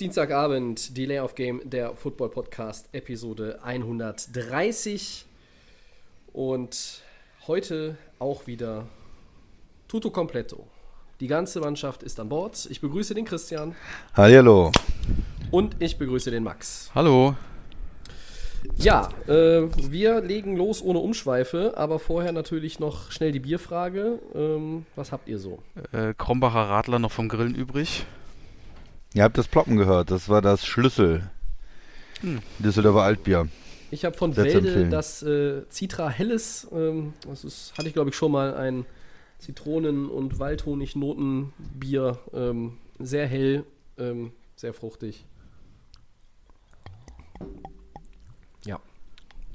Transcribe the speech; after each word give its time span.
Ist 0.00 0.04
Dienstagabend, 0.04 0.96
Delay 0.96 1.18
of 1.20 1.34
Game, 1.34 1.60
der 1.62 1.94
Football 1.94 2.30
Podcast, 2.30 2.88
Episode 2.92 3.58
130. 3.62 5.26
Und 6.32 7.02
heute 7.46 7.98
auch 8.18 8.46
wieder 8.46 8.86
Tutto 9.88 10.08
Completo. 10.10 10.66
Die 11.20 11.26
ganze 11.26 11.60
Mannschaft 11.60 12.02
ist 12.02 12.18
an 12.18 12.30
Bord. 12.30 12.66
Ich 12.70 12.80
begrüße 12.80 13.12
den 13.12 13.26
Christian 13.26 13.74
Hallihallo. 14.14 14.72
und 15.50 15.76
ich 15.80 15.98
begrüße 15.98 16.30
den 16.30 16.44
Max. 16.44 16.90
Hallo. 16.94 17.36
Ja, 18.76 19.10
äh, 19.26 19.68
wir 19.90 20.22
legen 20.22 20.56
los 20.56 20.80
ohne 20.82 21.00
Umschweife, 21.00 21.74
aber 21.76 21.98
vorher 21.98 22.32
natürlich 22.32 22.80
noch 22.80 23.10
schnell 23.10 23.32
die 23.32 23.40
Bierfrage. 23.40 24.18
Ähm, 24.34 24.86
was 24.96 25.12
habt 25.12 25.28
ihr 25.28 25.38
so? 25.38 25.62
Äh, 25.92 26.14
Krombacher 26.16 26.70
Radler 26.70 26.98
noch 26.98 27.12
vom 27.12 27.28
Grillen 27.28 27.54
übrig. 27.54 28.06
Ihr 29.12 29.24
habt 29.24 29.36
das 29.36 29.48
Ploppen 29.48 29.76
gehört, 29.76 30.10
das 30.10 30.28
war 30.28 30.40
das 30.40 30.64
Schlüssel. 30.64 31.28
Düsseldorfer 32.58 33.02
Altbier. 33.02 33.48
Ich 33.90 34.04
habe 34.04 34.16
von 34.16 34.36
Welde 34.36 34.58
empfehlen. 34.58 34.90
das 34.90 35.22
äh, 35.22 35.62
Citra 35.68 36.08
Helles, 36.08 36.68
ähm, 36.72 37.14
das 37.26 37.44
ist, 37.44 37.72
hatte 37.76 37.88
ich 37.88 37.94
glaube 37.94 38.10
ich 38.10 38.16
schon 38.16 38.30
mal 38.30 38.54
ein 38.54 38.86
Zitronen- 39.38 40.08
und 40.08 40.38
Waldhonig-Notenbier, 40.38 42.18
ähm, 42.32 42.76
sehr 42.98 43.26
hell, 43.26 43.64
ähm, 43.98 44.32
sehr 44.54 44.74
fruchtig. 44.74 45.24
Ja, 48.64 48.78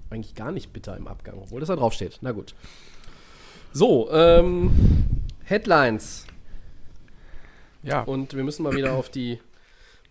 eigentlich 0.09 0.35
gar 0.35 0.51
nicht 0.51 0.73
bitter 0.73 0.97
im 0.97 1.07
Abgang, 1.07 1.37
obwohl 1.39 1.59
das 1.59 1.67
da 1.67 1.75
drauf 1.75 1.93
steht. 1.93 2.17
Na 2.21 2.31
gut. 2.31 2.55
So, 3.71 4.09
ähm, 4.11 4.71
Headlines. 5.43 6.25
Ja. 7.83 8.01
Und 8.01 8.33
wir 8.33 8.43
müssen 8.43 8.63
mal 8.63 8.73
wieder 8.73 8.93
auf 8.93 9.09
die 9.09 9.39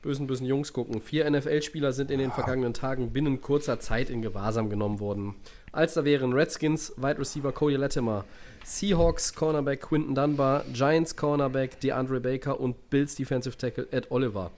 bösen, 0.04 0.26
bösen 0.26 0.46
Jungs 0.46 0.72
gucken. 0.72 1.00
Vier 1.00 1.28
NFL-Spieler 1.28 1.92
sind 1.92 2.10
in 2.10 2.18
den 2.18 2.30
vergangenen 2.30 2.74
Tagen 2.74 3.12
binnen 3.12 3.40
kurzer 3.40 3.80
Zeit 3.80 4.10
in 4.10 4.22
Gewahrsam 4.22 4.68
genommen 4.68 5.00
worden. 5.00 5.34
Als 5.72 5.94
da 5.94 6.04
wären 6.04 6.34
Redskins, 6.34 6.92
Wide 6.96 7.18
Receiver 7.18 7.50
Cody 7.50 7.76
Latimer, 7.76 8.24
Seahawks 8.64 9.34
Cornerback 9.34 9.80
Quinton 9.80 10.14
Dunbar, 10.14 10.64
Giants 10.72 11.16
Cornerback 11.16 11.80
DeAndre 11.80 12.20
Baker 12.20 12.60
und 12.60 12.90
Bills 12.90 13.14
Defensive 13.14 13.56
Tackle 13.56 13.88
Ed 13.90 14.10
Oliver. 14.10 14.52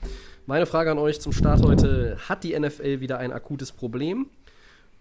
Meine 0.47 0.67
Frage 0.67 0.91
an 0.91 0.99
euch 0.99 1.21
zum 1.21 1.33
Start 1.33 1.63
heute: 1.63 2.19
Hat 2.29 2.43
die 2.43 2.59
NFL 2.59 3.01
wieder 3.01 3.19
ein 3.19 3.33
akutes 3.33 3.73
Problem? 3.73 4.29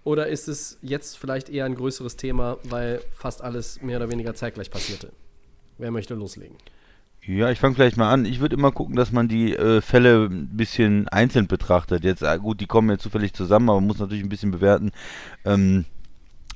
Oder 0.03 0.27
ist 0.27 0.47
es 0.47 0.77
jetzt 0.83 1.17
vielleicht 1.17 1.49
eher 1.49 1.65
ein 1.65 1.73
größeres 1.73 2.15
Thema, 2.15 2.59
weil 2.65 3.01
fast 3.11 3.41
alles 3.41 3.81
mehr 3.81 3.97
oder 3.97 4.11
weniger 4.11 4.35
zeitgleich 4.35 4.69
passierte? 4.69 5.11
Wer 5.79 5.89
möchte 5.89 6.13
loslegen? 6.13 6.55
Ja, 7.27 7.49
ich 7.49 7.59
fange 7.59 7.73
vielleicht 7.73 7.97
mal 7.97 8.11
an. 8.11 8.25
Ich 8.25 8.39
würde 8.39 8.55
immer 8.55 8.71
gucken, 8.71 8.95
dass 8.95 9.11
man 9.11 9.27
die 9.27 9.55
äh, 9.55 9.81
Fälle 9.81 10.25
ein 10.29 10.49
bisschen 10.55 11.07
einzeln 11.07 11.47
betrachtet. 11.47 12.03
Jetzt, 12.03 12.21
äh, 12.21 12.37
gut, 12.37 12.61
die 12.61 12.67
kommen 12.67 12.91
jetzt 12.91 13.01
zufällig 13.01 13.33
zusammen, 13.33 13.69
aber 13.69 13.79
man 13.79 13.87
muss 13.87 13.97
natürlich 13.99 14.23
ein 14.23 14.29
bisschen 14.29 14.51
bewerten, 14.51 14.91
ähm, 15.43 15.85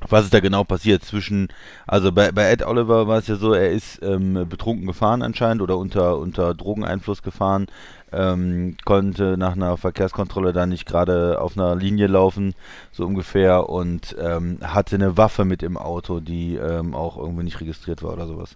was 0.08 0.26
ist 0.26 0.34
da 0.34 0.40
genau 0.40 0.64
passiert 0.64 1.04
zwischen, 1.04 1.50
also 1.88 2.12
bei, 2.12 2.32
bei 2.32 2.50
Ed 2.52 2.66
Oliver 2.66 3.08
war 3.08 3.18
es 3.18 3.28
ja 3.28 3.36
so, 3.36 3.54
er 3.54 3.72
ist 3.72 4.00
ähm, 4.04 4.46
betrunken 4.48 4.86
gefahren 4.88 5.24
anscheinend 5.24 5.62
oder 5.62 5.78
unter, 5.78 6.18
unter 6.18 6.54
Drogeneinfluss 6.54 7.22
gefahren, 7.24 7.68
ähm, 8.14 8.78
konnte 8.86 9.38
nach 9.38 9.54
einer 9.54 9.76
Verkehrskontrolle 9.76 10.54
da 10.54 10.66
nicht 10.68 10.86
gerade 10.86 11.42
auf 11.42 11.58
einer 11.58 11.76
Linie 11.76 12.08
laufen, 12.08 12.54
so 12.92 13.06
ungefähr, 13.06 13.70
und 13.70 14.16
ähm, 14.22 14.60
hatte 14.62 14.96
eine 14.96 15.18
Waffe 15.18 15.46
mit 15.46 15.64
im 15.64 15.78
Auto, 15.78 16.20
die 16.22 16.56
ähm, 16.56 16.96
auch 16.96 17.18
irgendwie 17.18 17.44
nicht 17.44 17.60
registriert 17.60 18.04
war 18.04 18.14
oder 18.14 18.28
sowas. 18.28 18.56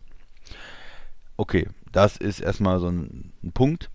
Okay, 1.36 1.68
das 1.94 2.18
ist 2.18 2.42
erstmal 2.42 2.80
so 2.80 2.90
ein, 2.90 3.32
ein 3.44 3.54
Punkt. 3.54 3.90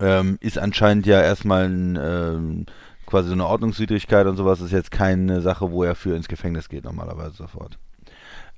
Ähm, 0.00 0.38
ist 0.40 0.58
anscheinend 0.58 1.06
ja 1.06 1.20
erstmal 1.20 1.68
ein, 1.68 1.98
ähm, 2.00 2.66
quasi 3.06 3.28
so 3.28 3.34
eine 3.34 3.46
Ordnungswidrigkeit 3.46 4.26
und 4.26 4.36
sowas. 4.36 4.60
Ist 4.60 4.72
jetzt 4.72 4.90
keine 4.90 5.40
Sache, 5.40 5.70
wo 5.70 5.84
er 5.84 5.94
für 5.94 6.16
ins 6.16 6.28
Gefängnis 6.28 6.68
geht, 6.68 6.84
normalerweise 6.84 7.36
sofort. 7.36 7.78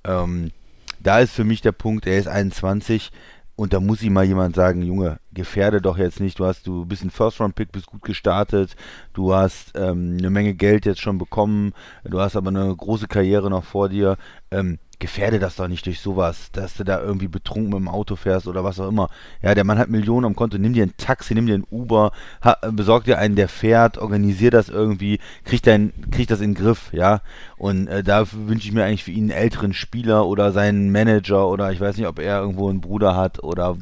Ähm, 0.05 0.53
da 1.01 1.21
ist 1.21 1.33
für 1.33 1.45
mich 1.45 1.61
der 1.61 1.73
Punkt, 1.73 2.07
er 2.07 2.19
ist 2.19 2.29
21 2.29 3.11
und 3.57 3.73
da 3.73 3.81
muss 3.81 4.03
ihm 4.03 4.15
mal 4.15 4.25
jemand 4.25 4.55
sagen, 4.55 4.83
Junge, 4.83 5.19
gefährde 5.33 5.81
doch 5.83 5.99
jetzt 5.99 6.21
nicht. 6.21 6.39
Du 6.39 6.47
hast, 6.47 6.67
du 6.67 6.87
bist 6.87 7.05
ein 7.05 7.11
First-Round-Pick, 7.11 7.73
bist 7.73 7.87
gut 7.87 8.03
gestartet, 8.03 8.77
du 9.12 9.35
hast 9.35 9.73
ähm, 9.75 10.17
eine 10.19 10.31
Menge 10.31 10.55
Geld 10.55 10.87
jetzt 10.87 11.01
schon 11.01 11.19
bekommen, 11.19 11.75
du 12.05 12.21
hast 12.21 12.37
aber 12.37 12.49
eine 12.49 12.75
große 12.75 13.09
Karriere 13.09 13.51
noch 13.51 13.65
vor 13.65 13.89
dir. 13.89 14.17
Ähm, 14.51 14.79
gefährde 15.00 15.38
das 15.38 15.56
doch 15.56 15.66
nicht 15.66 15.87
durch 15.87 16.00
sowas, 16.00 16.53
dass 16.53 16.75
du 16.75 16.84
da 16.84 17.00
irgendwie 17.00 17.27
betrunken 17.27 17.71
mit 17.71 17.78
dem 17.78 17.88
Auto 17.88 18.16
fährst 18.16 18.47
oder 18.47 18.62
was 18.62 18.78
auch 18.78 18.88
immer. 18.88 19.09
Ja, 19.43 19.55
der 19.55 19.65
Mann 19.65 19.78
hat 19.78 19.88
Millionen 19.88 20.27
am 20.27 20.37
Konto, 20.37 20.59
nimm 20.59 20.75
dir 20.75 20.84
ein 20.84 20.97
Taxi, 20.97 21.34
nimm 21.34 21.47
dir 21.47 21.55
ein 21.55 21.66
Uber, 21.71 22.12
ha, 22.44 22.56
besorg 22.71 23.05
dir 23.05 23.19
einen, 23.19 23.34
der 23.34 23.49
fährt, 23.49 23.99
organisier 23.99 24.50
das 24.50 24.69
irgendwie, 24.69 25.19
krieg, 25.44 25.62
dein, 25.62 25.93
krieg 26.11 26.28
das 26.28 26.41
in 26.41 26.55
den 26.55 26.62
Griff, 26.62 26.93
ja. 26.93 27.22
Und 27.56 27.88
äh, 27.88 28.05
da 28.05 28.25
wünsche 28.31 28.69
ich 28.69 28.72
mir 28.72 28.84
eigentlich 28.84 29.05
für 29.05 29.11
ihn 29.11 29.31
einen 29.31 29.43
älteren 29.43 29.72
Spieler 29.72 30.27
oder 30.27 30.53
seinen 30.53 30.93
Manager 30.93 31.49
oder 31.49 31.72
ich 31.72 31.81
weiß 31.81 31.97
nicht, 31.97 32.06
ob 32.06 32.19
er 32.19 32.41
irgendwo 32.41 32.69
einen 32.69 32.81
Bruder 32.81 33.17
hat 33.17 33.43
oder 33.43 33.77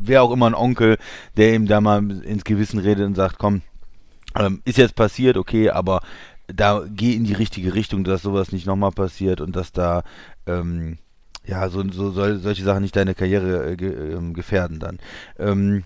wer 0.00 0.22
auch 0.22 0.32
immer 0.32 0.46
ein 0.46 0.54
Onkel, 0.54 0.96
der 1.36 1.54
ihm 1.54 1.66
da 1.66 1.80
mal 1.80 2.08
ins 2.22 2.44
Gewissen 2.44 2.78
redet 2.78 3.04
und 3.04 3.16
sagt, 3.16 3.38
komm, 3.38 3.62
ähm, 4.38 4.62
ist 4.64 4.78
jetzt 4.78 4.94
passiert, 4.94 5.36
okay, 5.36 5.70
aber 5.70 6.02
da 6.54 6.84
geh 6.88 7.14
in 7.14 7.24
die 7.24 7.34
richtige 7.34 7.74
Richtung, 7.74 8.04
dass 8.04 8.22
sowas 8.22 8.52
nicht 8.52 8.66
nochmal 8.66 8.92
passiert 8.92 9.40
und 9.40 9.56
dass 9.56 9.72
da 9.72 10.02
ähm, 10.46 10.98
ja 11.44 11.68
so, 11.68 11.82
so 11.90 12.10
solche 12.10 12.62
Sachen 12.62 12.82
nicht 12.82 12.96
deine 12.96 13.14
Karriere 13.14 13.72
äh, 13.72 13.76
ge, 13.76 14.14
ähm, 14.14 14.34
gefährden 14.34 14.78
dann. 14.78 14.98
Ähm, 15.38 15.84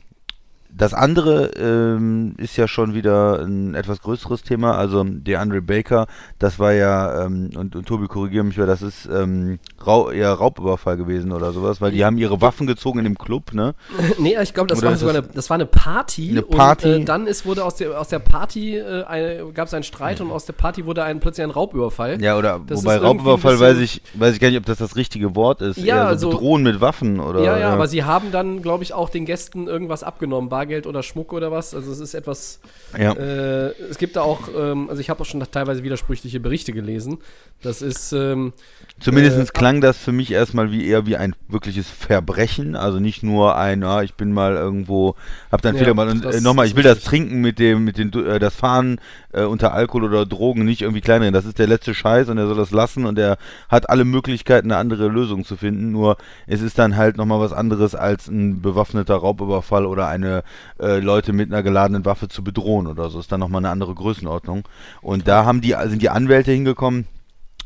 das 0.76 0.92
andere 0.92 1.52
ähm, 1.56 2.34
ist 2.36 2.56
ja 2.56 2.66
schon 2.66 2.94
wieder 2.94 3.40
ein 3.40 3.74
etwas 3.74 4.02
größeres 4.02 4.42
Thema. 4.42 4.76
Also 4.76 5.04
der 5.04 5.40
Andre 5.40 5.62
Baker, 5.62 6.06
das 6.38 6.58
war 6.58 6.72
ja, 6.72 7.24
ähm, 7.24 7.50
und, 7.56 7.76
und 7.76 7.86
Tobi 7.86 8.08
korrigiere 8.08 8.44
mich, 8.44 8.58
weil 8.58 8.66
das 8.66 8.82
ist 8.82 9.08
ähm, 9.12 9.60
Rau 9.86 10.10
eher 10.10 10.32
Raubüberfall 10.32 10.96
gewesen 10.96 11.32
oder 11.32 11.52
sowas, 11.52 11.80
weil 11.80 11.92
die 11.92 12.04
haben 12.04 12.18
ihre 12.18 12.40
Waffen 12.40 12.66
gezogen 12.66 12.98
in 12.98 13.04
dem 13.04 13.18
Club, 13.18 13.52
ne? 13.52 13.74
Nee, 14.18 14.36
ich 14.42 14.54
glaube, 14.54 14.68
das, 14.68 14.82
war 14.82 14.96
sogar 14.96 15.16
eine, 15.16 15.22
das 15.22 15.50
war 15.50 15.56
eine 15.56 15.66
Party. 15.66 16.30
Eine 16.30 16.42
Party? 16.42 16.94
Und 16.94 17.02
äh, 17.02 17.04
dann 17.04 17.26
ist, 17.26 17.46
wurde 17.46 17.64
aus 17.64 17.76
der, 17.76 18.00
aus 18.00 18.08
der 18.08 18.18
Party 18.18 18.76
äh, 18.76 19.44
gab 19.52 19.68
es 19.68 19.74
einen 19.74 19.84
Streit 19.84 20.20
und 20.20 20.30
aus 20.30 20.44
der 20.44 20.54
Party 20.54 20.86
wurde 20.86 21.04
ein, 21.04 21.20
plötzlich 21.20 21.44
ein 21.44 21.50
Raubüberfall. 21.50 22.20
Ja, 22.22 22.36
oder 22.36 22.60
Das 22.66 22.82
wobei 22.82 22.96
Raubüberfall 22.96 23.60
weiß 23.60 23.78
ich, 23.78 24.02
weiß 24.14 24.34
ich 24.34 24.40
gar 24.40 24.48
nicht, 24.48 24.58
ob 24.58 24.66
das 24.66 24.78
das 24.78 24.96
richtige 24.96 25.36
Wort 25.36 25.60
ist. 25.60 25.78
Ja, 25.78 25.96
Eher 25.96 26.06
also- 26.06 26.30
bedrohen 26.30 26.62
mit 26.62 26.80
Waffen 26.80 27.20
oder. 27.20 27.40
ja, 27.42 27.58
ja, 27.58 27.70
aber 27.70 27.86
sie 27.86 28.04
haben 28.04 28.32
dann, 28.32 28.62
glaube 28.62 28.82
ich, 28.82 28.92
auch 28.92 29.08
den 29.08 29.24
Gästen 29.24 29.68
irgendwas 29.68 30.02
abgenommen, 30.02 30.50
Bargeld 30.64 30.86
oder 30.86 31.02
Schmuck 31.02 31.32
oder 31.32 31.52
was. 31.52 31.74
Also 31.74 31.92
es 31.92 32.00
ist 32.00 32.14
etwas, 32.14 32.60
ja. 32.98 33.12
äh, 33.12 33.72
es 33.90 33.98
gibt 33.98 34.16
da 34.16 34.22
auch, 34.22 34.48
ähm, 34.56 34.88
also 34.88 35.00
ich 35.00 35.10
habe 35.10 35.20
auch 35.20 35.26
schon 35.26 35.44
teilweise 35.50 35.82
widersprüchliche 35.82 36.40
Berichte 36.40 36.72
gelesen. 36.72 37.18
Das 37.62 37.82
ist, 37.82 38.12
ähm, 38.12 38.52
Zumindest 39.00 39.38
äh, 39.38 39.44
klang 39.52 39.80
das 39.80 39.98
für 39.98 40.12
mich 40.12 40.30
erstmal 40.30 40.70
wie 40.70 40.86
eher 40.86 41.06
wie 41.06 41.16
ein 41.16 41.34
wirkliches 41.48 41.88
Verbrechen, 41.88 42.76
also 42.76 42.98
nicht 42.98 43.22
nur 43.22 43.56
ein, 43.56 43.84
ah, 43.84 44.02
ich 44.02 44.14
bin 44.14 44.32
mal 44.32 44.54
irgendwo, 44.54 45.16
hab 45.52 45.62
dann 45.62 45.74
Ja, 45.74 45.80
Fehler 45.80 45.90
gemacht 45.92 46.10
und 46.10 46.24
äh, 46.24 46.40
nochmal, 46.40 46.66
ich 46.66 46.76
will 46.76 46.82
das. 46.82 47.04
Trinken 47.04 47.40
mit 47.40 47.58
dem, 47.58 47.84
mit 47.84 47.98
den, 47.98 48.12
äh, 48.12 48.38
das 48.38 48.54
Fahren 48.54 48.98
äh, 49.32 49.42
unter 49.42 49.74
Alkohol 49.74 50.04
oder 50.04 50.24
Drogen 50.24 50.64
nicht 50.64 50.82
irgendwie 50.82 51.00
kleinreden. 51.00 51.34
Das 51.34 51.44
ist 51.44 51.58
der 51.58 51.66
letzte 51.66 51.92
Scheiß 51.94 52.28
und 52.28 52.38
er 52.38 52.46
soll 52.46 52.56
das 52.56 52.70
lassen 52.70 53.04
und 53.04 53.18
er 53.18 53.36
hat 53.68 53.90
alle 53.90 54.04
Möglichkeiten, 54.04 54.70
eine 54.70 54.78
andere 54.78 55.08
Lösung 55.08 55.44
zu 55.44 55.56
finden. 55.56 55.90
Nur 55.90 56.16
es 56.46 56.62
ist 56.62 56.78
dann 56.78 56.96
halt 56.96 57.16
nochmal 57.16 57.40
was 57.40 57.52
anderes 57.52 57.94
als 57.94 58.28
ein 58.28 58.62
bewaffneter 58.62 59.16
Raubüberfall 59.16 59.86
oder 59.86 60.06
eine 60.08 60.42
äh, 60.80 60.98
Leute 61.00 61.32
mit 61.32 61.52
einer 61.52 61.62
geladenen 61.62 62.04
Waffe 62.04 62.28
zu 62.28 62.44
bedrohen 62.44 62.86
oder 62.86 63.10
so. 63.10 63.20
Ist 63.20 63.32
dann 63.32 63.40
nochmal 63.40 63.60
eine 63.60 63.70
andere 63.70 63.94
Größenordnung. 63.94 64.64
Und 65.02 65.28
da 65.28 65.44
haben 65.44 65.60
die, 65.60 65.74
sind 65.86 66.02
die 66.02 66.10
Anwälte 66.10 66.52
hingekommen 66.52 67.06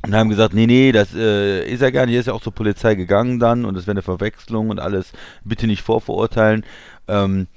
und 0.05 0.15
haben 0.15 0.31
gesagt, 0.31 0.55
nee, 0.55 0.67
nee, 0.67 0.93
das 0.93 1.15
äh, 1.15 1.69
ist 1.69 1.83
er 1.83 1.93
gar 1.93 2.07
nicht. 2.07 2.15
Er 2.15 2.21
ist 2.21 2.27
ja 2.27 2.33
auch 2.33 2.43
zur 2.43 2.55
Polizei 2.55 2.95
gegangen 2.95 3.39
dann 3.39 3.65
und 3.65 3.77
es 3.77 3.87
wäre 3.87 3.95
eine 3.95 4.03
Verwechslung 4.03 4.71
und 4.71 4.79
alles. 4.79 5.13
Bitte 5.45 5.67
nicht 5.67 5.83
vorverurteilen. 5.83 6.65
Ähm, 7.09 7.49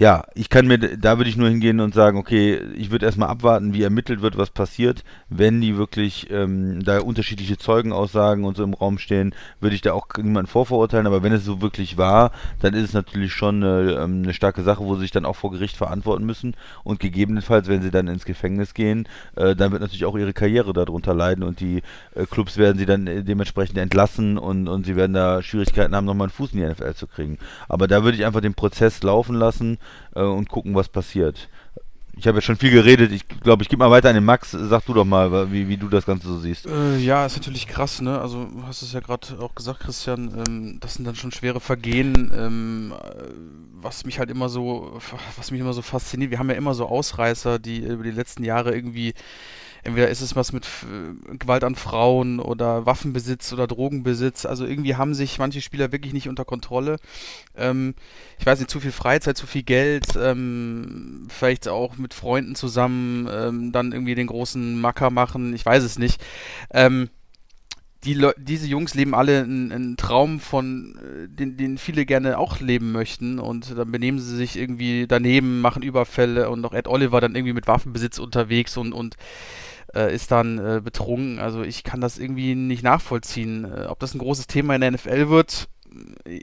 ja, 0.00 0.24
ich 0.34 0.48
kann 0.48 0.66
mir, 0.66 0.78
da 0.78 1.18
würde 1.18 1.28
ich 1.28 1.36
nur 1.36 1.50
hingehen 1.50 1.78
und 1.78 1.92
sagen, 1.92 2.16
okay, 2.16 2.58
ich 2.74 2.90
würde 2.90 3.04
erstmal 3.04 3.28
abwarten, 3.28 3.74
wie 3.74 3.82
ermittelt 3.82 4.22
wird, 4.22 4.38
was 4.38 4.48
passiert. 4.48 5.04
Wenn 5.28 5.60
die 5.60 5.76
wirklich 5.76 6.30
ähm, 6.30 6.82
da 6.82 7.00
unterschiedliche 7.00 7.58
Zeugenaussagen 7.58 8.44
und 8.44 8.56
so 8.56 8.64
im 8.64 8.72
Raum 8.72 8.96
stehen, 8.96 9.34
würde 9.60 9.76
ich 9.76 9.82
da 9.82 9.92
auch 9.92 10.06
niemanden 10.16 10.50
vorverurteilen. 10.50 11.06
Aber 11.06 11.22
wenn 11.22 11.34
es 11.34 11.44
so 11.44 11.60
wirklich 11.60 11.98
war, 11.98 12.32
dann 12.60 12.72
ist 12.72 12.84
es 12.84 12.92
natürlich 12.94 13.34
schon 13.34 13.62
eine, 13.62 13.92
ähm, 13.92 14.22
eine 14.22 14.32
starke 14.32 14.62
Sache, 14.62 14.82
wo 14.82 14.94
sie 14.94 15.02
sich 15.02 15.10
dann 15.10 15.26
auch 15.26 15.36
vor 15.36 15.50
Gericht 15.50 15.76
verantworten 15.76 16.24
müssen. 16.24 16.56
Und 16.82 16.98
gegebenenfalls, 16.98 17.68
wenn 17.68 17.82
sie 17.82 17.90
dann 17.90 18.08
ins 18.08 18.24
Gefängnis 18.24 18.72
gehen, 18.72 19.06
äh, 19.36 19.54
dann 19.54 19.70
wird 19.70 19.82
natürlich 19.82 20.06
auch 20.06 20.16
ihre 20.16 20.32
Karriere 20.32 20.72
darunter 20.72 21.12
leiden 21.12 21.44
und 21.44 21.60
die 21.60 21.82
äh, 22.14 22.24
Clubs 22.24 22.56
werden 22.56 22.78
sie 22.78 22.86
dann 22.86 23.06
äh, 23.06 23.22
dementsprechend 23.22 23.76
entlassen 23.76 24.38
und, 24.38 24.66
und 24.66 24.86
sie 24.86 24.96
werden 24.96 25.12
da 25.12 25.42
Schwierigkeiten 25.42 25.94
haben, 25.94 26.06
nochmal 26.06 26.28
einen 26.28 26.32
Fuß 26.32 26.54
in 26.54 26.60
die 26.60 26.66
NFL 26.66 26.94
zu 26.94 27.06
kriegen. 27.06 27.36
Aber 27.68 27.86
da 27.86 28.02
würde 28.02 28.16
ich 28.16 28.24
einfach 28.24 28.40
den 28.40 28.54
Prozess 28.54 29.02
laufen 29.02 29.34
lassen 29.34 29.76
äh, 30.14 30.22
und 30.22 30.48
gucken, 30.48 30.74
was 30.74 30.88
passiert. 30.88 31.48
Ich 32.16 32.26
habe 32.26 32.38
jetzt 32.38 32.44
schon 32.44 32.56
viel 32.56 32.70
geredet. 32.70 33.12
Ich 33.12 33.26
glaube, 33.26 33.62
ich 33.62 33.68
gebe 33.68 33.82
mal 33.82 33.90
weiter 33.90 34.10
an 34.10 34.14
den 34.14 34.24
Max. 34.24 34.50
Sag 34.50 34.84
du 34.84 34.92
doch 34.92 35.06
mal, 35.06 35.50
wie, 35.52 35.68
wie 35.68 35.76
du 35.78 35.88
das 35.88 36.04
Ganze 36.04 36.28
so 36.28 36.38
siehst. 36.38 36.66
Äh, 36.66 36.98
ja, 36.98 37.24
ist 37.24 37.36
natürlich 37.36 37.66
krass, 37.66 38.02
ne? 38.02 38.20
Also, 38.20 38.44
du 38.44 38.66
hast 38.66 38.82
es 38.82 38.92
ja 38.92 39.00
gerade 39.00 39.38
auch 39.40 39.54
gesagt, 39.54 39.80
Christian. 39.80 40.44
Ähm, 40.46 40.78
das 40.80 40.94
sind 40.94 41.06
dann 41.06 41.14
schon 41.14 41.32
schwere 41.32 41.60
Vergehen. 41.60 42.30
Ähm, 42.34 42.92
äh, 42.92 43.24
was 43.80 44.04
mich 44.04 44.18
halt 44.18 44.30
immer 44.30 44.50
so, 44.50 45.00
was 45.38 45.50
mich 45.50 45.60
immer 45.60 45.72
so 45.72 45.80
fasziniert. 45.80 46.30
Wir 46.30 46.38
haben 46.38 46.50
ja 46.50 46.56
immer 46.56 46.74
so 46.74 46.86
Ausreißer, 46.86 47.58
die 47.58 47.78
über 47.78 48.04
die 48.04 48.10
letzten 48.10 48.44
Jahre 48.44 48.74
irgendwie 48.74 49.14
entweder 49.82 50.08
ist 50.08 50.20
es 50.20 50.36
was 50.36 50.52
mit 50.52 50.66
Gewalt 51.38 51.64
an 51.64 51.74
Frauen 51.74 52.40
oder 52.40 52.86
Waffenbesitz 52.86 53.52
oder 53.52 53.66
Drogenbesitz. 53.66 54.46
Also 54.46 54.64
irgendwie 54.66 54.96
haben 54.96 55.14
sich 55.14 55.38
manche 55.38 55.60
Spieler 55.60 55.92
wirklich 55.92 56.12
nicht 56.12 56.28
unter 56.28 56.44
Kontrolle. 56.44 56.96
Ähm, 57.56 57.94
ich 58.38 58.46
weiß 58.46 58.58
nicht, 58.58 58.70
zu 58.70 58.80
viel 58.80 58.92
Freizeit, 58.92 59.36
zu 59.36 59.46
viel 59.46 59.62
Geld, 59.62 60.06
ähm, 60.20 61.26
vielleicht 61.28 61.68
auch 61.68 61.96
mit 61.96 62.14
Freunden 62.14 62.54
zusammen, 62.54 63.28
ähm, 63.30 63.72
dann 63.72 63.92
irgendwie 63.92 64.14
den 64.14 64.26
großen 64.26 64.80
Macker 64.80 65.10
machen, 65.10 65.54
ich 65.54 65.64
weiß 65.64 65.82
es 65.82 65.98
nicht. 65.98 66.22
Ähm, 66.72 67.10
die 68.04 68.26
diese 68.38 68.66
Jungs 68.66 68.94
leben 68.94 69.14
alle 69.14 69.42
einen, 69.42 69.72
einen 69.72 69.96
Traum 69.96 70.40
von, 70.40 70.96
äh, 70.98 71.28
den, 71.28 71.56
den, 71.56 71.76
viele 71.76 72.06
gerne 72.06 72.38
auch 72.38 72.60
leben 72.60 72.92
möchten 72.92 73.38
und 73.38 73.76
dann 73.76 73.92
benehmen 73.92 74.18
sie 74.18 74.36
sich 74.36 74.56
irgendwie 74.56 75.06
daneben, 75.06 75.60
machen 75.60 75.82
Überfälle 75.82 76.48
und 76.48 76.64
auch 76.64 76.72
Ed 76.72 76.88
Oliver 76.88 77.20
dann 77.20 77.34
irgendwie 77.34 77.52
mit 77.52 77.66
Waffenbesitz 77.66 78.18
unterwegs 78.18 78.76
und, 78.78 78.94
und 78.94 79.16
äh, 79.94 80.14
ist 80.14 80.30
dann 80.30 80.58
äh, 80.58 80.80
betrunken. 80.82 81.38
Also 81.38 81.62
ich 81.62 81.84
kann 81.84 82.00
das 82.00 82.18
irgendwie 82.18 82.54
nicht 82.54 82.82
nachvollziehen. 82.82 83.64
Äh, 83.64 83.86
ob 83.86 83.98
das 83.98 84.14
ein 84.14 84.18
großes 84.18 84.46
Thema 84.46 84.74
in 84.74 84.80
der 84.80 84.92
NFL 84.92 85.28
wird, 85.28 85.68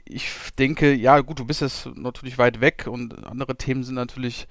ich 0.04 0.30
denke, 0.58 0.92
ja 0.92 1.20
gut, 1.20 1.38
du 1.38 1.44
bist 1.44 1.60
jetzt 1.60 1.86
natürlich 1.96 2.38
weit 2.38 2.60
weg 2.60 2.86
und 2.86 3.24
andere 3.24 3.56
Themen 3.56 3.82
sind 3.82 3.94
natürlich 3.94 4.46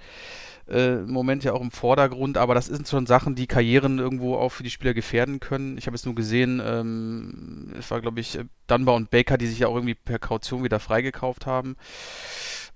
äh, 0.67 0.99
im 0.99 1.11
Moment 1.11 1.43
ja 1.43 1.53
auch 1.53 1.61
im 1.61 1.71
Vordergrund, 1.71 2.37
aber 2.37 2.55
das 2.55 2.65
sind 2.65 2.87
schon 2.87 3.05
Sachen, 3.05 3.35
die 3.35 3.47
Karrieren 3.47 3.99
irgendwo 3.99 4.35
auch 4.35 4.49
für 4.49 4.63
die 4.63 4.69
Spieler 4.69 4.93
gefährden 4.93 5.39
können. 5.39 5.77
Ich 5.77 5.87
habe 5.87 5.95
jetzt 5.95 6.05
nur 6.05 6.15
gesehen, 6.15 6.61
ähm, 6.63 7.73
es 7.77 7.89
war 7.91 8.01
glaube 8.01 8.19
ich 8.19 8.39
Dunbar 8.67 8.95
und 8.95 9.09
Baker, 9.09 9.37
die 9.37 9.47
sich 9.47 9.59
ja 9.59 9.67
auch 9.67 9.75
irgendwie 9.75 9.95
per 9.95 10.19
Kaution 10.19 10.63
wieder 10.63 10.79
freigekauft 10.79 11.45
haben. 11.45 11.77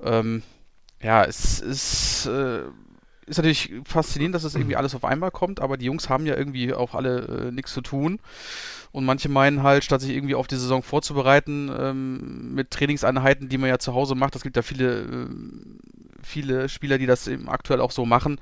Ähm, 0.02 0.44
ja, 1.02 1.24
es 1.26 1.60
ist 1.60 2.28
äh, 2.28 2.64
ist 3.32 3.38
natürlich 3.38 3.72
faszinierend, 3.86 4.36
dass 4.36 4.44
das 4.44 4.56
irgendwie 4.56 4.76
alles 4.76 4.94
auf 4.94 5.06
einmal 5.06 5.32
kommt, 5.32 5.62
aber 5.62 5.78
die 5.78 5.86
Jungs 5.86 6.10
haben 6.10 6.26
ja 6.26 6.36
irgendwie 6.36 6.74
auch 6.74 6.94
alle 6.94 7.48
äh, 7.48 7.52
nichts 7.52 7.74
zu 7.74 7.82
tun. 7.82 8.20
Und 8.92 9.06
manche 9.06 9.30
meinen 9.30 9.64
halt, 9.64 9.86
statt 9.86 10.02
sich 10.02 10.12
irgendwie 10.12 10.36
auf 10.36 10.48
die 10.48 10.58
Saison 10.58 10.84
vorzubereiten, 10.84 11.72
ähm, 11.76 12.54
mit 12.54 12.72
Trainingseinheiten, 12.72 13.48
die 13.48 13.58
man 13.58 13.70
ja 13.70 13.80
zu 13.80 13.94
Hause 13.94 14.16
macht, 14.16 14.36
das 14.36 14.44
gibt 14.44 14.58
ja 14.58 14.62
viele, 14.62 15.02
äh, 15.04 15.28
viele 16.22 16.68
Spieler, 16.68 16.98
die 16.98 17.06
das 17.06 17.26
eben 17.30 17.48
aktuell 17.48 17.80
auch 17.80 17.92
so 17.92 18.06
machen, 18.06 18.38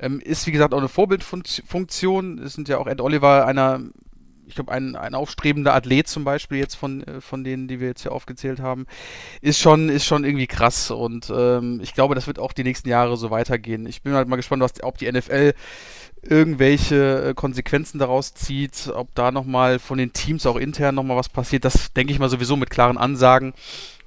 ähm, 0.00 0.18
ist 0.18 0.44
wie 0.48 0.52
gesagt 0.52 0.74
auch 0.74 0.78
eine 0.78 0.88
Vorbildfunktion. 0.88 2.38
Es 2.40 2.54
sind 2.54 2.68
ja 2.68 2.78
auch 2.78 2.88
Ed 2.88 3.00
Oliver 3.00 3.46
einer 3.46 3.80
ich 4.46 4.54
glaube, 4.54 4.72
ein, 4.72 4.96
ein 4.96 5.14
aufstrebender 5.14 5.74
Athlet 5.74 6.08
zum 6.08 6.24
Beispiel 6.24 6.58
jetzt 6.58 6.74
von, 6.74 7.02
äh, 7.02 7.20
von 7.20 7.44
denen, 7.44 7.68
die 7.68 7.80
wir 7.80 7.88
jetzt 7.88 8.02
hier 8.02 8.12
aufgezählt 8.12 8.60
haben, 8.60 8.86
ist 9.40 9.60
schon, 9.60 9.88
ist 9.88 10.04
schon 10.04 10.24
irgendwie 10.24 10.46
krass. 10.46 10.90
Und 10.90 11.30
ähm, 11.34 11.80
ich 11.82 11.94
glaube, 11.94 12.14
das 12.14 12.26
wird 12.26 12.38
auch 12.38 12.52
die 12.52 12.64
nächsten 12.64 12.88
Jahre 12.88 13.16
so 13.16 13.30
weitergehen. 13.30 13.86
Ich 13.86 14.02
bin 14.02 14.14
halt 14.14 14.28
mal 14.28 14.36
gespannt, 14.36 14.62
was, 14.62 14.82
ob 14.82 14.98
die 14.98 15.10
NFL 15.10 15.54
irgendwelche 16.22 17.30
äh, 17.30 17.34
Konsequenzen 17.34 17.98
daraus 17.98 18.34
zieht, 18.34 18.90
ob 18.94 19.14
da 19.14 19.30
nochmal 19.30 19.78
von 19.78 19.98
den 19.98 20.12
Teams 20.12 20.46
auch 20.46 20.56
intern 20.56 20.94
nochmal 20.94 21.16
was 21.16 21.28
passiert. 21.28 21.64
Das 21.64 21.92
denke 21.92 22.12
ich 22.12 22.18
mal 22.18 22.28
sowieso 22.28 22.56
mit 22.56 22.70
klaren 22.70 22.98
Ansagen. 22.98 23.52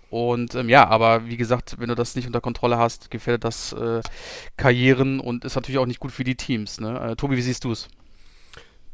Und 0.10 0.56
ähm, 0.56 0.70
ja, 0.70 0.88
aber 0.88 1.28
wie 1.28 1.38
gesagt, 1.38 1.76
wenn 1.78 1.90
du 1.90 1.96
das 1.96 2.16
nicht 2.16 2.26
unter 2.26 2.42
Kontrolle 2.42 2.78
hast, 2.78 3.12
gefährdet 3.12 3.44
das 3.44 3.74
äh, 3.74 4.02
Karrieren 4.58 5.20
und 5.20 5.46
ist 5.46 5.56
natürlich 5.56 5.78
auch 5.78 5.86
nicht 5.86 6.00
gut 6.00 6.12
für 6.12 6.24
die 6.24 6.36
Teams. 6.36 6.80
Ne? 6.80 7.00
Äh, 7.00 7.16
Tobi, 7.16 7.38
wie 7.38 7.42
siehst 7.42 7.64
du 7.64 7.72
es? 7.72 7.88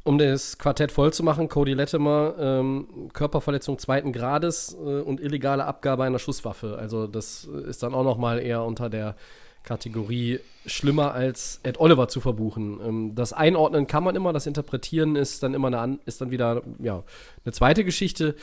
Um 0.06 0.20
das 0.20 0.60
Quartett 0.60 0.92
voll 0.92 1.12
zu 1.12 1.24
machen, 1.24 1.50
Cody 1.50 1.74
Latimer, 1.74 2.36
ähm, 2.40 3.10
Körperverletzung 3.12 3.80
zweiten 3.80 4.14
Grades 4.14 4.78
äh, 4.80 5.02
und 5.02 5.20
illegale 5.20 5.66
Abgabe 5.66 6.04
einer 6.04 6.20
Schusswaffe. 6.20 6.78
Also 6.80 7.08
das 7.08 7.46
ist 7.46 7.82
dann 7.82 7.96
auch 7.96 8.04
noch 8.04 8.18
mal 8.18 8.40
eher 8.40 8.64
unter 8.64 8.90
der 8.90 9.16
Kategorie 9.64 10.40
schlimmer 10.68 11.14
als 11.14 11.60
Ed 11.64 11.80
Oliver 11.80 12.08
zu 12.08 12.22
verbuchen. 12.22 12.80
Ähm, 12.86 13.16
das 13.16 13.34
Einordnen 13.34 13.88
kann 13.88 14.04
man 14.04 14.16
immer, 14.16 14.32
das 14.32 14.46
Interpretieren 14.46 15.16
ist 15.16 15.42
dann 15.42 15.56
immer 15.56 15.68
eine, 15.68 16.00
ist 16.06 16.22
dann 16.22 16.30
wieder 16.30 16.62
ja, 16.80 17.04
eine 17.44 17.52
zweite 17.52 17.84
Geschichte. 17.84 18.36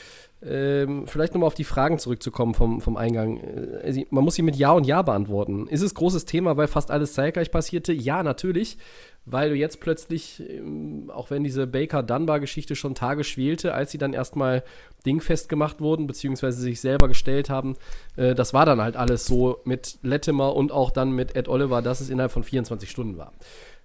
Ähm, 0.44 1.06
vielleicht 1.06 1.34
nochmal 1.34 1.46
auf 1.46 1.54
die 1.54 1.62
Fragen 1.62 2.00
zurückzukommen 2.00 2.54
vom, 2.54 2.80
vom 2.80 2.96
Eingang. 2.96 3.38
Äh, 3.38 4.04
man 4.10 4.24
muss 4.24 4.34
sie 4.34 4.42
mit 4.42 4.56
Ja 4.56 4.72
und 4.72 4.84
Ja 4.84 5.02
beantworten. 5.02 5.68
Ist 5.68 5.82
es 5.82 5.94
großes 5.94 6.24
Thema, 6.24 6.56
weil 6.56 6.66
fast 6.66 6.90
alles 6.90 7.12
zeitgleich 7.12 7.52
passierte? 7.52 7.92
Ja, 7.92 8.24
natürlich 8.24 8.78
weil 9.24 9.50
du 9.50 9.56
jetzt 9.56 9.80
plötzlich, 9.80 10.42
ähm, 10.48 11.10
auch 11.14 11.30
wenn 11.30 11.44
diese 11.44 11.66
Baker-Dunbar-Geschichte 11.66 12.74
schon 12.74 12.94
Tage 12.94 13.24
schwelte, 13.24 13.74
als 13.74 13.92
sie 13.92 13.98
dann 13.98 14.12
erstmal 14.12 14.64
dingfest 15.06 15.48
gemacht 15.48 15.80
wurden, 15.80 16.06
beziehungsweise 16.06 16.60
sich 16.60 16.80
selber 16.80 17.08
gestellt 17.08 17.48
haben, 17.48 17.76
äh, 18.16 18.34
das 18.34 18.52
war 18.52 18.66
dann 18.66 18.80
halt 18.80 18.96
alles 18.96 19.26
so 19.26 19.60
mit 19.64 19.98
Latimer 20.02 20.54
und 20.56 20.72
auch 20.72 20.90
dann 20.90 21.12
mit 21.12 21.36
Ed 21.36 21.48
Oliver, 21.48 21.82
dass 21.82 22.00
es 22.00 22.10
innerhalb 22.10 22.32
von 22.32 22.44
24 22.44 22.90
Stunden 22.90 23.16
war. 23.16 23.32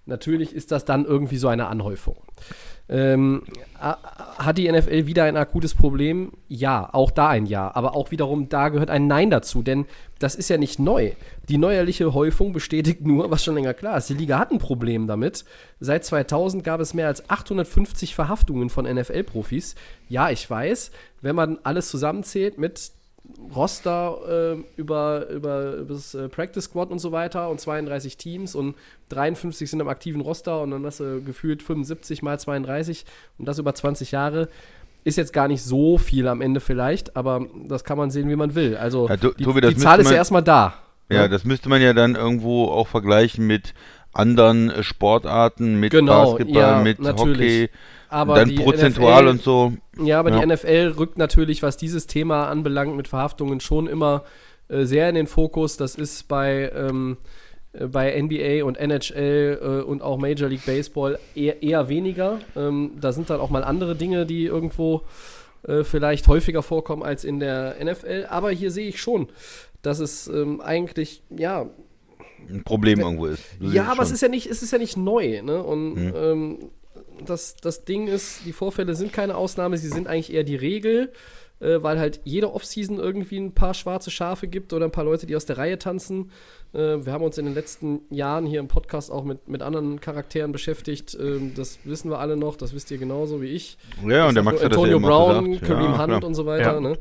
Natürlich 0.08 0.54
ist 0.54 0.72
das 0.72 0.84
dann 0.84 1.04
irgendwie 1.04 1.36
so 1.36 1.48
eine 1.48 1.66
Anhäufung. 1.66 2.16
Ähm, 2.90 3.42
hat 3.78 4.56
die 4.56 4.70
NFL 4.72 5.04
wieder 5.04 5.24
ein 5.24 5.36
akutes 5.36 5.74
Problem? 5.74 6.32
Ja, 6.48 6.88
auch 6.92 7.10
da 7.10 7.28
ein 7.28 7.44
Ja. 7.44 7.74
Aber 7.74 7.94
auch 7.94 8.10
wiederum, 8.10 8.48
da 8.48 8.70
gehört 8.70 8.88
ein 8.88 9.06
Nein 9.06 9.28
dazu, 9.28 9.62
denn 9.62 9.84
das 10.18 10.34
ist 10.34 10.48
ja 10.48 10.56
nicht 10.56 10.78
neu. 10.78 11.12
Die 11.50 11.58
neuerliche 11.58 12.14
Häufung 12.14 12.54
bestätigt 12.54 13.06
nur, 13.06 13.30
was 13.30 13.44
schon 13.44 13.54
länger 13.54 13.74
klar 13.74 13.98
ist. 13.98 14.08
Die 14.08 14.14
Liga 14.14 14.38
hat 14.38 14.50
ein 14.50 14.58
Problem 14.58 15.06
damit. 15.06 15.44
Seit 15.80 16.04
2000 16.06 16.64
gab 16.64 16.80
es 16.80 16.94
mehr 16.94 17.06
als 17.06 17.28
850 17.28 18.14
Verhaftungen 18.14 18.70
von 18.70 18.86
NFL-Profis. 18.86 19.74
Ja, 20.08 20.30
ich 20.30 20.48
weiß, 20.48 20.90
wenn 21.20 21.36
man 21.36 21.58
alles 21.62 21.90
zusammenzählt 21.90 22.56
mit 22.56 22.92
Roster 23.54 24.56
äh, 24.56 24.80
über, 24.80 25.28
über, 25.28 25.74
über 25.74 25.94
das 25.94 26.14
äh, 26.14 26.28
Practice 26.28 26.64
Squad 26.64 26.90
und 26.90 26.98
so 26.98 27.12
weiter 27.12 27.48
und 27.50 27.60
32 27.60 28.16
Teams 28.16 28.54
und 28.54 28.74
53 29.10 29.70
sind 29.70 29.80
im 29.80 29.88
aktiven 29.88 30.20
Roster 30.20 30.62
und 30.62 30.70
dann 30.70 30.84
hast 30.84 31.00
du 31.00 31.22
gefühlt 31.22 31.62
75 31.62 32.22
mal 32.22 32.38
32 32.38 33.04
und 33.38 33.46
das 33.46 33.58
über 33.58 33.74
20 33.74 34.12
Jahre. 34.12 34.48
Ist 35.04 35.16
jetzt 35.16 35.32
gar 35.32 35.48
nicht 35.48 35.62
so 35.62 35.96
viel 35.96 36.26
am 36.26 36.40
Ende 36.40 36.60
vielleicht, 36.60 37.16
aber 37.16 37.46
das 37.66 37.84
kann 37.84 37.96
man 37.96 38.10
sehen, 38.10 38.28
wie 38.28 38.36
man 38.36 38.54
will. 38.54 38.76
Also 38.76 39.08
ja, 39.08 39.16
die, 39.16 39.44
Tobi, 39.44 39.60
die 39.60 39.76
Zahl 39.76 40.00
ist 40.00 40.10
ja 40.10 40.16
erstmal 40.16 40.42
da. 40.42 40.74
Ja, 41.08 41.22
ja, 41.22 41.28
das 41.28 41.44
müsste 41.44 41.68
man 41.68 41.80
ja 41.80 41.94
dann 41.94 42.16
irgendwo 42.16 42.66
auch 42.66 42.88
vergleichen 42.88 43.46
mit 43.46 43.72
anderen 44.12 44.82
Sportarten, 44.82 45.80
mit 45.80 45.92
genau, 45.92 46.32
Basketball, 46.32 46.60
ja, 46.60 46.82
mit 46.82 46.98
natürlich. 46.98 47.62
Hockey. 47.62 47.70
Aber 48.08 48.34
dann 48.36 48.54
prozentual 48.54 49.22
NFL, 49.24 49.28
und 49.30 49.42
so. 49.42 49.72
Ja, 50.02 50.18
aber 50.20 50.30
Ja. 50.30 50.40
die 50.40 50.46
NFL 50.46 50.94
rückt 50.96 51.18
natürlich, 51.18 51.62
was 51.62 51.76
dieses 51.76 52.06
Thema 52.06 52.48
anbelangt, 52.48 52.96
mit 52.96 53.08
Verhaftungen 53.08 53.60
schon 53.60 53.86
immer 53.86 54.24
äh, 54.68 54.84
sehr 54.84 55.08
in 55.08 55.14
den 55.14 55.26
Fokus. 55.26 55.76
Das 55.76 55.94
ist 55.94 56.28
bei, 56.28 56.70
ähm, 56.74 57.16
äh, 57.72 57.86
bei 57.86 58.20
NBA 58.20 58.64
und 58.64 58.76
NHL 58.78 59.58
äh, 59.62 59.82
und 59.84 60.02
auch 60.02 60.18
Major 60.18 60.48
League 60.48 60.64
Baseball 60.66 61.18
eher, 61.34 61.62
eher 61.62 61.88
weniger. 61.88 62.38
Ähm, 62.56 62.92
da 63.00 63.12
sind 63.12 63.30
dann 63.30 63.40
auch 63.40 63.50
mal 63.50 63.64
andere 63.64 63.94
Dinge, 63.96 64.26
die 64.26 64.44
irgendwo 64.44 65.02
äh, 65.66 65.84
vielleicht 65.84 66.28
häufiger 66.28 66.62
vorkommen 66.62 67.02
als 67.02 67.24
in 67.24 67.40
der 67.40 67.76
NFL. 67.82 68.26
Aber 68.30 68.50
hier 68.50 68.70
sehe 68.70 68.88
ich 68.88 69.00
schon, 69.00 69.28
dass 69.82 69.98
es 70.00 70.28
ähm, 70.28 70.60
eigentlich, 70.60 71.22
ja, 71.30 71.66
Ein 72.48 72.62
Problem 72.64 73.00
irgendwo 73.00 73.26
ist. 73.26 73.42
Ja, 73.60 73.84
aber 73.90 74.02
es 74.02 74.10
ist 74.10 74.20
ja 74.22 74.28
nicht, 74.28 74.46
es 74.46 74.62
ist 74.62 74.70
ja 74.72 74.78
nicht 74.78 74.96
neu, 74.96 75.42
ne? 75.42 75.62
Und 75.62 75.94
Mhm. 75.94 76.12
ähm, 76.16 76.58
das, 77.24 77.56
das 77.56 77.84
Ding 77.84 78.08
ist, 78.08 78.40
die 78.44 78.52
Vorfälle 78.52 78.94
sind 78.94 79.12
keine 79.12 79.36
Ausnahme, 79.36 79.78
sie 79.78 79.88
sind 79.88 80.06
eigentlich 80.06 80.32
eher 80.32 80.44
die 80.44 80.56
Regel, 80.56 81.12
äh, 81.60 81.82
weil 81.82 81.98
halt 81.98 82.20
jede 82.24 82.52
Offseason 82.52 82.98
irgendwie 82.98 83.38
ein 83.38 83.52
paar 83.52 83.74
schwarze 83.74 84.10
Schafe 84.10 84.46
gibt 84.46 84.72
oder 84.72 84.86
ein 84.86 84.92
paar 84.92 85.04
Leute, 85.04 85.26
die 85.26 85.36
aus 85.36 85.46
der 85.46 85.58
Reihe 85.58 85.78
tanzen. 85.78 86.30
Äh, 86.72 87.04
wir 87.04 87.12
haben 87.12 87.24
uns 87.24 87.38
in 87.38 87.46
den 87.46 87.54
letzten 87.54 88.02
Jahren 88.10 88.46
hier 88.46 88.60
im 88.60 88.68
Podcast 88.68 89.10
auch 89.10 89.24
mit, 89.24 89.48
mit 89.48 89.62
anderen 89.62 90.00
Charakteren 90.00 90.52
beschäftigt. 90.52 91.16
Ähm, 91.20 91.52
das 91.56 91.78
wissen 91.84 92.10
wir 92.10 92.18
alle 92.20 92.36
noch, 92.36 92.56
das 92.56 92.74
wisst 92.74 92.90
ihr 92.90 92.98
genauso 92.98 93.42
wie 93.42 93.48
ich. 93.48 93.78
Ja, 94.06 94.28
und 94.28 94.34
der 94.34 94.42
Max 94.42 94.62
hat 94.62 94.72
das 94.72 94.76
ja 94.76 94.82
Antonio 94.82 95.00
Brown, 95.00 95.52
gesagt. 95.52 95.66
Kareem 95.66 95.92
ja, 95.92 95.98
Hunt 95.98 96.08
klar. 96.08 96.24
und 96.24 96.34
so 96.34 96.46
weiter. 96.46 96.74
Ja. 96.74 96.80
Ne? 96.80 96.98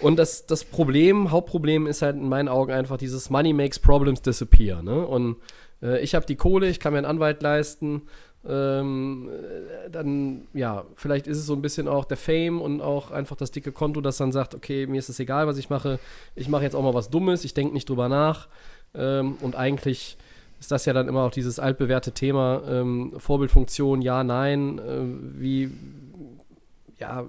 Und 0.00 0.16
das, 0.16 0.46
das 0.46 0.64
Problem, 0.64 1.30
Hauptproblem 1.30 1.86
ist 1.86 2.02
halt 2.02 2.16
in 2.16 2.28
meinen 2.28 2.48
Augen 2.48 2.72
einfach 2.72 2.96
dieses 2.96 3.30
Money 3.30 3.52
makes 3.52 3.78
problems 3.78 4.20
disappear. 4.20 4.82
Ne? 4.82 5.06
Und 5.06 5.36
äh, 5.82 6.00
ich 6.00 6.14
habe 6.14 6.26
die 6.26 6.36
Kohle, 6.36 6.68
ich 6.68 6.80
kann 6.80 6.92
mir 6.92 6.98
einen 6.98 7.06
Anwalt 7.06 7.42
leisten. 7.42 8.02
Ähm, 8.48 9.28
äh, 9.28 9.90
dann, 9.90 10.48
ja, 10.52 10.84
vielleicht 10.96 11.26
ist 11.26 11.38
es 11.38 11.46
so 11.46 11.54
ein 11.54 11.62
bisschen 11.62 11.86
auch 11.86 12.04
der 12.04 12.16
Fame 12.16 12.60
und 12.60 12.80
auch 12.80 13.10
einfach 13.10 13.36
das 13.36 13.52
dicke 13.52 13.70
Konto, 13.70 14.00
das 14.00 14.16
dann 14.16 14.32
sagt, 14.32 14.54
okay, 14.54 14.86
mir 14.86 14.98
ist 14.98 15.08
es 15.08 15.20
egal, 15.20 15.46
was 15.46 15.58
ich 15.58 15.70
mache. 15.70 15.98
Ich 16.34 16.48
mache 16.48 16.64
jetzt 16.64 16.74
auch 16.74 16.82
mal 16.82 16.94
was 16.94 17.10
Dummes, 17.10 17.44
ich 17.44 17.54
denke 17.54 17.72
nicht 17.72 17.88
drüber 17.88 18.08
nach. 18.08 18.48
Ähm, 18.94 19.36
und 19.40 19.54
eigentlich 19.54 20.16
ist 20.58 20.72
das 20.72 20.84
ja 20.86 20.92
dann 20.92 21.08
immer 21.08 21.22
auch 21.22 21.30
dieses 21.30 21.58
altbewährte 21.58 22.12
Thema 22.12 22.62
ähm, 22.68 23.14
Vorbildfunktion, 23.16 24.02
ja, 24.02 24.24
nein, 24.24 24.78
äh, 24.78 25.40
wie, 25.40 25.70
ja, 26.98 27.26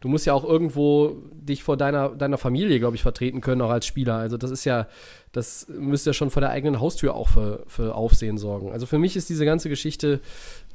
du 0.00 0.08
musst 0.08 0.26
ja 0.26 0.32
auch 0.32 0.44
irgendwo 0.44 1.16
dich 1.32 1.62
vor 1.62 1.76
deiner, 1.76 2.10
deiner 2.10 2.38
Familie, 2.38 2.78
glaube 2.78 2.96
ich, 2.96 3.02
vertreten 3.02 3.40
können, 3.40 3.62
auch 3.62 3.70
als 3.70 3.86
Spieler. 3.86 4.14
Also 4.14 4.36
das 4.36 4.50
ist 4.50 4.64
ja, 4.64 4.86
das 5.32 5.66
müsste 5.68 6.10
ja 6.10 6.14
schon 6.14 6.30
vor 6.30 6.40
der 6.40 6.50
eigenen 6.50 6.80
Haustür 6.80 7.14
auch 7.14 7.28
für, 7.28 7.64
für 7.66 7.94
Aufsehen 7.94 8.38
sorgen. 8.38 8.72
Also 8.72 8.86
für 8.86 8.98
mich 8.98 9.16
ist 9.16 9.28
diese 9.28 9.44
ganze 9.44 9.68
Geschichte, 9.68 10.20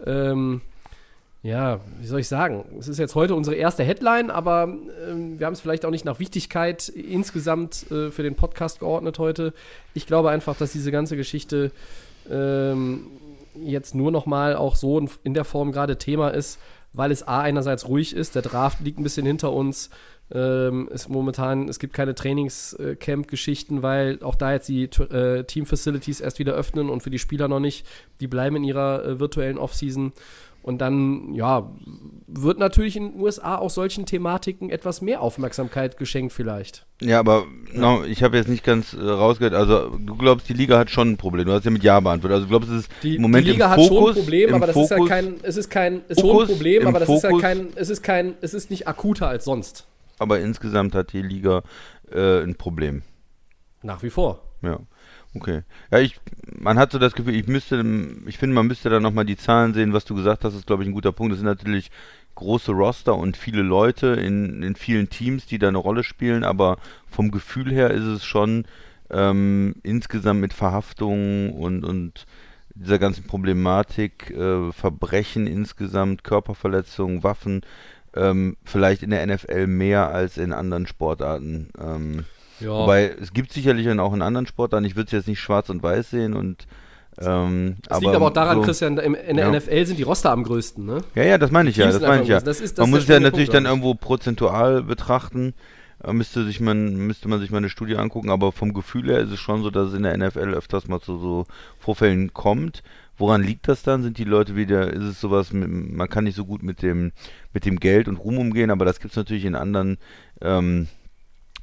ähm, 0.06 0.62
ja, 1.42 1.82
wie 2.00 2.08
soll 2.08 2.22
ich 2.22 2.30
sagen? 2.30 2.64
Es 2.80 2.88
ist 2.88 3.00
jetzt 3.00 3.16
heute 3.16 3.36
unsere 3.36 3.58
erste 3.58 3.84
Headline, 3.84 4.32
aber 4.32 4.74
ähm, 5.10 5.40
wir 5.40 5.46
haben 5.46 5.54
es 5.54 5.60
vielleicht 5.60 5.86
auch 5.86 5.92
nicht 5.92 6.06
nach 6.06 6.20
Wichtigkeit 6.20 6.88
insgesamt 6.88 7.92
äh, 7.92 8.12
für 8.12 8.24
den 8.24 8.36
Podcast 8.36 8.80
geordnet 8.80 9.20
heute. 9.20 9.54
Ich 9.94 10.08
glaube 10.08 10.30
einfach, 10.30 10.56
dass 10.56 10.72
diese 10.72 10.92
ganze 10.92 11.18
Geschichte 11.18 11.72
ähm, 12.32 13.08
jetzt 13.62 13.94
nur 13.94 14.12
noch 14.12 14.26
mal 14.26 14.56
auch 14.56 14.78
so 14.78 14.98
in, 14.98 15.10
in 15.24 15.34
der 15.34 15.44
Form 15.44 15.74
gerade 15.74 15.98
Thema 15.98 16.30
ist, 16.30 16.60
weil 16.94 17.12
es 17.12 17.28
A 17.28 17.42
einerseits 17.42 17.88
ruhig 17.88 18.16
ist, 18.16 18.36
der 18.36 18.42
Draft 18.42 18.80
liegt 18.82 19.00
ein 19.00 19.04
bisschen 19.04 19.26
hinter 19.26 19.52
uns. 19.52 19.90
Ähm, 20.32 20.88
ist 20.92 21.10
momentan, 21.10 21.68
es 21.68 21.80
gibt 21.80 21.94
keine 21.94 22.16
Trainingscamp-Geschichten, 22.16 23.82
weil 23.82 24.20
auch 24.24 24.36
da 24.36 24.54
jetzt 24.54 24.70
die 24.70 24.86
äh, 24.86 25.44
Team-Facilities 25.44 26.22
erst 26.22 26.40
wieder 26.40 26.54
öffnen 26.54 26.90
und 26.90 27.04
für 27.04 27.10
die 27.10 27.20
Spieler 27.20 27.48
noch 27.48 27.60
nicht. 27.60 27.86
Die 28.20 28.28
bleiben 28.28 28.56
in 28.56 28.64
ihrer 28.64 29.04
äh, 29.04 29.20
virtuellen 29.20 29.58
Offseason. 29.58 30.14
Und 30.64 30.80
dann, 30.80 31.34
ja, 31.34 31.70
wird 32.26 32.58
natürlich 32.58 32.96
in 32.96 33.12
den 33.12 33.22
USA 33.22 33.58
auch 33.58 33.70
solchen 33.70 34.06
Thematiken 34.06 34.70
etwas 34.70 35.02
mehr 35.02 35.22
Aufmerksamkeit 35.22 35.98
geschenkt 35.98 36.32
vielleicht. 36.34 36.86
Ja, 37.02 37.20
aber 37.20 37.46
no, 37.74 38.04
ich 38.06 38.24
habe 38.24 38.38
jetzt 38.38 38.48
nicht 38.48 38.64
ganz 38.64 38.94
äh, 38.94 39.02
rausgehört, 39.02 39.54
also 39.54 39.90
du 39.98 40.16
glaubst, 40.16 40.48
die 40.48 40.54
Liga 40.54 40.80
hat 40.80 40.90
schon 40.90 41.12
ein 41.12 41.18
Problem. 41.18 41.46
Du 41.46 41.52
hast 41.52 41.66
ja 41.66 41.72
mit 41.72 41.84
Ja 41.84 42.00
beantwortet. 42.00 42.36
Also 42.36 42.46
du 42.46 42.50
glaubst, 42.50 42.70
es 42.70 42.80
ist 42.84 42.92
die, 43.04 43.18
im 43.18 43.24
Moment 43.24 43.46
die 43.46 43.52
Liga 43.52 43.70
hat 43.70 43.76
Fokus, 43.78 43.98
schon 43.98 44.08
ein 44.08 44.14
Problem, 44.14 44.54
aber 44.54 44.68
das 44.68 44.74
Fokus, 44.74 44.92
ist 44.92 44.98
ja 44.98 45.06
kein, 45.06 45.36
es 45.44 45.58
ist 45.58 45.70
kein, 45.70 46.02
ist 46.08 46.22
Fokus, 46.22 46.50
ein 46.50 46.56
Problem, 46.56 46.88
aber 46.88 47.00
das 47.00 47.10
ist 47.10 47.24
ja 47.24 47.30
Fokus. 47.30 47.42
kein, 47.42 47.68
es 47.76 47.90
ist 47.90 48.02
kein, 48.02 48.34
es 48.40 48.54
ist 48.54 48.72
nicht 48.72 48.88
akuter 48.88 49.28
als 49.28 49.46
sonst. 49.46 49.86
Aber 50.18 50.40
insgesamt 50.40 50.96
hat 50.96 51.12
die 51.12 51.22
Liga 51.22 51.64
äh, 52.10 52.42
ein 52.42 52.56
Problem. 52.56 53.02
Nach 53.82 54.02
wie 54.02 54.10
vor. 54.10 54.42
Ja. 54.62 54.80
Okay. 55.36 55.64
Ja, 55.92 56.00
ich, 56.00 56.20
man 56.60 56.78
hat 56.78 56.92
so 56.92 57.00
das 57.00 57.14
Gefühl, 57.14 57.36
ich 57.36 57.48
müsste, 57.48 57.84
ich 58.28 58.38
finde, 58.38 58.54
man 58.54 58.68
müsste 58.68 58.90
da 58.90 59.00
nochmal 59.00 59.26
die 59.26 59.38
Zahlen 59.38 59.74
sehen, 59.74 59.94
was 59.94 60.06
du 60.06 60.16
gesagt 60.16 60.44
hast, 60.44 60.54
ist, 60.54 60.68
glaube 60.68 60.84
ich, 60.84 60.90
ein 60.90 60.94
guter 60.94 61.12
Punkt. 61.12 61.32
Das 61.32 61.40
sind 61.40 61.48
natürlich 61.48 61.90
große 62.36 62.72
Roster 62.72 63.16
und 63.16 63.38
viele 63.38 63.62
Leute 63.62 64.08
in, 64.08 64.64
in 64.64 64.76
vielen 64.76 65.10
Teams, 65.10 65.46
die 65.46 65.60
da 65.60 65.68
eine 65.68 65.78
Rolle 65.78 66.04
spielen, 66.04 66.44
aber 66.44 66.78
vom 67.10 67.32
Gefühl 67.32 67.72
her 67.72 67.92
ist 67.92 68.04
es 68.04 68.26
schon 68.26 68.66
ähm, 69.10 69.76
insgesamt 69.84 70.42
mit 70.42 70.54
Verhaftungen 70.54 71.52
und, 71.52 71.84
und 71.84 72.26
dieser 72.76 73.00
ganzen 73.00 73.26
Problematik, 73.26 74.32
äh, 74.32 74.72
Verbrechen 74.72 75.48
insgesamt, 75.48 76.24
Körperverletzungen, 76.24 77.24
Waffen, 77.24 77.62
ähm, 78.16 78.58
vielleicht 78.64 79.04
in 79.04 79.12
der 79.12 79.26
NFL 79.26 79.68
mehr 79.68 80.10
als 80.10 80.38
in 80.38 80.54
anderen 80.54 80.88
Sportarten. 80.88 81.70
Ähm, 81.80 82.26
Ja. 82.60 82.70
Wobei, 82.70 83.16
es 83.22 83.34
gibt 83.34 83.52
sicherlich 83.52 83.86
dann 83.86 84.00
auch 84.00 84.14
in 84.14 84.22
anderen 84.22 84.48
Sportarten, 84.48 84.86
ich 84.86 84.96
würde 84.96 85.08
es 85.08 85.12
jetzt 85.12 85.28
nicht 85.28 85.40
schwarz 85.40 85.70
und 85.70 85.82
weiß 85.84 86.10
sehen 86.12 86.34
und 86.34 86.66
ähm, 87.20 87.76
Das 87.88 88.02
liegt 88.02 88.16
aber 88.16 88.28
auch 88.28 88.34
daran, 88.34 88.58
so, 88.58 88.64
Christian, 88.64 88.98
im, 88.98 89.14
in 89.16 89.38
der 89.38 89.52
ja. 89.52 89.60
NFL 89.60 89.86
sind 89.86 89.98
die 90.00 90.04
Roster 90.04 90.32
am 90.32 90.44
größten, 90.44 90.84
ne? 90.86 91.02
Ja, 91.16 91.24
ja, 91.24 91.38
das 91.38 91.52
meine 91.52 91.70
ich 91.70 91.78
ja, 91.78 91.86
das 91.92 92.02
meine 92.02 92.24
ich 92.24 92.30
ja. 92.30 92.40
Das 92.40 92.60
ist- 92.60 92.78
das 92.80 92.84
man 92.84 92.90
muss 92.92 93.06
der 93.06 93.18
ja 93.18 93.20
natürlich 93.20 93.50
Punkt, 93.50 93.56
dann 93.56 93.66
irgendwo 93.66 93.94
prozentual 93.94 94.82
betrachten, 94.82 95.54
äh, 96.04 96.12
müsste 96.12 96.44
sich 96.46 96.60
man, 96.60 96.96
müsste 96.96 97.28
man 97.28 97.40
sich 97.40 97.52
mal 97.52 97.58
eine 97.58 97.70
Studie 97.70 97.98
angucken, 97.98 98.30
aber 98.32 98.52
vom 98.52 98.74
Gefühl 98.74 99.10
her 99.12 99.20
ist 99.20 99.32
es 99.32 99.40
schon 99.40 99.62
so, 99.62 99.70
dass 99.70 99.90
es 99.90 99.94
in 99.94 100.04
der 100.04 100.18
NFL 100.18 100.54
öfters 100.56 100.88
mal 100.88 101.00
zu 101.02 101.18
so 101.20 101.46
Vorfällen 101.80 102.34
kommt. 102.34 102.82
Woran 103.16 103.44
liegt 103.44 103.68
das 103.68 103.84
dann? 103.84 104.02
Sind 104.02 104.18
die 104.18 104.24
Leute 104.24 104.56
wieder, 104.56 104.92
ist 104.92 105.04
es 105.04 105.22
sowas, 105.22 105.54
mit, 105.54 105.70
man 105.70 106.10
kann 106.10 106.24
nicht 106.24 106.36
so 106.36 106.46
gut 106.46 106.64
mit 106.64 106.82
dem, 106.82 107.12
mit 107.54 107.64
dem 107.66 107.80
Geld 107.80 108.08
und 108.08 108.18
Ruhm 108.18 108.40
umgehen, 108.40 108.72
aber 108.72 108.86
das 108.86 109.00
gibt 109.00 109.12
es 109.12 109.18
natürlich 109.18 109.46
in 109.46 109.54
anderen, 109.56 110.00
ähm, 110.42 110.88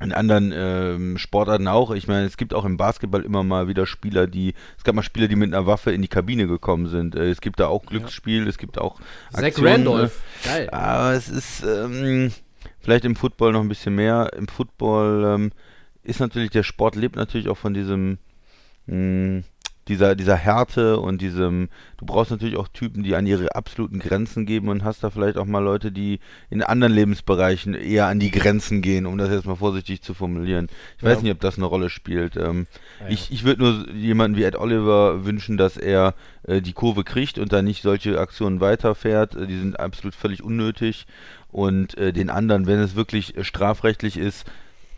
in 0.01 0.13
anderen 0.13 0.53
ähm, 0.55 1.19
Sportarten 1.19 1.69
auch. 1.69 1.91
Ich 1.91 2.09
meine, 2.09 2.27
es 2.27 2.37
gibt 2.37 2.55
auch 2.55 2.65
im 2.65 2.77
Basketball 2.77 3.23
immer 3.23 3.43
mal 3.43 3.69
wieder 3.69 3.87
Spieler, 3.87 4.27
die, 4.27 4.55
es 4.79 4.85
gab 4.85 4.95
mal 4.95 5.03
Spieler, 5.03 5.29
die 5.29 5.37
mit 5.37 5.53
einer 5.53 5.67
Waffe 5.67 5.93
in 5.93 6.01
die 6.01 6.09
Kabine 6.09 6.47
gekommen 6.47 6.87
sind. 6.87 7.15
Äh, 7.15 7.31
es 7.31 7.41
gibt 7.41 7.61
da 7.61 7.67
auch 7.67 7.85
Glücksspiel, 7.85 8.49
es 8.49 8.57
gibt 8.57 8.79
auch 8.79 8.99
Zach 9.31 9.43
Aktionen, 9.43 9.69
Randolph. 9.69 10.23
Geil. 10.45 10.71
aber 10.71 11.13
es 11.13 11.29
ist 11.29 11.63
ähm, 11.63 12.33
vielleicht 12.81 13.05
im 13.05 13.15
Football 13.15 13.53
noch 13.53 13.61
ein 13.61 13.69
bisschen 13.69 13.95
mehr. 13.95 14.31
Im 14.37 14.49
Football 14.49 15.35
ähm, 15.35 15.53
ist 16.03 16.21
natürlich, 16.21 16.51
der 16.51 16.63
Sport 16.63 16.97
lebt 16.97 17.17
natürlich 17.17 17.49
auch 17.49 17.59
von 17.59 17.75
diesem, 17.75 18.19
mh, 18.87 19.43
dieser, 19.89 20.15
dieser 20.15 20.37
Härte 20.37 21.01
und 21.01 21.21
diesem, 21.21 21.69
du 21.97 22.07
brauchst 22.07 22.31
natürlich 22.31 22.57
auch 22.57 22.69
Typen, 22.69 23.03
die 23.03 23.15
an 23.17 23.27
ihre 23.27 23.55
absoluten 23.57 23.99
Grenzen 23.99 24.47
geben 24.47 24.69
und 24.69 24.85
hast 24.85 25.03
da 25.03 25.11
vielleicht 25.11 25.37
auch 25.37 25.47
mal 25.47 25.59
Leute, 25.59 25.91
die 25.91 26.21
in 26.49 26.63
anderen 26.63 26.93
Lebensbereichen 26.93 27.75
eher 27.75 28.07
an 28.07 28.21
die 28.21 28.31
Grenzen 28.31 28.83
gehen, 28.83 29.07
um 29.07 29.19
das 29.19 29.31
jetzt 29.31 29.47
mal 29.47 29.57
vorsichtig 29.57 30.03
zu 30.03 30.15
formulieren. 30.15 30.69
Ich 30.99 31.03
weiß 31.03 31.19
Ja. 31.19 31.23
nicht, 31.23 31.33
ob 31.33 31.41
das 31.41 31.57
eine 31.57 31.67
Rolle 31.67 31.91
spielt. 31.91 32.37
Ähm, 32.37 32.67
Ja, 33.01 33.07
ja. 33.07 33.13
Ich, 33.13 33.33
ich 33.33 33.45
würde 33.45 33.63
nur 33.63 33.91
jemanden 33.91 34.37
wie 34.37 34.45
Ed 34.45 34.57
Oliver 34.57 35.25
wünschen, 35.25 35.57
dass 35.57 35.77
er 35.77 36.15
äh, 36.45 36.61
die 36.61 36.73
Kurve 36.75 37.03
kriegt 37.03 37.39
und 37.39 37.53
dann 37.53 37.65
nicht 37.65 37.83
solche 37.83 38.21
Aktionen 38.21 38.61
weiterfährt. 38.61 39.35
Äh, 39.35 39.47
die 39.47 39.59
sind 39.59 39.81
absolut 39.81 40.15
völlig 40.15 40.43
unnötig. 40.43 41.07
Und 41.51 41.99
äh, 41.99 42.13
den 42.13 42.31
anderen, 42.31 42.67
wenn 42.69 42.79
es 42.79 42.95
wirklich 42.95 43.37
äh, 43.37 43.43
strafrechtlich 43.43 44.17
ist, 44.17 44.47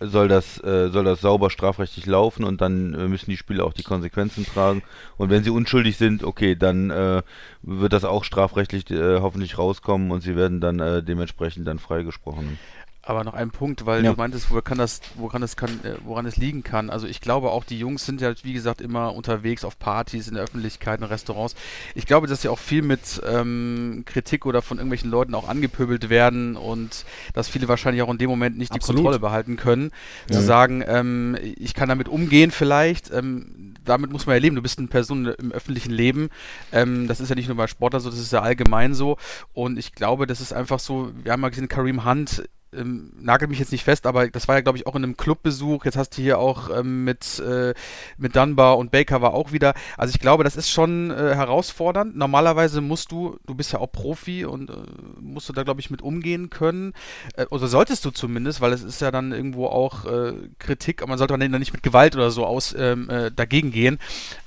soll 0.07 0.29
das, 0.29 0.63
äh, 0.63 0.91
soll 0.91 1.05
das 1.05 1.21
sauber 1.21 1.51
strafrechtlich 1.51 2.07
laufen 2.07 2.45
und 2.45 2.61
dann 2.61 2.95
äh, 2.95 3.09
müssen 3.09 3.31
die 3.31 3.37
Spieler 3.37 3.65
auch 3.65 3.73
die 3.73 3.83
Konsequenzen 3.83 4.45
tragen. 4.45 4.83
Und 5.17 5.31
wenn 5.31 5.45
sie 5.45 5.51
unschuldig 5.51 5.97
sind, 5.97 6.25
okay, 6.25 6.55
dann 6.55 6.91
äh, 6.91 7.23
wird 7.63 7.93
das 7.93 8.05
auch 8.05 8.25
strafrechtlich 8.25 8.91
äh, 8.91 9.21
hoffentlich 9.21 9.59
rauskommen 9.59 10.11
und 10.11 10.21
sie 10.21 10.37
werden 10.37 10.61
dann 10.61 10.81
äh, 10.81 11.03
dementsprechend 11.03 11.67
dann 11.67 11.79
freigesprochen. 11.79 12.59
Aber 13.05 13.25
noch 13.25 13.35
ein 13.35 13.51
Punkt, 13.51 13.85
weil 13.85 14.05
Ja. 14.05 14.13
du 14.13 14.17
meintest, 14.17 14.49
woran 14.51 14.63
kann 14.63 14.79
das, 14.79 15.01
woran 15.17 15.43
es 15.43 15.57
kann, 15.57 15.71
äh, 15.85 15.97
woran 16.05 16.25
es 16.25 16.37
liegen 16.37 16.63
kann. 16.63 16.89
Also 16.89 17.09
ich 17.09 17.21
glaube 17.21 17.51
auch, 17.51 17.65
die 17.65 17.77
Jungs 17.79 18.07
sind 18.07 18.21
ja, 18.21 18.33
wie 18.45 18.53
gesagt, 18.53 18.81
immer 18.81 19.13
unterwegs 19.15 19.65
auf 19.65 19.77
Partys, 19.77 20.29
in 20.29 20.35
der 20.35 20.45
Öffentlichkeit, 20.45 21.01
in 21.01 21.05
Restaurants. 21.07 21.57
Ich 21.97 22.07
glaube, 22.07 22.29
dass 22.29 22.43
sie 22.43 22.49
auch 22.49 22.61
viel 22.61 22.83
mit 22.83 23.21
ähm, 23.27 24.05
Kritik 24.07 24.47
oder 24.47 24.63
von 24.63 24.79
irgendwelchen 24.79 25.11
Leuten 25.11 25.35
auch 25.35 25.49
angepöbelt 25.49 26.11
werden 26.11 26.57
und 26.57 27.05
dass 27.35 27.49
viele 27.49 27.67
wahrscheinlich 27.67 28.03
auch 28.03 28.11
in 28.11 28.19
dem 28.19 28.31
Moment 28.31 28.57
nicht 28.57 28.71
Absolut. 28.71 29.01
die 29.01 29.03
Kontrolle 29.03 29.19
behalten 29.19 29.57
können. 29.57 29.91
Zu 30.31 30.41
sagen, 30.41 30.85
ähm, 30.87 31.37
ich 31.57 31.75
kann 31.75 31.89
damit 31.89 32.09
umgehen 32.09 32.53
vielleicht. 32.53 33.11
Ähm, 33.11 33.75
damit 33.85 34.13
muss 34.13 34.27
man 34.27 34.37
ja 34.37 34.41
leben. 34.41 34.55
Du 34.55 34.63
bist 34.63 34.79
eine 34.79 34.87
Person 34.87 35.27
im 35.27 35.51
öffentlichen 35.51 35.91
Leben. 35.91 36.29
Ähm, 36.71 37.09
das 37.09 37.19
ist 37.19 37.31
ja 37.31 37.35
nicht 37.35 37.49
nur 37.49 37.57
bei 37.57 37.67
Sportlern 37.67 38.01
so, 38.01 38.11
das 38.11 38.21
ist 38.21 38.33
ja 38.33 38.43
allgemein 38.43 38.95
so. 38.95 39.17
Und 39.53 39.77
ich 39.77 39.93
glaube, 39.93 40.29
das 40.29 40.41
ist 40.41 40.53
einfach 40.53 40.79
so, 40.79 41.11
wir 41.25 41.33
haben 41.33 41.41
mal 41.41 41.49
gesehen, 41.49 41.67
Kareem 41.67 42.05
Hunt 42.05 42.45
ähm, 42.75 43.13
nagelt 43.21 43.51
mich 43.51 43.59
jetzt 43.59 43.73
nicht 43.73 43.85
fest, 43.85 44.07
aber 44.07 44.29
das 44.29 44.49
war 44.49 44.57
ja, 44.57 44.61
glaube 44.61 44.79
ich, 44.79 44.87
auch 44.87 44.97
in 44.97 45.05
einem 45.05 45.17
Clubbesuch. 45.17 45.85
Jetzt 45.85 45.97
hast 45.97 46.17
du 46.17 46.23
hier 46.23 46.39
auch 46.39 46.71
ähm, 46.77 47.05
mit, 47.05 47.39
äh, 47.41 47.75
mit 48.19 48.37
Dunbar 48.37 48.79
und 48.79 48.91
Baker 48.91 49.23
war 49.23 49.35
auch 49.35 49.53
wieder. 49.53 49.75
Also 49.97 50.13
ich 50.15 50.21
glaube, 50.21 50.45
das 50.45 50.57
ist 50.57 50.71
schon 50.71 51.11
äh, 51.11 51.35
herausfordernd. 51.35 52.17
Normalerweise 52.17 52.81
musst 52.81 53.13
du, 53.13 53.39
du 53.47 53.55
bist 53.55 53.73
ja 53.73 53.79
auch 53.79 53.91
Profi 53.91 54.45
und 54.45 54.71
äh, 54.71 54.75
musst 55.21 55.49
du 55.49 55.53
da, 55.53 55.63
glaube 55.63 55.81
ich, 55.81 55.91
mit 55.91 56.03
umgehen 56.03 56.51
können. 56.51 56.93
Äh, 57.37 57.47
oder 57.47 57.67
solltest 57.69 58.05
du 58.05 58.11
zumindest, 58.11 58.61
weil 58.61 58.73
es 58.73 58.83
ist 58.83 59.01
ja 59.01 59.11
dann 59.11 59.33
irgendwo 59.33 59.67
auch 59.67 60.05
äh, 60.07 60.33
Kritik, 60.59 61.03
aber 61.03 61.11
man 61.11 61.19
sollte 61.19 61.37
dann 61.39 61.61
nicht 61.61 61.73
mit 61.73 61.83
Gewalt 61.83 62.17
oder 62.17 62.31
so 62.31 62.47
aus 62.47 62.75
ähm, 62.79 63.11
äh, 63.11 63.31
dagegen 63.31 63.73
gehen. 63.73 63.99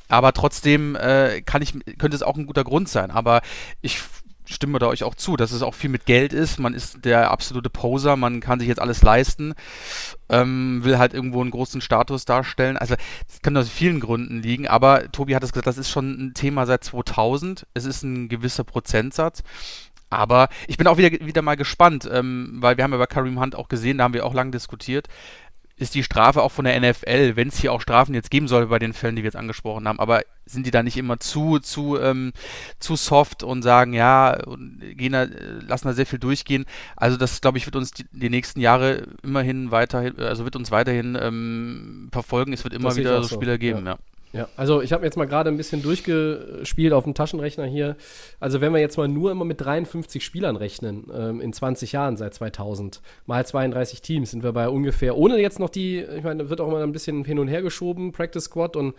Aber 0.08 0.34
trotzdem 0.34 0.96
kann 1.48 1.64
ich, 1.64 1.74
könnte 1.98 2.16
es 2.16 2.22
auch 2.22 2.36
ein 2.36 2.46
guter 2.46 2.64
Grund 2.64 2.88
sein. 2.88 3.10
Aber 3.10 3.42
ich 3.82 4.04
stimme 4.46 4.80
da 4.80 4.88
euch 4.88 5.04
auch 5.04 5.16
zu, 5.16 5.36
dass 5.36 5.52
es 5.52 5.62
auch 5.62 5.74
viel 5.74 5.90
mit 5.90 6.06
Geld 6.06 6.34
ist. 6.34 6.60
Man 6.60 6.74
ist 6.74 7.06
der 7.06 7.32
absolute 7.32 7.70
Poser, 7.70 8.16
man 8.16 8.40
kann 8.40 8.60
sich 8.60 8.68
jetzt 8.68 8.82
alles 8.82 9.02
leisten, 9.02 9.54
ähm, 10.30 10.84
will 10.84 10.98
halt 10.98 11.14
irgendwo 11.14 11.42
einen 11.42 11.52
großen 11.52 11.82
Status 11.82 12.26
darstellen. 12.26 12.78
Also 12.78 12.96
das 13.28 13.42
kann 13.42 13.58
aus 13.58 13.70
vielen 13.70 14.00
Gründen 14.00 14.42
liegen, 14.42 14.68
aber 14.68 15.12
Tobi 15.12 15.36
hat 15.36 15.44
es 15.44 15.52
gesagt, 15.52 15.68
das 15.68 15.78
ist 15.78 15.90
schon 15.90 16.12
ein 16.12 16.34
Thema 16.34 16.66
seit 16.66 16.84
2000. 16.84 17.68
Es 17.74 17.86
ist 17.86 18.04
ein 18.04 18.30
gewisser 18.30 18.64
Prozentsatz. 18.64 19.44
Aber 20.10 20.50
ich 20.68 20.78
bin 20.78 20.88
auch 20.88 20.98
wieder, 20.98 21.26
wieder 21.26 21.42
mal 21.42 21.58
gespannt, 21.58 22.08
ähm, 22.12 22.58
weil 22.60 22.78
wir 22.78 22.84
haben 22.84 22.92
ja 22.92 22.98
bei 22.98 23.08
Kareem 23.08 23.40
Hunt 23.40 23.56
auch 23.56 23.68
gesehen, 23.68 23.98
da 23.98 24.06
haben 24.06 24.14
wir 24.14 24.26
auch 24.26 24.34
lange 24.34 24.52
diskutiert. 24.52 25.08
Ist 25.78 25.94
die 25.94 26.04
Strafe 26.04 26.42
auch 26.42 26.52
von 26.52 26.66
der 26.66 26.80
NFL, 26.80 27.36
wenn 27.36 27.50
es 27.50 27.58
hier 27.58 27.74
auch 27.74 27.82
Strafen 27.82 28.14
jetzt 28.16 28.32
geben 28.32 28.48
soll 28.48 28.68
bei 28.68 28.80
den 28.80 28.94
Fällen, 28.94 29.16
die 29.16 29.24
wir 29.24 29.28
jetzt 29.28 29.36
angesprochen 29.36 29.88
haben, 29.88 30.00
aber 30.00 30.22
sind 30.46 30.66
die 30.66 30.72
da 30.72 30.84
nicht 30.84 30.96
immer 30.96 31.20
zu, 31.20 31.60
zu, 31.60 32.00
ähm, 32.00 32.32
zu 32.80 32.96
soft 32.96 33.44
und 33.44 33.62
sagen, 33.62 33.94
ja, 33.94 34.42
und 34.46 34.80
gehen 34.96 35.12
da, 35.12 35.28
lassen 35.68 35.88
da 35.88 35.94
sehr 35.94 36.06
viel 36.06 36.20
durchgehen. 36.20 36.66
Also 36.96 37.18
das, 37.18 37.42
glaube 37.42 37.58
ich, 37.58 37.66
wird 37.66 37.76
uns 37.76 37.92
die, 37.92 38.06
die, 38.12 38.30
nächsten 38.30 38.62
Jahre 38.62 39.08
immerhin 39.22 39.72
weiterhin, 39.72 40.18
also 40.20 40.46
wird 40.46 40.56
uns 40.56 40.72
weiterhin 40.72 41.18
ähm, 41.20 42.10
verfolgen. 42.12 42.54
Es 42.54 42.64
wird 42.64 42.74
immer 42.74 42.96
wieder 42.96 43.22
so 43.24 43.36
Spieler 43.36 43.58
geben, 43.58 43.86
ja. 43.86 43.94
ja. 43.94 44.00
Ja, 44.36 44.50
also 44.58 44.82
ich 44.82 44.92
habe 44.92 45.06
jetzt 45.06 45.16
mal 45.16 45.28
gerade 45.28 45.50
ein 45.50 45.56
bisschen 45.56 45.82
durchgespielt 45.82 46.92
auf 46.92 47.06
dem 47.06 47.14
Taschenrechner 47.14 47.66
hier. 47.66 47.96
Also 48.42 48.60
wenn 48.60 48.74
wir 48.74 48.82
jetzt 48.82 48.98
mal 48.98 49.08
nur 49.08 49.32
immer 49.32 49.46
mit 49.46 49.62
53 49.62 50.24
Spielern 50.24 50.58
rechnen, 50.58 51.08
ähm, 51.16 51.40
in 51.40 51.54
20 51.54 51.94
Jahren 51.94 52.18
seit 52.18 52.34
2000, 52.34 53.02
mal 53.26 53.46
32 53.46 54.02
Teams, 54.02 54.32
sind 54.32 54.44
wir 54.44 54.52
bei 54.52 54.68
ungefähr, 54.68 55.16
ohne 55.16 55.40
jetzt 55.40 55.60
noch 55.60 55.70
die, 55.70 56.02
ich 56.02 56.24
meine, 56.24 56.50
wird 56.50 56.60
auch 56.60 56.68
immer 56.68 56.84
ein 56.84 56.92
bisschen 56.92 57.24
hin 57.24 57.40
und 57.40 57.48
her 57.48 57.62
geschoben, 57.62 58.12
Practice 58.12 58.44
Squad 58.44 58.76
und 58.76 58.94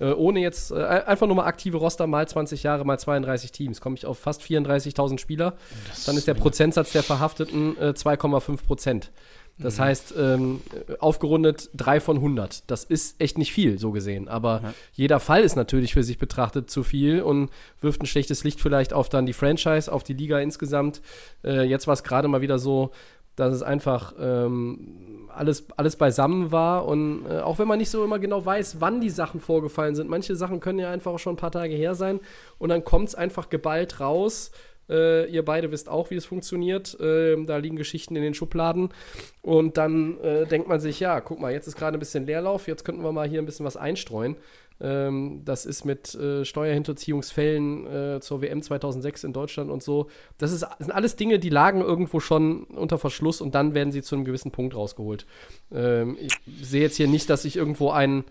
äh, 0.00 0.12
ohne 0.12 0.40
jetzt, 0.40 0.72
äh, 0.72 0.82
einfach 0.82 1.28
nur 1.28 1.36
mal 1.36 1.44
aktive 1.44 1.76
Roster 1.76 2.08
mal 2.08 2.26
20 2.26 2.62
Jahre 2.64 2.84
mal 2.84 2.98
32 2.98 3.52
Teams, 3.52 3.80
komme 3.80 3.94
ich 3.96 4.06
auf 4.06 4.18
fast 4.18 4.42
34.000 4.42 5.18
Spieler. 5.18 5.54
Das 5.88 6.06
Dann 6.06 6.16
ist 6.16 6.26
der 6.26 6.34
Prozentsatz 6.34 6.92
der 6.92 7.04
Verhafteten 7.04 7.76
äh, 7.78 7.90
2,5 7.90 8.64
Prozent. 8.64 9.12
Das 9.60 9.78
mhm. 9.78 9.82
heißt, 9.82 10.14
ähm, 10.18 10.60
aufgerundet 10.98 11.70
3 11.74 12.00
von 12.00 12.16
100. 12.16 12.70
Das 12.70 12.84
ist 12.84 13.20
echt 13.20 13.38
nicht 13.38 13.52
viel, 13.52 13.78
so 13.78 13.90
gesehen. 13.90 14.28
Aber 14.28 14.60
ja. 14.62 14.74
jeder 14.92 15.20
Fall 15.20 15.42
ist 15.42 15.56
natürlich 15.56 15.94
für 15.94 16.02
sich 16.02 16.18
betrachtet 16.18 16.70
zu 16.70 16.82
viel 16.82 17.22
und 17.22 17.50
wirft 17.80 18.02
ein 18.02 18.06
schlechtes 18.06 18.44
Licht 18.44 18.60
vielleicht 18.60 18.92
auf 18.92 19.08
dann 19.08 19.26
die 19.26 19.32
Franchise, 19.32 19.92
auf 19.92 20.02
die 20.02 20.14
Liga 20.14 20.40
insgesamt. 20.40 21.02
Äh, 21.44 21.64
jetzt 21.64 21.86
war 21.86 21.94
es 21.94 22.02
gerade 22.02 22.28
mal 22.28 22.40
wieder 22.40 22.58
so, 22.58 22.90
dass 23.36 23.54
es 23.54 23.62
einfach 23.62 24.14
ähm, 24.20 25.28
alles, 25.34 25.66
alles 25.76 25.96
beisammen 25.96 26.52
war. 26.52 26.86
Und 26.86 27.24
äh, 27.26 27.40
auch 27.40 27.58
wenn 27.58 27.68
man 27.68 27.78
nicht 27.78 27.90
so 27.90 28.04
immer 28.04 28.18
genau 28.18 28.44
weiß, 28.44 28.80
wann 28.80 29.00
die 29.00 29.10
Sachen 29.10 29.40
vorgefallen 29.40 29.94
sind, 29.94 30.10
manche 30.10 30.36
Sachen 30.36 30.60
können 30.60 30.78
ja 30.78 30.90
einfach 30.90 31.12
auch 31.12 31.18
schon 31.18 31.34
ein 31.34 31.38
paar 31.38 31.52
Tage 31.52 31.74
her 31.74 31.94
sein. 31.94 32.20
Und 32.58 32.68
dann 32.68 32.84
kommt 32.84 33.08
es 33.08 33.14
einfach 33.14 33.48
geballt 33.48 34.00
raus 34.00 34.50
äh, 34.90 35.26
ihr 35.26 35.44
beide 35.44 35.70
wisst 35.70 35.88
auch, 35.88 36.10
wie 36.10 36.16
es 36.16 36.26
funktioniert. 36.26 36.98
Äh, 37.00 37.42
da 37.44 37.56
liegen 37.58 37.76
Geschichten 37.76 38.16
in 38.16 38.22
den 38.22 38.34
Schubladen. 38.34 38.90
Und 39.42 39.76
dann 39.76 40.18
äh, 40.20 40.46
denkt 40.46 40.68
man 40.68 40.80
sich, 40.80 41.00
ja, 41.00 41.20
guck 41.20 41.40
mal, 41.40 41.52
jetzt 41.52 41.66
ist 41.66 41.76
gerade 41.76 41.96
ein 41.96 42.00
bisschen 42.00 42.26
Leerlauf, 42.26 42.68
jetzt 42.68 42.84
könnten 42.84 43.02
wir 43.02 43.12
mal 43.12 43.28
hier 43.28 43.40
ein 43.40 43.46
bisschen 43.46 43.64
was 43.64 43.76
einstreuen. 43.76 44.36
Ähm, 44.82 45.42
das 45.44 45.66
ist 45.66 45.84
mit 45.84 46.14
äh, 46.14 46.44
Steuerhinterziehungsfällen 46.44 47.86
äh, 47.86 48.20
zur 48.20 48.40
WM 48.40 48.62
2006 48.62 49.24
in 49.24 49.32
Deutschland 49.32 49.70
und 49.70 49.82
so. 49.82 50.08
Das, 50.38 50.52
ist, 50.52 50.66
sind 50.78 50.90
alles 50.90 51.16
Dinge, 51.16 51.38
die 51.38 51.50
lagen 51.50 51.82
irgendwo 51.82 52.18
schon 52.18 52.64
unter 52.64 52.98
Verschluss 52.98 53.40
und 53.40 53.54
dann 53.54 53.74
werden 53.74 53.92
sie 53.92 54.02
zu 54.02 54.14
einem 54.14 54.24
gewissen 54.24 54.50
Punkt 54.50 54.74
rausgeholt. 54.74 55.26
Ähm, 55.70 56.16
ich 56.20 56.32
sehe 56.62 56.80
jetzt 56.80 56.96
hier 56.96 57.08
nicht, 57.08 57.28
dass 57.28 57.42
sich 57.42 57.56
irgendwo 57.56 57.90
ein 57.90 58.24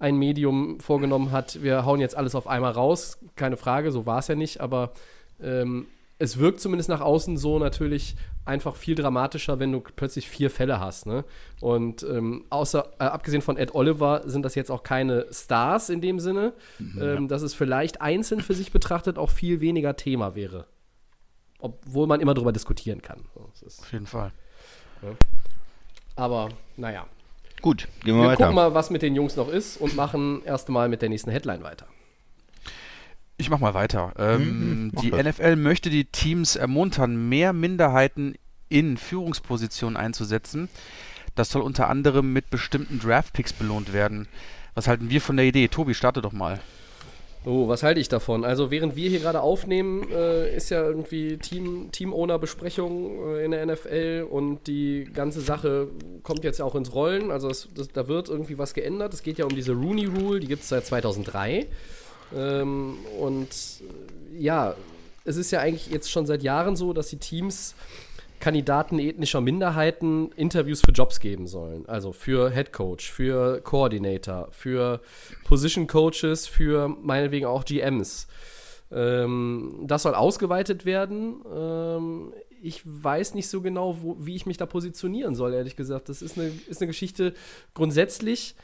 ein 0.00 0.16
Medium 0.16 0.80
vorgenommen 0.80 1.30
hat, 1.30 1.62
wir 1.62 1.84
hauen 1.84 2.00
jetzt 2.00 2.16
alles 2.16 2.34
auf 2.34 2.48
einmal 2.48 2.72
raus. 2.72 3.18
Keine 3.36 3.56
Frage, 3.56 3.92
so 3.92 4.06
war 4.06 4.18
es 4.18 4.28
ja 4.28 4.34
nicht, 4.34 4.60
aber 4.60 4.92
ähm, 5.40 5.86
es 6.18 6.38
wirkt 6.38 6.60
zumindest 6.60 6.88
nach 6.88 7.00
außen 7.00 7.36
so 7.36 7.58
natürlich 7.58 8.16
einfach 8.44 8.76
viel 8.76 8.94
dramatischer, 8.94 9.58
wenn 9.58 9.72
du 9.72 9.80
plötzlich 9.80 10.28
vier 10.28 10.50
Fälle 10.50 10.78
hast. 10.78 11.06
Ne? 11.06 11.24
Und 11.60 12.02
ähm, 12.02 12.44
außer, 12.50 12.92
äh, 12.98 13.04
abgesehen 13.04 13.42
von 13.42 13.56
Ed 13.56 13.74
Oliver 13.74 14.22
sind 14.26 14.44
das 14.44 14.54
jetzt 14.54 14.70
auch 14.70 14.82
keine 14.82 15.26
Stars 15.32 15.88
in 15.88 16.00
dem 16.00 16.20
Sinne, 16.20 16.52
mhm, 16.78 17.02
ähm, 17.02 17.22
ja. 17.22 17.28
dass 17.28 17.42
es 17.42 17.54
vielleicht 17.54 18.00
einzeln 18.00 18.40
für 18.40 18.54
sich 18.54 18.70
betrachtet 18.70 19.18
auch 19.18 19.30
viel 19.30 19.60
weniger 19.60 19.96
Thema 19.96 20.34
wäre. 20.34 20.66
Obwohl 21.58 22.06
man 22.06 22.20
immer 22.20 22.34
darüber 22.34 22.52
diskutieren 22.52 23.00
kann. 23.00 23.24
Auf 23.34 23.92
jeden 23.92 24.06
Fall. 24.06 24.32
Ja. 25.02 25.08
Aber, 26.16 26.50
naja. 26.76 27.06
Gut, 27.62 27.88
gehen 28.04 28.14
wir, 28.16 28.22
wir 28.22 28.28
weiter. 28.28 28.30
Wir 28.30 28.36
gucken 28.36 28.54
mal, 28.54 28.74
was 28.74 28.90
mit 28.90 29.00
den 29.02 29.14
Jungs 29.14 29.36
noch 29.36 29.48
ist 29.48 29.78
und 29.78 29.96
machen 29.96 30.42
erst 30.44 30.68
mal 30.68 30.88
mit 30.88 31.00
der 31.00 31.08
nächsten 31.08 31.30
Headline 31.30 31.62
weiter. 31.62 31.86
Ich 33.36 33.50
mach 33.50 33.58
mal 33.58 33.74
weiter. 33.74 34.12
Ähm, 34.18 34.84
mhm, 34.84 34.92
die 35.02 35.10
das. 35.10 35.38
NFL 35.38 35.56
möchte 35.56 35.90
die 35.90 36.04
Teams 36.04 36.56
ermuntern, 36.56 37.28
mehr 37.28 37.52
Minderheiten 37.52 38.34
in 38.68 38.96
Führungspositionen 38.96 39.96
einzusetzen. 39.96 40.68
Das 41.34 41.50
soll 41.50 41.62
unter 41.62 41.88
anderem 41.88 42.32
mit 42.32 42.50
bestimmten 42.50 43.00
Draftpicks 43.00 43.52
belohnt 43.52 43.92
werden. 43.92 44.28
Was 44.74 44.86
halten 44.86 45.10
wir 45.10 45.20
von 45.20 45.36
der 45.36 45.46
Idee? 45.46 45.68
Tobi, 45.68 45.94
starte 45.94 46.22
doch 46.22 46.32
mal. 46.32 46.60
Oh, 47.46 47.68
was 47.68 47.82
halte 47.82 48.00
ich 48.00 48.08
davon? 48.08 48.42
Also 48.42 48.70
während 48.70 48.96
wir 48.96 49.10
hier 49.10 49.20
gerade 49.20 49.42
aufnehmen, 49.42 50.10
äh, 50.10 50.56
ist 50.56 50.70
ja 50.70 50.82
irgendwie 50.82 51.36
Team, 51.36 51.90
Team-Owner-Besprechung 51.92 53.36
äh, 53.36 53.44
in 53.44 53.50
der 53.50 53.66
NFL 53.66 54.26
und 54.30 54.66
die 54.66 55.04
ganze 55.12 55.42
Sache 55.42 55.88
kommt 56.22 56.42
jetzt 56.42 56.62
auch 56.62 56.74
ins 56.74 56.94
Rollen. 56.94 57.30
Also 57.30 57.48
das, 57.48 57.68
das, 57.74 57.88
da 57.88 58.08
wird 58.08 58.30
irgendwie 58.30 58.56
was 58.56 58.72
geändert. 58.72 59.12
Es 59.12 59.22
geht 59.22 59.36
ja 59.36 59.44
um 59.44 59.54
diese 59.54 59.72
Rooney 59.72 60.06
Rule, 60.06 60.40
die 60.40 60.46
gibt 60.46 60.62
es 60.62 60.70
seit 60.70 60.86
2003. 60.86 61.66
Ähm, 62.34 62.96
und 63.20 63.48
äh, 63.48 64.38
ja, 64.38 64.74
es 65.24 65.36
ist 65.36 65.50
ja 65.50 65.60
eigentlich 65.60 65.88
jetzt 65.88 66.10
schon 66.10 66.26
seit 66.26 66.42
Jahren 66.42 66.76
so, 66.76 66.92
dass 66.92 67.08
die 67.08 67.18
Teams 67.18 67.74
Kandidaten 68.40 68.98
ethnischer 68.98 69.40
Minderheiten 69.40 70.30
Interviews 70.32 70.82
für 70.82 70.92
Jobs 70.92 71.20
geben 71.20 71.46
sollen. 71.46 71.86
Also 71.88 72.12
für 72.12 72.50
Head 72.50 72.72
Coach, 72.72 73.10
für 73.10 73.62
Coordinator, 73.62 74.48
für 74.50 75.00
Position 75.44 75.86
Coaches, 75.86 76.46
für 76.46 76.88
meinetwegen 76.88 77.46
auch 77.46 77.64
GMs. 77.64 78.26
Ähm, 78.92 79.84
das 79.86 80.02
soll 80.02 80.14
ausgeweitet 80.14 80.84
werden. 80.84 81.36
Ähm, 81.56 82.34
ich 82.62 82.82
weiß 82.84 83.34
nicht 83.34 83.48
so 83.48 83.62
genau, 83.62 84.02
wo, 84.02 84.16
wie 84.20 84.36
ich 84.36 84.44
mich 84.44 84.58
da 84.58 84.66
positionieren 84.66 85.34
soll, 85.34 85.54
ehrlich 85.54 85.76
gesagt. 85.76 86.10
Das 86.10 86.20
ist 86.20 86.38
eine, 86.38 86.50
ist 86.68 86.82
eine 86.82 86.88
Geschichte 86.88 87.32
grundsätzlich 87.72 88.56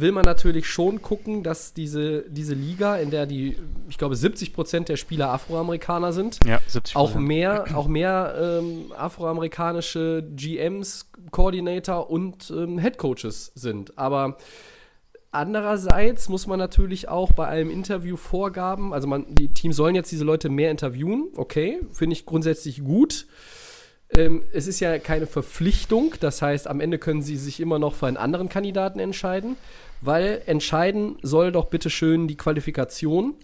will 0.00 0.12
man 0.12 0.24
natürlich 0.24 0.68
schon 0.68 1.00
gucken, 1.00 1.42
dass 1.42 1.72
diese, 1.72 2.28
diese 2.28 2.54
Liga, 2.54 2.96
in 2.96 3.10
der 3.10 3.26
die, 3.26 3.56
ich 3.88 3.96
glaube, 3.96 4.14
70 4.14 4.52
Prozent 4.52 4.88
der 4.88 4.96
Spieler 4.96 5.30
Afroamerikaner 5.30 6.12
sind, 6.12 6.38
ja, 6.46 6.60
70%. 6.68 6.96
auch 6.96 7.14
mehr, 7.14 7.64
auch 7.74 7.88
mehr 7.88 8.60
ähm, 8.60 8.92
afroamerikanische 8.94 10.22
GMs, 10.34 11.10
Coordinator 11.30 12.10
und 12.10 12.50
ähm, 12.50 12.78
Head 12.78 12.98
Coaches 12.98 13.52
sind. 13.54 13.96
Aber 13.96 14.36
andererseits 15.30 16.28
muss 16.28 16.46
man 16.46 16.58
natürlich 16.58 17.08
auch 17.08 17.32
bei 17.32 17.48
einem 17.48 17.70
Interview 17.70 18.16
Vorgaben, 18.16 18.92
also 18.92 19.08
man, 19.08 19.34
die 19.34 19.48
Teams 19.48 19.76
sollen 19.76 19.94
jetzt 19.94 20.12
diese 20.12 20.24
Leute 20.24 20.50
mehr 20.50 20.70
interviewen, 20.70 21.28
okay, 21.36 21.80
finde 21.92 22.12
ich 22.12 22.26
grundsätzlich 22.26 22.84
gut. 22.84 23.26
Ähm, 24.14 24.44
es 24.52 24.66
ist 24.66 24.78
ja 24.80 24.98
keine 24.98 25.26
Verpflichtung, 25.26 26.14
das 26.20 26.40
heißt, 26.40 26.68
am 26.68 26.80
Ende 26.80 26.98
können 26.98 27.22
sie 27.22 27.36
sich 27.36 27.60
immer 27.60 27.78
noch 27.78 27.94
für 27.94 28.06
einen 28.06 28.16
anderen 28.16 28.48
Kandidaten 28.48 29.00
entscheiden, 29.00 29.56
weil 30.00 30.42
entscheiden 30.46 31.16
soll 31.22 31.52
doch 31.52 31.66
bitte 31.66 31.90
schön 31.90 32.28
die 32.28 32.36
Qualifikation 32.36 33.34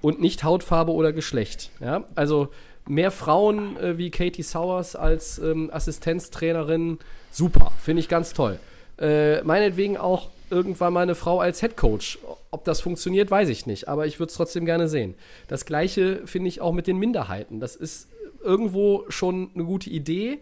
und 0.00 0.20
nicht 0.20 0.44
Hautfarbe 0.44 0.92
oder 0.92 1.12
Geschlecht. 1.12 1.70
Ja? 1.80 2.04
Also 2.14 2.48
mehr 2.86 3.10
Frauen 3.10 3.76
äh, 3.76 3.98
wie 3.98 4.10
Katie 4.10 4.42
Sowers 4.42 4.96
als 4.96 5.38
ähm, 5.38 5.70
Assistenztrainerin, 5.72 6.98
super, 7.30 7.72
finde 7.80 8.00
ich 8.00 8.08
ganz 8.08 8.32
toll. 8.34 8.58
Äh, 8.98 9.42
meinetwegen 9.42 9.96
auch 9.96 10.28
irgendwann 10.50 10.92
mal 10.92 11.00
eine 11.00 11.14
Frau 11.14 11.40
als 11.40 11.62
Headcoach. 11.62 12.18
Ob 12.50 12.64
das 12.64 12.80
funktioniert, 12.80 13.30
weiß 13.30 13.48
ich 13.48 13.66
nicht, 13.66 13.88
aber 13.88 14.06
ich 14.06 14.18
würde 14.18 14.30
es 14.30 14.36
trotzdem 14.36 14.66
gerne 14.66 14.88
sehen. 14.88 15.14
Das 15.48 15.64
gleiche 15.64 16.26
finde 16.26 16.48
ich 16.48 16.60
auch 16.60 16.72
mit 16.72 16.86
den 16.86 16.98
Minderheiten. 16.98 17.58
Das 17.58 17.74
ist 17.74 18.08
irgendwo 18.42 19.04
schon 19.08 19.50
eine 19.54 19.64
gute 19.64 19.88
Idee, 19.88 20.40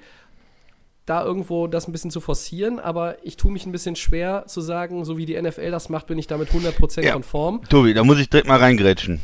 da 1.07 1.25
irgendwo 1.25 1.67
das 1.67 1.89
ein 1.89 1.93
bisschen 1.93 2.11
zu 2.11 2.21
forcieren, 2.21 2.79
aber 2.79 3.17
ich 3.25 3.37
tue 3.37 3.51
mich 3.51 3.67
ein 3.67 3.73
bisschen 3.73 3.97
schwer 3.97 4.45
zu 4.47 4.61
sagen, 4.61 5.05
so 5.05 5.19
wie 5.19 5.27
die 5.27 5.41
NFL 5.41 5.71
das 5.71 5.89
macht, 5.89 6.07
bin 6.07 6.19
ich 6.19 6.27
damit 6.27 6.51
100% 6.51 7.03
ja. 7.03 7.13
konform. 7.13 7.63
Tobi, 7.69 7.95
da 7.95 8.05
muss 8.05 8.19
ich 8.19 8.31
direkt 8.31 8.49
mal 8.49 8.59
reingrätschen. 8.59 9.21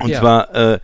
Und 0.00 0.08
ja. 0.08 0.20
zwar, 0.20 0.54
äh, 0.54 0.80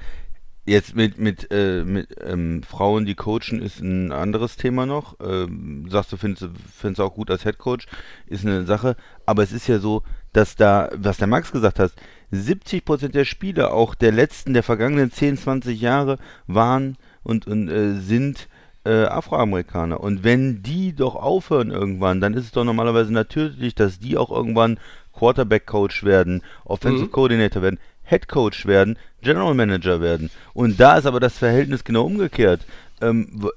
jetzt 0.66 0.94
mit, 0.94 1.18
mit, 1.18 1.48
äh, 1.50 1.84
mit 1.84 2.08
ähm, 2.24 2.62
Frauen, 2.62 3.06
die 3.06 3.14
coachen, 3.14 3.62
ist 3.62 3.80
ein 3.80 4.12
anderes 4.12 4.56
Thema 4.56 4.84
noch. 4.84 5.16
Ähm, 5.20 5.86
sagst 5.88 6.12
du, 6.12 6.16
findest 6.16 6.42
du 6.42 7.02
auch 7.02 7.14
gut 7.14 7.30
als 7.30 7.44
Headcoach, 7.44 7.86
ist 8.26 8.44
eine 8.44 8.64
Sache. 8.64 8.96
Aber 9.24 9.42
es 9.42 9.52
ist 9.52 9.68
ja 9.68 9.78
so, 9.78 10.02
dass 10.32 10.56
da, 10.56 10.90
was 10.94 11.16
der 11.16 11.28
Max 11.28 11.52
gesagt 11.52 11.78
hat, 11.78 11.92
70% 12.32 13.08
der 13.08 13.24
Spiele, 13.24 13.72
auch 13.72 13.94
der 13.94 14.12
letzten, 14.12 14.52
der 14.52 14.64
vergangenen 14.64 15.10
10, 15.10 15.38
20 15.38 15.80
Jahre, 15.80 16.18
waren 16.46 16.96
und, 17.22 17.46
und 17.46 17.68
äh, 17.68 17.94
sind 17.94 18.48
äh, 18.86 19.06
Afroamerikaner. 19.06 20.00
Und 20.00 20.22
wenn 20.22 20.62
die 20.62 20.94
doch 20.94 21.16
aufhören 21.16 21.70
irgendwann, 21.70 22.20
dann 22.20 22.34
ist 22.34 22.44
es 22.44 22.52
doch 22.52 22.64
normalerweise 22.64 23.12
natürlich, 23.12 23.74
dass 23.74 23.98
die 23.98 24.16
auch 24.16 24.30
irgendwann 24.30 24.78
Quarterback-Coach 25.12 26.04
werden, 26.04 26.42
Offensive 26.64 27.06
mhm. 27.06 27.12
Coordinator 27.12 27.62
werden, 27.62 27.80
Head 28.04 28.28
Coach 28.28 28.66
werden, 28.66 28.96
General 29.22 29.54
Manager 29.54 30.00
werden. 30.00 30.30
Und 30.54 30.78
da 30.78 30.96
ist 30.96 31.06
aber 31.06 31.18
das 31.18 31.36
Verhältnis 31.38 31.82
genau 31.82 32.04
umgekehrt. 32.04 32.64
Ähm, 33.00 33.50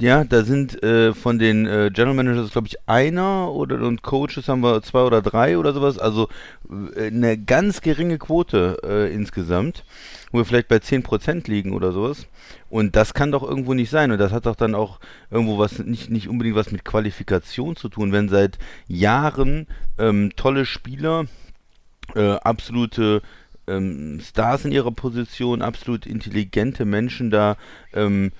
ja, 0.00 0.24
da 0.24 0.44
sind 0.44 0.82
äh, 0.82 1.12
von 1.12 1.38
den 1.38 1.66
äh, 1.66 1.90
General 1.92 2.14
Managers, 2.14 2.52
glaube 2.52 2.68
ich, 2.68 2.76
einer 2.86 3.52
oder 3.52 3.80
und 3.82 4.02
Coaches 4.02 4.48
haben 4.48 4.60
wir 4.60 4.82
zwei 4.82 5.02
oder 5.02 5.22
drei 5.22 5.58
oder 5.58 5.72
sowas. 5.72 5.98
Also 5.98 6.28
äh, 6.96 7.08
eine 7.08 7.36
ganz 7.36 7.80
geringe 7.80 8.18
Quote 8.18 8.78
äh, 8.84 9.12
insgesamt, 9.12 9.84
wo 10.30 10.38
wir 10.38 10.44
vielleicht 10.44 10.68
bei 10.68 10.76
10% 10.76 11.48
liegen 11.48 11.72
oder 11.72 11.92
sowas. 11.92 12.26
Und 12.70 12.96
das 12.96 13.14
kann 13.14 13.32
doch 13.32 13.42
irgendwo 13.42 13.74
nicht 13.74 13.90
sein. 13.90 14.10
Und 14.10 14.18
das 14.18 14.32
hat 14.32 14.46
doch 14.46 14.56
dann 14.56 14.74
auch 14.74 15.00
irgendwo 15.30 15.58
was, 15.58 15.78
nicht, 15.78 16.10
nicht 16.10 16.28
unbedingt 16.28 16.56
was 16.56 16.70
mit 16.70 16.84
Qualifikation 16.84 17.74
zu 17.76 17.88
tun, 17.88 18.12
wenn 18.12 18.28
seit 18.28 18.58
Jahren 18.86 19.66
ähm, 19.98 20.32
tolle 20.36 20.64
Spieler, 20.64 21.26
äh, 22.14 22.32
absolute 22.34 23.22
ähm, 23.68 24.20
Stars 24.20 24.64
in 24.64 24.72
ihrer 24.72 24.90
Position, 24.90 25.62
absolut 25.62 26.06
intelligente 26.06 26.84
Menschen 26.84 27.30
da 27.30 27.56
ähm, 27.92 28.32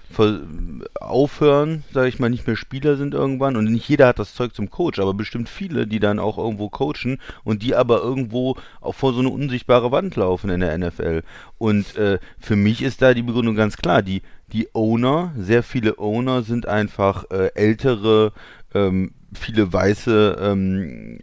aufhören, 1.01 1.85
sage 1.93 2.09
ich 2.09 2.19
mal, 2.19 2.31
nicht 2.31 2.47
mehr 2.47 2.57
Spieler 2.57 2.97
sind 2.97 3.15
irgendwann 3.15 3.57
und 3.57 3.65
nicht 3.65 3.89
jeder 3.89 4.09
hat 4.09 4.19
das 4.19 4.35
Zeug 4.35 4.55
zum 4.55 4.71
Coach, 4.71 4.99
aber 4.99 5.15
bestimmt 5.15 5.49
viele, 5.49 5.87
die 5.87 6.01
dann 6.01 6.19
auch 6.19 6.39
irgendwo 6.39 6.69
coachen 6.69 7.19
und 7.45 7.63
die 7.63 7.75
aber 7.75 8.03
irgendwo 8.03 8.57
auch 8.81 8.95
vor 8.95 9.13
so 9.13 9.21
eine 9.21 9.31
unsichtbare 9.31 9.93
Wand 9.93 10.17
laufen 10.17 10.51
in 10.51 10.61
der 10.61 10.77
NFL. 10.77 11.23
Und 11.59 11.97
äh, 11.97 12.19
für 12.39 12.57
mich 12.57 12.83
ist 12.83 13.03
da 13.03 13.15
die 13.15 13.23
Begründung 13.23 13.55
ganz 13.55 13.77
klar, 13.77 14.03
die 14.03 14.23
die 14.53 14.69
Owner, 14.73 15.33
sehr 15.37 15.63
viele 15.63 15.99
Owner 15.99 16.43
sind 16.43 16.67
einfach 16.67 17.25
äh, 17.31 17.51
ältere 17.55 18.33
ähm, 18.75 19.13
viele 19.35 19.73
weiße 19.73 20.39
ähm, 20.41 21.19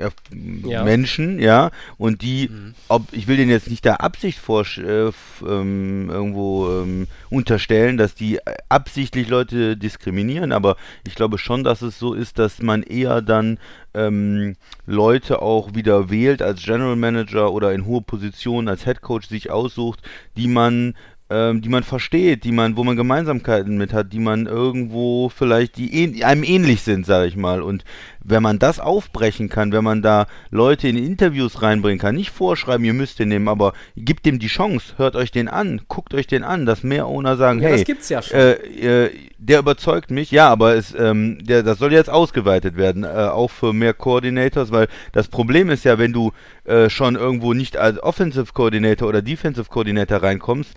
ja. 0.66 0.84
Menschen, 0.84 1.40
ja, 1.40 1.72
und 1.98 2.22
die, 2.22 2.50
mhm. 2.50 2.76
ob 2.88 3.12
ich 3.12 3.28
will 3.28 3.38
denen 3.38 3.50
jetzt 3.50 3.70
nicht 3.70 3.84
der 3.84 4.02
Absicht 4.02 4.38
vor 4.38 4.64
äh, 4.78 5.12
ähm, 5.42 6.10
irgendwo 6.10 6.82
ähm, 6.82 7.08
unterstellen, 7.30 7.98
dass 7.98 8.14
die 8.14 8.40
absichtlich 8.70 9.28
Leute 9.28 9.76
diskriminieren, 9.76 10.52
aber 10.52 10.76
ich 11.06 11.16
glaube 11.16 11.38
schon, 11.40 11.64
dass 11.64 11.82
es 11.82 11.98
so 11.98 12.14
ist, 12.14 12.38
dass 12.38 12.62
man 12.62 12.84
eher 12.84 13.22
dann 13.22 13.58
ähm, 13.96 14.56
Leute 14.86 15.42
auch 15.42 15.74
wieder 15.74 16.10
wählt 16.10 16.42
als 16.44 16.64
General 16.64 16.96
Manager 16.96 17.52
oder 17.52 17.74
in 17.74 17.86
hohe 17.86 18.02
Positionen 18.02 18.68
als 18.68 18.84
Head 18.84 19.02
Coach 19.02 19.28
sich 19.28 19.50
aussucht, 19.50 20.02
die 20.38 20.48
man 20.48 20.94
ähm, 21.30 21.62
die 21.62 21.70
man 21.70 21.84
versteht, 21.84 22.44
die 22.44 22.52
man, 22.52 22.78
wo 22.78 22.84
man 22.84 22.96
Gemeinsamkeiten 22.96 23.78
mit 23.78 23.94
hat, 23.94 24.14
die 24.14 24.20
man 24.20 24.46
irgendwo 24.46 25.30
vielleicht, 25.30 25.78
die 25.78 26.24
einem 26.24 26.44
ähnlich 26.44 26.84
sind, 26.84 27.06
sage 27.06 27.28
ich 27.28 27.36
mal. 27.36 27.62
Und 27.62 27.84
wenn 28.28 28.42
man 28.42 28.60
das 28.60 28.80
aufbrechen 28.80 29.50
kann, 29.50 29.72
wenn 29.72 29.84
man 29.84 30.02
da 30.02 30.26
Leute 30.50 30.88
in 30.88 30.98
Interviews 30.98 31.62
reinbringen 31.62 32.00
kann, 32.00 32.16
nicht 32.16 32.32
vorschreiben, 32.32 32.84
ihr 32.86 32.94
müsst 32.94 33.20
den 33.20 33.30
nehmen, 33.30 33.48
aber 33.48 33.74
gibt 33.96 34.26
dem 34.26 34.40
die 34.40 34.48
Chance, 34.48 34.96
hört 34.98 35.16
euch 35.16 35.32
den 35.32 35.48
an, 35.48 35.82
guckt 35.88 36.14
euch 36.14 36.28
den 36.28 36.44
an, 36.44 36.66
dass 36.66 36.84
mehr 36.84 37.06
Owner 37.06 37.38
sagen, 37.38 37.62
ja, 37.62 37.70
hey, 37.70 37.78
das 37.78 37.86
gibt's 37.86 38.10
ja 38.10 38.22
schon. 38.22 38.38
Äh, 38.38 39.06
äh, 39.06 39.12
der 39.38 39.60
überzeugt 39.60 40.10
mich, 40.10 40.32
ja, 40.32 40.50
aber 40.50 40.76
es, 40.76 40.96
ähm, 40.98 41.38
der, 41.46 41.62
das 41.62 41.78
soll 41.78 41.94
jetzt 41.94 42.10
ausgeweitet 42.10 42.78
werden, 42.78 43.04
äh, 43.04 43.08
auch 43.08 43.52
für 43.52 43.74
mehr 43.74 43.94
Coordinators, 43.94 44.72
weil 44.72 44.88
das 45.12 45.28
Problem 45.28 45.70
ist 45.70 45.86
ja, 45.86 46.00
wenn 46.00 46.14
du 46.14 46.32
äh, 46.64 46.90
schon 46.90 47.16
irgendwo 47.16 47.54
nicht 47.54 47.78
als 47.78 48.02
Offensive 48.02 48.54
Coordinator 48.54 49.08
oder 49.08 49.22
Defensive 49.22 49.70
Coordinator 49.70 50.24
reinkommst, 50.24 50.74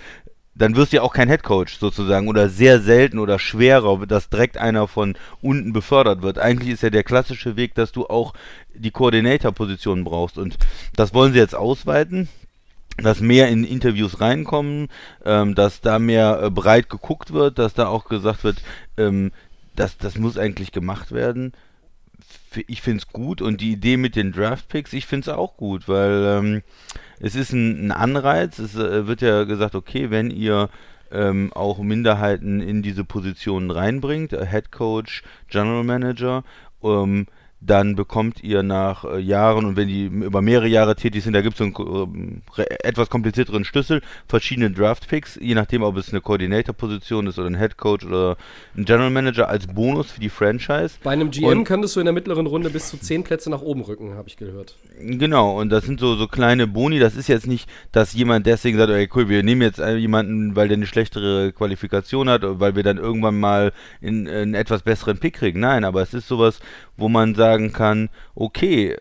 dann 0.58 0.76
wirst 0.76 0.92
du 0.92 0.96
ja 0.96 1.02
auch 1.02 1.12
kein 1.12 1.28
Headcoach 1.28 1.78
sozusagen 1.78 2.28
oder 2.28 2.48
sehr 2.48 2.80
selten 2.80 3.18
oder 3.18 3.38
schwerer, 3.38 4.06
dass 4.06 4.28
direkt 4.28 4.58
einer 4.58 4.88
von 4.88 5.14
unten 5.40 5.72
befördert 5.72 6.22
wird. 6.22 6.38
Eigentlich 6.38 6.70
ist 6.70 6.82
ja 6.82 6.90
der 6.90 7.04
klassische 7.04 7.56
Weg, 7.56 7.74
dass 7.74 7.92
du 7.92 8.06
auch 8.06 8.34
die 8.74 8.90
Koordinator-Position 8.90 10.04
brauchst 10.04 10.36
und 10.38 10.58
das 10.94 11.14
wollen 11.14 11.32
sie 11.32 11.38
jetzt 11.38 11.54
ausweiten 11.54 12.28
dass 13.00 13.20
mehr 13.20 13.48
in 13.48 13.62
Interviews 13.62 14.20
reinkommen, 14.20 14.88
ähm, 15.24 15.54
dass 15.54 15.80
da 15.80 16.00
mehr 16.00 16.40
äh, 16.42 16.50
breit 16.50 16.88
geguckt 16.88 17.32
wird, 17.32 17.58
dass 17.58 17.74
da 17.74 17.86
auch 17.86 18.06
gesagt 18.06 18.42
wird, 18.42 18.60
ähm, 18.96 19.30
dass 19.76 19.98
das 19.98 20.18
muss 20.18 20.36
eigentlich 20.36 20.72
gemacht 20.72 21.12
werden. 21.12 21.52
Ich 22.66 22.82
finde 22.82 22.98
es 22.98 23.08
gut 23.08 23.42
und 23.42 23.60
die 23.60 23.72
Idee 23.72 23.96
mit 23.96 24.16
den 24.16 24.32
Draft 24.32 24.68
Picks, 24.68 24.92
ich 24.92 25.06
finde 25.06 25.30
es 25.30 25.36
auch 25.36 25.56
gut, 25.56 25.88
weil 25.88 26.24
ähm, 26.24 26.62
es 27.20 27.34
ist 27.34 27.52
ein, 27.52 27.86
ein 27.86 27.92
Anreiz. 27.92 28.58
Es 28.58 28.74
äh, 28.74 29.06
wird 29.06 29.20
ja 29.20 29.44
gesagt, 29.44 29.74
okay, 29.74 30.10
wenn 30.10 30.30
ihr 30.30 30.70
ähm, 31.10 31.52
auch 31.54 31.78
Minderheiten 31.78 32.60
in 32.60 32.82
diese 32.82 33.04
Positionen 33.04 33.70
reinbringt, 33.70 34.32
äh, 34.32 34.46
Head 34.46 34.72
Coach, 34.72 35.22
General 35.48 35.84
Manager, 35.84 36.44
ähm, 36.82 37.26
dann 37.60 37.96
bekommt 37.96 38.42
ihr 38.42 38.62
nach 38.62 39.04
äh, 39.04 39.18
Jahren 39.18 39.64
und 39.64 39.76
wenn 39.76 39.88
die 39.88 40.04
über 40.04 40.42
mehrere 40.42 40.68
Jahre 40.68 40.94
tätig 40.94 41.24
sind, 41.24 41.32
da 41.32 41.40
gibt 41.40 41.54
es 41.54 41.58
so 41.58 41.64
einen 41.64 42.42
äh, 42.56 42.64
etwas 42.84 43.10
komplizierteren 43.10 43.64
Schlüssel, 43.64 44.00
verschiedene 44.28 44.70
Draft-Picks, 44.70 45.38
je 45.40 45.54
nachdem, 45.54 45.82
ob 45.82 45.96
es 45.96 46.10
eine 46.10 46.20
Coordinator-Position 46.20 47.26
ist 47.26 47.38
oder 47.38 47.48
ein 47.48 47.58
Head 47.58 47.76
Coach 47.76 48.06
oder 48.06 48.36
ein 48.76 48.84
General 48.84 49.10
Manager 49.10 49.48
als 49.48 49.66
Bonus 49.66 50.12
für 50.12 50.20
die 50.20 50.28
Franchise. 50.28 50.96
Bei 51.02 51.10
einem 51.10 51.30
GM 51.30 51.46
und, 51.46 51.64
könntest 51.64 51.96
du 51.96 52.00
in 52.00 52.06
der 52.06 52.12
mittleren 52.12 52.46
Runde 52.46 52.70
bis 52.70 52.90
zu 52.90 52.98
10 52.98 53.24
Plätze 53.24 53.50
nach 53.50 53.62
oben 53.62 53.80
rücken, 53.80 54.14
habe 54.14 54.28
ich 54.28 54.36
gehört. 54.36 54.76
Genau, 55.00 55.60
und 55.60 55.70
das 55.70 55.84
sind 55.84 55.98
so, 55.98 56.14
so 56.14 56.28
kleine 56.28 56.68
Boni. 56.68 57.00
Das 57.00 57.16
ist 57.16 57.28
jetzt 57.28 57.46
nicht, 57.48 57.68
dass 57.90 58.12
jemand 58.12 58.46
deswegen 58.46 58.78
sagt, 58.78 58.90
okay, 58.90 59.08
cool, 59.14 59.28
wir 59.28 59.42
nehmen 59.42 59.62
jetzt 59.62 59.78
jemanden, 59.78 60.54
weil 60.54 60.68
der 60.68 60.76
eine 60.76 60.86
schlechtere 60.86 61.52
Qualifikation 61.52 62.28
hat, 62.28 62.42
weil 62.44 62.76
wir 62.76 62.84
dann 62.84 62.98
irgendwann 62.98 63.38
mal 63.38 63.72
in, 64.00 64.26
in 64.26 64.34
einen 64.34 64.54
etwas 64.54 64.82
besseren 64.82 65.18
Pick 65.18 65.34
kriegen. 65.34 65.60
Nein, 65.60 65.84
aber 65.84 66.02
es 66.02 66.14
ist 66.14 66.28
sowas, 66.28 66.60
wo 66.98 67.08
man 67.08 67.34
sagen 67.34 67.72
kann, 67.72 68.10
okay, 68.34 68.96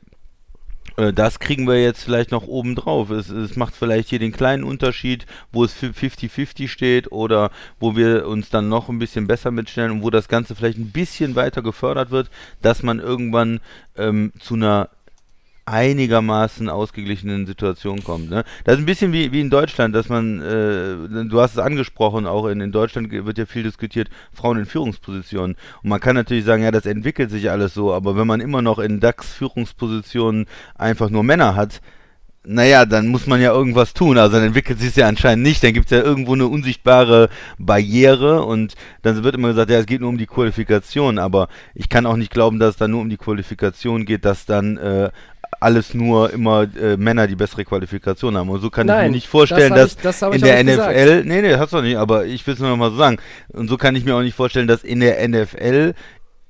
äh, 0.95 1.13
das 1.13 1.39
kriegen 1.39 1.67
wir 1.67 1.81
jetzt 1.81 2.03
vielleicht 2.03 2.31
noch 2.31 2.47
oben 2.47 2.75
drauf. 2.75 3.09
Es, 3.09 3.29
es, 3.29 3.55
macht 3.55 3.75
vielleicht 3.75 4.09
hier 4.09 4.19
den 4.19 4.31
kleinen 4.31 4.63
Unterschied, 4.63 5.25
wo 5.51 5.63
es 5.63 5.75
50-50 5.75 6.67
steht 6.67 7.11
oder 7.11 7.51
wo 7.79 7.95
wir 7.95 8.27
uns 8.27 8.49
dann 8.49 8.69
noch 8.69 8.87
ein 8.89 8.99
bisschen 8.99 9.27
besser 9.27 9.51
mitstellen 9.51 9.91
und 9.91 10.03
wo 10.03 10.09
das 10.09 10.27
Ganze 10.27 10.55
vielleicht 10.55 10.77
ein 10.77 10.91
bisschen 10.91 11.35
weiter 11.35 11.61
gefördert 11.61 12.11
wird, 12.11 12.29
dass 12.61 12.83
man 12.83 12.99
irgendwann 12.99 13.59
ähm, 13.97 14.31
zu 14.39 14.55
einer 14.55 14.89
einigermaßen 15.67 16.69
ausgeglichenen 16.69 17.45
Situation 17.45 18.03
kommt. 18.03 18.29
Ne? 18.29 18.45
Das 18.63 18.75
ist 18.75 18.81
ein 18.81 18.85
bisschen 18.85 19.11
wie, 19.11 19.33
wie 19.33 19.41
in 19.41 19.49
Deutschland, 19.49 19.93
dass 19.93 20.07
man, 20.07 20.41
äh, 20.41 21.25
du 21.27 21.41
hast 21.41 21.53
es 21.53 21.59
angesprochen, 21.59 22.25
auch 22.25 22.47
in, 22.47 22.61
in 22.61 22.71
Deutschland 22.71 23.11
wird 23.11 23.37
ja 23.37 23.45
viel 23.45 23.63
diskutiert, 23.63 24.09
Frauen 24.31 24.57
in 24.59 24.65
Führungspositionen. 24.65 25.57
Und 25.83 25.89
man 25.89 25.99
kann 25.99 26.15
natürlich 26.15 26.45
sagen, 26.45 26.63
ja, 26.63 26.71
das 26.71 26.85
entwickelt 26.85 27.29
sich 27.31 27.51
alles 27.51 27.73
so, 27.73 27.93
aber 27.93 28.15
wenn 28.15 28.27
man 28.27 28.39
immer 28.39 28.61
noch 28.61 28.79
in 28.79 29.01
DAX-Führungspositionen 29.01 30.45
einfach 30.75 31.09
nur 31.09 31.23
Männer 31.23 31.55
hat, 31.55 31.81
naja, 32.49 32.85
dann 32.85 33.07
muss 33.07 33.27
man 33.27 33.41
ja 33.41 33.51
irgendwas 33.51 33.93
tun. 33.93 34.17
Also 34.17 34.37
dann 34.37 34.45
entwickelt 34.45 34.79
sich 34.79 34.89
es 34.89 34.95
ja 34.95 35.07
anscheinend 35.07 35.43
nicht. 35.43 35.61
Dann 35.63 35.73
gibt 35.73 35.87
es 35.87 35.91
ja 35.91 36.01
irgendwo 36.01 36.33
eine 36.33 36.47
unsichtbare 36.47 37.29
Barriere 37.59 38.43
und 38.43 38.75
dann 39.01 39.21
wird 39.23 39.35
immer 39.35 39.49
gesagt, 39.49 39.69
ja, 39.69 39.79
es 39.79 39.85
geht 39.85 39.99
nur 39.99 40.09
um 40.09 40.17
die 40.17 40.27
Qualifikation. 40.27 41.19
Aber 41.19 41.49
ich 41.75 41.89
kann 41.89 42.05
auch 42.05 42.15
nicht 42.15 42.31
glauben, 42.31 42.57
dass 42.57 42.71
es 42.71 42.77
dann 42.77 42.91
nur 42.91 43.01
um 43.01 43.09
die 43.09 43.17
Qualifikation 43.17 44.05
geht, 44.05 44.23
dass 44.23 44.45
dann 44.45 44.77
äh, 44.77 45.09
alles 45.59 45.93
nur 45.93 46.31
immer 46.31 46.67
äh, 46.75 46.97
Männer 46.97 47.27
die 47.27 47.35
bessere 47.35 47.65
Qualifikation 47.65 48.37
haben. 48.37 48.49
Und 48.49 48.61
so 48.61 48.69
kann 48.69 48.87
Nein, 48.87 49.05
ich 49.05 49.09
mir 49.09 49.15
nicht 49.15 49.27
vorstellen, 49.27 49.73
das 49.73 49.95
dass 49.97 50.21
ich, 50.21 50.21
das 50.21 50.35
in 50.35 50.41
der 50.41 50.63
NFL, 50.63 50.91
gesagt. 50.93 51.25
nee, 51.25 51.41
nee, 51.41 51.55
hast 51.55 51.73
du 51.73 51.81
nicht, 51.81 51.97
aber 51.97 52.25
ich 52.25 52.45
will 52.45 52.53
es 52.53 52.59
nur 52.59 52.69
noch 52.69 52.77
mal 52.77 52.91
so 52.91 52.97
sagen. 52.97 53.17
Und 53.49 53.67
so 53.69 53.77
kann 53.77 53.95
ich 53.95 54.05
mir 54.05 54.15
auch 54.15 54.21
nicht 54.21 54.35
vorstellen, 54.35 54.67
dass 54.67 54.83
in 54.83 54.99
der 54.99 55.27
NFL 55.27 55.93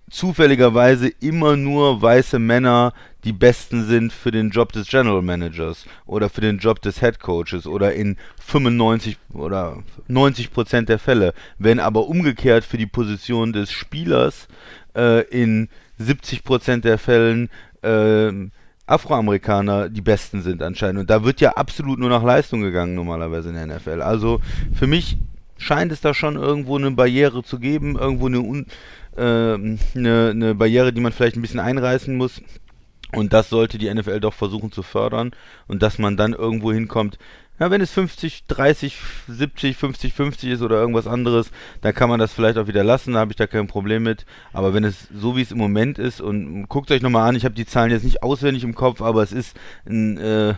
zufälligerweise 0.09 1.09
immer 1.19 1.57
nur 1.57 2.01
weiße 2.01 2.39
Männer 2.39 2.93
die 3.23 3.33
besten 3.33 3.85
sind 3.85 4.13
für 4.13 4.31
den 4.31 4.51
Job 4.51 4.71
des 4.71 4.87
General 4.87 5.21
Managers 5.21 5.85
oder 6.05 6.29
für 6.29 6.39
den 6.39 6.59
Job 6.59 6.81
des 6.81 7.01
Head 7.01 7.19
Coaches 7.19 7.67
oder 7.67 7.93
in 7.93 8.15
95 8.45 9.17
oder 9.33 9.83
90 10.07 10.51
Prozent 10.51 10.87
der 10.87 10.99
Fälle. 10.99 11.33
Wenn 11.57 11.79
aber 11.79 12.07
umgekehrt 12.07 12.63
für 12.63 12.77
die 12.77 12.85
Position 12.85 13.51
des 13.51 13.71
Spielers 13.71 14.47
äh, 14.95 15.23
in 15.27 15.67
70 15.97 16.45
Prozent 16.45 16.85
der 16.85 16.97
Fällen 16.97 17.49
äh, 17.81 18.31
Afroamerikaner 18.87 19.89
die 19.89 20.01
Besten 20.01 20.41
sind 20.41 20.63
anscheinend. 20.63 21.01
Und 21.01 21.09
da 21.09 21.23
wird 21.23 21.41
ja 21.41 21.51
absolut 21.51 21.99
nur 21.99 22.09
nach 22.09 22.23
Leistung 22.23 22.61
gegangen 22.61 22.95
normalerweise 22.95 23.49
in 23.49 23.55
der 23.55 23.67
NFL. 23.67 24.01
Also 24.01 24.39
für 24.73 24.87
mich 24.87 25.17
scheint 25.57 25.91
es 25.91 26.01
da 26.01 26.13
schon 26.13 26.35
irgendwo 26.35 26.77
eine 26.77 26.91
Barriere 26.91 27.43
zu 27.43 27.59
geben, 27.59 27.97
irgendwo 27.97 28.27
eine, 28.27 28.65
äh, 29.17 29.53
eine, 29.95 30.29
eine 30.31 30.55
Barriere, 30.55 30.93
die 30.93 31.01
man 31.01 31.11
vielleicht 31.11 31.35
ein 31.35 31.41
bisschen 31.41 31.59
einreißen 31.59 32.15
muss. 32.15 32.41
Und 33.13 33.33
das 33.33 33.49
sollte 33.49 33.77
die 33.77 33.93
NFL 33.93 34.19
doch 34.19 34.33
versuchen 34.33 34.71
zu 34.71 34.83
fördern 34.83 35.31
und 35.67 35.81
dass 35.81 35.97
man 35.97 36.17
dann 36.17 36.33
irgendwo 36.33 36.73
hinkommt, 36.73 37.17
ja, 37.59 37.71
wenn 37.71 37.81
es 37.81 37.91
50, 37.91 38.45
30, 38.47 38.97
70, 39.27 39.77
50, 39.77 40.13
50 40.13 40.49
ist 40.51 40.61
oder 40.61 40.79
irgendwas 40.79 41.07
anderes, 41.07 41.51
dann 41.81 41.93
kann 41.93 42.09
man 42.09 42.19
das 42.19 42.33
vielleicht 42.33 42.57
auch 42.57 42.67
wieder 42.67 42.83
lassen, 42.83 43.13
da 43.13 43.19
habe 43.19 43.31
ich 43.31 43.37
da 43.37 43.47
kein 43.47 43.67
Problem 43.67 44.03
mit. 44.03 44.25
Aber 44.53 44.73
wenn 44.73 44.83
es 44.83 45.07
so 45.13 45.35
wie 45.35 45.41
es 45.41 45.51
im 45.51 45.57
Moment 45.57 45.97
ist 45.97 46.21
und 46.21 46.67
guckt 46.69 46.91
euch 46.91 47.01
nochmal 47.01 47.27
an, 47.27 47.35
ich 47.35 47.45
habe 47.45 47.55
die 47.55 47.65
Zahlen 47.65 47.91
jetzt 47.91 48.03
nicht 48.03 48.21
auswendig 48.23 48.63
im 48.63 48.75
Kopf, 48.75 49.01
aber 49.01 49.23
es 49.23 49.31
ist 49.31 49.57
ein, 49.87 50.17
äh, 50.17 50.53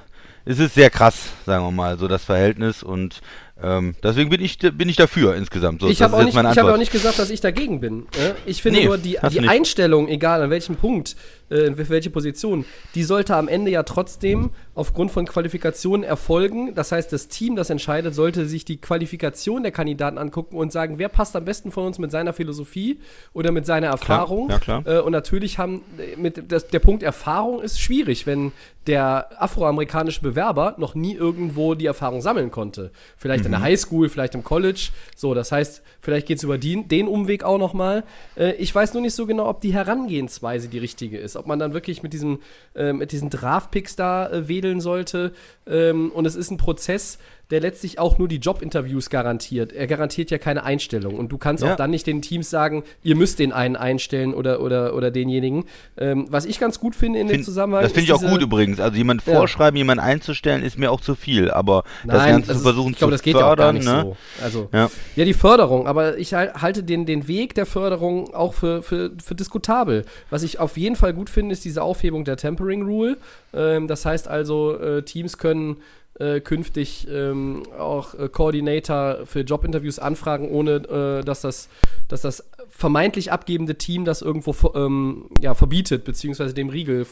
es 0.46 0.60
ist 0.60 0.74
sehr 0.74 0.90
krass, 0.90 1.30
sagen 1.46 1.64
wir 1.66 1.72
mal, 1.72 1.98
so 1.98 2.08
das 2.08 2.26
Verhältnis 2.26 2.84
und 2.84 3.22
Ähm, 3.62 3.96
deswegen 4.02 4.30
bin 4.30 4.42
ich, 4.42 4.58
bin 4.60 4.88
ich 4.90 4.96
dafür 4.96 5.36
insgesamt. 5.36 5.82
So, 5.82 5.90
ich 5.90 6.02
habe 6.02 6.16
auch, 6.16 6.24
nicht- 6.24 6.36
ich 6.38 6.58
hab 6.58 6.66
auch 6.68 6.78
nicht 6.78 6.92
gesagt, 6.92 7.20
dass 7.20 7.30
ich 7.30 7.42
dagegen 7.42 7.80
bin. 7.82 8.04
äh. 8.18 8.34
Ich 8.46 8.62
finde 8.62 8.80
Nee, 8.80 8.86
nur, 8.86 8.98
die, 8.98 9.18
die. 9.32 9.48
Einstellung, 9.48 10.08
egal 10.08 10.42
an 10.42 10.50
welchem 10.50 10.76
Punkt, 10.76 11.16
äh, 11.50 11.72
welche 11.76 12.10
Position, 12.10 12.66
die 12.96 13.04
sollte 13.04 13.36
am 13.36 13.48
Ende 13.48 13.72
ja 13.72 13.84
trotzdem 13.84 14.52
aufgrund 14.76 15.12
von 15.12 15.26
Qualifikationen 15.26 16.04
erfolgen. 16.04 16.74
Das 16.76 16.92
heißt, 16.92 17.12
das 17.12 17.28
Team, 17.28 17.56
das 17.56 17.70
entscheidet, 17.70 18.16
sollte 18.16 18.46
sich 18.46 18.66
die 18.66 18.78
Qualifikation 18.78 19.64
der 19.64 19.72
Kandidaten 19.72 20.18
angucken 20.18 20.56
und 20.58 20.72
sagen, 20.72 20.98
wer 20.98 21.10
passt 21.10 21.36
am 21.36 21.46
besten 21.46 21.72
von 21.72 21.86
uns 21.86 22.00
mit 22.00 22.12
seiner 22.12 22.34
Philosophie 22.34 23.00
oder 23.34 23.52
mit 23.52 23.66
seiner 23.66 23.88
Erfahrung. 23.88 24.50
ja, 24.50 24.60
klar. 24.60 24.84
Äh, 24.86 25.00
und 25.00 25.12
natürlich 25.12 25.58
haben 25.58 25.82
äh, 25.98 26.16
mit 26.16 26.52
das, 26.52 26.68
der 26.68 26.80
Punkt 26.80 27.04
Erfahrung 27.04 27.62
ist 27.62 27.80
schwierig, 27.82 28.26
wenn 28.26 28.52
der 28.88 29.30
afroamerikanische 29.42 30.22
Bewerber 30.22 30.76
noch 30.78 30.96
nie 30.96 31.14
irgendwo 31.14 31.76
die 31.76 31.86
Erfahrung 31.86 32.22
sammeln 32.22 32.50
konnte. 32.50 32.92
Vielleicht 33.18 33.46
in 33.50 33.54
der 33.54 33.62
Highschool, 33.62 34.10
vielleicht 34.10 34.36
im 34.36 34.44
College. 34.44 34.90
So, 35.16 35.34
das 35.34 35.52
heißt, 35.52 35.82
vielleicht 36.00 36.28
geht 36.28 36.38
es 36.38 36.44
über 36.44 36.60
die, 36.60 36.84
den 36.84 37.08
Umweg 37.08 37.44
auch 37.44 37.58
noch 37.58 37.74
mal. 37.74 38.04
Äh, 38.38 38.54
ich 38.54 38.74
weiß 38.74 38.94
nur 38.94 39.02
nicht 39.02 39.16
so 39.16 39.26
genau, 39.26 39.50
ob 39.50 39.60
die 39.62 39.74
Herangehensweise 39.74 40.68
die 40.70 40.78
richtige 40.78 41.18
ist. 41.18 41.36
Ob 41.36 41.48
man 41.48 41.58
dann 41.58 41.74
wirklich 41.74 42.04
mit, 42.04 42.14
diesem, 42.14 42.40
äh, 42.76 42.94
mit 42.94 43.12
diesen 43.12 43.32
Draftpicks 43.32 43.96
da 43.96 44.30
äh, 44.30 44.48
wedeln 44.48 44.82
sollte. 44.82 45.34
Ähm, 45.66 46.12
und 46.12 46.26
es 46.26 46.36
ist 46.36 46.52
ein 46.52 46.58
Prozess, 46.58 47.18
der 47.52 47.60
letztlich 47.62 47.98
auch 47.98 48.18
nur 48.20 48.28
die 48.28 48.38
Jobinterviews 48.38 49.10
garantiert. 49.10 49.74
Er 49.74 49.88
garantiert 49.88 50.30
ja 50.30 50.38
keine 50.38 50.64
Einstellung. 50.64 51.16
Und 51.16 51.32
du 51.32 51.38
kannst 51.40 51.64
Ja. 51.64 51.72
auch 51.72 51.76
dann 51.76 51.90
nicht 51.90 52.06
den 52.06 52.22
Teams 52.22 52.50
sagen, 52.50 52.84
ihr 53.02 53.16
müsst 53.16 53.40
den 53.40 53.52
einen 53.52 53.76
einstellen 53.76 54.34
oder, 54.36 54.62
oder, 54.62 54.94
oder 54.96 55.10
denjenigen. 55.10 55.66
Ähm, 55.98 56.28
was 56.30 56.46
ich 56.46 56.60
ganz 56.60 56.80
gut 56.80 56.96
finde 56.96 57.20
in 57.20 57.28
dem 57.28 57.36
Find- 57.36 57.46
Zusammenhang. 57.46 57.82
das 57.84 57.92
finde 57.92 58.06
ich 58.06 58.14
auch 58.14 58.20
diese- 58.20 58.32
gut 58.32 58.42
übrigens. 58.42 58.80
Also 58.80 58.96
jemand 58.98 59.26
Ja. 59.26 59.34
vorschreiben, 59.34 59.78
jemanden 59.78 60.04
einzustellen, 60.04 60.62
ist 60.62 60.78
mir 60.78 60.92
auch 60.92 61.02
zu 61.02 61.16
viel. 61.16 61.50
Aber 61.50 61.84
das 62.06 62.18
Nein, 62.18 62.32
Ganze 62.34 62.48
das 62.50 62.58
zu 62.58 62.60
ist- 62.60 62.64
versuchen 62.64 62.92
ich 62.92 62.98
glaube, 63.00 63.12
zu 63.12 63.16
das 63.16 63.22
geht 63.24 63.34
ja 63.36 63.40
auch 63.40 63.56
gar 63.56 63.74
fördern, 63.74 63.76
nicht 63.76 63.86
ne? 63.86 64.02
so. 64.40 64.44
Also, 64.44 64.70
Ja. 64.72 64.90
ja. 65.16 65.26
die 65.26 65.34
Förderung, 65.34 65.88
aber 65.88 66.18
ich 66.20 66.34
hal- 66.36 66.54
halte 66.54 66.84
den, 66.84 67.06
den 67.08 67.28
Weg 67.28 67.56
der 67.56 67.66
Förderung 67.66 68.34
auch 68.34 68.54
für, 68.54 68.84
für, 68.84 69.12
für 69.24 69.34
diskutabel. 69.36 70.06
Was 70.30 70.44
ich 70.44 70.60
auf 70.60 70.78
jeden 70.78 70.96
Fall 70.96 71.14
gut 71.14 71.30
finde, 71.32 71.54
ist 71.54 71.66
diese 71.66 71.82
Aufhebung 71.82 72.26
der 72.26 72.38
Tempering 72.38 72.84
Rule. 72.84 73.18
Ähm, 73.54 73.88
das 73.88 74.06
heißt 74.06 74.28
also, 74.28 74.78
äh, 74.80 75.02
Teams 75.02 75.40
können 75.40 75.78
äh, 76.20 76.42
künftig 76.42 77.08
ähm, 77.10 77.64
auch 77.78 78.14
äh, 78.14 78.30
Coordinator 78.30 79.26
für 79.26 79.42
Jobinterviews 79.42 80.00
anfragen, 80.00 80.50
ohne 80.50 80.76
äh, 81.20 81.24
dass, 81.24 81.42
das, 81.42 81.70
dass 82.08 82.22
das 82.22 82.44
vermeintlich 82.70 83.32
abgebende 83.32 83.76
Team 83.76 84.06
das 84.06 84.22
irgendwo 84.22 84.74
ähm, 84.76 85.26
ja, 85.42 85.54
verbietet, 85.54 86.04
beziehungsweise 86.04 86.54
dem 86.54 86.70
Riegel 86.70 87.06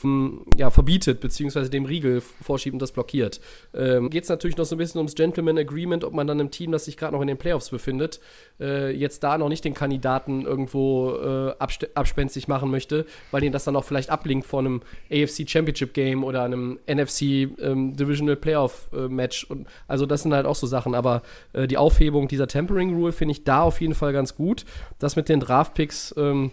ja, 0.56 0.70
verbietet, 0.70 1.20
beziehungsweise 1.20 1.70
dem 1.70 1.86
Riegel 1.86 2.22
vorschiebt 2.22 2.74
und 2.74 2.82
das 2.82 2.92
blockiert. 2.92 3.42
Ähm, 3.74 4.10
Geht 4.10 4.24
es 4.24 4.30
natürlich 4.30 4.58
noch 4.58 4.66
so 4.66 4.76
ein 4.76 4.78
bisschen 4.78 5.00
ums 5.00 5.16
Gentleman 5.16 5.58
Agreement, 5.58 6.04
ob 6.04 6.14
man 6.14 6.28
dann 6.28 6.40
im 6.40 6.52
Team, 6.52 6.72
das 6.72 6.86
sich 6.86 6.96
gerade 6.96 7.14
noch 7.14 7.22
in 7.22 7.28
den 7.28 7.38
Playoffs 7.38 7.70
befindet, 7.70 8.20
äh, 8.60 8.92
jetzt 8.92 9.24
da 9.24 9.38
noch 9.38 9.50
nicht 9.50 9.66
den 9.66 9.74
Kandidaten 9.74 10.46
irgendwo 10.46 11.16
äh, 11.16 11.54
abspenstig 11.96 12.48
machen 12.48 12.70
möchte, 12.70 13.06
weil 13.32 13.44
ihn 13.44 13.52
das 13.52 13.64
dann 13.64 13.76
auch 13.76 13.84
vielleicht 13.84 14.10
ablinkt 14.10 14.46
von 14.46 14.66
einem 14.66 14.82
AFC 15.12 15.50
Championship 15.50 15.94
Game 15.94 16.24
oder 16.24 16.44
einem 16.44 16.80
NFC 16.88 17.22
ähm, 17.60 17.96
Divisional 17.96 18.36
Playoff 18.36 18.90
äh, 18.94 19.08
Match. 19.08 19.44
Und, 19.46 19.68
also 19.88 20.06
das 20.06 20.24
sind 20.24 20.34
halt 20.34 20.46
auch 20.46 20.56
so 20.56 20.68
Sachen. 20.68 20.96
Aber 20.96 21.24
äh, 21.54 21.68
die 21.68 21.78
Aufhebung 21.78 22.28
dieser 22.28 22.48
Tempering 22.48 22.96
Rule 22.96 23.12
finde 23.12 23.32
ich 23.32 23.44
da 23.44 23.62
auf 23.64 23.82
jeden 23.82 23.96
Fall 23.96 24.14
ganz 24.14 24.36
gut. 24.36 24.66
Das 25.00 25.16
mit 25.16 25.30
den 25.30 25.42
Draftpicks, 25.48 26.14
ähm, 26.18 26.52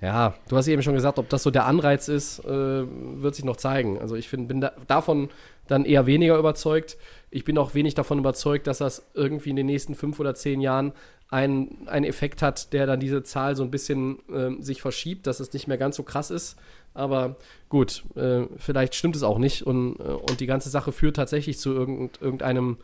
ja, 0.00 0.34
du 0.48 0.56
hast 0.56 0.68
eben 0.68 0.82
schon 0.82 0.94
gesagt, 0.94 1.18
ob 1.18 1.28
das 1.28 1.42
so 1.42 1.50
der 1.50 1.66
Anreiz 1.66 2.06
ist, 2.08 2.38
äh, 2.44 2.46
wird 2.46 3.34
sich 3.34 3.44
noch 3.44 3.56
zeigen. 3.56 3.98
Also 3.98 4.14
ich 4.14 4.28
find, 4.28 4.46
bin 4.46 4.60
da, 4.60 4.72
davon 4.86 5.28
dann 5.66 5.84
eher 5.84 6.06
weniger 6.06 6.38
überzeugt. 6.38 6.96
Ich 7.30 7.44
bin 7.44 7.58
auch 7.58 7.74
wenig 7.74 7.94
davon 7.94 8.18
überzeugt, 8.18 8.68
dass 8.68 8.78
das 8.78 9.10
irgendwie 9.14 9.50
in 9.50 9.56
den 9.56 9.66
nächsten 9.66 9.94
fünf 9.96 10.20
oder 10.20 10.34
zehn 10.34 10.60
Jahren 10.60 10.92
einen, 11.30 11.88
einen 11.88 12.04
Effekt 12.04 12.42
hat, 12.42 12.72
der 12.72 12.86
dann 12.86 13.00
diese 13.00 13.22
Zahl 13.22 13.56
so 13.56 13.62
ein 13.62 13.70
bisschen 13.70 14.18
ähm, 14.32 14.62
sich 14.62 14.80
verschiebt, 14.80 15.26
dass 15.26 15.40
es 15.40 15.52
nicht 15.52 15.66
mehr 15.66 15.78
ganz 15.78 15.96
so 15.96 16.04
krass 16.04 16.30
ist. 16.30 16.56
Aber 16.94 17.36
gut, 17.68 18.04
äh, 18.16 18.44
vielleicht 18.56 18.94
stimmt 18.94 19.16
es 19.16 19.22
auch 19.22 19.38
nicht 19.38 19.66
und, 19.66 19.98
äh, 19.98 20.02
und 20.04 20.40
die 20.40 20.46
ganze 20.46 20.70
Sache 20.70 20.92
führt 20.92 21.16
tatsächlich 21.16 21.58
zu 21.58 21.72
irgend, 21.72 22.22
irgendeinem 22.22 22.78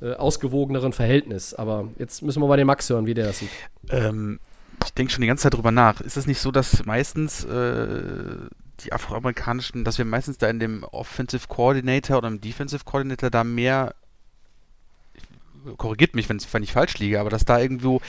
äh, 0.00 0.14
ausgewogeneren 0.14 0.92
Verhältnis. 0.92 1.52
Aber 1.52 1.88
jetzt 1.98 2.22
müssen 2.22 2.40
wir 2.40 2.48
mal 2.48 2.56
den 2.56 2.66
Max 2.66 2.88
hören, 2.88 3.06
wie 3.06 3.14
der 3.14 3.26
das 3.26 3.40
sieht. 3.40 3.50
Ähm, 3.90 4.38
ich 4.84 4.94
denke 4.94 5.12
schon 5.12 5.22
die 5.22 5.26
ganze 5.26 5.44
Zeit 5.44 5.54
drüber 5.54 5.72
nach. 5.72 6.00
Ist 6.00 6.16
es 6.16 6.26
nicht 6.26 6.40
so, 6.40 6.50
dass 6.50 6.84
meistens 6.84 7.44
äh, 7.44 8.36
die 8.80 8.92
afroamerikanischen, 8.92 9.84
dass 9.84 9.98
wir 9.98 10.04
meistens 10.04 10.38
da 10.38 10.48
in 10.48 10.58
dem 10.58 10.84
Offensive 10.84 11.48
Coordinator 11.48 12.18
oder 12.18 12.28
im 12.28 12.40
Defensive 12.40 12.84
Coordinator 12.84 13.30
da 13.30 13.44
mehr 13.44 13.94
korrigiert 15.76 16.14
mich, 16.14 16.28
wenn 16.28 16.62
ich 16.62 16.72
falsch 16.72 16.98
liege, 16.98 17.20
aber 17.20 17.30
dass 17.30 17.44
da 17.44 17.58
irgendwo 17.58 18.00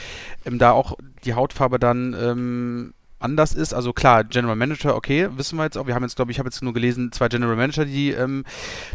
ähm, 0.45 0.57
da 0.57 0.71
auch 0.71 0.97
die 1.25 1.33
Hautfarbe 1.33 1.79
dann 1.79 2.15
ähm, 2.17 2.93
anders 3.19 3.53
ist. 3.53 3.73
Also 3.73 3.93
klar, 3.93 4.23
General 4.23 4.55
Manager, 4.55 4.95
okay, 4.95 5.29
wissen 5.35 5.57
wir 5.57 5.63
jetzt 5.65 5.77
auch. 5.77 5.87
Wir 5.87 5.95
haben 5.95 6.03
jetzt, 6.03 6.15
glaube 6.15 6.31
ich, 6.31 6.39
habe 6.39 6.47
jetzt 6.47 6.63
nur 6.63 6.73
gelesen, 6.73 7.11
zwei 7.11 7.27
General 7.27 7.55
Manager, 7.55 7.85
die 7.85 8.11
ähm, 8.11 8.45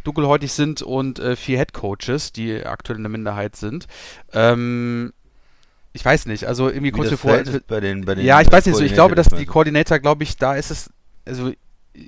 dunkelhäutig 0.05 0.53
sind 0.53 0.83
und 0.83 1.19
äh, 1.19 1.37
vier 1.37 1.59
Head 1.59 1.73
Coaches, 1.73 2.33
die 2.33 2.65
aktuell 2.65 2.97
in 2.97 3.05
der 3.05 3.11
Minderheit 3.11 3.57
sind. 3.57 3.87
Ähm, 4.33 5.13
ich 5.97 6.05
weiß 6.05 6.27
nicht, 6.27 6.45
also 6.45 6.69
irgendwie 6.69 6.89
Wie 6.89 6.91
kommt 6.93 7.07
das 7.07 7.13
mir 7.13 7.17
vor, 7.17 7.33
als 7.33 7.49
Verhältnis 7.49 7.67
bei 7.67 7.81
den, 7.81 8.05
bei 8.05 8.15
den 8.15 8.25
ja, 8.25 8.41
ich 8.41 8.53
weiß 8.53 8.67
nicht 8.67 8.77
so. 8.77 8.85
Ich 8.85 8.93
glaube, 8.93 9.15
dass 9.15 9.29
die 9.29 9.47
Koordinator, 9.47 9.99
glaube 9.99 10.23
ich, 10.23 10.37
da 10.37 10.55
ist 10.55 10.71
es, 10.71 10.91
also 11.25 11.53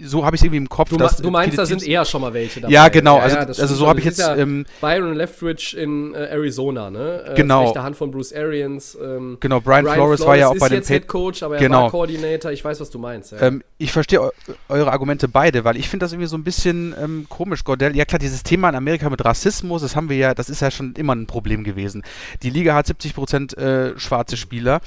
so 0.03 0.24
habe 0.24 0.37
ich 0.37 0.40
es 0.40 0.44
irgendwie 0.44 0.59
im 0.59 0.68
Kopf. 0.68 0.90
Du, 0.90 0.96
dass 0.96 1.16
du 1.16 1.31
meinst, 1.31 1.59
da 1.59 1.66
sind 1.66 1.87
eher 1.87 2.05
schon 2.05 2.20
mal 2.20 2.33
welche 2.35 2.61
dabei. 2.61 2.72
Ja, 2.72 2.88
genau, 2.88 3.18
also- 3.18 3.37
das 3.37 3.46
also 3.61 3.62
stimmt 3.64 3.79
so 3.79 3.88
habe 3.88 4.01
ich 4.01 4.07
ist 4.07 4.18
jetzt, 4.18 4.27
Ja 4.29 4.37
ähm, 4.37 4.66
Byron 4.81 5.14
Leftwich 5.14 5.77
in 5.77 6.14
äh, 6.14 6.18
Arizona, 6.31 6.90
ne? 6.90 7.24
Äh, 7.29 7.35
Genau. 7.35 7.62
Aus 7.62 7.68
rechter 7.68 7.83
Hand 7.83 7.96
von 7.96 8.11
Bruce 8.11 8.33
Arians. 8.33 8.96
Ähm, 9.03 9.38
Genau, 9.40 9.61
Brian 9.61 9.87
Flores 9.87 10.20
war 10.20 10.37
ja 10.37 10.48
auch 10.48 10.59
bei 10.59 10.68
den 10.68 10.79
jetzt 10.79 10.88
Head 10.88 11.07
Coach, 11.09 11.42
aber 11.42 11.57
er 11.57 11.61
Genau. 11.61 11.85
war 11.85 11.90
Coordinator. 11.90 12.51
Ich 12.53 12.64
weiß, 12.64 12.81
was 12.81 12.90
du 12.90 12.98
meinst. 12.98 13.33
Ja. 13.33 13.40
Ähm, 13.42 13.62
ich 13.79 13.92
verstehe 13.92 14.20
eu 14.20 14.31
eure 14.68 14.92
Argumente 14.92 15.29
beide, 15.29 15.64
weil 15.64 15.77
ich 15.77 15.88
finde 15.88 16.05
das 16.05 16.12
irgendwie 16.12 16.29
so 16.29 16.37
ein 16.37 16.44
bisschen 16.44 16.94
ähm, 17.03 17.27
komisch, 17.29 17.64
Gordell. 17.64 17.96
Ja 17.96 18.05
klar, 18.05 18.18
dieses 18.18 18.42
Thema 18.42 18.68
in 18.68 18.74
Amerika 18.74 19.09
mit 19.11 19.24
Rassismus, 19.24 19.83
das 19.83 19.96
haben 19.96 20.09
wir 20.09 20.16
ja, 20.16 20.35
das 20.35 20.48
ist 20.51 20.61
ja 20.61 20.70
schon 20.70 20.94
immer 20.94 21.14
ein 21.14 21.27
Problem 21.27 21.64
gewesen. 21.64 22.03
Die 22.42 22.51
Liga 22.51 22.74
hat 22.74 22.87
70% 22.87 23.57
äh, 23.57 23.98
schwarze 23.98 24.37
Spieler. 24.37 24.81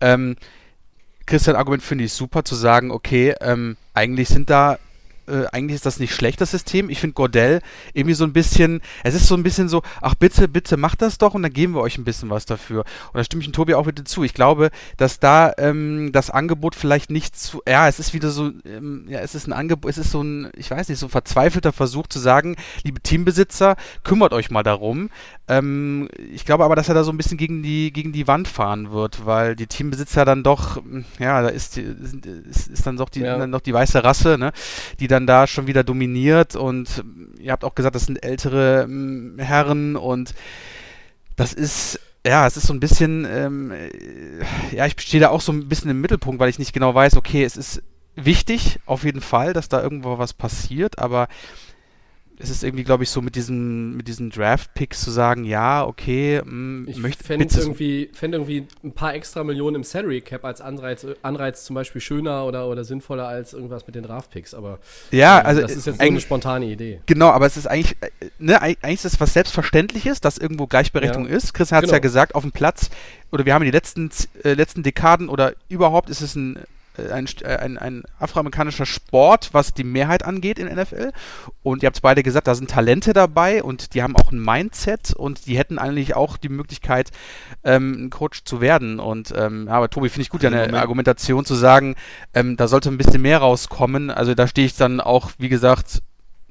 Ähm, 0.00 0.36
Christian 1.26 1.56
Argument 1.56 1.82
finde 1.82 2.04
ich 2.04 2.12
super 2.14 2.42
zu 2.42 2.54
sagen, 2.54 2.90
okay, 2.90 3.34
ähm, 3.40 3.76
eigentlich 3.98 4.28
sind 4.28 4.48
da 4.48 4.78
äh, 5.28 5.46
eigentlich 5.52 5.76
ist 5.76 5.86
das 5.86 5.98
nicht 6.00 6.14
schlecht, 6.14 6.40
das 6.40 6.50
System. 6.50 6.90
Ich 6.90 7.00
finde 7.00 7.14
Gordell 7.14 7.60
irgendwie 7.92 8.14
so 8.14 8.24
ein 8.24 8.32
bisschen, 8.32 8.80
es 9.04 9.14
ist 9.14 9.26
so 9.26 9.34
ein 9.34 9.42
bisschen 9.42 9.68
so, 9.68 9.82
ach 10.00 10.14
bitte, 10.14 10.48
bitte 10.48 10.76
macht 10.76 11.02
das 11.02 11.18
doch 11.18 11.34
und 11.34 11.42
dann 11.42 11.52
geben 11.52 11.74
wir 11.74 11.80
euch 11.80 11.98
ein 11.98 12.04
bisschen 12.04 12.30
was 12.30 12.46
dafür. 12.46 12.80
Und 13.12 13.18
da 13.18 13.24
stimme 13.24 13.40
ich 13.42 13.48
dem 13.48 13.52
Tobi 13.52 13.74
auch 13.74 13.86
wieder 13.86 14.04
zu. 14.04 14.24
Ich 14.24 14.34
glaube, 14.34 14.70
dass 14.96 15.18
da 15.20 15.52
ähm, 15.58 16.10
das 16.12 16.30
Angebot 16.30 16.74
vielleicht 16.74 17.10
nicht 17.10 17.38
zu, 17.38 17.60
ja, 17.68 17.88
es 17.88 17.98
ist 17.98 18.14
wieder 18.14 18.30
so, 18.30 18.50
ähm, 18.64 19.06
ja, 19.08 19.20
es 19.20 19.34
ist 19.34 19.46
ein 19.46 19.52
Angebot, 19.52 19.90
es 19.90 19.98
ist 19.98 20.10
so 20.10 20.22
ein, 20.22 20.50
ich 20.56 20.70
weiß 20.70 20.88
nicht, 20.88 20.98
so 20.98 21.06
ein 21.06 21.10
verzweifelter 21.10 21.72
Versuch 21.72 22.06
zu 22.06 22.18
sagen, 22.18 22.56
liebe 22.82 23.00
Teambesitzer, 23.00 23.76
kümmert 24.04 24.32
euch 24.32 24.50
mal 24.50 24.62
darum. 24.62 25.10
Ähm, 25.48 26.08
ich 26.32 26.44
glaube 26.44 26.64
aber, 26.64 26.76
dass 26.76 26.88
er 26.88 26.94
da 26.94 27.04
so 27.04 27.10
ein 27.10 27.16
bisschen 27.16 27.38
gegen 27.38 27.62
die, 27.62 27.92
gegen 27.92 28.12
die 28.12 28.26
Wand 28.26 28.48
fahren 28.48 28.90
wird, 28.92 29.24
weil 29.24 29.56
die 29.56 29.66
Teambesitzer 29.66 30.24
dann 30.24 30.42
doch, 30.42 30.82
ja, 31.18 31.42
da 31.42 31.48
ist, 31.48 31.76
die, 31.76 31.82
ist, 31.82 32.68
ist 32.68 32.86
dann 32.86 32.96
doch 32.96 33.08
die, 33.08 33.20
Ja. 33.20 33.38
dann 33.38 33.52
doch 33.52 33.60
die 33.60 33.72
weiße 33.72 34.04
Rasse, 34.04 34.36
ne, 34.38 34.52
die 35.00 35.08
dann 35.18 35.26
da 35.26 35.46
schon 35.46 35.66
wieder 35.66 35.82
dominiert 35.82 36.54
und 36.54 37.02
ihr 37.40 37.50
habt 37.50 37.64
auch 37.64 37.74
gesagt, 37.74 37.96
das 37.96 38.06
sind 38.06 38.22
ältere 38.22 38.82
ähm, 38.84 39.34
Herren 39.38 39.96
und 39.96 40.34
das 41.34 41.52
ist, 41.52 42.00
ja, 42.24 42.46
es 42.46 42.56
ist 42.56 42.68
so 42.68 42.72
ein 42.72 42.80
bisschen, 42.80 43.26
ähm, 43.28 43.72
äh, 43.72 43.90
ja, 44.74 44.86
ich 44.86 44.94
stehe 45.00 45.20
da 45.20 45.30
auch 45.30 45.40
so 45.40 45.50
ein 45.52 45.68
bisschen 45.68 45.90
im 45.90 46.00
Mittelpunkt, 46.00 46.40
weil 46.40 46.50
ich 46.50 46.58
nicht 46.58 46.72
genau 46.72 46.94
weiß, 46.94 47.16
okay, 47.16 47.44
es 47.44 47.56
ist 47.56 47.82
wichtig, 48.14 48.78
auf 48.86 49.04
jeden 49.04 49.20
Fall, 49.20 49.52
dass 49.52 49.68
da 49.68 49.82
irgendwo 49.82 50.18
was 50.18 50.34
passiert, 50.34 50.98
aber 50.98 51.28
es 52.40 52.50
ist 52.50 52.62
irgendwie, 52.62 52.84
glaube 52.84 53.02
ich, 53.02 53.10
so 53.10 53.20
mit 53.20 53.34
diesen, 53.34 53.96
mit 53.96 54.06
diesen 54.08 54.30
Draft-Picks 54.30 55.00
zu 55.02 55.10
sagen, 55.10 55.44
ja, 55.44 55.84
okay, 55.84 56.40
mh, 56.44 56.88
ich 56.90 56.98
möchte 56.98 57.24
fände 57.24 57.46
irgendwie, 57.56 58.10
fänd 58.12 58.34
irgendwie 58.34 58.66
ein 58.84 58.92
paar 58.92 59.14
extra 59.14 59.42
Millionen 59.44 59.76
im 59.76 59.84
Salary 59.84 60.20
Cap 60.20 60.44
als 60.44 60.60
Anreiz, 60.60 61.06
Anreiz 61.22 61.64
zum 61.64 61.74
Beispiel 61.74 62.00
schöner 62.00 62.44
oder, 62.44 62.68
oder 62.68 62.84
sinnvoller 62.84 63.26
als 63.26 63.52
irgendwas 63.54 63.86
mit 63.86 63.96
den 63.96 64.04
Draftpicks. 64.04 64.54
Aber 64.54 64.78
ja, 65.10 65.40
ähm, 65.40 65.46
also 65.46 65.60
das 65.62 65.74
ist 65.76 65.86
jetzt 65.86 66.00
eine 66.00 66.20
spontane 66.20 66.66
Idee. 66.66 67.00
Genau, 67.06 67.28
aber 67.30 67.46
es 67.46 67.56
ist 67.56 67.66
eigentlich, 67.66 67.96
äh, 68.00 68.10
ne, 68.38 68.62
eig- 68.62 68.78
eigentlich 68.82 69.04
ist 69.04 69.14
es 69.14 69.20
was 69.20 69.32
Selbstverständliches, 69.32 70.20
dass 70.20 70.38
irgendwo 70.38 70.66
Gleichberechtigung 70.66 71.28
Ja. 71.28 71.36
ist. 71.36 71.54
Christian 71.54 71.78
hat 71.78 71.84
es 71.84 71.88
Genau. 71.88 71.96
ja 71.96 72.00
gesagt, 72.00 72.34
auf 72.34 72.42
dem 72.42 72.52
Platz, 72.52 72.90
oder 73.32 73.44
wir 73.46 73.54
haben 73.54 73.62
in 73.62 73.66
den 73.66 73.74
letzten, 73.74 74.10
äh, 74.44 74.54
letzten 74.54 74.82
Dekaden 74.82 75.28
oder 75.28 75.54
überhaupt 75.68 76.08
ist 76.08 76.20
es 76.20 76.34
ein, 76.36 76.58
ein, 77.12 77.26
St- 77.26 77.44
äh, 77.44 77.56
ein, 77.56 77.78
ein 77.78 78.02
afroamerikanischer 78.18 78.86
Sport, 78.86 79.50
was 79.52 79.74
die 79.74 79.84
Mehrheit 79.84 80.24
angeht 80.24 80.58
in 80.58 80.66
NFL. 80.68 81.12
Und 81.62 81.82
ihr 81.82 81.86
habt 81.86 81.96
es 81.96 82.00
beide 82.00 82.22
gesagt, 82.22 82.46
da 82.46 82.54
sind 82.54 82.70
Talente 82.70 83.12
dabei 83.12 83.62
und 83.62 83.94
die 83.94 84.02
haben 84.02 84.16
auch 84.16 84.32
ein 84.32 84.40
Mindset 84.42 85.12
und 85.14 85.46
die 85.46 85.56
hätten 85.58 85.78
eigentlich 85.78 86.14
auch 86.16 86.36
die 86.36 86.48
Möglichkeit, 86.48 87.10
ähm, 87.64 88.06
ein 88.06 88.10
Coach 88.10 88.44
zu 88.44 88.60
werden. 88.60 89.00
Und 89.00 89.32
ähm, 89.36 89.68
aber 89.68 89.88
Tobi, 89.90 90.08
finde 90.08 90.22
ich 90.22 90.30
gut, 90.30 90.44
Also 90.44 90.50
deine 90.54 90.66
Moment- 90.68 90.82
Argumentation 90.82 91.44
zu 91.44 91.54
sagen, 91.54 91.94
ähm, 92.34 92.56
da 92.56 92.68
sollte 92.68 92.88
ein 92.90 92.98
bisschen 92.98 93.22
mehr 93.22 93.38
rauskommen. 93.38 94.10
Also 94.10 94.34
da 94.34 94.46
stehe 94.46 94.66
ich 94.66 94.76
dann 94.76 95.00
auch, 95.00 95.30
wie 95.38 95.48
gesagt, 95.48 96.02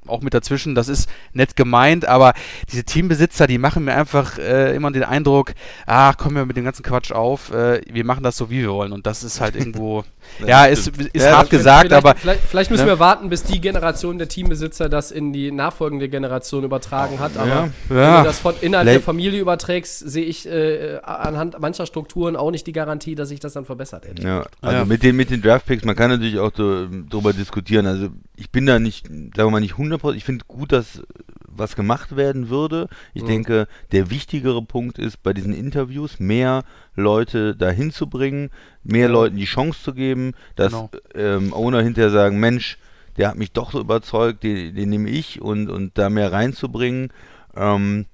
auch 0.08 0.22
mit 0.22 0.34
dazwischen. 0.34 0.74
Das 0.74 0.88
ist 0.88 1.08
nett 1.32 1.56
gemeint, 1.56 2.06
aber 2.06 2.32
diese 2.70 2.84
Teambesitzer, 2.84 3.46
die 3.46 3.58
machen 3.58 3.84
mir 3.84 3.94
einfach 3.94 4.38
äh, 4.38 4.74
immer 4.74 4.90
den 4.90 5.04
Eindruck, 5.04 5.54
ach, 5.86 6.16
kommen 6.16 6.36
wir 6.36 6.46
mit 6.46 6.56
dem 6.56 6.64
ganzen 6.64 6.82
Quatsch 6.82 7.12
auf, 7.12 7.52
äh, 7.52 7.80
wir 7.90 8.04
machen 8.04 8.22
das 8.22 8.36
so, 8.36 8.50
wie 8.50 8.60
wir 8.62 8.70
wollen. 8.72 8.92
Und 8.92 9.06
das 9.06 9.22
ist 9.22 9.40
halt 9.40 9.56
irgendwo, 9.56 10.04
ja, 10.46 10.64
ist, 10.66 10.88
ist 10.88 10.98
Ja, 11.14 11.36
hart 11.38 11.48
vielleicht- 11.48 11.50
gesagt, 11.50 11.80
vielleicht, 11.88 11.92
aber 12.06 12.14
Vielleicht, 12.16 12.40
vielleicht 12.42 12.70
müssen 12.70 12.84
ne? 12.86 12.92
wir 12.92 12.98
warten, 12.98 13.28
bis 13.28 13.42
die 13.44 13.60
Generation 13.60 14.18
der 14.18 14.28
Teambesitzer 14.28 14.88
das 14.88 15.10
in 15.10 15.32
die 15.32 15.50
nachfolgende 15.52 16.08
Generation 16.08 16.64
übertragen 16.64 17.18
hat. 17.20 17.36
Aber 17.36 17.48
Ja, 17.48 17.68
wenn 17.88 17.96
du 18.18 18.24
das 18.24 18.38
von 18.38 18.54
innerhalb 18.60 18.88
der 18.88 19.00
Familie 19.00 19.40
überträgst, 19.40 19.98
sehe 20.08 20.24
ich 20.24 20.46
äh, 20.48 20.98
anhand 21.02 21.58
mancher 21.60 21.86
Strukturen 21.86 22.36
auch 22.36 22.50
nicht 22.50 22.66
die 22.66 22.72
Garantie, 22.72 23.14
dass 23.14 23.28
sich 23.28 23.40
das 23.40 23.52
dann 23.54 23.64
verbessert 23.64 24.06
hätte. 24.06 24.22
Ja, 24.22 24.44
also 24.60 24.76
Ja. 24.78 24.84
mit 24.84 25.02
den, 25.02 25.16
mit 25.16 25.30
den 25.30 25.42
Draftpicks, 25.42 25.84
man 25.84 25.96
kann 25.96 26.10
natürlich 26.10 26.38
auch 26.38 26.52
so, 26.56 26.86
drüber 27.08 27.32
diskutieren. 27.32 27.86
Also 27.86 28.08
ich 28.38 28.50
bin 28.50 28.66
da 28.66 28.78
nicht, 28.78 29.06
sagen 29.08 29.32
wir 29.34 29.50
mal 29.50 29.60
nicht 29.60 29.74
100%, 29.74 30.14
ich 30.14 30.24
finde 30.24 30.44
gut, 30.46 30.72
dass 30.72 31.02
was 31.46 31.74
gemacht 31.74 32.14
werden 32.16 32.50
würde. 32.50 32.88
Ich 33.14 33.22
Mhm. 33.22 33.26
denke, 33.26 33.68
der 33.90 34.10
wichtigere 34.10 34.62
Punkt 34.62 34.98
ist, 34.98 35.22
bei 35.24 35.32
diesen 35.32 35.52
Interviews 35.52 36.20
mehr 36.20 36.62
Leute 36.94 37.56
dahin 37.56 37.90
zu 37.90 38.06
bringen, 38.08 38.50
mehr 38.84 39.08
Leuten 39.08 39.36
die 39.36 39.44
Chance 39.44 39.82
zu 39.82 39.92
geben, 39.92 40.34
dass 40.54 40.72
Genau. 40.72 40.90
ähm, 41.14 41.52
Owner 41.52 41.82
hinterher 41.82 42.10
sagen, 42.10 42.38
Mensch, 42.38 42.78
der 43.16 43.28
hat 43.30 43.36
mich 43.36 43.50
doch 43.50 43.72
so 43.72 43.80
überzeugt, 43.80 44.44
den, 44.44 44.76
den 44.76 44.88
nehme 44.90 45.10
ich 45.10 45.40
und, 45.42 45.68
und 45.68 45.98
da 45.98 46.08
mehr 46.08 46.30
reinzubringen. 46.30 47.12
Ähm, 47.56 48.06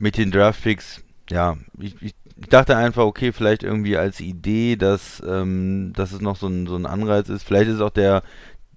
mit 0.00 0.16
den 0.16 0.30
Draftpicks, 0.32 1.02
ja, 1.30 1.56
ich, 1.78 1.94
ich, 2.02 2.14
ich 2.42 2.48
dachte 2.48 2.76
einfach, 2.76 3.04
okay, 3.04 3.32
vielleicht 3.32 3.62
irgendwie 3.62 3.96
als 3.96 4.18
Idee, 4.20 4.76
dass, 4.76 5.22
ähm, 5.26 5.92
dass 5.94 6.12
es 6.12 6.20
noch 6.22 6.36
so 6.36 6.46
ein, 6.48 6.66
so 6.66 6.74
ein 6.74 6.86
Anreiz 6.86 7.28
ist. 7.28 7.42
Vielleicht 7.42 7.70
ist 7.70 7.80
auch 7.82 7.90
der 7.90 8.22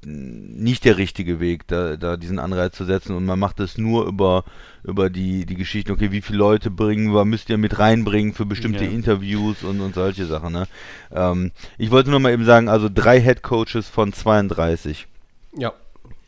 nicht 0.06 0.86
der 0.86 0.98
richtige 0.98 1.40
Weg, 1.40 1.68
da, 1.68 1.96
da 1.98 2.18
diesen 2.18 2.40
Anreiz 2.40 2.76
zu 2.76 2.86
setzen 2.86 3.16
und 3.16 3.26
man 3.26 3.40
macht 3.40 3.60
es 3.60 3.78
nur 3.78 4.06
über, 4.08 4.44
über 4.84 5.10
die, 5.10 5.46
die 5.46 5.56
Geschichten, 5.56 5.92
okay, 5.92 6.12
wie 6.12 6.22
viele 6.22 6.40
Leute 6.40 6.70
bringen 6.72 7.14
wir, 7.14 7.26
müsst 7.26 7.50
ihr 7.50 7.58
mit 7.58 7.80
reinbringen 7.80 8.34
für 8.34 8.46
bestimmte 8.46 8.86
Ja. 8.86 8.92
Interviews 8.92 9.64
und, 9.64 9.82
und 9.82 9.96
solche 9.96 10.26
Sachen. 10.26 10.54
Ne? 10.54 10.68
Ähm, 11.12 11.52
ich 11.78 11.92
wollte 11.92 12.10
nur 12.10 12.20
mal 12.20 12.32
eben 12.34 12.46
sagen, 12.46 12.70
also 12.70 12.90
drei 12.94 13.20
Head 13.22 13.42
Coaches 13.44 13.88
von 13.90 14.14
32. 14.14 15.08
Ja. 15.58 15.74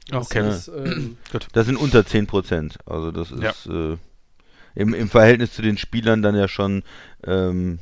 Das 0.10 0.28
Okay. 0.32 0.48
ist, 0.50 0.68
ähm, 0.68 1.18
Das 1.54 1.66
sind 1.66 1.78
unter 1.78 2.06
10 2.06 2.28
Prozent. 2.28 2.78
Also 2.86 3.12
das 3.12 3.32
ist 3.32 3.66
äh, 3.68 3.98
im, 4.76 4.94
im 4.94 5.10
Verhältnis 5.10 5.54
zu 5.54 5.62
den 5.62 5.78
Spielern 5.78 6.22
dann 6.22 6.36
ja 6.36 6.48
schon 6.48 6.84
ähm, 7.26 7.80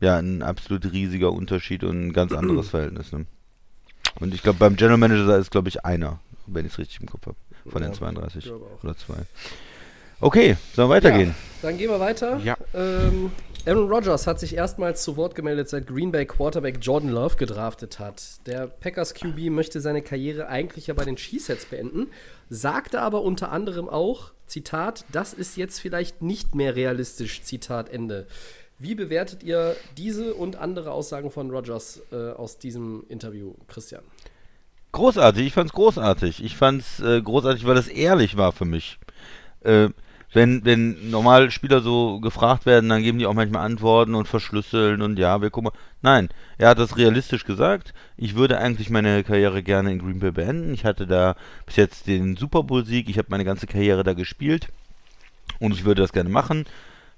ja, 0.00 0.16
ein 0.18 0.42
absolut 0.42 0.92
riesiger 0.92 1.32
Unterschied 1.32 1.82
und 1.82 2.08
ein 2.08 2.12
ganz 2.12 2.32
anderes 2.32 2.68
Verhältnis. 2.70 3.10
Ne? 3.12 3.26
Und 4.20 4.34
ich 4.34 4.42
glaube, 4.42 4.58
beim 4.58 4.76
General 4.76 4.98
Manager 4.98 5.36
ist, 5.38 5.50
glaube 5.50 5.68
ich, 5.68 5.84
einer, 5.84 6.18
wenn 6.46 6.66
ich 6.66 6.72
es 6.72 6.78
richtig 6.78 7.00
im 7.00 7.06
Kopf 7.08 7.26
habe, 7.26 7.36
von 7.70 7.82
den 7.82 7.92
Ja, 7.92 7.98
32 7.98 8.44
glaube 8.44 8.66
auch. 8.66 8.84
oder 8.84 8.96
zwei. 8.96 9.16
Okay, 10.20 10.56
sollen 10.74 10.88
wir 10.88 10.94
weitergehen? 10.96 11.28
Ja, 11.28 11.68
dann 11.68 11.78
gehen 11.78 11.90
wir 11.90 12.00
weiter. 12.00 12.38
Ja. 12.38 12.56
Ähm, 12.74 13.30
Aaron 13.66 13.88
Rodgers 13.88 14.26
hat 14.26 14.40
sich 14.40 14.54
erstmals 14.56 15.02
zu 15.02 15.16
Wort 15.16 15.34
gemeldet, 15.34 15.68
seit 15.68 15.86
Green 15.86 16.10
Bay 16.10 16.26
Quarterback 16.26 16.78
Jordan 16.80 17.10
Love 17.10 17.36
gedraftet 17.36 17.98
hat. 17.98 18.46
Der 18.46 18.66
Packers 18.66 19.14
QB 19.14 19.50
möchte 19.50 19.80
seine 19.80 20.02
Karriere 20.02 20.48
eigentlich 20.48 20.86
ja 20.88 20.94
bei 20.94 21.04
den 21.04 21.16
Cheeseheads 21.16 21.66
beenden, 21.66 22.08
sagte 22.48 23.00
aber 23.00 23.22
unter 23.22 23.52
anderem 23.52 23.88
auch, 23.88 24.32
Zitat, 24.46 25.04
das 25.12 25.34
ist 25.34 25.56
jetzt 25.56 25.78
vielleicht 25.80 26.22
nicht 26.22 26.54
mehr 26.54 26.74
realistisch, 26.74 27.42
Zitat 27.42 27.90
Ende. 27.90 28.26
Wie 28.78 28.94
bewertet 28.94 29.42
ihr 29.42 29.76
diese 29.96 30.34
und 30.34 30.56
andere 30.56 30.92
Aussagen 30.92 31.30
von 31.30 31.50
Rodgers 31.50 32.00
äh, 32.12 32.30
aus 32.30 32.58
diesem 32.58 33.04
Interview, 33.08 33.54
Christian? 33.66 34.02
Großartig, 34.92 35.46
ich 35.46 35.52
fand's 35.52 35.72
großartig. 35.72 36.44
Ich 36.44 36.56
fand's 36.56 37.00
äh, 37.00 37.20
großartig, 37.20 37.66
weil 37.66 37.76
es 37.76 37.88
ehrlich 37.88 38.36
war 38.36 38.52
für 38.52 38.64
mich. 38.64 38.98
Äh, 39.64 39.88
wenn, 40.32 40.64
wenn 40.64 41.10
normal 41.10 41.50
Spieler 41.50 41.80
so 41.80 42.20
gefragt 42.20 42.66
werden, 42.66 42.88
dann 42.88 43.02
geben 43.02 43.18
die 43.18 43.26
auch 43.26 43.34
manchmal 43.34 43.64
Antworten 43.64 44.14
und 44.14 44.28
verschlüsseln 44.28 45.02
und 45.02 45.18
ja, 45.18 45.40
wir 45.40 45.50
gucken. 45.50 45.70
Nein, 46.02 46.28
er 46.58 46.68
hat 46.68 46.78
das 46.78 46.96
realistisch 46.96 47.44
gesagt. 47.44 47.94
Ich 48.16 48.36
würde 48.36 48.58
eigentlich 48.58 48.90
meine 48.90 49.24
Karriere 49.24 49.62
gerne 49.62 49.90
in 49.90 49.98
Green 49.98 50.20
Bay 50.20 50.30
beenden. 50.30 50.74
Ich 50.74 50.84
hatte 50.84 51.06
da 51.06 51.34
bis 51.66 51.76
jetzt 51.76 52.06
den 52.06 52.36
Super 52.36 52.62
Bowl-Sieg. 52.62 53.08
Ich 53.08 53.18
habe 53.18 53.28
meine 53.30 53.44
ganze 53.44 53.66
Karriere 53.66 54.04
da 54.04 54.12
gespielt 54.12 54.68
und 55.58 55.72
ich 55.72 55.84
würde 55.84 56.02
das 56.02 56.12
gerne 56.12 56.30
machen. 56.30 56.66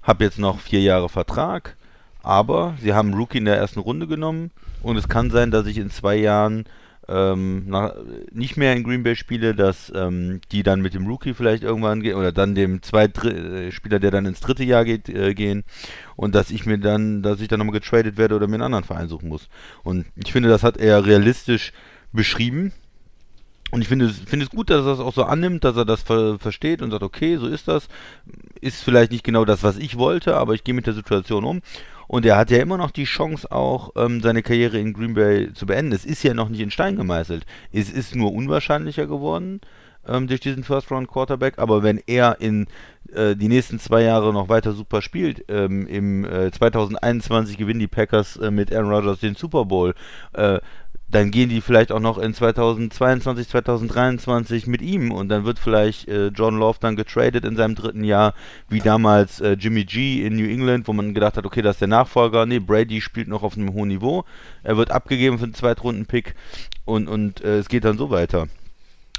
Hab 0.03 0.21
jetzt 0.21 0.39
noch 0.39 0.59
vier 0.59 0.81
Jahre 0.81 1.09
Vertrag, 1.09 1.77
aber 2.23 2.75
sie 2.81 2.93
haben 2.93 3.13
Rookie 3.13 3.37
in 3.37 3.45
der 3.45 3.57
ersten 3.57 3.79
Runde 3.79 4.07
genommen 4.07 4.51
und 4.81 4.97
es 4.97 5.07
kann 5.07 5.29
sein, 5.29 5.51
dass 5.51 5.67
ich 5.67 5.77
in 5.77 5.91
zwei 5.91 6.15
Jahren 6.15 6.65
ähm, 7.07 7.63
nach, 7.67 7.93
nicht 8.31 8.57
mehr 8.57 8.73
in 8.73 8.83
Green 8.83 9.03
Bay 9.03 9.15
spiele, 9.15 9.53
dass 9.53 9.91
ähm, 9.95 10.39
die 10.51 10.63
dann 10.63 10.81
mit 10.81 10.93
dem 10.93 11.07
Rookie 11.07 11.33
vielleicht 11.33 11.63
irgendwann 11.63 12.01
gehen 12.01 12.15
oder 12.15 12.31
dann 12.31 12.55
dem 12.55 12.81
zweiten 12.81 13.27
äh, 13.27 13.71
Spieler, 13.71 13.99
der 13.99 14.11
dann 14.11 14.25
ins 14.25 14.39
dritte 14.39 14.63
Jahr 14.63 14.85
geht, 14.85 15.09
äh, 15.09 15.33
gehen 15.33 15.63
und 16.15 16.35
dass 16.35 16.51
ich 16.51 16.65
mir 16.65 16.77
dann, 16.77 17.21
dass 17.21 17.41
ich 17.41 17.47
dann 17.47 17.59
nochmal 17.59 17.73
getradet 17.73 18.17
werde 18.17 18.35
oder 18.35 18.47
mir 18.47 18.55
einen 18.55 18.63
anderen 18.63 18.83
Verein 18.85 19.09
suchen 19.09 19.29
muss. 19.29 19.49
Und 19.83 20.05
ich 20.15 20.31
finde, 20.31 20.49
das 20.49 20.63
hat 20.63 20.77
er 20.77 21.05
realistisch 21.05 21.73
beschrieben. 22.13 22.71
Und 23.71 23.81
ich 23.81 23.87
finde 23.87 24.05
es, 24.05 24.19
finde 24.19 24.45
es 24.45 24.51
gut, 24.51 24.69
dass 24.69 24.85
er 24.85 24.91
das 24.91 24.99
auch 24.99 25.13
so 25.13 25.23
annimmt, 25.23 25.63
dass 25.63 25.77
er 25.77 25.85
das 25.85 26.03
ver 26.03 26.37
versteht 26.39 26.81
und 26.81 26.91
sagt, 26.91 27.03
okay, 27.03 27.37
so 27.37 27.47
ist 27.47 27.67
das. 27.67 27.87
Ist 28.59 28.83
vielleicht 28.83 29.11
nicht 29.11 29.23
genau 29.23 29.45
das, 29.45 29.63
was 29.63 29.77
ich 29.77 29.97
wollte, 29.97 30.35
aber 30.35 30.53
ich 30.53 30.63
gehe 30.63 30.75
mit 30.75 30.87
der 30.87 30.93
Situation 30.93 31.45
um. 31.45 31.61
Und 32.07 32.25
er 32.25 32.35
hat 32.35 32.51
ja 32.51 32.57
immer 32.57 32.77
noch 32.77 32.91
die 32.91 33.05
Chance, 33.05 33.49
auch 33.51 33.91
ähm, 33.95 34.19
seine 34.19 34.43
Karriere 34.43 34.77
in 34.77 34.91
Green 34.91 35.13
Bay 35.13 35.53
zu 35.53 35.65
beenden. 35.65 35.93
Es 35.93 36.03
ist 36.03 36.23
ja 36.23 36.33
noch 36.33 36.49
nicht 36.49 36.59
in 36.59 36.69
Stein 36.69 36.97
gemeißelt. 36.97 37.45
Es 37.71 37.89
ist 37.89 38.15
nur 38.15 38.33
unwahrscheinlicher 38.33 39.07
geworden 39.07 39.61
ähm, 40.05 40.27
durch 40.27 40.41
diesen 40.41 40.65
First-Round-Quarterback. 40.65 41.57
Aber 41.57 41.83
wenn 41.83 42.01
er 42.07 42.41
in 42.41 42.67
äh, 43.13 43.35
die 43.35 43.47
nächsten 43.47 43.79
zwei 43.79 44.03
Jahre 44.03 44.33
noch 44.33 44.49
weiter 44.49 44.73
super 44.73 45.01
spielt, 45.01 45.45
ähm, 45.47 45.87
im 45.87 46.25
äh, 46.25 46.51
2021 46.51 47.57
gewinnen 47.57 47.79
die 47.79 47.87
Packers 47.87 48.35
äh, 48.37 48.51
mit 48.51 48.73
Aaron 48.73 48.91
Rodgers 48.91 49.19
den 49.19 49.35
Super 49.35 49.65
Bowl. 49.65 49.93
Dann 51.11 51.29
gehen 51.29 51.49
die 51.49 51.59
vielleicht 51.59 51.91
auch 51.91 51.99
noch 51.99 52.17
in 52.17 52.33
2022, 52.33 53.49
2023 53.49 54.67
mit 54.67 54.81
ihm 54.81 55.11
und 55.11 55.27
dann 55.27 55.43
wird 55.43 55.59
vielleicht 55.59 56.07
äh, 56.07 56.27
John 56.27 56.57
Love 56.57 56.77
dann 56.79 56.95
getradet 56.95 57.43
in 57.43 57.57
seinem 57.57 57.75
dritten 57.75 58.05
Jahr, 58.05 58.33
wie 58.69 58.79
damals 58.79 59.41
äh, 59.41 59.57
Jimmy 59.59 59.83
G 59.83 60.25
in 60.25 60.37
New 60.37 60.49
England, 60.49 60.87
wo 60.87 60.93
man 60.93 61.13
gedacht 61.13 61.35
hat, 61.35 61.45
okay, 61.45 61.61
das 61.61 61.75
ist 61.75 61.81
der 61.81 61.89
Nachfolger. 61.89 62.45
Nee, 62.45 62.59
Brady 62.59 63.01
spielt 63.01 63.27
noch 63.27 63.43
auf 63.43 63.57
einem 63.57 63.73
hohen 63.73 63.89
Niveau. 63.89 64.23
Er 64.63 64.77
wird 64.77 64.91
abgegeben 64.91 65.37
für 65.37 65.43
einen 65.43 65.53
Zweitrunden-Pick 65.53 66.33
und, 66.85 67.09
und 67.09 67.43
äh, 67.43 67.57
es 67.57 67.67
geht 67.67 67.83
dann 67.83 67.97
so 67.97 68.09
weiter. 68.09 68.47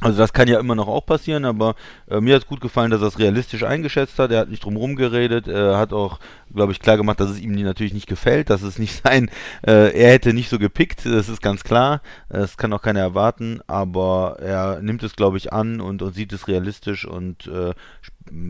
Also 0.03 0.19
das 0.19 0.33
kann 0.33 0.49
ja 0.49 0.59
immer 0.59 0.75
noch 0.75 0.88
auch 0.88 1.07
passieren, 1.07 1.45
aber 1.45 1.77
äh, 2.11 2.21
mir 2.21 2.35
hat 2.35 2.43
es 2.43 2.49
gut 2.49 2.61
gefallen, 2.61 2.91
dass 2.91 3.03
er 3.03 3.07
es 3.07 3.21
realistisch 3.21 3.62
eingeschätzt 3.62 4.19
hat. 4.19 4.33
Er 4.33 4.41
hat 4.41 4.49
nicht 4.49 4.65
drum 4.65 4.97
geredet. 4.97 5.47
Er 5.47 5.79
hat 5.79 5.93
auch, 5.93 6.19
glaube 6.53 6.73
ich, 6.73 6.81
klar 6.81 6.97
gemacht, 6.97 7.21
dass 7.21 7.31
es 7.31 7.38
ihm 7.38 7.53
natürlich 7.53 7.95
nicht 7.95 8.09
gefällt, 8.09 8.51
dass 8.51 8.62
es 8.62 8.81
nicht 8.81 9.01
sein, 9.05 9.31
äh, 9.65 9.97
er 9.97 10.12
hätte 10.12 10.33
nicht 10.33 10.49
so 10.49 10.59
gepickt, 10.59 11.07
das 11.07 11.29
ist 11.29 11.41
ganz 11.41 11.62
klar. 11.62 12.03
Das 12.29 12.57
kann 12.57 12.73
auch 12.73 12.83
keiner 12.83 13.01
erwarten, 13.01 13.61
aber 13.69 14.38
er 14.41 14.83
nimmt 14.83 15.05
es, 15.05 15.15
glaube 15.15 15.37
ich, 15.37 15.53
an 15.53 15.81
und, 15.81 16.03
und 16.03 16.15
sieht 16.15 16.33
es 16.33 16.49
realistisch 16.49 17.05
und 17.07 17.47
äh, 17.47 17.73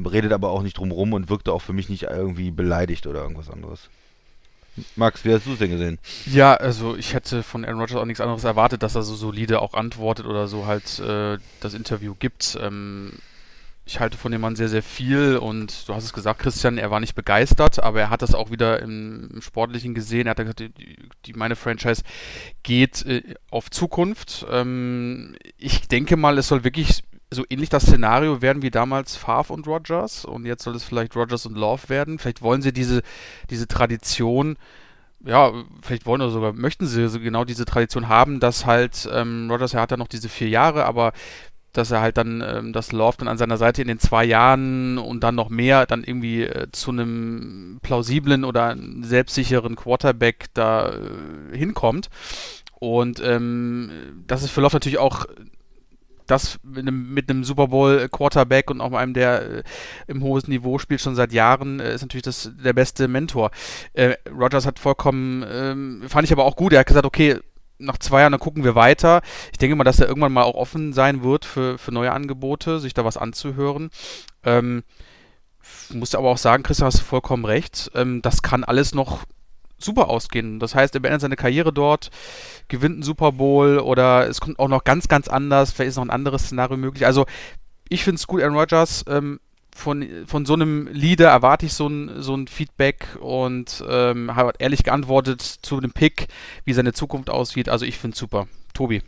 redet 0.09 0.33
aber 0.33 0.51
auch 0.51 0.62
nicht 0.62 0.79
drum 0.79 1.12
und 1.12 1.29
wirkte 1.29 1.53
auch 1.53 1.61
für 1.61 1.75
mich 1.75 1.91
nicht 1.91 2.05
irgendwie 2.05 2.51
beleidigt 2.51 3.07
oder 3.07 3.21
irgendwas 3.21 3.51
anderes. 3.51 3.91
Max, 4.96 5.24
wie 5.24 5.35
hast 5.35 5.46
du 5.46 5.52
es 5.52 5.58
denn 5.58 5.70
gesehen? 5.70 5.98
Ja, 6.26 6.54
also 6.54 6.96
ich 6.96 7.14
hätte 7.14 7.42
von 7.42 7.64
Aaron 7.64 7.80
Rodgers 7.80 7.98
auch 7.98 8.06
nichts 8.06 8.20
anderes 8.20 8.44
erwartet, 8.44 8.82
dass 8.82 8.94
er 8.94 9.02
so 9.02 9.14
solide 9.14 9.61
auch 9.61 9.74
antwortet 9.74 10.26
oder 10.26 10.48
so 10.48 10.66
halt 10.66 10.98
äh, 11.00 11.38
das 11.61 11.74
Interview 11.74 12.14
gibt. 12.18 12.58
Ähm, 12.61 13.12
ich 13.85 13.98
halte 13.98 14.16
von 14.16 14.30
dem 14.30 14.40
Mann 14.40 14.54
sehr, 14.56 14.68
sehr 14.68 14.82
viel 14.82 15.37
und 15.37 15.88
du 15.88 15.94
hast 15.94 16.04
es 16.04 16.12
gesagt, 16.12 16.40
Christian, 16.40 16.78
er 16.78 16.90
war 16.90 17.00
nicht 17.00 17.16
begeistert, 17.16 17.82
aber 17.82 18.00
er 18.00 18.11
hat 18.11 18.22
das 18.22 18.35
auch 18.35 18.50
wieder 18.50 18.80
im, 18.80 19.28
im 19.35 19.42
Sportlichen 19.42 19.92
gesehen. 19.92 20.26
Er 20.26 20.30
hat 20.30 20.38
gesagt, 20.38 20.61
die, 20.61 20.96
die, 21.26 21.32
meine 21.32 21.56
Franchise 21.56 22.02
geht 22.62 23.04
äh, 23.04 23.35
auf 23.50 23.70
Zukunft. 23.70 24.46
Ähm, 24.48 25.35
ich 25.58 25.88
denke 25.88 26.16
mal, 26.16 26.38
es 26.38 26.48
soll 26.48 26.64
wirklich 26.64 27.02
so 27.35 27.45
ähnlich 27.51 27.68
das 27.68 27.85
Szenario 27.85 28.42
werden 28.42 28.62
wie 28.62 28.71
damals 28.71 29.16
Favre 29.16 29.53
und 29.53 29.66
Rodgers 29.66 30.25
und 30.25 30.47
jetzt 30.47 30.62
soll 30.62 30.75
es 30.77 30.85
vielleicht 30.85 31.16
Rodgers 31.16 31.47
und 31.47 31.57
Love 31.57 31.88
werden. 31.88 32.18
Vielleicht 32.18 32.42
wollen 32.42 32.62
sie 32.62 32.73
diese, 32.73 33.03
diese 33.51 33.66
Tradition 33.66 34.57
ja, 35.25 35.53
vielleicht 35.83 36.07
wollen 36.07 36.21
oder 36.21 36.33
sogar 36.33 36.53
möchten 36.53 36.87
sie 36.87 37.09
so 37.09 37.21
genau 37.21 37.45
diese 37.45 37.64
Tradition 37.64 38.09
haben, 38.09 38.40
dass 38.40 38.66
halt 38.66 39.09
ähm, 39.12 39.49
Rodgers, 39.51 39.75
er 39.75 39.83
hat 39.83 39.90
ja 39.92 39.97
noch 39.97 40.09
diese 40.09 40.29
vier 40.29 40.49
Jahre, 40.49 40.85
aber 40.85 41.12
dass 41.73 41.90
er 41.90 42.01
halt 42.01 42.18
dann 42.18 42.42
ähm, 42.47 42.73
das 42.73 42.92
Love 42.92 43.16
dann 43.18 43.29
an 43.29 43.38
seiner 43.38 43.57
Seite 43.57 43.83
in 43.83 43.88
den 43.88 43.99
zwei 43.99 44.25
Jahren 44.25 44.99
und 44.99 45.21
dann 45.21 45.35
noch 45.35 45.49
mehr 45.49 45.87
dann 45.87 46.05
irgendwie 46.05 46.42
äh, 46.42 46.71
zu 46.73 46.90
einem 46.90 47.79
plausiblen 47.83 48.45
oder 48.45 48.77
selbstsicheren 49.01 49.77
Quarterback 49.77 50.47
da 50.55 50.90
äh, 50.90 51.57
hinkommt. 51.57 52.11
Und 52.79 53.23
ähm, 53.25 53.90
das 54.27 54.42
ist 54.42 54.51
für 54.51 54.61
Love 54.61 54.77
natürlich 54.77 54.99
auch 54.99 55.27
das 56.33 56.59
mit 56.62 56.81
einem, 56.81 57.14
mit 57.14 57.31
einem 57.31 57.45
Super 57.45 57.68
Bowl 57.68 58.09
Quarterback 58.09 58.71
und 58.71 58.81
auch 58.81 58.92
einem, 58.92 59.14
der 59.14 59.42
äh, 59.42 59.62
im 60.07 60.23
hohen 60.23 60.42
Niveau 60.47 60.79
spielt 60.79 61.01
schon 61.01 61.14
seit 61.14 61.33
Jahren, 61.33 61.81
äh, 61.81 61.95
ist 61.95 62.03
natürlich 62.03 62.25
das 62.25 62.51
der 62.62 62.73
beste 62.73 63.09
Mentor. 63.09 63.51
Äh, 63.92 64.16
Rogers 64.31 64.66
hat 64.66 64.79
vollkommen, 64.79 65.45
ähm, 65.49 66.03
fand 66.09 66.25
ich 66.25 66.33
aber 66.33 66.45
auch 66.45 66.57
gut, 66.57 66.73
er 66.73 66.81
hat 66.81 66.87
gesagt, 66.87 67.07
okay, 67.07 67.38
nach 67.79 67.99
zwei 67.99 68.21
Jahren, 68.21 68.33
dann 68.33 68.40
gucken 68.40 68.64
wir 68.64 68.75
weiter. 68.75 69.23
Ich 69.51 69.59
denke 69.59 69.77
mal, 69.77 69.85
dass 69.85 70.01
er 70.01 70.07
irgendwann 70.07 70.33
mal 70.33 70.45
auch 70.45 70.55
offen 70.55 70.92
sein 70.92 71.23
wird 71.23 71.45
für, 71.45 71.79
für 71.79 71.92
neue 71.92 72.12
Angebote, 72.12 72.81
sich 72.81 72.95
da 72.95 73.05
was 73.05 73.16
anzuhören. 73.16 73.90
Ähm, 74.45 74.85
muss 75.90 76.14
aber 76.14 76.29
auch 76.31 76.38
sagen, 76.38 76.62
Christian, 76.62 76.87
hast 76.87 77.01
du 77.01 77.05
vollkommen 77.05 77.45
recht. 77.45 77.90
Ähm, 77.95 78.23
das 78.23 78.42
kann 78.42 78.64
alles 78.64 78.95
noch 78.95 79.25
super 79.85 80.09
ausgehen. 80.09 80.59
Das 80.59 80.75
heißt, 80.75 80.95
er 80.95 81.01
beendet 81.01 81.21
seine 81.21 81.37
Karriere 81.37 81.73
dort, 81.73 82.11
gewinnt 82.68 82.95
einen 82.95 83.03
Super 83.03 83.33
Bowl 83.33 83.79
oder 83.79 84.29
es 84.29 84.40
kommt 84.40 84.59
auch 84.59 84.68
noch 84.68 84.85
ganz, 84.85 85.09
ganz 85.09 85.29
anders. 85.29 85.73
Vielleicht 85.73 85.90
ist 85.90 85.97
noch 85.97 86.05
ein 86.05 86.11
anderes 86.11 86.45
Szenario 86.45 86.77
möglich. 86.77 87.07
Also, 87.07 87.27
ich 87.88 88.05
finde 88.05 88.16
es 88.16 88.27
gut, 88.27 88.42
Aaron 88.42 88.57
Rodgers. 88.57 89.05
Ähm, 89.09 89.40
von, 89.75 90.07
von 90.27 90.45
so 90.45 90.53
einem 90.53 90.87
Leader 90.88 91.31
erwarte 91.31 91.64
ich 91.64 91.73
so 91.73 91.87
ein, 91.87 92.23
so 92.23 92.35
ein 92.35 92.47
Feedback 92.47 93.16
und 93.21 93.83
ähm, 93.88 94.35
hat 94.37 94.57
ehrlich 94.59 94.83
geantwortet 94.83 95.40
zu 95.40 95.81
dem 95.81 95.92
Pick, 95.92 96.29
wie 96.64 96.75
seine 96.75 96.92
Zukunft 96.92 97.31
aussieht. 97.31 97.68
Also, 97.68 97.85
ich 97.85 97.99
finde 97.99 98.14
es 98.14 98.18
super. 98.18 98.49
Tobi. 98.75 99.03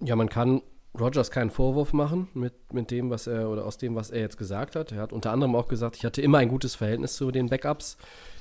Ja, 0.00 0.14
man 0.16 0.28
kann 0.28 0.62
Rogers 0.98 1.30
keinen 1.30 1.50
Vorwurf 1.50 1.92
machen 1.92 2.28
mit, 2.34 2.54
mit 2.72 2.90
dem, 2.90 3.10
was 3.10 3.26
er 3.26 3.48
oder 3.48 3.64
aus 3.64 3.78
dem, 3.78 3.94
was 3.94 4.10
er 4.10 4.20
jetzt 4.20 4.38
gesagt 4.38 4.76
hat. 4.76 4.92
Er 4.92 5.02
hat 5.02 5.12
unter 5.12 5.32
anderem 5.32 5.54
auch 5.54 5.68
gesagt, 5.68 5.96
ich 5.96 6.04
hatte 6.04 6.22
immer 6.22 6.38
ein 6.38 6.48
gutes 6.48 6.74
Verhältnis 6.74 7.16
zu 7.16 7.30
den 7.30 7.48
Backups. 7.48 7.96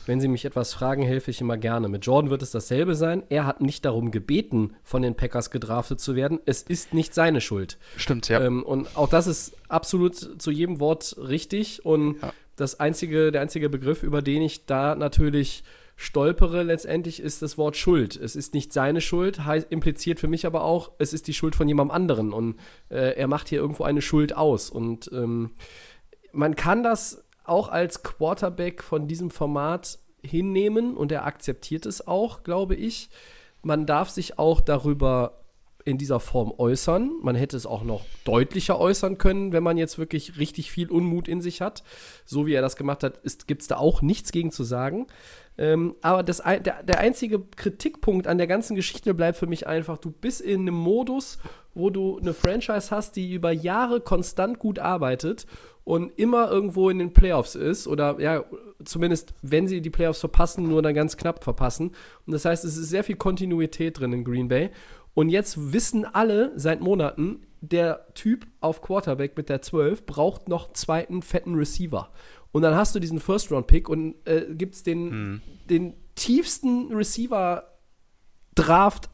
Wenn 0.08 0.20
Sie 0.22 0.28
mich 0.28 0.46
etwas 0.46 0.74
fragen, 0.74 1.02
helfe 1.04 1.32
ich 1.32 1.42
immer 1.42 1.58
gerne. 1.58 1.88
Mit 1.90 2.06
Jordan 2.06 2.30
wird 2.30 2.42
es 2.42 2.52
dasselbe 2.52 2.96
sein. 2.96 3.24
Er 3.30 3.46
hat 3.46 3.62
nicht 3.62 3.86
darum 3.86 4.12
gebeten, 4.12 4.76
von 4.84 5.02
den 5.02 5.16
Packers 5.16 5.50
gedraftet 5.52 6.00
zu 6.00 6.16
werden. 6.16 6.40
Es 6.46 6.62
ist 6.62 6.94
nicht 6.94 7.14
seine 7.14 7.42
Schuld. 7.42 7.78
Stimmt, 7.98 8.30
ja. 8.30 8.42
Ähm, 8.42 8.64
und 8.64 8.96
auch 8.96 9.10
das 9.10 9.28
ist 9.28 9.56
absolut 9.68 10.42
zu 10.42 10.52
jedem 10.52 10.80
Wort 10.80 11.16
richtig. 11.18 11.86
Und 11.86 12.22
Ja. 12.22 12.34
das 12.56 12.80
einzige, 12.80 13.32
der 13.32 13.42
einzige 13.42 13.70
Begriff, 13.70 14.04
über 14.04 14.22
den 14.22 14.42
ich 14.42 14.66
da 14.66 14.96
natürlich 14.96 15.64
stolpere 15.98 16.62
letztendlich, 16.64 17.22
ist 17.22 17.42
das 17.42 17.58
Wort 17.58 17.78
Schuld. 17.78 18.16
Es 18.18 18.36
ist 18.36 18.54
nicht 18.54 18.74
seine 18.74 19.00
Schuld, 19.02 19.46
heißt, 19.46 19.68
impliziert 19.72 20.20
für 20.20 20.28
mich 20.28 20.46
aber 20.46 20.64
auch, 20.64 20.92
es 21.00 21.14
ist 21.14 21.28
die 21.28 21.34
Schuld 21.34 21.56
von 21.56 21.68
jemandem 21.68 21.96
anderen. 21.96 22.34
Und 22.34 22.60
äh, 22.90 23.16
er 23.16 23.28
macht 23.28 23.48
hier 23.50 23.60
irgendwo 23.60 23.84
eine 23.86 24.02
Schuld 24.02 24.36
aus. 24.36 24.70
Und 24.70 25.10
ähm, 25.14 25.52
man 26.34 26.56
kann 26.56 26.84
das 26.84 27.24
auch 27.48 27.70
als 27.70 28.04
Quarterback 28.04 28.84
von 28.84 29.08
diesem 29.08 29.32
Format 29.32 30.00
hinnehmen 30.22 30.98
und 30.98 31.12
er 31.12 31.26
akzeptiert 31.26 31.86
es 31.86 32.06
auch, 32.06 32.44
glaube 32.44 32.76
ich. 32.76 33.10
Man 33.62 33.86
darf 33.86 34.10
sich 34.10 34.38
auch 34.38 34.62
darüber 34.62 35.46
in 35.86 36.00
dieser 36.00 36.20
Form 36.20 36.52
äußern. 36.58 37.12
Man 37.22 37.36
hätte 37.36 37.56
es 37.56 37.68
auch 37.68 37.84
noch 37.84 38.06
deutlicher 38.24 38.80
äußern 38.80 39.20
können, 39.20 39.54
wenn 39.54 39.62
man 39.62 39.78
jetzt 39.78 40.00
wirklich 40.00 40.38
richtig 40.40 40.72
viel 40.72 40.90
Unmut 40.90 41.28
in 41.28 41.42
sich 41.42 41.62
hat. 41.62 41.84
So 42.26 42.48
wie 42.48 42.54
er 42.54 42.64
das 42.64 42.76
gemacht 42.76 43.04
hat, 43.04 43.20
gibt 43.46 43.62
es 43.62 43.68
da 43.68 43.78
auch 43.78 44.02
nichts 44.02 44.32
gegen 44.32 44.52
zu 44.52 44.64
sagen. 44.64 45.06
Ähm, 45.58 45.96
aber 46.02 46.24
das, 46.24 46.42
der, 46.44 46.84
der 46.84 47.00
einzige 47.00 47.40
Kritikpunkt 47.40 48.26
an 48.26 48.40
der 48.40 48.48
ganzen 48.48 48.76
Geschichte 48.76 49.14
bleibt 49.14 49.38
für 49.38 49.48
mich 49.48 49.68
einfach, 49.68 50.00
du 50.00 50.10
bist 50.10 50.42
in 50.42 50.62
einem 50.62 50.76
Modus, 50.76 51.38
wo 51.76 51.92
du 51.92 52.18
eine 52.18 52.34
Franchise 52.34 52.90
hast, 52.90 53.16
die 53.16 53.34
über 53.34 53.52
Jahre 53.52 54.02
konstant 54.02 54.58
gut 54.58 54.80
arbeitet 54.80 55.46
und 55.86 56.12
immer 56.20 56.52
irgendwo 56.52 56.90
in 56.90 57.00
den 57.00 57.14
Playoffs 57.14 57.56
ist 57.56 57.88
oder 57.88 58.20
ja, 58.20 58.44
zumindest 58.84 59.34
wenn 59.42 59.68
sie 59.68 59.80
die 59.82 59.92
Playoffs 59.92 60.20
verpassen, 60.20 60.68
nur 60.68 60.82
dann 60.82 60.96
ganz 60.96 61.16
knapp 61.16 61.42
verpassen. 61.44 61.92
Und 62.26 62.34
das 62.34 62.44
heißt, 62.44 62.66
es 62.66 62.76
ist 62.76 62.90
sehr 62.90 63.06
viel 63.06 63.16
Kontinuität 63.16 64.00
drin 64.00 64.12
in 64.12 64.26
Green 64.26 64.50
Bay. 64.50 64.72
Und 65.14 65.30
jetzt 65.30 65.74
wissen 65.74 66.04
alle 66.04 66.52
seit 66.56 66.82
Monaten, 66.82 67.44
der 67.62 68.08
Typ 68.16 68.48
auf 68.60 68.82
Quarterback 68.82 69.38
mit 69.38 69.48
der 69.48 69.62
12 69.62 70.06
braucht 70.06 70.50
noch 70.50 70.66
einen 70.66 70.76
zweiten 70.76 71.22
fetten 71.22 71.56
Receiver. 71.56 72.12
Und 72.52 72.64
dann 72.64 72.76
hast 72.76 72.94
du 72.96 73.00
diesen 73.00 73.20
First-Round-Pick 73.20 73.88
und 73.88 74.16
äh, 74.26 74.48
gibt 74.54 74.76
es 74.76 74.84
den, 74.84 75.42
den 75.70 75.94
tiefsten 76.16 76.94
Receiver-Draft 76.94 79.10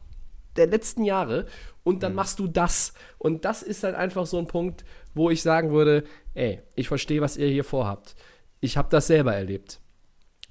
der 0.56 0.66
letzten 0.66 1.04
Jahre 1.04 1.46
und 1.84 2.02
dann 2.02 2.14
machst 2.14 2.38
du 2.38 2.46
das. 2.46 2.94
Und 3.18 3.44
das 3.44 3.62
ist 3.62 3.82
halt 3.82 3.94
einfach 3.94 4.26
so 4.26 4.38
ein 4.38 4.46
Punkt, 4.46 4.84
wo 5.14 5.30
ich 5.30 5.42
sagen 5.42 5.70
würde, 5.70 6.04
ey, 6.34 6.62
ich 6.74 6.88
verstehe, 6.88 7.20
was 7.20 7.36
ihr 7.36 7.48
hier 7.48 7.64
vorhabt. 7.64 8.14
Ich 8.60 8.76
habe 8.76 8.88
das 8.90 9.06
selber 9.06 9.34
erlebt. 9.34 9.80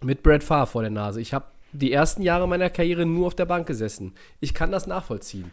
Mit 0.04 0.24
Brad 0.24 0.44
Farr 0.44 0.68
vor 0.68 0.82
der 0.82 0.92
Nase. 0.92 1.22
Ich 1.22 1.34
habe 1.34 1.46
die 1.72 1.92
ersten 1.92 2.22
Jahre 2.22 2.48
meiner 2.48 2.70
Karriere 2.70 3.06
nur 3.06 3.28
auf 3.28 3.36
der 3.36 3.46
Bank 3.46 3.68
gesessen. 3.68 4.16
Ich 4.40 4.54
kann 4.54 4.72
das 4.72 4.88
nachvollziehen. 4.88 5.52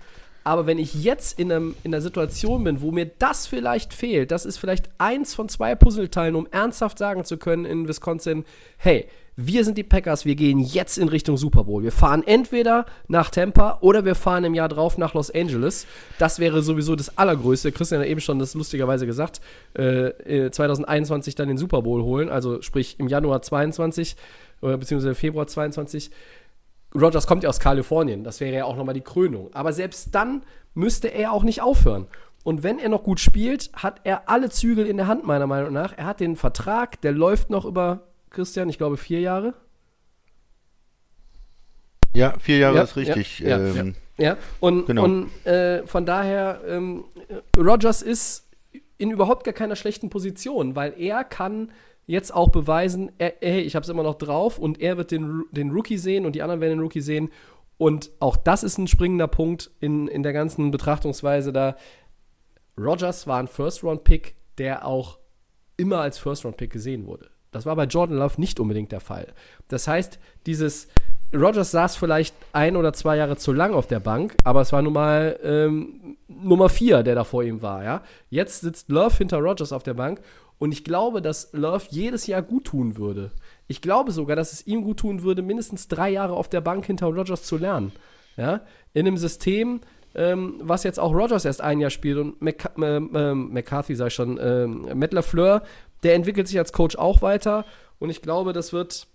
Aber 0.49 0.67
wenn 0.67 0.79
ich 0.79 0.95
jetzt 0.95 1.39
in, 1.39 1.53
einem, 1.53 1.75
in 1.85 1.93
einer 1.93 2.01
Situation 2.01 2.65
bin, 2.65 2.81
wo 2.81 2.91
mir 2.91 3.11
das 3.19 3.47
vielleicht 3.47 3.93
fehlt, 3.93 4.31
das 4.31 4.47
ist 4.47 4.57
vielleicht 4.57 4.89
eins 4.97 5.35
von 5.35 5.51
zwei 5.51 5.75
Puzzleteilen, 5.75 6.35
um 6.35 6.49
ernsthaft 6.51 6.97
sagen 6.97 7.27
zu 7.27 7.37
können 7.37 7.67
in 7.67 7.87
Wisconsin, 7.87 8.47
hey, 8.79 9.07
wir 9.37 9.63
sind 9.67 9.77
die 9.77 9.83
Packers, 9.83 10.25
wir 10.25 10.37
gehen 10.37 10.59
jetzt 10.59 10.97
in 10.97 11.09
Richtung 11.09 11.37
Super 11.37 11.65
Bowl. 11.65 11.83
Wir 11.83 11.93
fahren 11.93 12.23
entweder 12.27 12.87
nach 13.09 13.29
Tampa 13.29 13.77
oder 13.83 14.07
wir 14.07 14.15
fahren 14.15 14.45
im 14.45 14.55
Jahr 14.55 14.71
drauf 14.71 14.97
nach 14.97 15.13
Los 15.13 15.31
Angeles. 15.31 15.87
Das 16.19 16.39
wäre 16.39 16.63
sowieso 16.63 16.97
das 16.97 17.19
Allergrößte. 17.19 17.71
Christian 17.71 18.01
hat 18.01 18.09
eben 18.09 18.23
schon 18.23 18.39
das 18.39 18.55
lustigerweise 18.55 19.05
gesagt, 19.05 19.43
äh, 19.77 20.47
äh, 20.47 20.51
2021 20.51 21.35
dann 21.35 21.49
den 21.49 21.59
Super 21.59 21.83
Bowl 21.83 22.03
holen, 22.03 22.31
also 22.31 22.63
sprich 22.63 22.97
im 22.99 23.07
Januar 23.07 23.43
22 23.43 24.17
oder 24.63 24.79
beziehungsweise 24.79 25.15
Februar 25.15 25.47
22. 25.47 26.11
Rogers 26.95 27.27
kommt 27.27 27.43
ja 27.43 27.49
aus 27.49 27.61
Kalifornien, 27.61 28.25
das 28.25 28.41
wäre 28.41 28.57
ja 28.57 28.65
auch 28.65 28.77
nochmal 28.77 28.95
die 28.95 29.03
Krönung. 29.03 29.51
Aber 29.55 29.73
selbst 29.73 30.15
dann 30.15 30.43
müsste 30.75 31.09
er 31.09 31.33
auch 31.33 31.43
nicht 31.43 31.61
aufhören. 31.63 32.07
Und 32.45 32.63
wenn 32.63 32.79
er 32.79 32.89
noch 32.89 33.03
gut 33.03 33.21
spielt, 33.21 33.71
hat 33.75 34.01
er 34.05 34.29
alle 34.31 34.49
Zügel 34.49 34.87
in 34.87 34.97
der 34.97 35.07
Hand, 35.07 35.27
meiner 35.27 35.47
Meinung 35.47 35.73
nach. 35.73 35.93
Er 35.99 36.07
hat 36.07 36.21
den 36.21 36.37
Vertrag, 36.37 37.01
der 37.03 37.13
läuft 37.13 37.51
noch 37.51 37.65
über, 37.67 38.01
Christian, 38.31 38.69
ich 38.71 38.79
glaube, 38.79 38.97
vier 38.97 39.21
Jahre. 39.21 39.55
Ja, 42.15 42.35
vier 42.39 42.59
Jahre 42.59 42.77
Ja, 42.77 42.83
ist 42.83 42.97
richtig. 42.97 43.41
ja, 43.41 43.59
ja, 43.59 43.81
ähm, 43.81 43.95
Ja, 44.17 44.37
und, 44.61 44.87
Genau. 44.87 45.05
und 45.05 45.47
äh, 45.47 45.87
von 45.87 46.07
daher, 46.07 46.61
ähm, 46.67 47.05
Rogers 47.57 48.03
ist 48.03 48.49
in 48.97 49.11
überhaupt 49.11 49.45
gar 49.45 49.55
keiner 49.55 49.77
schlechten 49.77 50.11
Position, 50.11 50.75
weil 50.75 50.95
er 50.99 51.23
kann 51.25 51.71
jetzt 52.09 52.35
auch 52.35 52.49
beweisen, 52.49 53.13
hey, 53.19 53.61
ich 53.61 53.77
habe 53.77 53.85
es 53.85 53.89
immer 53.89 54.03
noch 54.03 54.17
drauf 54.17 54.59
und 54.59 54.81
er 54.81 54.97
wird 54.97 55.11
den, 55.11 55.45
den 55.53 55.71
Rookie 55.71 55.99
sehen 55.99 56.27
und 56.27 56.35
die 56.35 56.43
anderen 56.43 56.61
werden 56.61 56.79
den 56.79 56.81
Rookie 56.81 57.03
sehen. 57.03 57.31
Und 57.77 58.11
auch 58.19 58.37
das 58.37 58.65
ist 58.65 58.79
ein 58.79 58.89
springender 58.89 59.29
Punkt 59.29 59.71
in, 59.79 60.09
in 60.09 60.23
der 60.23 60.33
ganzen 60.33 60.71
Betrachtungsweise 60.71 61.53
da. 61.53 61.77
Rogers 62.79 63.27
war 63.27 63.39
ein 63.39 63.47
First-Round-Pick, 63.47 64.35
der 64.57 64.87
auch 64.87 65.19
immer 65.77 65.99
als 65.99 66.19
First-Round-Pick 66.19 66.73
gesehen 66.73 67.07
wurde. 67.07 67.29
Das 67.51 67.67
war 67.67 67.77
bei 67.77 67.85
Jordan 67.85 68.17
Love 68.17 68.41
nicht 68.41 68.59
unbedingt 68.59 68.91
der 68.91 69.01
Fall. 69.01 69.35
Das 69.69 69.87
heißt, 69.87 70.19
dieses 70.47 70.89
Rogers 71.35 71.73
saß 71.73 71.97
vielleicht 71.97 72.35
ein 72.53 72.77
oder 72.77 72.95
zwei 72.95 73.17
Jahre 73.17 73.37
zu 73.37 73.53
lang 73.53 73.75
auf 73.75 73.87
der 73.87 74.01
Bank, 74.01 74.35
aber 74.45 74.63
es 74.63 74.73
war 74.73 74.81
nun 74.81 74.95
mal 74.95 75.39
ähm, 75.43 76.17
Nummer 76.27 76.71
vier, 76.71 77.03
der 77.03 77.15
da 77.15 77.25
vor 77.25 77.43
ihm 77.43 77.61
war. 77.61 77.85
Ja? 77.85 78.03
Jetzt 78.31 78.63
sitzt 78.63 78.89
Love 78.89 79.17
hinter 79.17 79.39
Rogers 79.39 79.73
auf 79.73 79.83
der 79.83 79.95
Bank 79.95 80.23
und 80.59 80.73
ich 80.73 80.85
glaube, 80.85 81.23
dass 81.23 81.51
Love 81.53 81.85
jedes 81.91 82.27
Jahr 82.27 82.43
gut 82.43 82.65
tun 82.65 82.97
würde. 82.97 83.31
Ich 83.67 83.81
glaube 83.81 84.13
sogar, 84.13 84.37
dass 84.37 84.53
es 84.53 84.67
ihm 84.67 84.83
gut 84.83 84.99
tun 84.99 85.23
würde, 85.23 85.43
mindestens 85.43 85.89
drei 85.89 86.11
Jahre 86.11 86.35
auf 86.35 86.49
der 86.49 86.61
Bank 86.61 86.87
hinter 86.87 87.07
Rogers 87.07 87.45
zu 87.45 87.57
lernen. 87.57 87.93
Ja? 88.37 88.63
In 88.93 89.07
einem 89.07 89.17
System, 89.17 89.81
ähm, 90.15 90.57
was 90.61 90.85
jetzt 90.85 90.99
auch 90.99 91.15
Rogers 91.15 91.45
erst 91.45 91.61
ein 91.61 91.81
Jahr 91.81 91.91
spielt 91.91 92.19
und 92.19 92.43
Mc 92.43 92.71
ähm, 92.79 93.11
ähm, 93.15 93.53
McCarthy, 93.53 93.93
ich 93.93 94.15
schon, 94.15 94.39
ähm, 94.41 94.87
Matt 94.95 95.13
LaFleur, 95.13 95.63
der 96.03 96.15
entwickelt 96.15 96.49
sich 96.49 96.59
als 96.59 96.73
Coach 96.73 96.97
auch 96.97 97.23
weiter 97.23 97.65
und 97.99 98.11
ich 98.11 98.23
glaube, 98.23 98.53
das 98.53 98.73
wird 98.73 99.07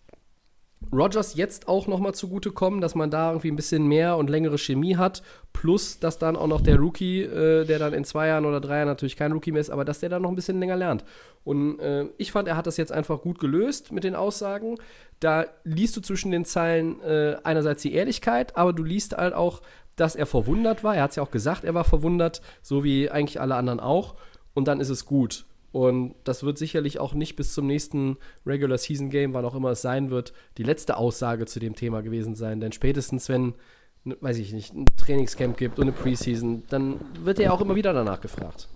Rogers 0.92 1.36
jetzt 1.36 1.68
auch 1.68 1.88
noch 1.88 2.00
mal 2.00 2.14
zugutekommen, 2.14 2.82
dass 2.82 2.96
man 2.96 3.10
da 3.10 3.30
irgendwie 3.30 3.52
ein 3.52 3.56
bisschen 3.56 3.88
mehr 3.88 4.18
und 4.18 4.30
längere 4.30 4.58
Chemie 4.58 4.98
hat, 4.98 5.24
plus 5.54 6.00
dass 6.00 6.20
dann 6.20 6.36
auch 6.36 6.48
noch 6.48 6.62
der 6.62 6.78
Rookie, 6.78 7.22
äh, 7.22 7.66
der 7.66 7.80
dann 7.80 7.94
in 7.94 8.04
zwei 8.04 8.28
Jahren 8.28 8.46
oder 8.46 8.60
drei 8.60 8.78
Jahren 8.78 8.88
natürlich 8.88 9.16
kein 9.16 9.32
Rookie 9.32 9.52
mehr 9.52 9.62
ist, 9.62 9.70
aber 9.70 9.86
dass 9.86 10.00
der 10.00 10.10
dann 10.10 10.22
noch 10.22 10.30
ein 10.30 10.36
bisschen 10.36 10.60
länger 10.60 10.76
lernt. 10.76 11.04
Und 11.44 11.80
äh, 11.80 12.06
ich 12.18 12.32
fand, 12.32 12.48
er 12.48 12.58
hat 12.58 12.68
das 12.68 12.78
jetzt 12.78 12.92
einfach 12.92 13.22
gut 13.22 13.40
gelöst 13.40 13.92
mit 13.92 14.04
den 14.04 14.16
Aussagen. 14.16 14.78
Da 15.20 15.46
liest 15.64 15.96
du 15.98 16.02
zwischen 16.02 16.32
den 16.32 16.46
Zeilen 16.46 17.02
äh, 17.02 17.38
einerseits 17.44 17.82
die 17.82 17.94
Ehrlichkeit, 17.94 18.56
aber 18.58 18.74
du 18.74 18.84
liest 18.84 19.16
halt 19.16 19.34
auch, 19.34 19.62
dass 19.96 20.16
er 20.16 20.26
verwundert 20.26 20.84
war. 20.84 20.96
Er 20.96 21.04
hat 21.04 21.12
es 21.12 21.16
ja 21.18 21.24
auch 21.24 21.32
gesagt, 21.32 21.64
er 21.64 21.74
war 21.74 21.84
verwundert, 21.84 22.42
so 22.62 22.84
wie 22.84 23.10
eigentlich 23.10 23.40
alle 23.40 23.56
anderen 23.56 23.80
auch. 23.80 24.16
Und 24.54 24.68
dann 24.68 24.80
ist 24.80 24.90
es 24.90 25.06
gut. 25.06 25.46
Und 25.74 26.14
das 26.24 26.44
wird 26.44 26.60
sicherlich 26.60 27.00
auch 27.00 27.16
nicht 27.16 27.36
bis 27.36 27.52
zum 27.52 27.66
nächsten 27.66 28.18
Regular 28.46 28.78
Season 28.78 29.10
Game, 29.10 29.34
wann 29.34 29.44
auch 29.44 29.56
immer 29.56 29.72
es 29.72 29.82
sein 29.82 30.12
wird, 30.12 30.32
die 30.60 30.64
letzte 30.64 30.98
Aussage 30.98 31.48
zu 31.48 31.60
dem 31.60 31.76
Thema 31.76 32.02
gewesen 32.02 32.36
sein. 32.36 32.60
Denn 32.60 32.72
spätestens, 32.72 33.28
wenn, 33.28 33.56
ne, 34.04 34.16
weiß 34.22 34.38
ich 34.38 34.54
nicht, 34.54 34.76
ein 34.76 34.86
Trainingscamp 34.98 35.58
gibt 35.58 35.80
und 35.80 35.86
eine 35.86 35.92
Preseason, 35.92 36.62
dann 36.70 37.02
wird 37.24 37.40
er 37.40 37.54
auch 37.54 37.60
immer 37.60 37.74
wieder 37.74 37.92
danach 37.92 38.22
gefragt. 38.22 38.70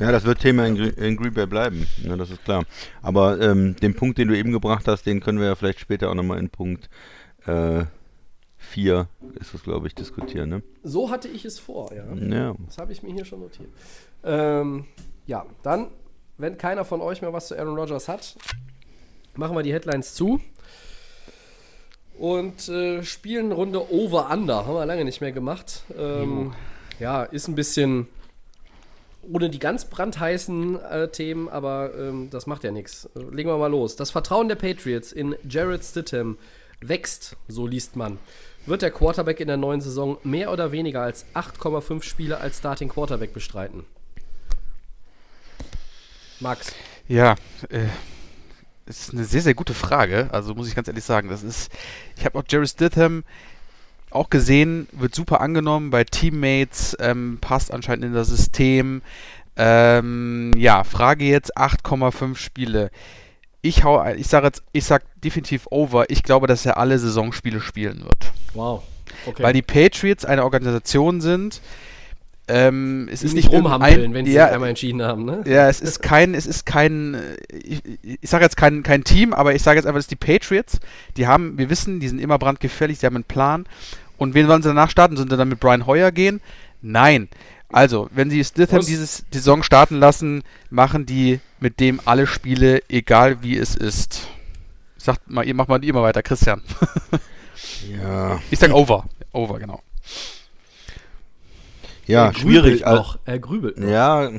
Ja, 0.00 0.10
das 0.10 0.24
wird 0.24 0.40
Thema 0.40 0.66
in, 0.66 0.76
in 0.76 1.16
Green 1.16 1.34
Bay 1.34 1.46
bleiben, 1.46 1.86
ne, 2.02 2.16
das 2.16 2.30
ist 2.30 2.42
klar. 2.42 2.64
Aber 3.02 3.38
ähm, 3.38 3.76
den 3.76 3.94
Punkt, 3.94 4.16
den 4.16 4.28
du 4.28 4.36
eben 4.36 4.50
gebracht 4.50 4.88
hast, 4.88 5.04
den 5.04 5.20
können 5.20 5.38
wir 5.38 5.46
ja 5.46 5.54
vielleicht 5.56 5.78
später 5.78 6.08
auch 6.08 6.14
nochmal 6.14 6.38
in 6.38 6.48
Punkt 6.48 6.88
4, 8.56 9.08
ist 9.38 9.52
das 9.52 9.62
glaube 9.62 9.86
ich, 9.86 9.94
diskutieren. 9.94 10.48
Ne? 10.48 10.62
So 10.82 11.10
hatte 11.10 11.28
ich 11.28 11.44
es 11.44 11.58
vor, 11.58 11.92
ja. 11.92 12.14
Ja. 12.14 12.54
Das 12.64 12.78
habe 12.78 12.92
ich 12.92 13.02
mir 13.02 13.12
hier 13.12 13.26
schon 13.26 13.40
notiert. 13.40 13.68
Ähm, 14.24 14.86
ja, 15.26 15.46
dann, 15.62 15.88
wenn 16.38 16.58
keiner 16.58 16.84
von 16.84 17.00
euch 17.00 17.22
mehr 17.22 17.32
was 17.32 17.48
zu 17.48 17.58
Aaron 17.58 17.76
Rodgers 17.76 18.08
hat, 18.08 18.36
machen 19.34 19.56
wir 19.56 19.62
die 19.62 19.72
Headlines 19.72 20.14
zu. 20.14 20.40
und 22.18 22.68
äh, 22.68 23.02
spielen 23.02 23.52
Runde 23.52 23.90
Over-Under. 23.90 24.66
Haben 24.66 24.74
wir 24.74 24.86
lange 24.86 25.04
nicht 25.04 25.20
mehr 25.20 25.32
gemacht. 25.32 25.82
Ähm, 25.98 26.54
ja, 27.00 27.24
ist 27.24 27.48
ein 27.48 27.54
bisschen 27.54 28.06
ohne 29.32 29.50
die 29.50 29.58
ganz 29.58 29.86
brandheißen 29.86 30.80
äh, 30.82 31.08
Themen, 31.08 31.48
aber 31.48 31.90
ähm, 31.98 32.28
das 32.30 32.46
macht 32.46 32.64
ja 32.64 32.70
nichts. 32.70 33.08
Legen 33.14 33.48
wir 33.48 33.56
mal 33.56 33.70
los. 33.70 33.96
Das 33.96 34.10
Vertrauen 34.10 34.48
der 34.48 34.56
Patriots 34.56 35.12
in 35.12 35.34
Jared 35.48 35.82
Stidham 35.82 36.38
wächst, 36.80 37.36
so 37.48 37.66
liest 37.66 37.96
man. 37.96 38.18
Wird 38.66 38.82
der 38.82 38.90
Quarterback 38.90 39.40
in 39.40 39.48
der 39.48 39.56
neuen 39.56 39.80
Saison 39.80 40.18
mehr 40.24 40.52
oder 40.52 40.72
weniger 40.72 41.02
als 41.02 41.26
8,5 41.34 42.02
Spiele 42.02 42.38
als 42.38 42.58
Starting 42.58 42.88
Quarterback 42.88 43.32
bestreiten? 43.32 43.84
Max. 46.44 46.72
Ja, 47.08 47.36
äh, 47.70 47.86
ist 48.86 49.12
eine 49.12 49.24
sehr, 49.24 49.40
sehr 49.40 49.54
gute 49.54 49.74
Frage. 49.74 50.28
Also 50.30 50.54
muss 50.54 50.68
ich 50.68 50.74
ganz 50.74 50.88
ehrlich 50.88 51.04
sagen, 51.04 51.28
das 51.30 51.42
ist. 51.42 51.72
Ich 52.16 52.24
habe 52.24 52.38
auch 52.38 52.44
Jerry 52.46 52.68
Stidham 52.68 53.24
auch 54.10 54.30
gesehen, 54.30 54.86
wird 54.92 55.14
super 55.14 55.40
angenommen 55.40 55.90
bei 55.90 56.04
Teammates, 56.04 56.96
ähm, 57.00 57.38
passt 57.40 57.72
anscheinend 57.72 58.04
in 58.04 58.12
das 58.12 58.28
System. 58.28 59.02
Ähm, 59.56 60.52
ja, 60.56 60.84
Frage 60.84 61.24
jetzt 61.24 61.56
8,5 61.56 62.36
Spiele. 62.36 62.90
Ich 63.62 63.82
hau, 63.82 64.04
ich 64.12 64.28
sage 64.28 64.46
jetzt, 64.46 64.62
ich 64.72 64.84
sag 64.84 65.02
definitiv 65.22 65.66
over. 65.70 66.10
Ich 66.10 66.22
glaube, 66.22 66.46
dass 66.46 66.66
er 66.66 66.76
alle 66.76 66.98
Saisonspiele 66.98 67.60
spielen 67.60 68.04
wird. 68.04 68.32
Wow. 68.52 68.82
Okay. 69.26 69.42
Weil 69.42 69.54
die 69.54 69.62
Patriots 69.62 70.26
eine 70.26 70.44
Organisation 70.44 71.22
sind. 71.22 71.62
Ähm, 72.46 73.08
es 73.10 73.20
Die 73.20 73.26
ist 73.26 73.34
nicht 73.34 73.50
rumhampeln, 73.50 73.90
irgendein- 73.92 74.14
wenn 74.14 74.26
sie 74.26 74.32
ja, 74.32 74.46
sich 74.46 74.54
einmal 74.54 74.68
entschieden 74.68 75.02
haben, 75.02 75.24
ne? 75.24 75.42
ja, 75.46 75.66
es 75.68 75.80
ist 75.80 76.02
kein, 76.02 76.34
es 76.34 76.46
ist 76.46 76.66
kein, 76.66 77.14
äh, 77.14 77.36
ich, 77.56 77.82
ich 78.02 78.28
sage 78.28 78.44
jetzt 78.44 78.56
kein, 78.58 78.82
kein 78.82 79.02
Team, 79.02 79.32
aber 79.32 79.54
ich 79.54 79.62
sage 79.62 79.78
jetzt 79.78 79.86
einfach, 79.86 79.96
das 79.98 80.04
ist 80.04 80.10
die 80.10 80.16
Patriots. 80.16 80.78
Die 81.16 81.26
haben, 81.26 81.56
wir 81.56 81.70
wissen, 81.70 82.00
die 82.00 82.08
sind 82.08 82.18
immer 82.18 82.38
brandgefährlich, 82.38 82.98
die 82.98 83.06
haben 83.06 83.14
einen 83.16 83.24
Plan. 83.24 83.64
Und 84.18 84.34
wen 84.34 84.46
wollen 84.46 84.62
sie 84.62 84.68
danach 84.68 84.90
starten? 84.90 85.16
Sollen 85.16 85.30
sie 85.30 85.36
dann 85.38 85.48
mit 85.48 85.58
Brian 85.58 85.86
Hoyer 85.86 86.12
gehen? 86.12 86.40
Nein. 86.82 87.28
Also, 87.72 88.08
wenn 88.12 88.28
sie 88.30 88.44
Stidham 88.44 88.76
Muss- 88.76 88.86
dieses 88.86 89.24
die 89.32 89.38
Saison 89.38 89.62
starten 89.62 89.96
lassen, 89.98 90.42
machen 90.70 91.06
die 91.06 91.40
mit 91.60 91.80
dem 91.80 91.98
alle 92.04 92.26
Spiele, 92.26 92.82
egal 92.90 93.42
wie 93.42 93.56
es 93.56 93.74
ist. 93.74 94.28
Sagt 94.98 95.28
mal, 95.30 95.46
ihr 95.46 95.54
macht 95.54 95.68
mal 95.70 95.82
immer 95.82 96.02
weiter, 96.02 96.22
Christian. 96.22 96.60
Ja, 97.98 98.38
Ich 98.50 98.58
sag 98.58 98.72
over. 98.72 99.04
Over, 99.32 99.58
genau. 99.58 99.82
Ja 102.06 102.26
er 102.26 102.34
schwierig. 102.34 102.86
al- 102.86 102.96
noch. 102.96 103.18
Er 103.24 103.38
grübelt 103.38 103.78
noch. 103.78 103.88
Ja, 103.88 104.30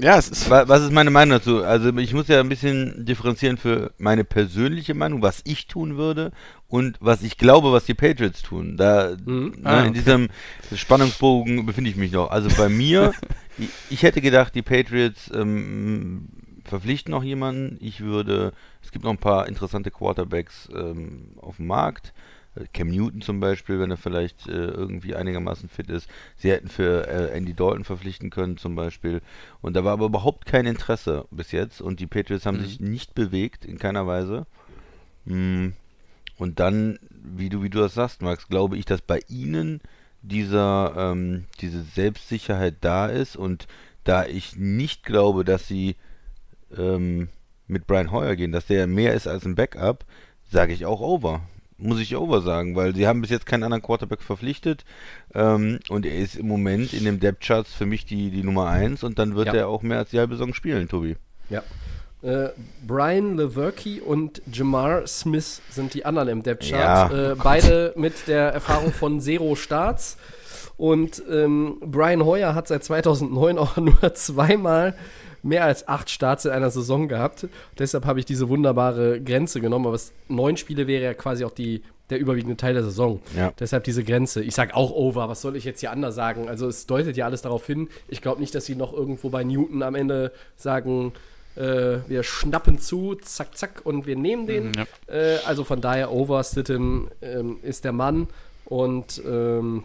Ja, 0.00 0.18
ist. 0.18 0.48
wa- 0.50 0.68
was 0.68 0.82
ist 0.82 0.92
meine 0.92 1.10
Meinung 1.10 1.38
dazu? 1.38 1.64
Also 1.64 1.96
ich 1.98 2.14
muss 2.14 2.28
ja 2.28 2.40
ein 2.40 2.48
bisschen 2.48 3.04
differenzieren 3.04 3.56
für 3.56 3.92
meine 3.98 4.24
persönliche 4.24 4.94
Meinung, 4.94 5.22
was 5.22 5.40
ich 5.44 5.66
tun 5.66 5.96
würde 5.96 6.32
und 6.68 6.96
was 7.00 7.22
ich 7.22 7.36
glaube, 7.38 7.72
was 7.72 7.84
die 7.86 7.94
Patriots 7.94 8.42
tun. 8.42 8.76
Da 8.76 9.16
Mhm. 9.24 9.54
ne, 9.58 9.66
Ah, 9.68 9.80
in 9.80 9.88
okay. 9.90 9.92
diesem 9.98 10.28
Spannungsbogen 10.74 11.66
befinde 11.66 11.90
ich 11.90 11.96
mich 11.96 12.12
noch. 12.12 12.30
Also 12.30 12.48
bei 12.56 12.68
mir, 12.68 13.12
ich, 13.58 13.68
ich 13.90 14.02
hätte 14.02 14.20
gedacht, 14.20 14.54
die 14.54 14.62
Patriots 14.62 15.30
ähm, 15.34 16.28
verpflichten 16.64 17.10
noch 17.12 17.24
jemanden. 17.24 17.78
Ich 17.80 18.00
würde, 18.00 18.52
es 18.82 18.92
gibt 18.92 19.04
noch 19.04 19.10
ein 19.12 19.18
paar 19.18 19.48
interessante 19.48 19.90
Quarterbacks 19.90 20.68
ähm, 20.74 21.28
auf 21.40 21.56
dem 21.56 21.66
Markt. 21.66 22.12
Cam 22.72 22.88
Newton 22.88 23.20
zum 23.20 23.40
Beispiel, 23.40 23.80
wenn 23.80 23.90
er 23.90 23.96
vielleicht 23.96 24.48
äh, 24.48 24.52
irgendwie 24.52 25.14
einigermaßen 25.14 25.68
fit 25.68 25.90
ist. 25.90 26.08
Sie 26.36 26.50
hätten 26.50 26.68
für 26.68 27.06
äh, 27.06 27.36
Andy 27.36 27.54
Dalton 27.54 27.84
verpflichten 27.84 28.30
können 28.30 28.56
zum 28.56 28.74
Beispiel. 28.74 29.20
Und 29.60 29.74
da 29.74 29.84
war 29.84 29.92
aber 29.92 30.06
überhaupt 30.06 30.46
kein 30.46 30.66
Interesse 30.66 31.26
bis 31.30 31.52
jetzt. 31.52 31.80
Und 31.80 32.00
die 32.00 32.06
Patriots 32.06 32.46
haben 32.46 32.58
Mhm. 32.58 32.64
sich 32.64 32.80
nicht 32.80 33.14
bewegt, 33.14 33.64
in 33.64 33.78
keiner 33.78 34.06
Weise. 34.06 34.46
Mm. 35.24 35.68
Und 36.36 36.60
dann, 36.60 36.98
wie 37.10 37.48
du, 37.48 37.62
wie 37.62 37.70
du 37.70 37.80
das 37.80 37.94
sagst, 37.94 38.22
Max, 38.22 38.48
glaube 38.48 38.76
ich, 38.78 38.84
dass 38.84 39.00
bei 39.00 39.20
ihnen 39.28 39.80
dieser, 40.22 40.94
ähm, 40.96 41.44
diese 41.60 41.82
Selbstsicherheit 41.82 42.76
da 42.80 43.06
ist 43.06 43.36
und 43.36 43.66
da 44.04 44.24
ich 44.24 44.56
nicht 44.56 45.02
glaube, 45.04 45.44
dass 45.44 45.66
sie 45.66 45.96
ähm, 46.76 47.28
mit 47.66 47.86
Brian 47.86 48.10
Hoyer 48.10 48.36
gehen, 48.36 48.52
dass 48.52 48.66
der 48.66 48.86
mehr 48.86 49.14
ist 49.14 49.26
als 49.26 49.44
ein 49.44 49.54
Backup, 49.54 50.04
sage 50.50 50.72
ich 50.72 50.86
auch 50.86 51.00
over. 51.00 51.42
Muss 51.80 52.00
ich 52.00 52.16
over 52.16 52.40
sagen, 52.42 52.74
weil 52.74 52.94
sie 52.94 53.06
haben 53.06 53.20
bis 53.20 53.30
jetzt 53.30 53.46
keinen 53.46 53.62
anderen 53.62 53.82
Quarterback 53.82 54.20
verpflichtet 54.22 54.84
ähm, 55.34 55.78
und 55.88 56.04
er 56.04 56.16
ist 56.16 56.34
im 56.36 56.48
Moment 56.48 56.92
in 56.92 57.04
dem 57.04 57.20
Depth 57.20 57.40
Charts 57.44 57.72
für 57.72 57.86
mich 57.86 58.04
die, 58.04 58.30
die 58.30 58.42
Nummer 58.42 58.66
1 58.68 59.04
und 59.04 59.18
dann 59.20 59.36
wird 59.36 59.46
Ja. 59.48 59.54
er 59.54 59.68
auch 59.68 59.82
mehr 59.82 59.98
als 59.98 60.10
die 60.10 60.18
halbe 60.18 60.34
Saison 60.34 60.54
spielen, 60.54 60.88
Tobi. 60.88 61.16
Ja. 61.50 61.62
Äh, 62.20 62.48
Brian 62.84 63.36
Lewerke 63.36 64.02
und 64.02 64.42
Jamar 64.52 65.06
Smith 65.06 65.62
sind 65.70 65.94
die 65.94 66.04
anderen 66.04 66.28
im 66.28 66.42
Depth 66.42 66.68
Chart. 66.68 67.12
Ja. 67.12 67.32
Äh, 67.32 67.36
beide 67.36 67.92
mit 67.96 68.26
der 68.26 68.48
Erfahrung 68.52 68.92
von 68.92 69.20
Zero 69.20 69.54
Starts. 69.54 70.16
Und 70.76 71.22
ähm, 71.30 71.76
Brian 71.80 72.24
Hoyer 72.24 72.54
hat 72.56 72.66
seit 72.68 72.82
2009 72.84 73.56
auch 73.58 73.76
nur 73.76 74.14
zweimal 74.14 74.94
mehr 75.48 75.64
als 75.64 75.88
acht 75.88 76.10
Starts 76.10 76.44
in 76.44 76.52
einer 76.52 76.70
Saison 76.70 77.08
gehabt. 77.08 77.48
Deshalb 77.78 78.04
habe 78.04 78.20
ich 78.20 78.24
diese 78.24 78.48
wunderbare 78.48 79.20
Grenze 79.20 79.60
genommen. 79.60 79.86
Aber 79.86 79.94
es, 79.94 80.12
neun 80.28 80.56
Spiele 80.56 80.86
wäre 80.86 81.02
ja 81.02 81.14
quasi 81.14 81.44
auch 81.44 81.50
die, 81.50 81.82
der 82.10 82.18
überwiegende 82.18 82.56
Teil 82.56 82.74
der 82.74 82.84
Saison. 82.84 83.20
Ja. 83.36 83.52
Deshalb 83.58 83.84
diese 83.84 84.04
Grenze. 84.04 84.42
Ich 84.42 84.54
sage 84.54 84.74
auch 84.76 84.92
over. 84.92 85.28
Was 85.28 85.40
soll 85.40 85.56
ich 85.56 85.64
jetzt 85.64 85.80
hier 85.80 85.90
anders 85.90 86.14
sagen? 86.14 86.48
Also 86.48 86.68
es 86.68 86.86
deutet 86.86 87.16
ja 87.16 87.24
alles 87.24 87.42
darauf 87.42 87.66
hin. 87.66 87.88
Ich 88.08 88.22
glaube 88.22 88.40
nicht, 88.40 88.54
dass 88.54 88.66
sie 88.66 88.76
noch 88.76 88.92
irgendwo 88.92 89.30
bei 89.30 89.42
Newton 89.42 89.82
am 89.82 89.94
Ende 89.94 90.32
sagen, 90.56 91.12
äh, 91.56 91.98
wir 92.06 92.22
schnappen 92.22 92.78
zu, 92.78 93.16
zack, 93.16 93.56
zack, 93.56 93.80
und 93.84 94.06
wir 94.06 94.16
nehmen 94.16 94.46
den. 94.46 94.68
Mhm, 94.68 94.72
ja. 94.76 95.14
Äh, 95.14 95.38
also 95.44 95.64
von 95.64 95.80
daher, 95.80 96.12
over 96.12 96.42
Stidham 96.44 97.08
ähm, 97.20 97.58
ist 97.62 97.84
der 97.84 97.92
Mann. 97.92 98.28
Und 98.64 99.22
ähm, 99.26 99.84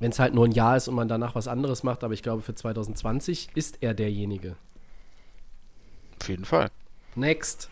wenn 0.00 0.10
es 0.10 0.18
halt 0.18 0.34
nur 0.34 0.46
ein 0.46 0.52
Jahr 0.52 0.76
ist 0.76 0.88
und 0.88 0.96
man 0.96 1.08
danach 1.08 1.34
was 1.34 1.46
anderes 1.46 1.82
macht, 1.84 2.02
aber 2.02 2.14
ich 2.14 2.22
glaube, 2.22 2.42
für 2.42 2.54
2020 2.54 3.50
ist 3.54 3.78
er 3.80 3.94
derjenige. 3.94 4.56
Auf 6.20 6.28
jeden 6.28 6.44
Fall. 6.44 6.70
Next. 7.14 7.70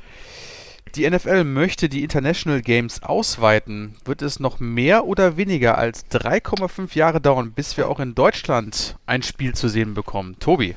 Die 0.95 1.09
NFL 1.09 1.45
möchte 1.45 1.89
die 1.89 2.03
International 2.03 2.63
Games 2.63 3.03
ausweiten. 3.03 3.97
Wird 4.05 4.23
es 4.23 4.41
noch 4.41 4.59
mehr 4.59 5.05
oder 5.05 5.37
weniger 5.37 5.77
als 5.77 6.07
3,5 6.11 6.97
Jahre 6.97 7.21
dauern, 7.21 7.53
bis 7.53 7.77
wir 7.77 7.89
auch 7.89 8.01
in 8.01 8.15
Deutschland 8.15 8.97
ein 9.07 9.23
Spiel 9.23 9.55
zu 9.55 9.69
sehen 9.69 9.95
bekommen? 9.95 10.37
Tobi. 10.39 10.77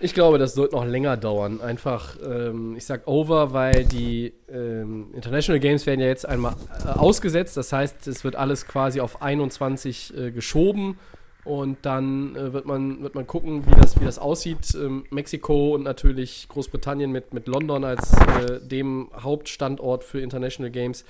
Ich 0.00 0.14
glaube, 0.14 0.38
das 0.38 0.56
wird 0.56 0.72
noch 0.72 0.84
länger 0.84 1.16
dauern. 1.16 1.60
Einfach, 1.60 2.16
ähm, 2.24 2.76
ich 2.76 2.86
sag 2.86 3.08
over, 3.08 3.52
weil 3.52 3.84
die 3.84 4.32
ähm, 4.48 5.08
International 5.12 5.58
Games 5.58 5.86
werden 5.86 6.00
ja 6.00 6.06
jetzt 6.06 6.26
einmal 6.26 6.54
äh, 6.84 6.90
ausgesetzt. 6.90 7.56
Das 7.56 7.72
heißt, 7.72 8.06
es 8.06 8.22
wird 8.22 8.36
alles 8.36 8.66
quasi 8.66 9.00
auf 9.00 9.22
21 9.22 10.16
äh, 10.16 10.30
geschoben. 10.30 10.98
Und 11.44 11.78
dann 11.82 12.36
äh, 12.36 12.52
wird, 12.52 12.66
man, 12.66 13.02
wird 13.02 13.16
man 13.16 13.26
gucken, 13.26 13.66
wie 13.66 13.74
das, 13.74 13.98
wie 14.00 14.04
das 14.04 14.20
aussieht. 14.20 14.72
Ähm, 14.74 15.04
Mexiko 15.10 15.74
und 15.74 15.82
natürlich 15.82 16.46
Großbritannien 16.48 17.10
mit, 17.10 17.34
mit 17.34 17.48
London 17.48 17.84
als 17.84 18.12
äh, 18.12 18.60
dem 18.60 19.08
Hauptstandort 19.18 20.04
für 20.04 20.20
International 20.20 20.70
Games. 20.70 21.04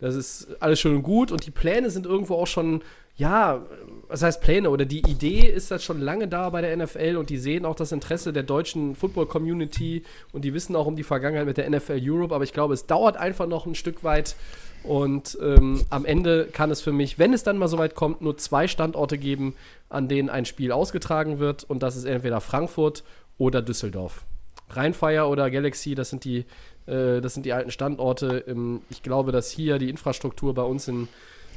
Das 0.00 0.16
ist 0.16 0.60
alles 0.60 0.80
schön 0.80 0.96
und 0.96 1.02
gut. 1.02 1.32
Und 1.32 1.46
die 1.46 1.50
Pläne 1.50 1.88
sind 1.88 2.04
irgendwo 2.04 2.34
auch 2.34 2.46
schon, 2.46 2.82
ja, 3.16 3.62
was 4.08 4.22
heißt 4.22 4.40
Pläne? 4.40 4.70
Oder 4.70 4.84
die 4.84 5.08
Idee 5.08 5.40
ist 5.40 5.70
das 5.70 5.84
schon 5.84 6.00
lange 6.00 6.26
da 6.26 6.50
bei 6.50 6.60
der 6.60 6.76
NFL 6.76 7.16
und 7.16 7.30
die 7.30 7.38
sehen 7.38 7.64
auch 7.64 7.76
das 7.76 7.92
Interesse 7.92 8.32
der 8.32 8.42
deutschen 8.42 8.96
Football-Community 8.96 10.02
und 10.32 10.44
die 10.44 10.52
wissen 10.52 10.74
auch 10.74 10.86
um 10.86 10.96
die 10.96 11.04
Vergangenheit 11.04 11.46
mit 11.46 11.56
der 11.56 11.70
NFL 11.70 12.00
Europe. 12.02 12.34
Aber 12.34 12.44
ich 12.44 12.52
glaube, 12.52 12.74
es 12.74 12.86
dauert 12.86 13.16
einfach 13.16 13.46
noch 13.46 13.66
ein 13.66 13.76
Stück 13.76 14.02
weit. 14.02 14.34
Und 14.82 15.38
ähm, 15.40 15.82
am 15.90 16.04
Ende 16.04 16.46
kann 16.52 16.70
es 16.70 16.82
für 16.82 16.92
mich, 16.92 17.18
wenn 17.18 17.32
es 17.32 17.42
dann 17.42 17.56
mal 17.56 17.68
so 17.68 17.78
weit 17.78 17.94
kommt, 17.94 18.20
nur 18.20 18.36
zwei 18.36 18.68
Standorte 18.68 19.16
geben, 19.16 19.54
an 19.88 20.08
denen 20.08 20.28
ein 20.28 20.44
Spiel 20.44 20.72
ausgetragen 20.72 21.38
wird. 21.38 21.64
Und 21.64 21.82
das 21.82 21.96
ist 21.96 22.04
entweder 22.04 22.40
Frankfurt 22.40 23.04
oder 23.38 23.62
Düsseldorf. 23.62 24.26
Rheinfire 24.70 25.26
oder 25.26 25.50
Galaxy, 25.50 25.94
das 25.94 26.10
sind 26.10 26.24
die, 26.24 26.44
äh, 26.86 27.20
das 27.20 27.34
sind 27.34 27.46
die 27.46 27.52
alten 27.52 27.70
Standorte. 27.70 28.44
Ähm, 28.48 28.82
ich 28.90 29.02
glaube, 29.02 29.30
dass 29.30 29.50
hier 29.50 29.78
die 29.78 29.88
Infrastruktur 29.88 30.52
bei 30.52 30.62
uns 30.62 30.88
in, 30.88 31.08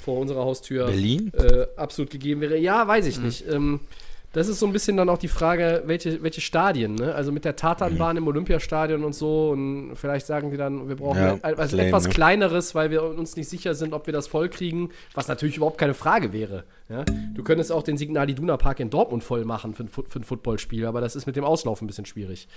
vor 0.07 0.19
unserer 0.19 0.45
Haustür 0.45 0.85
Berlin? 0.85 1.33
äh, 1.33 1.65
absolut 1.75 2.09
gegeben 2.09 2.39
wäre. 2.39 2.57
Ja, 2.57 2.87
weiß 2.87 3.05
ich 3.07 3.19
nicht. 3.19 3.45
Ähm, 3.49 3.81
das 4.37 4.47
ist 4.47 4.59
so 4.59 4.67
ein 4.67 4.71
bisschen 4.71 4.97
dann 4.97 5.09
auch 5.09 5.17
die 5.17 5.27
Frage, 5.27 5.81
welche, 5.87 6.21
welche 6.21 6.41
Stadien, 6.41 6.93
ne? 6.93 7.15
Also 7.15 7.31
mit 7.31 7.43
der 7.43 7.55
Tatanbahn 7.55 8.17
im 8.17 8.27
Olympiastadion 8.27 9.03
und 9.03 9.13
so 9.13 9.49
und 9.49 9.95
vielleicht 9.95 10.27
sagen 10.27 10.51
die 10.51 10.57
dann, 10.57 10.87
wir 10.87 10.95
brauchen 10.95 11.17
Ja, 11.17 11.39
also 11.41 11.75
lame, 11.75 11.87
etwas 11.87 12.03
ne? 12.03 12.13
kleineres, 12.13 12.75
weil 12.75 12.91
wir 12.91 13.01
uns 13.01 13.35
nicht 13.35 13.49
sicher 13.49 13.73
sind, 13.73 13.93
ob 13.93 14.05
wir 14.05 14.13
das 14.13 14.27
voll 14.27 14.47
kriegen, 14.49 14.91
was 15.15 15.27
natürlich 15.27 15.57
überhaupt 15.57 15.79
keine 15.79 15.95
Frage 15.95 16.33
wäre. 16.33 16.65
Ja? 16.87 17.03
Du 17.33 17.41
könntest 17.43 17.71
auch 17.71 17.81
den 17.81 17.97
Signal 17.97 18.29
Iduna 18.29 18.57
Park 18.57 18.79
in 18.79 18.91
Dortmund 18.91 19.23
voll 19.23 19.43
machen 19.43 19.73
für 19.73 19.87
für 19.87 20.19
ein 20.19 20.23
Footballspiel, 20.23 20.85
aber 20.85 21.01
das 21.01 21.15
ist 21.15 21.25
mit 21.25 21.35
dem 21.35 21.43
Auslauf 21.43 21.81
ein 21.81 21.87
bisschen 21.87 22.05
schwierig. 22.05 22.47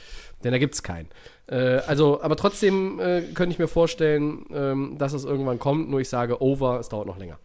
Denn 0.44 0.52
da 0.52 0.58
gibt 0.58 0.74
es 0.74 0.82
keinen. 0.82 1.08
Äh, 1.46 1.78
also, 1.86 2.20
aber 2.20 2.36
trotzdem 2.36 3.00
äh, 3.00 3.22
könnte 3.32 3.54
ich 3.54 3.58
mir 3.58 3.68
vorstellen, 3.68 4.44
ähm, 4.52 4.96
dass 4.98 5.14
es 5.14 5.24
irgendwann 5.24 5.58
kommt, 5.58 5.88
nur 5.88 6.00
ich 6.00 6.10
sage 6.10 6.42
over, 6.42 6.78
es 6.78 6.90
dauert 6.90 7.06
noch 7.06 7.16
länger. 7.16 7.38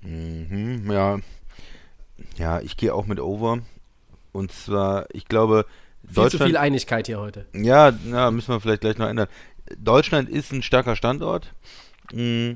Mhm, 0.00 0.90
ja. 0.90 1.18
Ja, 2.36 2.60
ich 2.60 2.76
gehe 2.76 2.94
auch 2.94 3.06
mit 3.06 3.20
Over. 3.20 3.60
Und 4.32 4.52
zwar, 4.52 5.06
ich 5.12 5.26
glaube, 5.26 5.64
Viel 6.10 6.28
zu 6.28 6.38
viel 6.38 6.56
Einigkeit 6.56 7.06
hier 7.06 7.18
heute. 7.20 7.44
Ja, 7.52 7.92
na, 8.04 8.30
müssen 8.30 8.52
wir 8.52 8.60
vielleicht 8.60 8.80
gleich 8.80 8.98
noch 8.98 9.08
ändern. 9.08 9.28
Deutschland 9.76 10.28
ist 10.30 10.52
ein 10.52 10.62
starker 10.62 10.96
Standort. 10.96 11.52
Mm, 12.12 12.52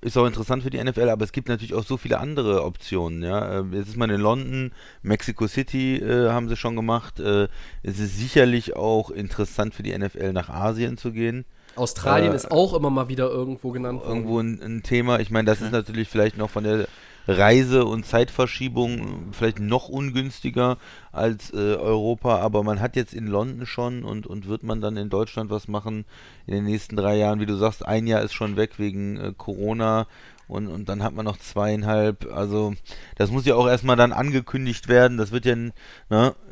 ist 0.00 0.16
auch 0.16 0.26
interessant 0.26 0.62
für 0.62 0.70
die 0.70 0.82
NFL, 0.82 1.08
aber 1.08 1.24
es 1.24 1.32
gibt 1.32 1.48
natürlich 1.48 1.74
auch 1.74 1.84
so 1.84 1.96
viele 1.96 2.18
andere 2.20 2.64
Optionen. 2.64 3.22
Ja, 3.22 3.60
Äh, 3.60 3.64
jetzt 3.72 3.88
ist 3.88 3.96
man 3.96 4.10
in 4.10 4.20
London, 4.20 4.72
Mexico 5.02 5.46
City 5.48 5.96
äh, 5.96 6.30
haben 6.30 6.48
sie 6.48 6.56
schon 6.56 6.76
gemacht. 6.76 7.18
Äh, 7.18 7.48
es 7.82 7.98
ist 7.98 8.18
sicherlich 8.18 8.76
auch 8.76 9.10
interessant 9.10 9.74
für 9.74 9.82
die 9.82 9.96
NFL 9.96 10.32
nach 10.32 10.48
Asien 10.48 10.96
zu 10.96 11.12
gehen. 11.12 11.44
Australien 11.74 12.32
Äh, 12.32 12.36
ist 12.36 12.50
auch 12.52 12.74
immer 12.74 12.90
mal 12.90 13.08
wieder 13.08 13.28
irgendwo 13.30 13.70
genannt 13.72 14.00
worden. 14.02 14.10
Irgendwo 14.10 14.38
ein, 14.38 14.62
ein 14.62 14.82
Thema. 14.82 15.18
Ich 15.20 15.30
meine, 15.30 15.46
das 15.46 15.60
ist 15.60 15.72
natürlich 15.72 16.08
vielleicht 16.08 16.36
noch 16.38 16.50
von 16.50 16.64
der 16.64 16.86
Reise- 17.26 17.84
und 17.84 18.04
Zeitverschiebung 18.04 19.32
vielleicht 19.32 19.60
noch 19.60 19.88
ungünstiger 19.88 20.78
als 21.12 21.52
äh, 21.52 21.56
Europa, 21.56 22.38
aber 22.38 22.62
man 22.62 22.80
hat 22.80 22.96
jetzt 22.96 23.14
in 23.14 23.26
London 23.26 23.66
schon 23.66 24.04
und, 24.04 24.26
und 24.26 24.48
wird 24.48 24.62
man 24.62 24.80
dann 24.80 24.96
in 24.96 25.10
Deutschland 25.10 25.50
was 25.50 25.68
machen 25.68 26.04
in 26.46 26.54
den 26.54 26.64
nächsten 26.64 26.96
drei 26.96 27.16
Jahren? 27.16 27.40
Wie 27.40 27.46
du 27.46 27.56
sagst, 27.56 27.86
ein 27.86 28.06
Jahr 28.06 28.22
ist 28.22 28.32
schon 28.32 28.56
weg 28.56 28.78
wegen 28.78 29.16
äh, 29.16 29.32
Corona 29.36 30.06
und, 30.48 30.68
und 30.68 30.88
dann 30.88 31.02
hat 31.02 31.14
man 31.14 31.24
noch 31.24 31.38
zweieinhalb. 31.38 32.30
Also 32.32 32.74
das 33.16 33.30
muss 33.30 33.46
ja 33.46 33.54
auch 33.54 33.68
erstmal 33.68 33.96
dann 33.96 34.12
angekündigt 34.12 34.88
werden. 34.88 35.16
Das 35.16 35.32
wird 35.32 35.46
ja, 35.46 35.54
ne? 35.54 35.72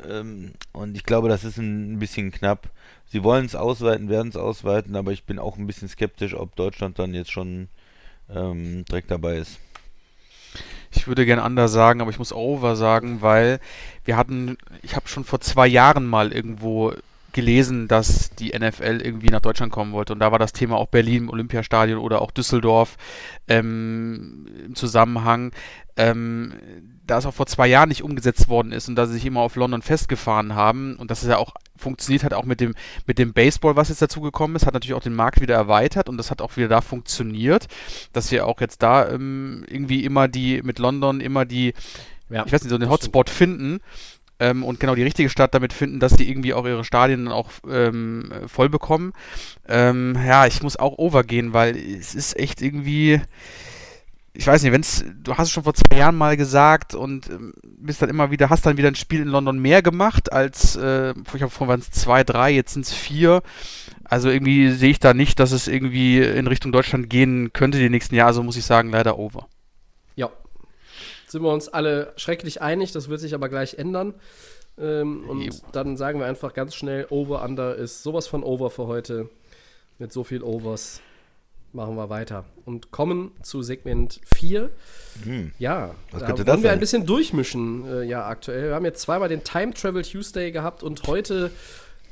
Ähm, 0.09 0.53
und 0.71 0.95
ich 0.95 1.03
glaube, 1.03 1.29
das 1.29 1.43
ist 1.43 1.57
ein, 1.57 1.93
ein 1.93 1.99
bisschen 1.99 2.31
knapp. 2.31 2.69
Sie 3.05 3.23
wollen 3.23 3.45
es 3.45 3.55
ausweiten, 3.55 4.09
werden 4.09 4.29
es 4.29 4.37
ausweiten, 4.37 4.95
aber 4.95 5.11
ich 5.11 5.25
bin 5.25 5.37
auch 5.37 5.57
ein 5.57 5.67
bisschen 5.67 5.89
skeptisch, 5.89 6.33
ob 6.33 6.55
Deutschland 6.55 6.97
dann 6.97 7.13
jetzt 7.13 7.31
schon 7.31 7.67
ähm, 8.29 8.85
direkt 8.85 9.11
dabei 9.11 9.37
ist. 9.37 9.59
Ich 10.93 11.07
würde 11.07 11.25
gern 11.25 11.39
anders 11.39 11.71
sagen, 11.71 12.01
aber 12.01 12.11
ich 12.11 12.19
muss 12.19 12.33
over 12.33 12.75
sagen, 12.75 13.21
weil 13.21 13.59
wir 14.05 14.17
hatten, 14.17 14.57
ich 14.81 14.95
habe 14.95 15.07
schon 15.07 15.23
vor 15.23 15.39
zwei 15.39 15.67
Jahren 15.67 16.05
mal 16.05 16.31
irgendwo 16.31 16.93
gelesen, 17.33 17.87
dass 17.87 18.31
die 18.31 18.49
NFL 18.49 19.01
irgendwie 19.01 19.29
nach 19.29 19.39
Deutschland 19.41 19.71
kommen 19.71 19.93
wollte. 19.93 20.13
Und 20.13 20.19
da 20.19 20.31
war 20.31 20.39
das 20.39 20.53
Thema 20.53 20.75
auch 20.77 20.87
Berlin 20.87 21.23
im 21.23 21.29
Olympiastadion 21.29 21.99
oder 21.99 22.21
auch 22.21 22.31
Düsseldorf 22.31 22.97
ähm, 23.47 24.47
im 24.65 24.75
Zusammenhang. 24.75 25.51
Ähm, 25.95 26.53
da 27.11 27.17
es 27.17 27.25
auch 27.25 27.33
vor 27.33 27.45
zwei 27.45 27.67
Jahren 27.67 27.89
nicht 27.89 28.03
umgesetzt 28.03 28.47
worden 28.47 28.71
ist 28.71 28.87
und 28.87 28.95
da 28.95 29.05
sie 29.05 29.13
sich 29.13 29.25
immer 29.25 29.41
auf 29.41 29.55
London 29.55 29.81
festgefahren 29.81 30.55
haben 30.55 30.95
und 30.95 31.11
dass 31.11 31.21
es 31.21 31.29
ja 31.29 31.37
auch 31.37 31.53
funktioniert 31.75 32.23
hat, 32.23 32.33
auch 32.33 32.45
mit 32.45 32.61
dem, 32.61 32.73
mit 33.05 33.19
dem 33.19 33.33
Baseball, 33.33 33.75
was 33.75 33.89
jetzt 33.89 34.01
dazu 34.01 34.21
gekommen 34.21 34.55
ist, 34.55 34.65
hat 34.65 34.73
natürlich 34.73 34.93
auch 34.93 35.03
den 35.03 35.15
Markt 35.15 35.41
wieder 35.41 35.55
erweitert 35.55 36.07
und 36.07 36.17
das 36.17 36.31
hat 36.31 36.41
auch 36.41 36.55
wieder 36.55 36.69
da 36.69 36.79
funktioniert, 36.79 37.67
dass 38.13 38.31
wir 38.31 38.47
auch 38.47 38.61
jetzt 38.61 38.81
da 38.81 39.09
ähm, 39.09 39.65
irgendwie 39.67 40.05
immer 40.05 40.27
die, 40.27 40.61
mit 40.63 40.79
London 40.79 41.19
immer 41.19 41.43
die, 41.43 41.73
Ja, 42.29 42.45
ich 42.45 42.53
weiß 42.53 42.63
nicht, 42.63 42.71
so 42.71 42.77
den 42.77 42.89
Hotspot 42.89 43.29
finden 43.29 43.81
ähm, 44.39 44.63
und 44.63 44.79
genau 44.79 44.95
die 44.95 45.03
richtige 45.03 45.29
Stadt 45.29 45.53
damit 45.53 45.73
finden, 45.73 45.99
dass 45.99 46.13
die 46.13 46.29
irgendwie 46.29 46.53
auch 46.53 46.65
ihre 46.65 46.85
Stadien 46.85 47.25
dann 47.25 47.33
auch 47.33 47.49
ähm, 47.69 48.31
voll 48.47 48.69
bekommen. 48.69 49.11
Ähm, 49.67 50.17
ja, 50.25 50.47
ich 50.47 50.63
muss 50.63 50.77
auch 50.77 50.97
overgehen, 50.97 51.51
weil 51.53 51.75
es 51.75 52.15
ist 52.15 52.37
echt 52.37 52.61
irgendwie, 52.61 53.21
ich 54.33 54.47
weiß 54.47 54.63
nicht, 54.63 54.71
wenn's, 54.71 55.03
du 55.21 55.35
hast 55.35 55.47
es 55.47 55.53
schon 55.53 55.63
vor 55.63 55.73
zwei 55.73 55.97
Jahren 55.97 56.15
mal 56.15 56.37
gesagt 56.37 56.95
und 56.95 57.29
ähm, 57.29 57.53
bist 57.63 58.01
dann 58.01 58.09
immer 58.09 58.31
wieder, 58.31 58.49
hast 58.49 58.65
dann 58.65 58.77
wieder 58.77 58.87
ein 58.87 58.95
Spiel 58.95 59.21
in 59.21 59.27
London 59.27 59.59
mehr 59.59 59.81
gemacht 59.81 60.31
als, 60.31 60.77
äh, 60.77 61.11
ich 61.11 61.33
glaube, 61.33 61.49
vorher 61.49 61.73
waren 61.73 61.81
es 61.81 61.91
zwei, 61.91 62.23
drei, 62.23 62.51
jetzt 62.51 62.73
sind 62.73 62.85
es 62.85 62.93
vier. 62.93 63.41
Also 64.05 64.29
irgendwie 64.29 64.71
sehe 64.71 64.91
ich 64.91 64.99
da 64.99 65.13
nicht, 65.13 65.39
dass 65.39 65.51
es 65.51 65.67
irgendwie 65.67 66.19
in 66.19 66.47
Richtung 66.47 66.71
Deutschland 66.71 67.09
gehen 67.09 67.51
könnte 67.51 67.77
die 67.77 67.89
nächsten 67.89 68.15
Jahre, 68.15 68.27
also 68.27 68.43
muss 68.43 68.55
ich 68.55 68.65
sagen, 68.65 68.89
leider 68.89 69.19
over. 69.19 69.47
Ja. 70.15 70.29
Sind 71.27 71.43
wir 71.43 71.51
uns 71.51 71.67
alle 71.67 72.13
schrecklich 72.15 72.61
einig, 72.61 72.93
das 72.93 73.09
wird 73.09 73.19
sich 73.19 73.33
aber 73.33 73.49
gleich 73.49 73.73
ändern. 73.75 74.13
Ähm, 74.77 75.29
und 75.29 75.41
Jo. 75.41 75.53
dann 75.73 75.97
sagen 75.97 76.19
wir 76.19 76.25
einfach 76.25 76.53
ganz 76.53 76.73
schnell, 76.73 77.05
Over, 77.09 77.43
Under 77.43 77.75
ist 77.75 78.01
sowas 78.03 78.27
von 78.27 78.43
Over 78.43 78.69
für 78.69 78.87
heute. 78.87 79.29
Mit 79.99 80.11
so 80.11 80.23
viel 80.23 80.41
Overs 80.41 81.01
machen 81.73 81.95
wir 81.95 82.09
weiter. 82.09 82.45
Und 82.65 82.91
kommen 82.91 83.31
zu 83.41 83.61
Segment 83.61 84.19
4. 84.35 84.69
Hm. 85.23 85.51
Ja, 85.59 85.95
Was 86.11 86.21
da 86.21 86.27
könnte 86.27 86.47
wollen 86.47 86.63
wir 86.63 86.69
sein? 86.69 86.77
ein 86.77 86.79
bisschen 86.79 87.05
durchmischen, 87.05 87.85
äh, 87.87 88.03
ja, 88.03 88.25
aktuell. 88.27 88.69
Wir 88.69 88.75
haben 88.75 88.85
jetzt 88.85 89.01
zweimal 89.01 89.29
den 89.29 89.43
Time 89.43 89.73
Travel 89.73 90.03
Tuesday 90.03 90.51
gehabt 90.51 90.83
und 90.83 91.07
heute 91.07 91.51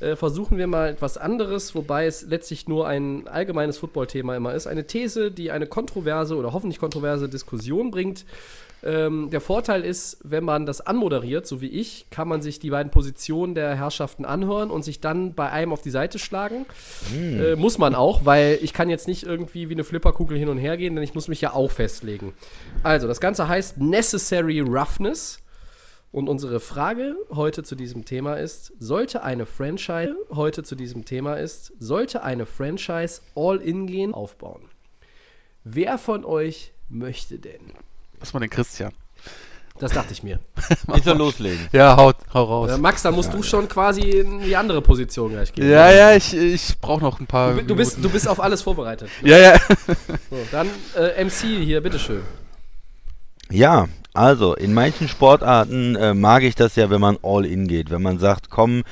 äh, 0.00 0.16
versuchen 0.16 0.56
wir 0.58 0.66
mal 0.66 0.88
etwas 0.90 1.18
anderes, 1.18 1.74
wobei 1.74 2.06
es 2.06 2.22
letztlich 2.22 2.68
nur 2.68 2.88
ein 2.88 3.28
allgemeines 3.28 3.78
Football-Thema 3.78 4.36
immer 4.36 4.54
ist. 4.54 4.66
Eine 4.66 4.86
These, 4.86 5.30
die 5.30 5.50
eine 5.50 5.66
kontroverse 5.66 6.36
oder 6.36 6.52
hoffentlich 6.52 6.78
kontroverse 6.78 7.28
Diskussion 7.28 7.90
bringt. 7.90 8.24
Ähm, 8.82 9.28
der 9.30 9.40
Vorteil 9.40 9.84
ist, 9.84 10.18
wenn 10.22 10.44
man 10.44 10.66
das 10.66 10.80
anmoderiert, 10.80 11.46
so 11.46 11.60
wie 11.60 11.68
ich, 11.68 12.06
kann 12.10 12.28
man 12.28 12.40
sich 12.40 12.58
die 12.58 12.70
beiden 12.70 12.90
Positionen 12.90 13.54
der 13.54 13.74
Herrschaften 13.74 14.24
anhören 14.24 14.70
und 14.70 14.84
sich 14.84 15.00
dann 15.00 15.34
bei 15.34 15.50
einem 15.50 15.72
auf 15.72 15.82
die 15.82 15.90
Seite 15.90 16.18
schlagen. 16.18 16.66
Äh, 17.14 17.56
muss 17.56 17.78
man 17.78 17.94
auch, 17.94 18.24
weil 18.24 18.58
ich 18.62 18.72
kann 18.72 18.88
jetzt 18.88 19.06
nicht 19.06 19.24
irgendwie 19.24 19.68
wie 19.68 19.74
eine 19.74 19.84
Flipperkugel 19.84 20.38
hin 20.38 20.48
und 20.48 20.58
her 20.58 20.76
gehen, 20.76 20.94
denn 20.94 21.04
ich 21.04 21.14
muss 21.14 21.28
mich 21.28 21.40
ja 21.40 21.52
auch 21.52 21.70
festlegen. 21.70 22.32
Also, 22.82 23.06
das 23.06 23.20
Ganze 23.20 23.48
heißt 23.48 23.78
Necessary 23.78 24.60
Roughness. 24.60 25.38
Und 26.12 26.28
unsere 26.28 26.58
Frage 26.58 27.14
heute 27.30 27.62
zu 27.62 27.76
diesem 27.76 28.04
Thema 28.04 28.34
ist, 28.34 28.72
sollte 28.80 29.22
eine 29.22 29.46
Franchise 29.46 30.16
heute 30.34 30.64
zu 30.64 30.74
diesem 30.74 31.04
Thema 31.04 31.36
ist, 31.36 31.72
sollte 31.78 32.24
eine 32.24 32.46
Franchise 32.46 33.20
All-In 33.36 33.86
gehen 33.86 34.12
aufbauen? 34.12 34.62
Wer 35.62 35.98
von 35.98 36.24
euch 36.24 36.72
möchte 36.88 37.38
denn? 37.38 37.74
Was 38.20 38.32
mal 38.32 38.40
den 38.40 38.50
Christian. 38.50 38.92
Das 39.80 39.92
dachte 39.92 40.12
ich 40.12 40.22
mir. 40.22 40.38
Nicht 40.88 41.04
so 41.04 41.14
loslegen. 41.14 41.68
Ja, 41.72 41.96
haut, 41.96 42.16
hau 42.34 42.44
raus. 42.44 42.70
Äh, 42.70 42.78
Max, 42.78 43.00
da 43.00 43.10
musst 43.10 43.32
du 43.32 43.42
schon 43.42 43.66
quasi 43.66 44.02
in 44.02 44.40
die 44.40 44.54
andere 44.54 44.82
Position 44.82 45.32
gleich 45.32 45.52
gehen. 45.54 45.70
Ja, 45.70 45.90
ja, 45.90 46.14
ich, 46.14 46.36
ich 46.36 46.78
brauche 46.78 47.00
noch 47.00 47.18
ein 47.18 47.26
paar. 47.26 47.54
Du, 47.54 47.62
du, 47.62 47.76
bist, 47.76 47.96
du 48.02 48.10
bist 48.10 48.28
auf 48.28 48.40
alles 48.40 48.60
vorbereitet. 48.60 49.08
Ja, 49.22 49.38
ja. 49.38 49.58
So, 50.28 50.36
dann 50.52 50.68
äh, 50.96 51.24
MC 51.24 51.64
hier, 51.64 51.80
bitteschön. 51.80 52.22
Ja, 53.50 53.88
also 54.12 54.54
in 54.54 54.74
manchen 54.74 55.08
Sportarten 55.08 55.96
äh, 55.96 56.14
mag 56.14 56.42
ich 56.42 56.56
das 56.56 56.76
ja, 56.76 56.90
wenn 56.90 57.00
man 57.00 57.16
all 57.22 57.46
in 57.46 57.66
geht, 57.66 57.90
wenn 57.90 58.02
man 58.02 58.18
sagt, 58.18 58.50
komm, 58.50 58.82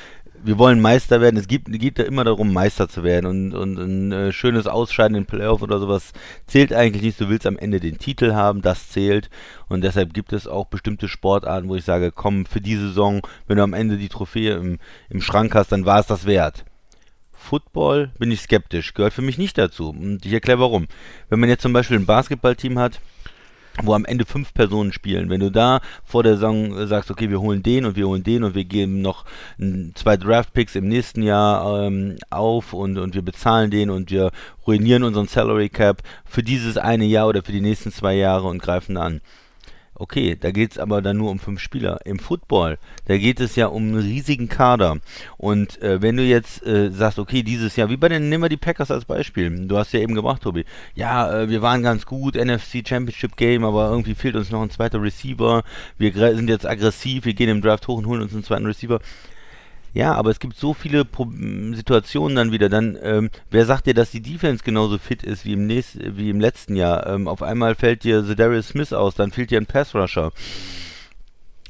wir 0.43 0.59
wollen 0.59 0.81
Meister 0.81 1.21
werden. 1.21 1.37
Es 1.37 1.49
gibt, 1.49 1.71
geht 1.71 1.99
ja 1.99 2.05
immer 2.05 2.25
darum, 2.25 2.53
Meister 2.53 2.89
zu 2.89 3.03
werden 3.03 3.27
und, 3.27 3.55
und 3.55 3.79
ein 3.79 4.13
äh, 4.13 4.33
schönes 4.33 4.67
Ausscheiden 4.67 5.17
in 5.17 5.27
Playoff 5.27 5.63
oder 5.63 5.79
sowas 5.79 6.13
zählt 6.47 6.73
eigentlich 6.73 7.03
nicht. 7.03 7.21
Du 7.21 7.29
willst 7.29 7.47
am 7.47 7.59
Ende 7.59 7.81
den 7.81 7.99
Titel 7.99 8.35
haben, 8.35 8.63
das 8.63 8.89
zählt 8.89 9.31
und 9.69 9.83
deshalb 9.83 10.15
gibt 10.15 10.33
es 10.33 10.47
auch 10.47 10.67
bestimmte 10.67 11.09
Sportarten, 11.09 11.69
wo 11.69 11.77
ich 11.77 11.85
sage, 11.85 12.13
komm, 12.13 12.47
für 12.47 12.61
die 12.61 12.77
Saison, 12.77 13.23
wenn 13.47 13.57
du 13.57 13.63
am 13.63 13.75
Ende 13.75 13.97
die 13.97 14.09
Trophäe 14.09 14.57
im, 14.57 14.79
im 15.11 15.21
Schrank 15.21 15.55
hast, 15.55 15.73
dann 15.73 15.87
war 15.87 16.01
es 16.01 16.07
das 16.07 16.27
wert. 16.27 16.65
Football 17.33 18.11
bin 18.19 18.31
ich 18.31 18.41
skeptisch, 18.41 18.95
gehört 18.95 19.15
für 19.15 19.23
mich 19.23 19.39
nicht 19.39 19.57
dazu. 19.57 19.91
Und 19.91 20.27
ich 20.27 20.33
erkläre 20.33 20.61
warum. 20.61 20.87
Wenn 21.29 21.41
man 21.41 21.49
jetzt 21.49 21.63
zum 21.63 21.73
Beispiel 21.73 21.97
ein 21.97 22.05
Basketballteam 22.05 22.79
hat, 22.79 23.01
wo 23.83 23.95
am 23.95 24.05
Ende 24.05 24.25
fünf 24.25 24.55
Personen 24.55 24.93
spielen. 24.93 25.31
Wenn 25.31 25.41
du 25.41 25.51
da 25.51 25.81
vor 26.05 26.23
der 26.23 26.35
Saison 26.35 26.87
sagst, 26.87 27.11
okay, 27.11 27.31
wir 27.31 27.41
holen 27.41 27.63
den 27.63 27.85
und 27.85 27.97
wir 27.97 28.07
holen 28.07 28.23
den 28.23 28.45
und 28.45 28.55
wir 28.55 28.65
geben 28.65 29.03
noch 29.03 29.25
zwei 29.95 30.17
Draft-Picks 30.17 30.75
im 30.75 30.89
nächsten 30.89 31.23
Jahr 31.23 31.85
ähm, 31.85 32.17
auf 32.31 32.73
und, 32.73 32.99
und 32.99 33.15
wir 33.15 33.23
bezahlen 33.23 33.71
den 33.71 33.91
und 33.91 34.11
wir 34.11 34.31
ruinieren 34.67 35.03
unseren 35.03 35.29
Salary 35.29 35.69
Cap 35.69 36.03
für 36.25 36.43
dieses 36.43 36.77
eine 36.77 37.05
Jahr 37.05 37.29
oder 37.29 37.43
für 37.43 37.53
die 37.53 37.61
nächsten 37.61 37.93
zwei 37.93 38.15
Jahre 38.15 38.49
und 38.49 38.61
greifen 38.61 38.97
an. 38.97 39.21
Okay, 40.01 40.37
da 40.39 40.53
geht 40.53 40.73
es 40.73 40.79
aber 40.79 41.03
dann 41.03 41.17
nur 41.17 41.31
um 41.31 41.41
fünf 41.41 41.59
Spieler. 41.61 41.99
Im 42.05 42.21
Football, 42.21 42.79
da 43.07 43.19
geht 43.19 43.41
es 43.41 43.57
ja 43.57 43.67
um 43.67 43.83
einen 43.83 43.99
riesigen 43.99 44.49
Kader. 44.49 44.99
Und 45.39 45.83
äh, 45.83 46.01
wenn 46.01 46.17
du 46.17 46.23
jetzt 46.23 46.65
äh, 46.65 46.91
sagst, 46.91 47.19
okay, 47.19 47.43
dieses 47.43 47.75
Jahr, 47.75 47.91
wie 47.91 47.97
bei 47.97 48.09
den, 48.09 48.29
nehmen 48.29 48.45
wir 48.45 48.49
die 48.49 48.57
Packers 48.57 48.93
als 48.93 49.05
Beispiel. 49.05 49.67
Du 49.67 49.77
hast 49.77 49.93
ja 49.93 49.99
eben 49.99 50.15
gemacht, 50.15 50.43
Tobi. 50.43 50.65
Ja, 50.95 51.43
äh, 51.43 51.49
wir 51.49 51.63
waren 51.63 51.83
ganz 51.83 52.07
gut, 52.07 52.37
NFC 52.37 52.87
Championship 52.87 53.37
Game, 53.37 53.65
aber 53.65 53.91
irgendwie 53.91 54.15
fehlt 54.15 54.37
uns 54.37 54.51
noch 54.51 54.63
ein 54.63 54.71
zweiter 54.71 55.03
Receiver. 55.03 55.65
Wir 55.99 56.13
sind 56.13 56.49
jetzt 56.49 56.67
aggressiv, 56.67 57.25
wir 57.25 57.35
gehen 57.35 57.49
im 57.49 57.61
Draft 57.61 57.89
hoch 57.89 57.99
und 57.99 58.07
holen 58.07 58.23
uns 58.23 58.33
einen 58.33 58.45
zweiten 58.45 58.67
Receiver. 58.67 59.01
Ja, 59.95 60.15
aber 60.15 60.31
es 60.31 60.39
gibt 60.39 60.57
so 60.57 60.75
viele 60.75 61.05
Pro 61.05 61.27
Situationen 61.73 62.37
dann 62.37 62.53
wieder. 62.53 62.69
Dann, 62.69 62.99
ähm, 63.03 63.31
wer 63.51 63.65
sagt 63.67 63.87
dir, 63.87 63.95
dass 63.95 64.11
die 64.11 64.21
Defense 64.21 64.63
genauso 64.65 64.99
fit 64.99 65.23
ist 65.23 65.45
wie 65.45 65.55
im, 65.55 65.67
nächst, 65.67 65.99
wie 66.17 66.31
im 66.31 66.41
letzten 66.41 66.77
Jahr? 66.77 67.07
Ähm, 67.07 67.27
auf 67.29 67.43
einmal 67.43 67.75
fällt 67.75 68.05
dir 68.05 68.25
Zedarius 68.25 68.69
Smith 68.69 68.93
aus, 68.93 69.15
dann 69.15 69.31
fehlt 69.31 69.51
dir 69.51 69.59
ein 69.59 69.67
Pass 69.67 69.95
Rusher. 69.95 70.33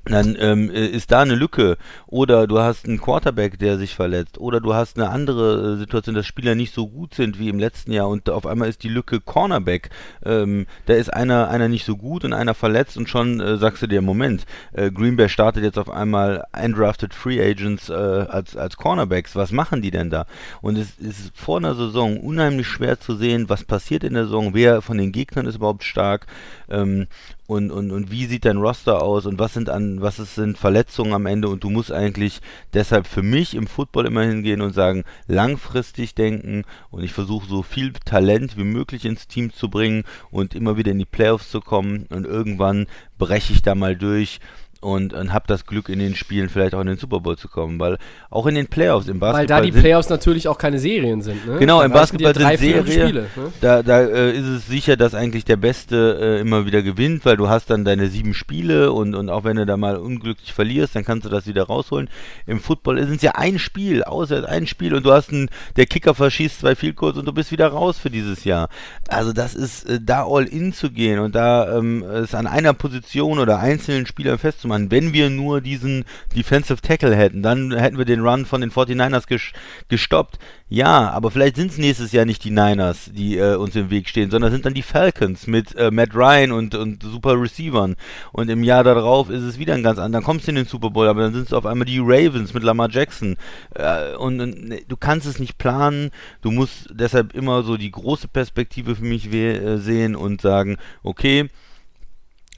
Dann 0.08 0.36
ähm, 0.40 0.70
äh, 0.70 0.86
ist 0.86 1.12
da 1.12 1.20
eine 1.20 1.34
Lücke 1.34 1.76
oder 2.06 2.46
du 2.46 2.58
hast 2.58 2.86
einen 2.86 3.00
Quarterback, 3.00 3.58
der 3.58 3.76
sich 3.76 3.94
verletzt 3.94 4.38
oder 4.38 4.60
du 4.60 4.74
hast 4.74 4.98
eine 4.98 5.10
andere 5.10 5.74
äh, 5.74 5.76
Situation, 5.76 6.14
dass 6.14 6.26
Spieler 6.26 6.54
nicht 6.54 6.72
so 6.74 6.88
gut 6.88 7.14
sind 7.14 7.38
wie 7.38 7.48
im 7.48 7.58
letzten 7.58 7.92
Jahr 7.92 8.08
und 8.08 8.30
auf 8.30 8.46
einmal 8.46 8.68
ist 8.68 8.82
die 8.82 8.88
Lücke 8.88 9.20
Cornerback. 9.20 9.90
Ähm, 10.24 10.66
da 10.86 10.94
ist 10.94 11.12
einer, 11.12 11.48
einer 11.50 11.68
nicht 11.68 11.84
so 11.84 11.96
gut 11.96 12.24
und 12.24 12.32
einer 12.32 12.54
verletzt 12.54 12.96
und 12.96 13.08
schon 13.08 13.40
äh, 13.40 13.58
sagst 13.58 13.82
du 13.82 13.86
dir, 13.86 14.00
Moment, 14.00 14.46
äh, 14.72 14.90
Green 14.90 15.16
Bay 15.16 15.28
startet 15.28 15.62
jetzt 15.62 15.78
auf 15.78 15.90
einmal 15.90 16.44
undrafted 16.52 17.12
Free 17.12 17.40
Agents 17.42 17.90
äh, 17.90 17.92
als, 17.92 18.56
als 18.56 18.76
Cornerbacks. 18.76 19.36
Was 19.36 19.52
machen 19.52 19.82
die 19.82 19.90
denn 19.90 20.08
da? 20.08 20.26
Und 20.62 20.78
es 20.78 20.98
ist 20.98 21.36
vor 21.36 21.58
einer 21.58 21.74
Saison 21.74 22.18
unheimlich 22.18 22.66
schwer 22.66 22.98
zu 22.98 23.14
sehen, 23.14 23.48
was 23.48 23.64
passiert 23.64 24.04
in 24.04 24.14
der 24.14 24.24
Saison, 24.24 24.54
wer 24.54 24.80
von 24.80 24.96
den 24.96 25.12
Gegnern 25.12 25.46
ist 25.46 25.56
überhaupt 25.56 25.84
stark. 25.84 26.26
Ähm, 26.70 27.06
und, 27.48 27.70
und, 27.70 27.92
und 27.92 28.10
wie 28.10 28.26
sieht 28.26 28.44
dein 28.44 28.58
Roster 28.58 29.00
aus 29.00 29.24
und 29.24 29.38
was 29.38 29.54
sind 29.54 29.70
an, 29.70 30.02
was 30.02 30.18
es 30.18 30.34
sind 30.34 30.58
Verletzungen 30.58 31.14
am 31.14 31.24
Ende? 31.24 31.48
Und 31.48 31.64
du 31.64 31.70
musst 31.70 31.90
eigentlich 31.90 32.40
deshalb 32.74 33.06
für 33.06 33.22
mich 33.22 33.54
im 33.54 33.66
Football 33.66 34.04
immer 34.04 34.22
hingehen 34.22 34.60
und 34.60 34.74
sagen, 34.74 35.04
langfristig 35.28 36.14
denken 36.14 36.64
und 36.90 37.04
ich 37.04 37.14
versuche 37.14 37.48
so 37.48 37.62
viel 37.62 37.94
Talent 38.04 38.58
wie 38.58 38.64
möglich 38.64 39.06
ins 39.06 39.28
Team 39.28 39.50
zu 39.50 39.70
bringen 39.70 40.04
und 40.30 40.54
immer 40.54 40.76
wieder 40.76 40.92
in 40.92 40.98
die 40.98 41.06
Playoffs 41.06 41.50
zu 41.50 41.60
kommen. 41.62 42.04
Und 42.10 42.26
irgendwann 42.26 42.86
breche 43.16 43.54
ich 43.54 43.62
da 43.62 43.74
mal 43.74 43.96
durch 43.96 44.40
und, 44.80 45.12
und 45.12 45.32
habe 45.32 45.44
das 45.48 45.66
Glück 45.66 45.88
in 45.88 45.98
den 45.98 46.14
Spielen 46.14 46.48
vielleicht 46.48 46.74
auch 46.74 46.80
in 46.80 46.86
den 46.86 46.98
Super 46.98 47.18
Bowl 47.20 47.36
zu 47.36 47.48
kommen, 47.48 47.80
weil 47.80 47.98
auch 48.30 48.46
in 48.46 48.54
den 48.54 48.68
Playoffs 48.68 49.08
im 49.08 49.18
Basketball 49.18 49.40
Weil 49.40 49.46
da 49.46 49.60
die 49.60 49.72
Playoffs 49.72 50.08
natürlich 50.08 50.46
auch 50.46 50.56
keine 50.56 50.78
Serien 50.78 51.20
sind. 51.20 51.44
Ne? 51.46 51.58
Genau, 51.58 51.80
Da 51.80 51.86
im 51.86 51.92
Basketball 51.92 52.32
drei, 52.32 52.56
sind 52.56 52.86
Serien. 52.86 53.08
Spiele. 53.08 53.22
Ne? 53.22 53.52
Da, 53.60 53.82
da 53.82 54.00
äh, 54.02 54.36
ist 54.36 54.46
es 54.46 54.66
sicher, 54.68 54.96
dass 54.96 55.14
eigentlich 55.14 55.44
der 55.44 55.56
Beste 55.56 56.18
äh, 56.20 56.40
immer 56.40 56.64
wieder 56.64 56.82
gewinnt, 56.82 57.24
weil 57.24 57.36
du 57.36 57.48
hast 57.48 57.70
dann 57.70 57.84
deine 57.84 58.06
sieben 58.06 58.34
Spiele 58.34 58.92
und, 58.92 59.16
und 59.16 59.30
auch 59.30 59.42
wenn 59.42 59.56
du 59.56 59.66
da 59.66 59.76
mal 59.76 59.96
unglücklich 59.96 60.52
verlierst, 60.52 60.94
dann 60.94 61.04
kannst 61.04 61.26
du 61.26 61.28
das 61.28 61.48
wieder 61.48 61.64
rausholen. 61.64 62.08
Im 62.46 62.60
Football 62.60 62.98
ist 62.98 63.10
es 63.10 63.20
ja 63.22 63.32
ein 63.32 63.58
Spiel, 63.58 64.04
außer 64.04 64.48
ein 64.48 64.68
Spiel 64.68 64.94
und 64.94 65.04
du 65.04 65.12
hast 65.12 65.32
einen, 65.32 65.50
der 65.76 65.86
Kicker 65.86 66.14
verschießt 66.14 66.60
zwei 66.60 66.76
viel 66.76 66.92
kurz 66.92 67.16
und 67.16 67.26
du 67.26 67.32
bist 67.32 67.50
wieder 67.50 67.66
raus 67.66 67.98
für 67.98 68.10
dieses 68.10 68.44
Jahr. 68.44 68.68
Also 69.08 69.32
das 69.32 69.56
ist 69.56 69.88
äh, 69.88 69.98
da 70.00 70.24
all 70.24 70.44
in 70.44 70.72
zu 70.72 70.90
gehen 70.92 71.18
und 71.18 71.34
da 71.34 71.76
ähm, 71.76 72.04
es 72.04 72.34
an 72.36 72.46
einer 72.46 72.74
Position 72.74 73.40
oder 73.40 73.58
einzelnen 73.58 74.06
Spielern 74.06 74.38
festzumachen. 74.38 74.67
Wenn 74.70 75.12
wir 75.12 75.30
nur 75.30 75.60
diesen 75.60 76.04
Defensive 76.34 76.80
Tackle 76.80 77.14
hätten, 77.14 77.42
dann 77.42 77.72
hätten 77.72 77.98
wir 77.98 78.04
den 78.04 78.20
Run 78.20 78.46
von 78.46 78.60
den 78.60 78.70
49ers 78.70 79.26
ges 79.26 79.42
gestoppt. 79.88 80.38
Ja, 80.70 81.10
aber 81.10 81.30
vielleicht 81.30 81.56
sind 81.56 81.70
es 81.70 81.78
nächstes 81.78 82.12
Jahr 82.12 82.26
nicht 82.26 82.44
die 82.44 82.50
Niners, 82.50 83.10
die 83.14 83.38
äh, 83.38 83.54
uns 83.54 83.74
im 83.74 83.88
Weg 83.88 84.06
stehen, 84.06 84.30
sondern 84.30 84.52
sind 84.52 84.66
dann 84.66 84.74
die 84.74 84.82
Falcons 84.82 85.46
mit 85.46 85.74
äh, 85.76 85.90
Matt 85.90 86.14
Ryan 86.14 86.52
und, 86.52 86.74
und 86.74 87.02
super 87.02 87.40
Receivern. 87.40 87.96
Und 88.32 88.50
im 88.50 88.62
Jahr 88.62 88.84
darauf 88.84 89.30
ist 89.30 89.42
es 89.42 89.58
wieder 89.58 89.74
ein 89.74 89.82
ganz 89.82 89.98
anderer. 89.98 90.20
Dann 90.20 90.26
kommst 90.26 90.46
du 90.46 90.50
in 90.50 90.56
den 90.56 90.66
Super 90.66 90.90
Bowl, 90.90 91.08
aber 91.08 91.22
dann 91.22 91.32
sind 91.32 91.46
es 91.46 91.54
auf 91.54 91.64
einmal 91.64 91.86
die 91.86 92.00
Ravens 92.00 92.52
mit 92.52 92.62
Lamar 92.62 92.90
Jackson. 92.90 93.36
Äh, 93.74 94.14
und, 94.16 94.40
und 94.42 94.68
ne, 94.68 94.82
du 94.86 94.96
kannst 94.98 95.26
es 95.26 95.38
nicht 95.38 95.56
planen. 95.56 96.10
Du 96.42 96.50
musst 96.50 96.90
deshalb 96.92 97.34
immer 97.34 97.62
so 97.62 97.78
die 97.78 97.90
große 97.90 98.28
Perspektive 98.28 98.94
für 98.94 99.04
mich 99.04 99.32
äh, 99.32 99.78
sehen 99.78 100.16
und 100.16 100.42
sagen, 100.42 100.76
okay, 101.02 101.48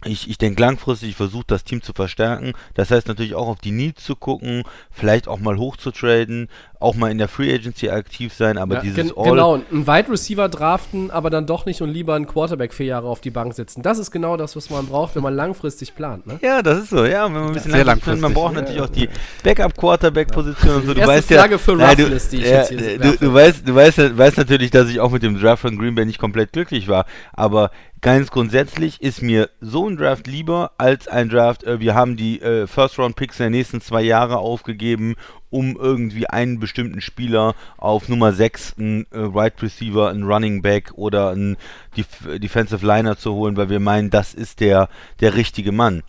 ich, 0.04 0.30
ich 0.30 0.38
denke 0.38 0.60
langfristig, 0.62 1.10
ich 1.10 1.16
versuche 1.16 1.44
das 1.46 1.64
Team 1.64 1.82
zu 1.82 1.92
verstärken. 1.92 2.52
Das 2.74 2.90
heißt 2.90 3.08
natürlich 3.08 3.34
auch 3.34 3.48
auf 3.48 3.58
die 3.58 3.70
Needs 3.70 4.02
zu 4.04 4.16
gucken, 4.16 4.62
vielleicht 4.90 5.28
auch 5.28 5.38
mal 5.40 5.58
hoch 5.58 5.76
zu 5.76 5.90
traden, 5.90 6.48
auch 6.78 6.94
mal 6.94 7.10
in 7.10 7.18
der 7.18 7.28
Free 7.28 7.52
Agency 7.52 7.90
aktiv 7.90 8.32
sein, 8.32 8.56
aber 8.56 8.76
Ja, 8.76 8.80
dieses 8.80 8.96
gen 8.96 9.12
All 9.14 9.30
genau, 9.32 9.54
einen 9.70 9.86
Wide 9.86 10.10
Receiver 10.10 10.48
draften, 10.48 11.10
aber 11.10 11.28
dann 11.28 11.46
doch 11.46 11.66
nicht 11.66 11.82
und 11.82 11.90
lieber 11.90 12.14
einen 12.14 12.26
Quarterback 12.26 12.72
vier 12.72 12.86
Jahre 12.86 13.08
auf 13.08 13.20
die 13.20 13.30
Bank 13.30 13.52
setzen. 13.52 13.82
Das 13.82 13.98
ist 13.98 14.10
genau 14.10 14.38
das, 14.38 14.56
was 14.56 14.70
man 14.70 14.86
braucht, 14.86 15.14
wenn 15.16 15.22
man 15.22 15.34
langfristig 15.34 15.94
plant. 15.94 16.26
Ne? 16.26 16.38
Ja, 16.40 16.62
das 16.62 16.78
ist 16.84 16.90
so, 16.90 17.04
ja. 17.04 17.26
Wenn 17.26 17.32
man 17.32 17.46
ein 17.48 17.52
bisschen 17.52 17.72
sehr 17.72 17.84
langfristig 17.84 18.22
Man 18.22 18.32
langfristig. 18.32 18.34
braucht 18.34 18.54
natürlich 18.54 18.80
auch 18.80 18.88
die 18.88 19.08
Backup-Quarterback-Position 19.44 20.76
und 20.76 20.86
so. 20.86 20.94
Du 20.94 21.06
weißt 21.06 21.30
ja, 21.30 21.36
Flagge 21.38 21.58
für 21.58 21.76
Nein, 21.76 21.96
du, 21.96 22.08
die 22.08 22.36
ich 22.36 22.42
ja, 22.44 22.50
jetzt 22.62 22.68
hier 22.70 22.98
du, 22.98 23.16
du, 23.16 23.34
weißt, 23.34 23.68
du 23.68 23.74
weißt, 23.74 23.98
ja- 23.98 24.16
weißt 24.16 24.38
natürlich, 24.38 24.70
dass 24.70 24.88
ich 24.88 25.00
auch 25.00 25.10
mit 25.10 25.22
dem 25.22 25.38
Draft 25.38 25.62
von 25.62 25.76
Green 25.78 25.94
Bay 25.94 26.06
nicht 26.06 26.18
komplett 26.18 26.52
glücklich 26.52 26.88
war. 26.88 27.06
Aber 27.32 27.70
ganz 28.00 28.30
grundsätzlich 28.30 29.00
ist 29.02 29.22
mir 29.22 29.50
so 29.60 29.88
ein 29.88 29.96
Draft 29.96 30.26
lieber 30.26 30.72
als 30.78 31.08
ein 31.08 31.28
Draft. 31.28 31.64
Äh, 31.64 31.80
wir 31.80 31.94
haben 31.94 32.16
die 32.16 32.40
äh, 32.40 32.66
First-Round-Picks 32.66 33.38
der 33.38 33.50
nächsten 33.50 33.80
zwei 33.80 34.02
Jahre 34.02 34.38
aufgegeben, 34.38 35.16
um 35.50 35.76
irgendwie 35.76 36.26
einen 36.26 36.60
bestimmten 36.60 37.00
Spieler 37.00 37.54
auf 37.76 38.08
Nummer 38.08 38.32
6, 38.32 38.76
einen 38.78 39.06
äh, 39.10 39.18
Right 39.18 39.60
Receiver, 39.62 40.08
einen 40.08 40.24
Running 40.24 40.62
Back 40.62 40.92
oder 40.94 41.30
einen 41.30 41.56
Def 41.96 42.06
Defensive 42.38 42.86
Liner 42.86 43.16
zu 43.16 43.34
holen, 43.34 43.56
weil 43.56 43.68
wir 43.68 43.80
meinen, 43.80 44.10
das 44.10 44.34
ist 44.34 44.60
der, 44.60 44.88
der 45.20 45.34
richtige 45.34 45.72
Mann. 45.72 46.02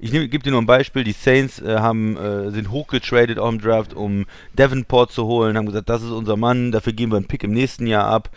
Ich 0.00 0.12
gebe 0.12 0.38
dir 0.38 0.52
nur 0.52 0.62
ein 0.62 0.66
Beispiel. 0.66 1.02
Die 1.02 1.12
Saints 1.12 1.60
äh, 1.60 1.78
haben, 1.78 2.16
äh, 2.16 2.50
sind 2.52 2.70
hochgetradet 2.70 3.38
auch 3.40 3.48
im 3.48 3.60
Draft, 3.60 3.94
um 3.94 4.26
Davenport 4.54 5.10
zu 5.10 5.24
holen, 5.26 5.56
haben 5.56 5.66
gesagt, 5.66 5.88
das 5.88 6.02
ist 6.02 6.10
unser 6.10 6.36
Mann, 6.36 6.70
dafür 6.70 6.92
geben 6.92 7.10
wir 7.10 7.16
einen 7.16 7.26
Pick 7.26 7.42
im 7.42 7.50
nächsten 7.50 7.86
Jahr 7.86 8.06
ab. 8.06 8.30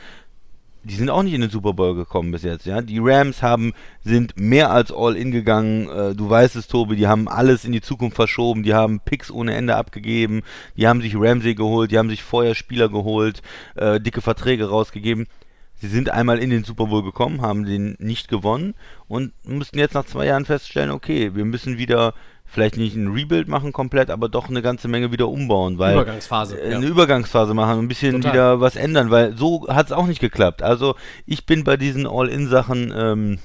Die 0.83 0.95
sind 0.95 1.11
auch 1.11 1.21
nicht 1.21 1.33
in 1.33 1.41
den 1.41 1.51
Super 1.51 1.73
Bowl 1.73 1.95
gekommen 1.95 2.31
bis 2.31 2.41
jetzt, 2.41 2.65
ja. 2.65 2.81
Die 2.81 2.99
Rams 2.99 3.43
haben, 3.43 3.73
sind 4.03 4.39
mehr 4.39 4.71
als 4.71 4.91
all 4.91 5.15
in 5.15 5.31
gegangen. 5.31 5.87
Äh, 5.87 6.15
du 6.15 6.29
weißt 6.29 6.55
es, 6.55 6.67
Tobi, 6.67 6.95
die 6.95 7.07
haben 7.07 7.27
alles 7.27 7.65
in 7.65 7.71
die 7.71 7.81
Zukunft 7.81 8.15
verschoben, 8.15 8.63
die 8.63 8.73
haben 8.73 8.99
Picks 8.99 9.29
ohne 9.29 9.53
Ende 9.53 9.75
abgegeben, 9.75 10.41
die 10.75 10.87
haben 10.87 11.01
sich 11.01 11.15
Ramsey 11.15 11.53
geholt, 11.53 11.91
die 11.91 11.99
haben 11.99 12.09
sich 12.09 12.23
vorher 12.23 12.55
Spieler 12.55 12.89
geholt, 12.89 13.43
äh, 13.75 13.99
dicke 13.99 14.21
Verträge 14.21 14.69
rausgegeben. 14.69 15.27
Sie 15.75 15.87
sind 15.87 16.09
einmal 16.11 16.39
in 16.39 16.51
den 16.51 16.63
Super 16.63 16.87
Bowl 16.87 17.03
gekommen, 17.03 17.41
haben 17.41 17.65
den 17.65 17.95
nicht 17.99 18.27
gewonnen 18.27 18.75
und 19.07 19.33
mussten 19.43 19.79
jetzt 19.79 19.95
nach 19.95 20.05
zwei 20.05 20.27
Jahren 20.27 20.45
feststellen, 20.45 20.91
okay, 20.91 21.35
wir 21.35 21.45
müssen 21.45 21.77
wieder 21.77 22.13
vielleicht 22.51 22.77
nicht 22.77 22.95
ein 22.95 23.07
Rebuild 23.07 23.47
machen 23.47 23.71
komplett, 23.71 24.09
aber 24.09 24.27
doch 24.27 24.49
eine 24.49 24.61
ganze 24.61 24.87
Menge 24.87 25.11
wieder 25.11 25.29
umbauen, 25.29 25.79
weil 25.79 25.93
Übergangsphase. 25.93 26.61
äh, 26.61 26.71
ja. 26.71 26.77
eine 26.77 26.85
Übergangsphase 26.85 27.53
machen 27.53 27.79
ein 27.79 27.87
bisschen 27.87 28.15
Total. 28.15 28.33
wieder 28.33 28.61
was 28.61 28.75
ändern, 28.75 29.09
weil 29.09 29.37
so 29.37 29.67
hat 29.69 29.87
es 29.87 29.91
auch 29.91 30.05
nicht 30.05 30.19
geklappt. 30.19 30.61
Also 30.61 30.95
ich 31.25 31.45
bin 31.45 31.63
bei 31.63 31.77
diesen 31.77 32.05
All-In-Sachen 32.05 32.93
ähm, 32.95 33.39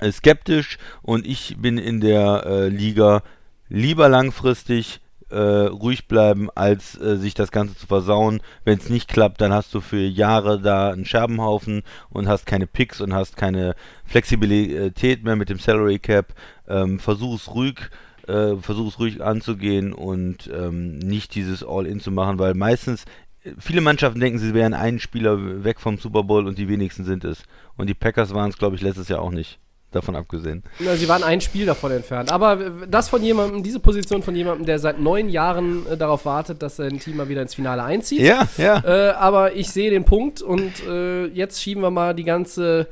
äh, 0.00 0.12
skeptisch 0.12 0.78
und 1.02 1.26
ich 1.26 1.56
bin 1.58 1.78
in 1.78 2.00
der 2.00 2.44
äh, 2.46 2.68
Liga 2.68 3.22
lieber 3.68 4.08
langfristig 4.08 5.00
äh, 5.30 5.38
ruhig 5.38 6.06
bleiben, 6.06 6.50
als 6.54 7.00
äh, 7.00 7.16
sich 7.16 7.34
das 7.34 7.50
Ganze 7.50 7.76
zu 7.76 7.86
versauen. 7.86 8.40
Wenn 8.64 8.78
es 8.78 8.90
nicht 8.90 9.08
klappt, 9.08 9.40
dann 9.40 9.52
hast 9.52 9.74
du 9.74 9.80
für 9.80 10.00
Jahre 10.00 10.60
da 10.60 10.90
einen 10.90 11.04
Scherbenhaufen 11.04 11.82
und 12.10 12.28
hast 12.28 12.46
keine 12.46 12.66
Picks 12.66 13.00
und 13.00 13.12
hast 13.12 13.36
keine 13.36 13.74
Flexibilität 14.04 15.24
mehr 15.24 15.36
mit 15.36 15.48
dem 15.48 15.58
Salary 15.58 15.98
Cap. 15.98 16.34
Ähm, 16.68 17.00
versuch 17.00 17.36
es 17.36 17.54
ruhig, 17.54 17.90
äh, 18.28 18.56
versuch 18.56 18.88
es 18.88 18.98
ruhig 18.98 19.22
anzugehen 19.22 19.92
und 19.92 20.50
ähm, 20.52 20.98
nicht 20.98 21.34
dieses 21.34 21.64
All-In 21.64 22.00
zu 22.00 22.10
machen, 22.10 22.38
weil 22.38 22.54
meistens 22.54 23.04
viele 23.58 23.80
Mannschaften 23.80 24.20
denken, 24.20 24.38
sie 24.38 24.54
wären 24.54 24.74
einen 24.74 24.98
Spieler 24.98 25.64
weg 25.64 25.80
vom 25.80 25.98
Super 25.98 26.22
Bowl 26.22 26.46
und 26.46 26.58
die 26.58 26.68
wenigsten 26.68 27.04
sind 27.04 27.24
es. 27.24 27.42
Und 27.76 27.88
die 27.88 27.94
Packers 27.94 28.34
waren 28.34 28.50
es, 28.50 28.58
glaube 28.58 28.76
ich, 28.76 28.82
letztes 28.82 29.08
Jahr 29.08 29.20
auch 29.20 29.30
nicht. 29.30 29.58
Davon 29.92 30.16
abgesehen. 30.16 30.64
Na, 30.80 30.96
sie 30.96 31.08
waren 31.08 31.22
ein 31.22 31.40
Spiel 31.40 31.64
davon 31.64 31.92
entfernt. 31.92 32.30
Aber 32.30 32.60
äh, 32.60 32.70
das 32.88 33.08
von 33.08 33.22
jemandem, 33.22 33.62
diese 33.62 33.78
Position 33.78 34.22
von 34.22 34.34
jemandem, 34.34 34.66
der 34.66 34.80
seit 34.80 35.00
neun 35.00 35.28
Jahren 35.28 35.86
äh, 35.86 35.96
darauf 35.96 36.24
wartet, 36.24 36.60
dass 36.60 36.76
sein 36.76 36.98
Team 36.98 37.16
mal 37.16 37.28
wieder 37.28 37.40
ins 37.40 37.54
Finale 37.54 37.84
einzieht. 37.84 38.20
Ja, 38.20 38.46
ja. 38.58 38.82
Äh, 38.84 39.12
aber 39.12 39.54
ich 39.54 39.70
sehe 39.70 39.90
den 39.90 40.04
Punkt 40.04 40.42
und 40.42 40.84
äh, 40.86 41.26
jetzt 41.26 41.62
schieben 41.62 41.82
wir 41.82 41.92
mal 41.92 42.14
die 42.14 42.24
ganze 42.24 42.88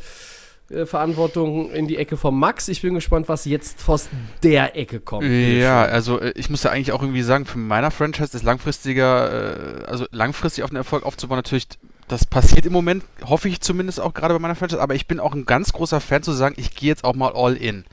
äh, 0.70 0.86
Verantwortung 0.86 1.70
in 1.72 1.88
die 1.88 1.98
Ecke 1.98 2.16
von 2.16 2.34
Max. 2.34 2.68
Ich 2.68 2.80
bin 2.80 2.94
gespannt, 2.94 3.28
was 3.28 3.44
jetzt 3.44 3.86
aus 3.86 4.08
der 4.42 4.76
Ecke 4.76 4.98
kommt. 4.98 5.26
Ja, 5.26 5.82
also 5.82 6.20
äh, 6.20 6.32
ich 6.36 6.48
muss 6.48 6.62
ja 6.62 6.70
eigentlich 6.70 6.92
auch 6.92 7.02
irgendwie 7.02 7.22
sagen, 7.22 7.44
für 7.44 7.58
meiner 7.58 7.90
Franchise 7.90 8.34
ist 8.34 8.44
langfristiger, 8.44 9.82
äh, 9.82 9.84
also 9.84 10.06
langfristig 10.10 10.64
auf 10.64 10.70
den 10.70 10.76
Erfolg 10.76 11.04
aufzubauen, 11.04 11.36
natürlich, 11.36 11.68
das 12.08 12.24
passiert 12.24 12.64
im 12.64 12.72
Moment, 12.72 13.04
hoffe 13.24 13.48
ich 13.48 13.60
zumindest 13.60 14.00
auch 14.00 14.14
gerade 14.14 14.32
bei 14.32 14.40
meiner 14.40 14.54
Franchise, 14.54 14.80
aber 14.80 14.94
ich 14.94 15.06
bin 15.06 15.20
auch 15.20 15.34
ein 15.34 15.44
ganz 15.44 15.72
großer 15.72 16.00
Fan 16.00 16.22
zu 16.22 16.32
sagen, 16.32 16.54
ich 16.58 16.74
gehe 16.74 16.88
jetzt 16.88 17.04
auch 17.04 17.14
mal 17.14 17.32
all 17.34 17.56
in. 17.56 17.84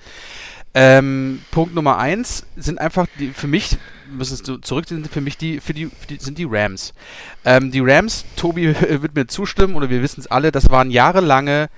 Ähm, 0.74 1.42
Punkt 1.52 1.76
Nummer 1.76 1.98
eins 1.98 2.46
sind 2.56 2.80
einfach 2.80 3.06
die, 3.20 3.32
für 3.32 3.48
mich, 3.48 3.78
müssen 4.10 4.34
es 4.36 4.62
zurück, 4.62 4.88
sind 4.88 5.08
für 5.08 5.20
mich 5.20 5.38
die, 5.38 5.60
für 5.60 5.74
die, 5.74 5.88
für 5.88 6.08
die 6.08 6.18
sind 6.18 6.38
die 6.38 6.48
Rams. 6.50 6.94
Ähm, 7.44 7.72
die 7.72 7.82
Rams, 7.82 8.24
Tobi 8.38 8.74
wird 9.02 9.14
mir 9.14 9.28
zustimmen, 9.28 9.76
oder 9.76 9.90
wir 9.90 10.02
wissen 10.02 10.22
es 10.22 10.28
alle, 10.28 10.54
das 10.54 10.70
waren 10.70 10.90
jahrelange, 10.90 11.70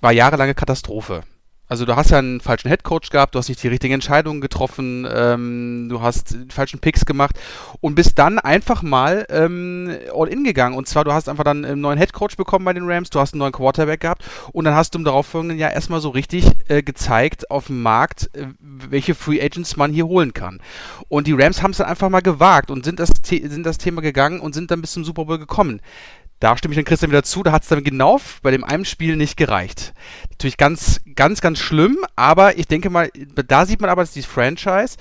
war 0.00 0.12
jahrelange 0.12 0.54
Katastrophe. 0.54 1.22
Also 1.70 1.86
du 1.86 1.94
hast 1.94 2.10
ja 2.10 2.18
einen 2.18 2.40
falschen 2.40 2.66
Headcoach 2.66 3.10
gehabt, 3.12 3.36
du 3.36 3.38
hast 3.38 3.48
nicht 3.48 3.62
die 3.62 3.68
richtigen 3.68 3.94
Entscheidungen 3.94 4.40
getroffen, 4.40 5.06
ähm, 5.08 5.86
du 5.88 6.02
hast 6.02 6.36
falschen 6.48 6.80
Picks 6.80 7.06
gemacht 7.06 7.38
und 7.80 7.94
bist 7.94 8.18
dann 8.18 8.40
einfach 8.40 8.82
mal 8.82 9.24
ähm, 9.30 9.88
all 10.12 10.26
in 10.26 10.42
gegangen. 10.42 10.76
Und 10.76 10.88
zwar, 10.88 11.04
du 11.04 11.12
hast 11.12 11.28
einfach 11.28 11.44
dann 11.44 11.64
einen 11.64 11.80
neuen 11.80 11.96
Headcoach 11.96 12.36
bekommen 12.36 12.64
bei 12.64 12.72
den 12.72 12.90
Rams, 12.90 13.10
du 13.10 13.20
hast 13.20 13.34
einen 13.34 13.38
neuen 13.38 13.52
Quarterback 13.52 14.00
gehabt 14.00 14.24
und 14.50 14.64
dann 14.64 14.74
hast 14.74 14.94
du 14.94 14.98
im 14.98 15.04
darauffolgenden 15.04 15.58
Jahr 15.58 15.72
erstmal 15.72 16.00
so 16.00 16.08
richtig 16.08 16.44
äh, 16.66 16.82
gezeigt 16.82 17.52
auf 17.52 17.68
dem 17.68 17.82
Markt, 17.82 18.34
äh, 18.34 18.48
welche 18.58 19.14
Free 19.14 19.40
Agents 19.40 19.76
man 19.76 19.92
hier 19.92 20.08
holen 20.08 20.34
kann. 20.34 20.60
Und 21.06 21.28
die 21.28 21.34
Rams 21.34 21.62
haben 21.62 21.70
es 21.70 21.76
dann 21.76 21.86
einfach 21.86 22.08
mal 22.08 22.18
gewagt 22.18 22.72
und 22.72 22.84
sind 22.84 22.98
das, 22.98 23.12
sind 23.22 23.64
das 23.64 23.78
Thema 23.78 24.02
gegangen 24.02 24.40
und 24.40 24.56
sind 24.56 24.72
dann 24.72 24.80
bis 24.80 24.90
zum 24.90 25.04
Super 25.04 25.24
Bowl 25.24 25.38
gekommen. 25.38 25.80
Da 26.40 26.56
stimme 26.56 26.72
ich 26.72 26.76
dann 26.76 26.86
Christian 26.86 27.10
wieder 27.10 27.22
zu, 27.22 27.42
da 27.42 27.52
hat 27.52 27.62
es 27.62 27.68
dann 27.68 27.84
genau 27.84 28.20
bei 28.42 28.50
dem 28.50 28.64
einen 28.64 28.86
Spiel 28.86 29.16
nicht 29.16 29.36
gereicht. 29.36 29.92
Natürlich 30.30 30.56
ganz, 30.56 31.00
ganz, 31.14 31.40
ganz 31.40 31.58
schlimm, 31.58 31.98
aber 32.16 32.58
ich 32.58 32.66
denke 32.66 32.88
mal, 32.88 33.10
da 33.46 33.66
sieht 33.66 33.80
man 33.80 33.90
aber, 33.90 34.02
dass 34.02 34.12
die 34.12 34.22
Franchise 34.22 34.96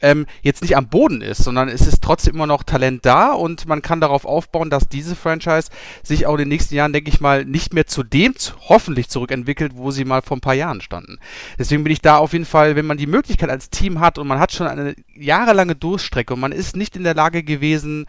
ähm, 0.00 0.26
jetzt 0.42 0.62
nicht 0.62 0.76
am 0.76 0.88
Boden 0.88 1.22
ist, 1.22 1.42
sondern 1.42 1.68
es 1.68 1.86
ist 1.86 2.02
trotzdem 2.02 2.34
immer 2.34 2.46
noch 2.46 2.62
Talent 2.62 3.06
da 3.06 3.32
und 3.32 3.66
man 3.66 3.82
kann 3.82 4.00
darauf 4.00 4.24
aufbauen, 4.24 4.70
dass 4.70 4.88
diese 4.88 5.16
Franchise 5.16 5.70
sich 6.02 6.26
auch 6.26 6.34
in 6.34 6.40
den 6.40 6.48
nächsten 6.48 6.74
Jahren, 6.74 6.92
denke 6.92 7.10
ich 7.10 7.20
mal, 7.20 7.44
nicht 7.44 7.72
mehr 7.72 7.86
zu 7.86 8.02
dem 8.02 8.34
hoffentlich 8.68 9.08
zurückentwickelt, 9.08 9.72
wo 9.74 9.90
sie 9.90 10.04
mal 10.04 10.22
vor 10.22 10.36
ein 10.36 10.42
paar 10.42 10.54
Jahren 10.54 10.80
standen. 10.80 11.18
Deswegen 11.58 11.84
bin 11.84 11.92
ich 11.92 12.02
da 12.02 12.18
auf 12.18 12.32
jeden 12.32 12.44
Fall, 12.44 12.76
wenn 12.76 12.86
man 12.86 12.98
die 12.98 13.06
Möglichkeit 13.06 13.50
als 13.50 13.70
Team 13.70 14.00
hat 14.00 14.18
und 14.18 14.26
man 14.26 14.38
hat 14.38 14.52
schon 14.52 14.66
eine 14.66 14.94
jahrelange 15.14 15.74
Durststrecke 15.74 16.34
und 16.34 16.40
man 16.40 16.52
ist 16.52 16.76
nicht 16.76 16.96
in 16.96 17.04
der 17.04 17.14
Lage 17.14 17.42
gewesen, 17.42 18.06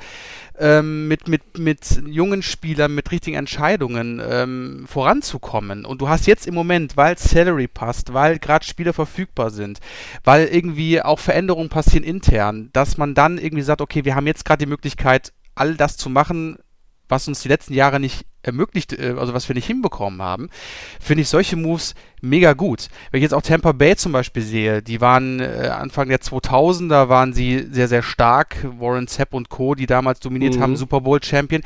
ähm, 0.59 1.07
mit, 1.07 1.27
mit, 1.27 1.57
mit 1.57 2.01
jungen 2.07 2.41
Spielern, 2.41 2.95
mit 2.95 3.11
richtigen 3.11 3.37
Entscheidungen 3.37 4.21
ähm, 4.23 4.85
voranzukommen. 4.87 5.85
Und 5.85 6.01
du 6.01 6.09
hast 6.09 6.27
jetzt 6.27 6.47
im 6.47 6.53
Moment, 6.53 6.97
weil 6.97 7.17
Salary 7.17 7.67
passt, 7.67 8.13
weil 8.13 8.39
gerade 8.39 8.65
Spieler 8.65 8.93
verfügbar 8.93 9.51
sind, 9.51 9.79
weil 10.23 10.47
irgendwie 10.47 11.01
auch 11.01 11.19
Veränderungen 11.19 11.69
passieren 11.69 12.03
intern, 12.03 12.69
dass 12.73 12.97
man 12.97 13.13
dann 13.13 13.37
irgendwie 13.37 13.63
sagt, 13.63 13.81
okay, 13.81 14.05
wir 14.05 14.15
haben 14.15 14.27
jetzt 14.27 14.45
gerade 14.45 14.65
die 14.65 14.69
Möglichkeit, 14.69 15.33
all 15.55 15.75
das 15.75 15.97
zu 15.97 16.09
machen, 16.09 16.57
was 17.09 17.27
uns 17.27 17.41
die 17.41 17.47
letzten 17.47 17.73
Jahre 17.73 17.99
nicht 17.99 18.25
ermöglicht, 18.47 18.93
äh, 18.93 19.15
also 19.17 19.33
was 19.33 19.47
wir 19.47 19.55
nicht 19.55 19.67
hinbekommen 19.67 20.21
haben, 20.21 20.49
finde 20.99 21.21
ich 21.21 21.29
solche 21.29 21.55
Moves 21.55 21.93
mega 22.21 22.53
gut. 22.53 22.87
Wenn 23.11 23.19
ich 23.19 23.23
jetzt 23.23 23.33
auch 23.33 23.41
Tampa 23.41 23.73
Bay 23.73 23.95
zum 23.95 24.11
Beispiel 24.11 24.41
sehe, 24.41 24.81
die 24.81 25.01
waren 25.01 25.39
äh, 25.39 25.69
Anfang 25.71 26.09
der 26.09 26.19
2000er 26.19 27.09
waren 27.09 27.33
sie 27.33 27.67
sehr, 27.69 27.87
sehr 27.87 28.01
stark. 28.01 28.57
Warren 28.79 29.07
Zepp 29.07 29.33
und 29.33 29.49
Co., 29.49 29.75
die 29.75 29.85
damals 29.85 30.19
dominiert 30.19 30.55
mhm. 30.55 30.61
haben, 30.61 30.77
Super 30.77 31.01
Bowl 31.01 31.21
Champion. 31.21 31.61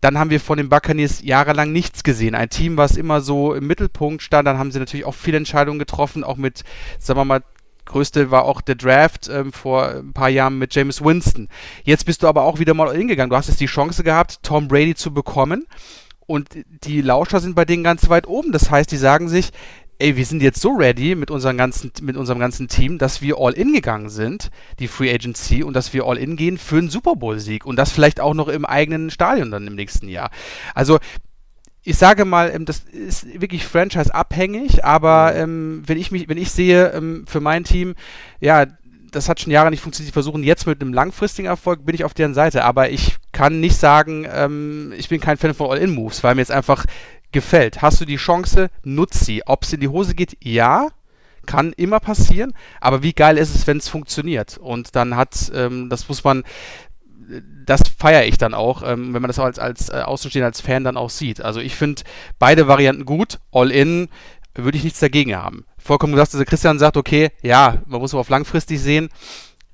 Dann 0.00 0.18
haben 0.18 0.30
wir 0.30 0.40
von 0.40 0.58
den 0.58 0.68
Buccaneers 0.68 1.22
jahrelang 1.22 1.72
nichts 1.72 2.02
gesehen. 2.02 2.34
Ein 2.34 2.50
Team, 2.50 2.76
was 2.76 2.96
immer 2.96 3.20
so 3.20 3.54
im 3.54 3.66
Mittelpunkt 3.66 4.22
stand. 4.22 4.46
Dann 4.46 4.58
haben 4.58 4.72
sie 4.72 4.78
natürlich 4.78 5.06
auch 5.06 5.14
viele 5.14 5.38
Entscheidungen 5.38 5.78
getroffen, 5.78 6.24
auch 6.24 6.36
mit, 6.36 6.64
sagen 6.98 7.18
wir 7.18 7.24
mal, 7.24 7.42
größte 7.86 8.30
war 8.30 8.44
auch 8.44 8.60
der 8.60 8.74
Draft 8.74 9.28
ähm, 9.28 9.52
vor 9.52 9.88
ein 9.88 10.12
paar 10.12 10.28
Jahren 10.28 10.58
mit 10.58 10.74
James 10.74 11.02
Winston. 11.02 11.48
Jetzt 11.84 12.04
bist 12.04 12.22
du 12.22 12.28
aber 12.28 12.42
auch 12.42 12.58
wieder 12.58 12.74
mal 12.74 12.94
hingegangen. 12.94 13.30
Du 13.30 13.36
hast 13.36 13.48
jetzt 13.48 13.60
die 13.60 13.66
Chance 13.66 14.04
gehabt, 14.04 14.42
Tom 14.42 14.68
Brady 14.68 14.94
zu 14.94 15.14
bekommen. 15.14 15.66
Und 16.26 16.48
die 16.84 17.00
Lauscher 17.00 17.40
sind 17.40 17.54
bei 17.54 17.64
denen 17.64 17.84
ganz 17.84 18.08
weit 18.08 18.26
oben. 18.26 18.52
Das 18.52 18.70
heißt, 18.70 18.90
die 18.90 18.96
sagen 18.96 19.28
sich, 19.28 19.52
ey, 19.98 20.16
wir 20.16 20.26
sind 20.26 20.42
jetzt 20.42 20.60
so 20.60 20.70
ready 20.70 21.14
mit, 21.14 21.30
unseren 21.30 21.56
ganzen, 21.56 21.90
mit 22.02 22.16
unserem 22.16 22.38
ganzen 22.38 22.68
Team, 22.68 22.98
dass 22.98 23.22
wir 23.22 23.36
all 23.38 23.52
in 23.52 23.72
gegangen 23.72 24.10
sind, 24.10 24.50
die 24.78 24.88
Free 24.88 25.12
Agency, 25.12 25.62
und 25.62 25.74
dass 25.74 25.94
wir 25.94 26.04
all 26.04 26.18
in 26.18 26.36
gehen 26.36 26.58
für 26.58 26.78
einen 26.78 26.90
Super 26.90 27.16
Bowl-Sieg. 27.16 27.64
Und 27.64 27.76
das 27.76 27.92
vielleicht 27.92 28.20
auch 28.20 28.34
noch 28.34 28.48
im 28.48 28.64
eigenen 28.64 29.10
Stadion 29.10 29.50
dann 29.50 29.66
im 29.66 29.74
nächsten 29.74 30.08
Jahr. 30.08 30.30
Also 30.74 30.98
ich 31.86 31.96
sage 31.96 32.24
mal, 32.24 32.50
ähm, 32.52 32.64
das 32.64 32.80
ist 32.80 33.40
wirklich 33.40 33.64
franchise-abhängig, 33.64 34.84
aber 34.84 35.36
ähm, 35.36 35.84
wenn 35.86 35.98
ich 35.98 36.10
mich, 36.10 36.28
wenn 36.28 36.36
ich 36.36 36.50
sehe, 36.50 36.88
ähm, 36.88 37.24
für 37.28 37.40
mein 37.40 37.62
Team, 37.62 37.94
ja, 38.40 38.66
das 39.12 39.28
hat 39.28 39.40
schon 39.40 39.52
Jahre 39.52 39.70
nicht 39.70 39.82
funktioniert. 39.82 40.10
Die 40.10 40.12
versuchen 40.12 40.42
jetzt 40.42 40.66
mit 40.66 40.80
einem 40.80 40.92
langfristigen 40.92 41.46
Erfolg, 41.46 41.86
bin 41.86 41.94
ich 41.94 42.04
auf 42.04 42.12
deren 42.12 42.34
Seite. 42.34 42.64
Aber 42.64 42.90
ich 42.90 43.16
kann 43.30 43.60
nicht 43.60 43.76
sagen, 43.76 44.26
ähm, 44.30 44.92
ich 44.96 45.08
bin 45.08 45.20
kein 45.20 45.36
Fan 45.36 45.54
von 45.54 45.70
All-In-Moves, 45.70 46.24
weil 46.24 46.34
mir 46.34 46.40
jetzt 46.40 46.50
einfach 46.50 46.84
gefällt. 47.30 47.82
Hast 47.82 48.00
du 48.00 48.04
die 48.04 48.16
Chance, 48.16 48.68
nutz 48.82 49.24
sie. 49.24 49.46
Ob 49.46 49.62
es 49.62 49.72
in 49.72 49.80
die 49.80 49.88
Hose 49.88 50.16
geht, 50.16 50.36
ja, 50.42 50.88
kann 51.46 51.72
immer 51.72 52.00
passieren. 52.00 52.52
Aber 52.80 53.02
wie 53.02 53.12
geil 53.12 53.38
ist 53.38 53.54
es, 53.54 53.66
wenn 53.66 53.78
es 53.78 53.88
funktioniert? 53.88 54.58
Und 54.58 54.96
dann 54.96 55.16
hat, 55.16 55.52
ähm, 55.54 55.88
das 55.88 56.08
muss 56.08 56.24
man, 56.24 56.42
das 57.64 57.80
feiere 57.98 58.26
ich 58.26 58.38
dann 58.38 58.54
auch, 58.54 58.82
ähm, 58.82 59.14
wenn 59.14 59.22
man 59.22 59.28
das 59.28 59.38
als, 59.38 59.58
als 59.58 59.88
äh, 59.88 60.02
Außenstehender, 60.04 60.46
als 60.46 60.60
Fan 60.60 60.84
dann 60.84 60.96
auch 60.96 61.10
sieht. 61.10 61.40
Also 61.40 61.60
ich 61.60 61.74
finde 61.74 62.02
beide 62.38 62.68
Varianten 62.68 63.04
gut. 63.04 63.38
All-in 63.52 64.08
würde 64.54 64.78
ich 64.78 64.84
nichts 64.84 65.00
dagegen 65.00 65.34
haben. 65.36 65.64
Vollkommen 65.78 66.12
gesagt, 66.12 66.34
also 66.34 66.44
Christian 66.44 66.78
sagt, 66.78 66.96
okay, 66.96 67.30
ja, 67.42 67.82
man 67.86 68.00
muss 68.00 68.14
aber 68.14 68.20
auf 68.20 68.28
langfristig 68.28 68.80
sehen. 68.80 69.08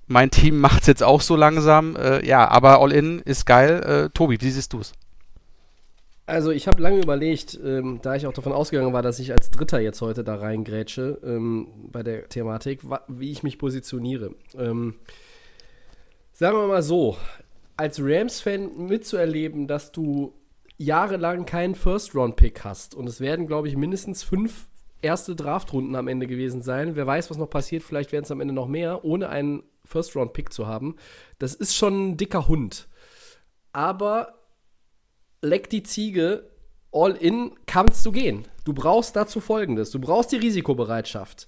Mein 0.06 0.30
Team 0.30 0.58
macht 0.60 0.82
es 0.82 0.86
jetzt 0.86 1.02
auch 1.02 1.20
so 1.20 1.36
langsam. 1.36 1.96
Äh, 1.96 2.26
ja, 2.26 2.48
aber 2.48 2.80
All-in 2.80 3.20
ist 3.20 3.46
geil. 3.46 3.82
Äh, 3.82 4.10
Tobi, 4.10 4.40
wie 4.40 4.50
siehst 4.50 4.72
du 4.72 4.80
es? 4.80 4.92
Also 6.24 6.50
ich 6.50 6.68
habe 6.68 6.80
lange 6.80 7.00
überlegt, 7.02 7.58
ähm, 7.62 7.98
da 8.00 8.14
ich 8.14 8.26
auch 8.26 8.32
davon 8.32 8.52
ausgegangen 8.52 8.92
war, 8.92 9.02
dass 9.02 9.18
ich 9.18 9.32
als 9.32 9.50
Dritter 9.50 9.80
jetzt 9.80 10.00
heute 10.00 10.22
da 10.22 10.36
reingrätsche 10.36 11.18
ähm, 11.24 11.66
bei 11.90 12.02
der 12.02 12.28
Thematik, 12.28 12.80
wie 13.08 13.32
ich 13.32 13.42
mich 13.42 13.58
positioniere. 13.58 14.30
Ähm, 14.56 14.94
sagen 16.42 16.58
wir 16.58 16.66
mal 16.66 16.82
so, 16.82 17.16
als 17.76 18.00
Rams-Fan 18.02 18.88
mitzuerleben, 18.88 19.68
dass 19.68 19.92
du 19.92 20.34
jahrelang 20.76 21.46
keinen 21.46 21.76
First-Round-Pick 21.76 22.64
hast 22.64 22.96
und 22.96 23.08
es 23.08 23.20
werden, 23.20 23.46
glaube 23.46 23.68
ich, 23.68 23.76
mindestens 23.76 24.24
fünf 24.24 24.66
erste 25.02 25.36
Draftrunden 25.36 25.94
am 25.94 26.08
Ende 26.08 26.26
gewesen 26.26 26.60
sein. 26.60 26.96
Wer 26.96 27.06
weiß, 27.06 27.30
was 27.30 27.38
noch 27.38 27.48
passiert, 27.48 27.84
vielleicht 27.84 28.10
werden 28.10 28.24
es 28.24 28.32
am 28.32 28.40
Ende 28.40 28.54
noch 28.54 28.66
mehr, 28.66 29.04
ohne 29.04 29.28
einen 29.28 29.62
First-Round-Pick 29.84 30.52
zu 30.52 30.66
haben. 30.66 30.96
Das 31.38 31.54
ist 31.54 31.76
schon 31.76 32.08
ein 32.08 32.16
dicker 32.16 32.48
Hund. 32.48 32.88
Aber 33.72 34.34
leck 35.42 35.70
die 35.70 35.84
Ziege, 35.84 36.50
all 36.90 37.12
in 37.12 37.52
kannst 37.66 38.04
du 38.04 38.10
gehen. 38.10 38.48
Du 38.64 38.72
brauchst 38.72 39.14
dazu 39.14 39.38
folgendes: 39.38 39.92
Du 39.92 40.00
brauchst 40.00 40.32
die 40.32 40.38
Risikobereitschaft. 40.38 41.46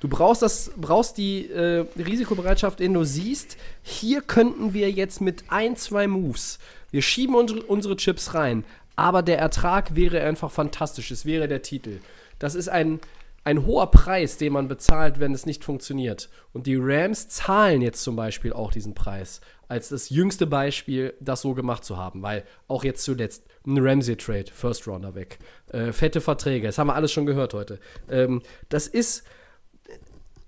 Du 0.00 0.08
brauchst, 0.08 0.42
das, 0.42 0.70
brauchst 0.76 1.16
die 1.16 1.50
äh, 1.50 1.86
Risikobereitschaft, 1.96 2.80
in 2.80 2.94
du 2.94 3.04
siehst, 3.04 3.56
hier 3.82 4.20
könnten 4.20 4.74
wir 4.74 4.90
jetzt 4.90 5.20
mit 5.20 5.44
ein, 5.48 5.76
zwei 5.76 6.06
Moves, 6.06 6.58
wir 6.90 7.02
schieben 7.02 7.34
unsere, 7.34 7.62
unsere 7.62 7.96
Chips 7.96 8.34
rein, 8.34 8.64
aber 8.94 9.22
der 9.22 9.38
Ertrag 9.38 9.94
wäre 9.94 10.22
einfach 10.22 10.50
fantastisch. 10.50 11.10
Es 11.10 11.26
wäre 11.26 11.48
der 11.48 11.62
Titel. 11.62 12.00
Das 12.38 12.54
ist 12.54 12.68
ein, 12.68 13.00
ein 13.44 13.66
hoher 13.66 13.90
Preis, 13.90 14.38
den 14.38 14.54
man 14.54 14.68
bezahlt, 14.68 15.20
wenn 15.20 15.34
es 15.34 15.44
nicht 15.44 15.64
funktioniert. 15.64 16.30
Und 16.52 16.66
die 16.66 16.76
Rams 16.76 17.28
zahlen 17.28 17.82
jetzt 17.82 18.02
zum 18.02 18.16
Beispiel 18.16 18.52
auch 18.52 18.72
diesen 18.72 18.94
Preis 18.94 19.40
als 19.68 19.88
das 19.88 20.10
jüngste 20.10 20.46
Beispiel, 20.46 21.14
das 21.20 21.42
so 21.42 21.54
gemacht 21.54 21.84
zu 21.84 21.96
haben, 21.96 22.22
weil 22.22 22.44
auch 22.68 22.84
jetzt 22.84 23.02
zuletzt 23.04 23.44
ein 23.66 23.78
Ramsey-Trade, 23.78 24.46
First 24.52 24.86
Rounder 24.86 25.14
weg, 25.14 25.38
äh, 25.72 25.92
fette 25.92 26.20
Verträge, 26.20 26.68
das 26.68 26.78
haben 26.78 26.86
wir 26.86 26.94
alles 26.94 27.12
schon 27.12 27.26
gehört 27.26 27.52
heute. 27.54 27.80
Ähm, 28.08 28.42
das 28.68 28.86
ist 28.86 29.24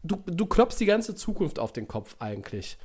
du, 0.08 0.22
du 0.26 0.46
klopfst 0.46 0.78
die 0.80 0.86
ganze 0.86 1.14
Zukunft 1.14 1.58
auf 1.58 1.72
den 1.72 1.88
Kopf 1.88 2.16
eigentlich. 2.18 2.78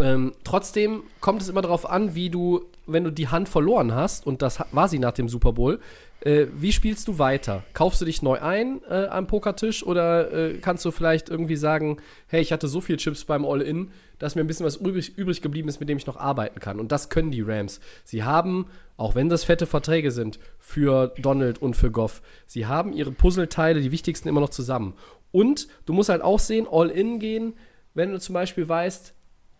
Ähm, 0.00 0.32
trotzdem 0.42 1.02
kommt 1.20 1.42
es 1.42 1.48
immer 1.48 1.60
darauf 1.60 1.88
an, 1.88 2.14
wie 2.14 2.30
du, 2.30 2.64
wenn 2.86 3.04
du 3.04 3.10
die 3.10 3.28
Hand 3.28 3.48
verloren 3.48 3.94
hast, 3.94 4.26
und 4.26 4.40
das 4.40 4.58
war 4.72 4.88
sie 4.88 4.98
nach 4.98 5.12
dem 5.12 5.28
Super 5.28 5.52
Bowl, 5.52 5.80
äh, 6.20 6.46
wie 6.54 6.72
spielst 6.72 7.08
du 7.08 7.18
weiter? 7.18 7.62
Kaufst 7.74 8.00
du 8.00 8.04
dich 8.04 8.22
neu 8.22 8.40
ein 8.40 8.80
äh, 8.88 9.06
am 9.06 9.26
Pokertisch 9.26 9.84
oder 9.84 10.32
äh, 10.32 10.58
kannst 10.58 10.84
du 10.84 10.92
vielleicht 10.92 11.28
irgendwie 11.28 11.56
sagen, 11.56 11.98
hey, 12.28 12.40
ich 12.40 12.52
hatte 12.52 12.68
so 12.68 12.80
viel 12.80 12.96
Chips 12.96 13.24
beim 13.24 13.44
All-In, 13.44 13.90
dass 14.18 14.34
mir 14.34 14.42
ein 14.42 14.46
bisschen 14.46 14.64
was 14.64 14.76
übrig, 14.76 15.18
übrig 15.18 15.42
geblieben 15.42 15.68
ist, 15.68 15.80
mit 15.80 15.88
dem 15.88 15.98
ich 15.98 16.06
noch 16.06 16.16
arbeiten 16.16 16.60
kann. 16.60 16.78
Und 16.78 16.92
das 16.92 17.10
können 17.10 17.32
die 17.32 17.42
Rams. 17.42 17.80
Sie 18.04 18.22
haben, 18.22 18.66
auch 18.96 19.14
wenn 19.14 19.28
das 19.28 19.44
fette 19.44 19.66
Verträge 19.66 20.12
sind, 20.12 20.38
für 20.58 21.12
Donald 21.18 21.60
und 21.60 21.74
für 21.74 21.90
Goff, 21.90 22.22
sie 22.46 22.66
haben 22.66 22.92
ihre 22.92 23.10
Puzzleteile, 23.10 23.80
die 23.80 23.90
wichtigsten, 23.90 24.28
immer 24.28 24.40
noch 24.40 24.50
zusammen. 24.50 24.94
Und 25.32 25.68
du 25.86 25.92
musst 25.92 26.08
halt 26.08 26.22
auch 26.22 26.38
sehen, 26.38 26.66
all 26.70 26.90
in 26.90 27.18
gehen, 27.18 27.54
wenn 27.94 28.12
du 28.12 28.20
zum 28.20 28.34
Beispiel 28.34 28.68
weißt, 28.68 29.14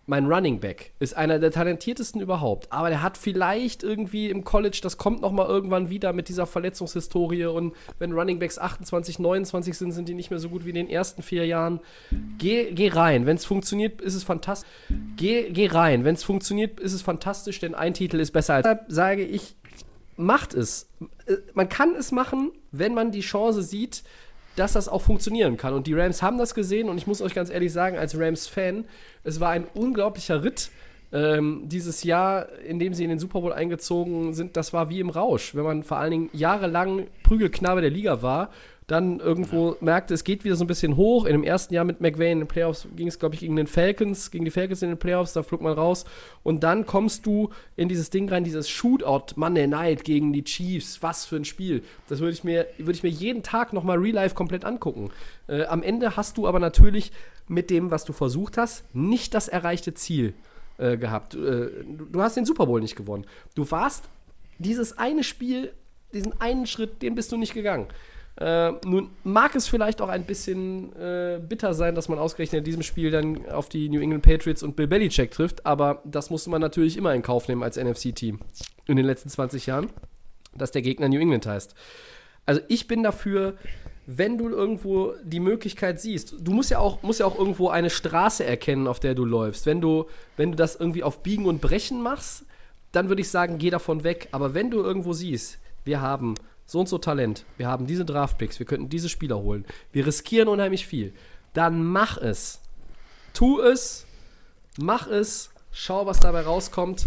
mein 0.06 0.26
Running 0.26 0.58
Back 0.58 0.92
ist 0.98 1.16
einer 1.16 1.38
der 1.38 1.52
talentiertesten 1.52 2.20
überhaupt, 2.20 2.72
aber 2.72 2.88
der 2.88 3.02
hat 3.02 3.16
vielleicht 3.16 3.84
irgendwie 3.84 4.30
im 4.30 4.42
College, 4.42 4.80
das 4.82 4.96
kommt 4.96 5.20
noch 5.20 5.30
mal 5.30 5.46
irgendwann 5.46 5.90
wieder 5.90 6.12
mit 6.12 6.28
dieser 6.28 6.46
Verletzungshistorie 6.46 7.44
und 7.46 7.74
wenn 8.00 8.12
Running 8.12 8.40
Backs 8.40 8.58
28, 8.58 9.20
29 9.20 9.78
sind, 9.78 9.92
sind 9.92 10.08
die 10.08 10.14
nicht 10.14 10.30
mehr 10.30 10.40
so 10.40 10.48
gut 10.48 10.64
wie 10.64 10.70
in 10.70 10.74
den 10.74 10.90
ersten 10.90 11.22
vier 11.22 11.46
Jahren. 11.46 11.80
Geh, 12.38 12.72
geh 12.72 12.88
rein, 12.88 13.26
wenn 13.26 13.36
es 13.36 13.44
funktioniert, 13.44 14.00
ist 14.00 14.14
es 14.14 14.24
fantastisch. 14.24 14.68
Geh, 15.16 15.50
geh 15.50 15.68
rein, 15.68 16.04
wenn 16.04 16.16
es 16.16 16.24
funktioniert, 16.24 16.80
ist 16.80 16.94
es 16.94 17.02
fantastisch, 17.02 17.60
denn 17.60 17.76
ein 17.76 17.94
Titel 17.94 18.18
ist 18.18 18.32
besser 18.32 18.54
als. 18.54 18.64
Deshalb 18.64 18.86
sage 18.88 19.24
ich, 19.24 19.54
macht 20.16 20.52
es. 20.52 20.88
Äh, 21.26 21.36
man 21.54 21.68
kann 21.68 21.94
es 21.94 22.10
machen, 22.10 22.50
wenn 22.72 22.92
man 22.92 23.12
die 23.12 23.20
Chance 23.20 23.62
sieht, 23.62 24.02
dass 24.56 24.72
das 24.72 24.88
auch 24.88 25.02
funktionieren 25.02 25.56
kann. 25.56 25.74
Und 25.74 25.86
die 25.86 25.94
Rams 25.94 26.22
haben 26.22 26.38
das 26.38 26.54
gesehen 26.54 26.88
und 26.88 26.98
ich 26.98 27.06
muss 27.06 27.22
euch 27.22 27.34
ganz 27.34 27.50
ehrlich 27.50 27.72
sagen, 27.72 27.96
als 27.96 28.18
Rams-Fan, 28.18 28.84
es 29.24 29.40
war 29.40 29.50
ein 29.50 29.66
unglaublicher 29.74 30.42
Ritt. 30.44 30.70
Ähm, 31.14 31.64
dieses 31.66 32.04
Jahr, 32.04 32.48
in 32.60 32.78
dem 32.78 32.94
sie 32.94 33.04
in 33.04 33.10
den 33.10 33.18
Super 33.18 33.42
Bowl 33.42 33.52
eingezogen 33.52 34.32
sind, 34.32 34.56
das 34.56 34.72
war 34.72 34.88
wie 34.88 35.00
im 35.00 35.10
Rausch. 35.10 35.54
Wenn 35.54 35.64
man 35.64 35.82
vor 35.82 35.98
allen 35.98 36.10
Dingen 36.10 36.30
jahrelang 36.32 37.06
Prügelknabe 37.22 37.82
der 37.82 37.90
Liga 37.90 38.22
war 38.22 38.50
dann 38.86 39.20
irgendwo 39.20 39.76
merkte, 39.80 40.12
es 40.12 40.24
geht 40.24 40.44
wieder 40.44 40.56
so 40.56 40.64
ein 40.64 40.66
bisschen 40.66 40.96
hoch. 40.96 41.24
In 41.24 41.32
dem 41.32 41.44
ersten 41.44 41.72
Jahr 41.72 41.84
mit 41.84 42.00
McVay 42.00 42.32
in 42.32 42.40
den 42.40 42.48
Playoffs 42.48 42.86
ging 42.96 43.08
es, 43.08 43.18
glaube 43.18 43.34
ich, 43.34 43.40
gegen 43.40 43.56
den 43.56 43.66
Falcons, 43.66 44.30
gegen 44.30 44.44
die 44.44 44.50
Falcons 44.50 44.82
in 44.82 44.90
den 44.90 44.98
Playoffs, 44.98 45.32
da 45.32 45.42
flog 45.42 45.60
man 45.60 45.72
raus. 45.72 46.04
Und 46.42 46.64
dann 46.64 46.84
kommst 46.84 47.24
du 47.26 47.50
in 47.76 47.88
dieses 47.88 48.10
Ding 48.10 48.28
rein, 48.28 48.44
dieses 48.44 48.68
Shootout 48.68 49.34
Monday 49.36 49.66
Night 49.66 50.04
gegen 50.04 50.32
die 50.32 50.44
Chiefs. 50.44 51.02
Was 51.02 51.24
für 51.24 51.36
ein 51.36 51.44
Spiel. 51.44 51.82
Das 52.08 52.20
würde 52.20 52.32
ich 52.32 52.44
mir, 52.44 52.66
würde 52.78 52.92
ich 52.92 53.02
mir 53.02 53.08
jeden 53.08 53.42
Tag 53.42 53.72
nochmal 53.72 53.98
Real 53.98 54.14
Life 54.14 54.34
komplett 54.34 54.64
angucken. 54.64 55.10
Äh, 55.46 55.64
am 55.64 55.82
Ende 55.82 56.16
hast 56.16 56.36
du 56.36 56.48
aber 56.48 56.58
natürlich 56.58 57.12
mit 57.48 57.70
dem, 57.70 57.90
was 57.90 58.04
du 58.04 58.12
versucht 58.12 58.58
hast, 58.58 58.84
nicht 58.94 59.34
das 59.34 59.48
erreichte 59.48 59.94
Ziel 59.94 60.34
äh, 60.78 60.96
gehabt. 60.96 61.34
Äh, 61.34 61.70
du 61.86 62.20
hast 62.20 62.36
den 62.36 62.44
Super 62.44 62.66
Bowl 62.66 62.80
nicht 62.80 62.96
gewonnen. 62.96 63.26
Du 63.54 63.70
warst 63.70 64.04
dieses 64.58 64.98
eine 64.98 65.24
Spiel, 65.24 65.72
diesen 66.12 66.40
einen 66.40 66.66
Schritt, 66.66 67.02
den 67.02 67.14
bist 67.14 67.32
du 67.32 67.36
nicht 67.36 67.54
gegangen. 67.54 67.86
Äh, 68.36 68.72
nun 68.84 69.10
mag 69.24 69.54
es 69.54 69.68
vielleicht 69.68 70.00
auch 70.00 70.08
ein 70.08 70.24
bisschen 70.24 70.94
äh, 70.96 71.38
bitter 71.46 71.74
sein, 71.74 71.94
dass 71.94 72.08
man 72.08 72.18
ausgerechnet 72.18 72.60
in 72.60 72.64
diesem 72.64 72.82
Spiel 72.82 73.10
dann 73.10 73.46
auf 73.50 73.68
die 73.68 73.88
New 73.90 74.00
England 74.00 74.22
Patriots 74.22 74.62
und 74.62 74.74
Bill 74.74 74.86
Belichick 74.86 75.30
trifft, 75.30 75.66
aber 75.66 76.00
das 76.04 76.30
musste 76.30 76.48
man 76.48 76.60
natürlich 76.60 76.96
immer 76.96 77.14
in 77.14 77.22
Kauf 77.22 77.46
nehmen 77.48 77.62
als 77.62 77.76
NFC-Team 77.76 78.40
in 78.86 78.96
den 78.96 79.04
letzten 79.04 79.28
20 79.28 79.66
Jahren, 79.66 79.90
dass 80.54 80.70
der 80.70 80.80
Gegner 80.80 81.08
New 81.08 81.20
England 81.20 81.46
heißt. 81.46 81.74
Also 82.46 82.62
ich 82.68 82.88
bin 82.88 83.02
dafür, 83.02 83.54
wenn 84.06 84.38
du 84.38 84.48
irgendwo 84.48 85.14
die 85.22 85.40
Möglichkeit 85.40 86.00
siehst, 86.00 86.34
du 86.40 86.52
musst 86.52 86.70
ja 86.70 86.78
auch, 86.78 87.02
musst 87.02 87.20
ja 87.20 87.26
auch 87.26 87.38
irgendwo 87.38 87.68
eine 87.68 87.90
Straße 87.90 88.44
erkennen, 88.44 88.88
auf 88.88 88.98
der 88.98 89.14
du 89.14 89.24
läufst. 89.24 89.66
Wenn 89.66 89.80
du, 89.80 90.06
wenn 90.36 90.52
du 90.52 90.56
das 90.56 90.74
irgendwie 90.74 91.02
auf 91.02 91.22
Biegen 91.22 91.46
und 91.46 91.60
Brechen 91.60 92.02
machst, 92.02 92.44
dann 92.90 93.08
würde 93.08 93.22
ich 93.22 93.30
sagen, 93.30 93.58
geh 93.58 93.70
davon 93.70 94.04
weg. 94.04 94.28
Aber 94.32 94.54
wenn 94.54 94.70
du 94.70 94.80
irgendwo 94.80 95.12
siehst, 95.12 95.58
wir 95.84 96.00
haben 96.00 96.34
so 96.72 96.80
und 96.80 96.88
so 96.88 96.98
Talent, 96.98 97.44
wir 97.58 97.68
haben 97.68 97.86
diese 97.86 98.04
Draftpicks, 98.04 98.58
wir 98.58 98.66
könnten 98.66 98.88
diese 98.88 99.10
Spieler 99.10 99.38
holen, 99.38 99.66
wir 99.92 100.06
riskieren 100.06 100.48
unheimlich 100.48 100.86
viel, 100.86 101.12
dann 101.52 101.84
mach 101.84 102.16
es. 102.16 102.60
Tu 103.34 103.60
es, 103.60 104.06
mach 104.78 105.06
es, 105.06 105.50
schau, 105.70 106.06
was 106.06 106.18
dabei 106.18 106.40
rauskommt. 106.40 107.06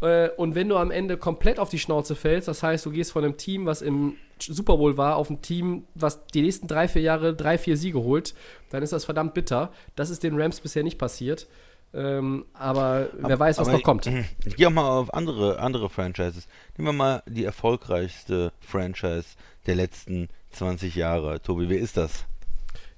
Äh, 0.00 0.30
Und 0.30 0.54
wenn 0.54 0.68
du 0.68 0.76
am 0.78 0.90
Ende 0.90 1.18
komplett 1.18 1.58
auf 1.58 1.68
die 1.68 1.78
Schnauze 1.78 2.14
fällst, 2.14 2.48
das 2.48 2.62
heißt, 2.62 2.86
du 2.86 2.90
gehst 2.90 3.12
von 3.12 3.22
einem 3.22 3.36
Team, 3.36 3.66
was 3.66 3.82
im 3.82 4.16
Super 4.38 4.78
Bowl 4.78 4.96
war, 4.96 5.16
auf 5.16 5.28
ein 5.28 5.42
Team, 5.42 5.84
was 5.94 6.26
die 6.28 6.42
nächsten 6.42 6.66
drei, 6.66 6.88
vier 6.88 7.02
Jahre 7.02 7.34
drei, 7.34 7.58
vier 7.58 7.76
Siege 7.76 8.00
holt, 8.00 8.34
dann 8.70 8.82
ist 8.82 8.94
das 8.94 9.04
verdammt 9.04 9.34
bitter. 9.34 9.72
Das 9.94 10.08
ist 10.08 10.22
den 10.22 10.40
Rams 10.40 10.60
bisher 10.60 10.82
nicht 10.82 10.98
passiert. 10.98 11.46
Ähm, 11.94 12.46
aber 12.54 13.08
wer 13.20 13.38
weiß, 13.38 13.58
was 13.58 13.68
Aber 13.68 13.76
noch 13.76 13.84
kommt. 13.84 14.06
Ich, 14.06 14.14
ich 14.46 14.56
gehe 14.56 14.66
auch 14.68 14.72
mal 14.72 14.88
auf 14.88 15.12
andere, 15.12 15.58
andere 15.58 15.90
Franchises. 15.90 16.46
Nehmen 16.76 16.88
wir 16.88 16.92
mal 16.92 17.22
die 17.26 17.44
erfolgreichste 17.44 18.52
Franchise 18.60 19.26
der 19.66 19.74
letzten 19.74 20.28
20 20.52 20.94
Jahre. 20.94 21.40
Tobi, 21.42 21.68
wer 21.68 21.78
ist 21.78 21.96
das? 21.96 22.24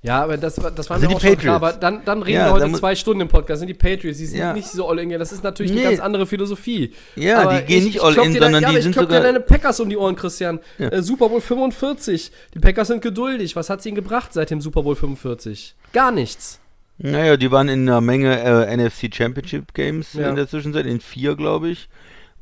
Ja, 0.02 0.22
aber 0.22 0.36
das, 0.36 0.62
war- 0.62 0.70
das 0.70 0.90
war 0.90 0.98
sind 1.00 1.08
mir 1.08 1.14
die 1.14 1.16
auch 1.16 1.20
schon 1.28 1.38
klar. 1.38 1.58
Patriots. 1.60 1.76
Aber 1.76 1.80
dann, 1.96 2.04
dann 2.04 2.22
reden 2.22 2.36
Ja, 2.40 2.46
wir 2.48 2.52
heute 2.66 2.72
zwei 2.78 2.94
Stunden 2.94 3.22
im 3.22 3.28
Podcast. 3.28 3.50
Das 3.52 3.58
sind 3.60 3.68
die 3.68 3.74
Patriots, 3.74 4.18
die 4.18 4.26
sind 4.26 4.38
Ja. 4.38 4.52
nicht 4.52 4.68
so 4.68 4.86
all 4.86 4.98
in. 4.98 5.08
Das 5.10 5.32
ist 5.32 5.42
natürlich 5.42 5.72
Nee. 5.72 5.80
eine 5.80 5.88
ganz 5.90 6.00
andere 6.00 6.26
Philosophie. 6.26 6.92
Ja, 7.16 7.40
Aber 7.40 7.60
die 7.60 7.64
gehen 7.66 7.78
ich- 7.78 7.84
nicht 7.86 7.96
ich 7.96 8.02
all 8.02 8.14
in, 8.18 8.32
dir 8.34 8.42
sondern 8.42 8.62
ja, 8.62 8.70
die 8.70 8.82
sind 8.82 8.90
ich 8.90 8.96
klopp 8.96 9.08
dir 9.08 9.14
sogar- 9.16 9.22
deine 9.32 9.40
Packers 9.40 9.80
um 9.80 9.88
die 9.88 9.96
Ohren, 9.96 10.14
Christian. 10.14 10.60
Ja. 10.78 10.88
Äh, 10.90 11.02
Super 11.02 11.30
Bowl 11.30 11.40
45. 11.40 12.30
Die 12.52 12.58
Packers 12.58 12.88
sind 12.88 13.00
geduldig. 13.02 13.56
Was 13.56 13.70
hat 13.70 13.82
sie 13.82 13.88
ihnen 13.88 13.96
gebracht 13.96 14.34
seit 14.34 14.50
dem 14.50 14.60
Super 14.60 14.82
Bowl 14.82 14.94
45? 14.94 15.74
Gar 15.94 16.12
nichts. 16.12 16.60
Naja, 16.98 17.36
die 17.36 17.50
waren 17.50 17.68
in 17.68 17.88
einer 17.88 18.00
Menge 18.00 18.40
äh, 18.40 18.76
NFC 18.76 19.12
Championship 19.14 19.74
Games 19.74 20.12
Ja. 20.14 20.28
in 20.30 20.36
der 20.36 20.48
Zwischenzeit, 20.48 20.86
in 20.86 21.00
vier, 21.00 21.34
glaube 21.36 21.68
ich. 21.70 21.88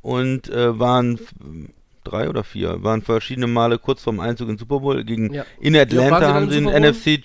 Und 0.03 0.49
äh, 0.51 0.79
waren 0.79 1.19
drei 2.05 2.29
oder 2.29 2.43
vier, 2.45 2.83
waren 2.83 3.03
verschiedene 3.03 3.47
Male 3.47 3.79
kurz 3.79 4.03
vorm 4.03 4.21
Einzug 4.21 4.49
in 4.49 4.59
Super 4.59 4.81
Bowl. 4.81 5.03
Gegen, 5.05 5.33
Ja. 5.33 5.45
In 5.61 5.77
Atlanta 5.77 6.21
dann 6.21 6.35
haben 6.35 6.51
sie 6.51 6.59
ein? 6.59 6.83
NFC, 6.83 7.23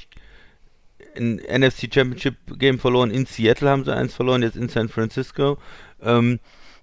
ein 1.17 1.35
NFC 1.37 1.91
Championship 1.93 2.35
Game 2.59 2.79
verloren. 2.79 3.11
In 3.11 3.25
Seattle 3.25 3.69
haben 3.69 3.83
sie 3.83 3.93
eins 3.95 4.13
verloren, 4.13 4.43
jetzt 4.43 4.55
in 4.55 4.69
San 4.69 4.87
Francisco. 4.89 5.57
Ähm, 6.01 6.39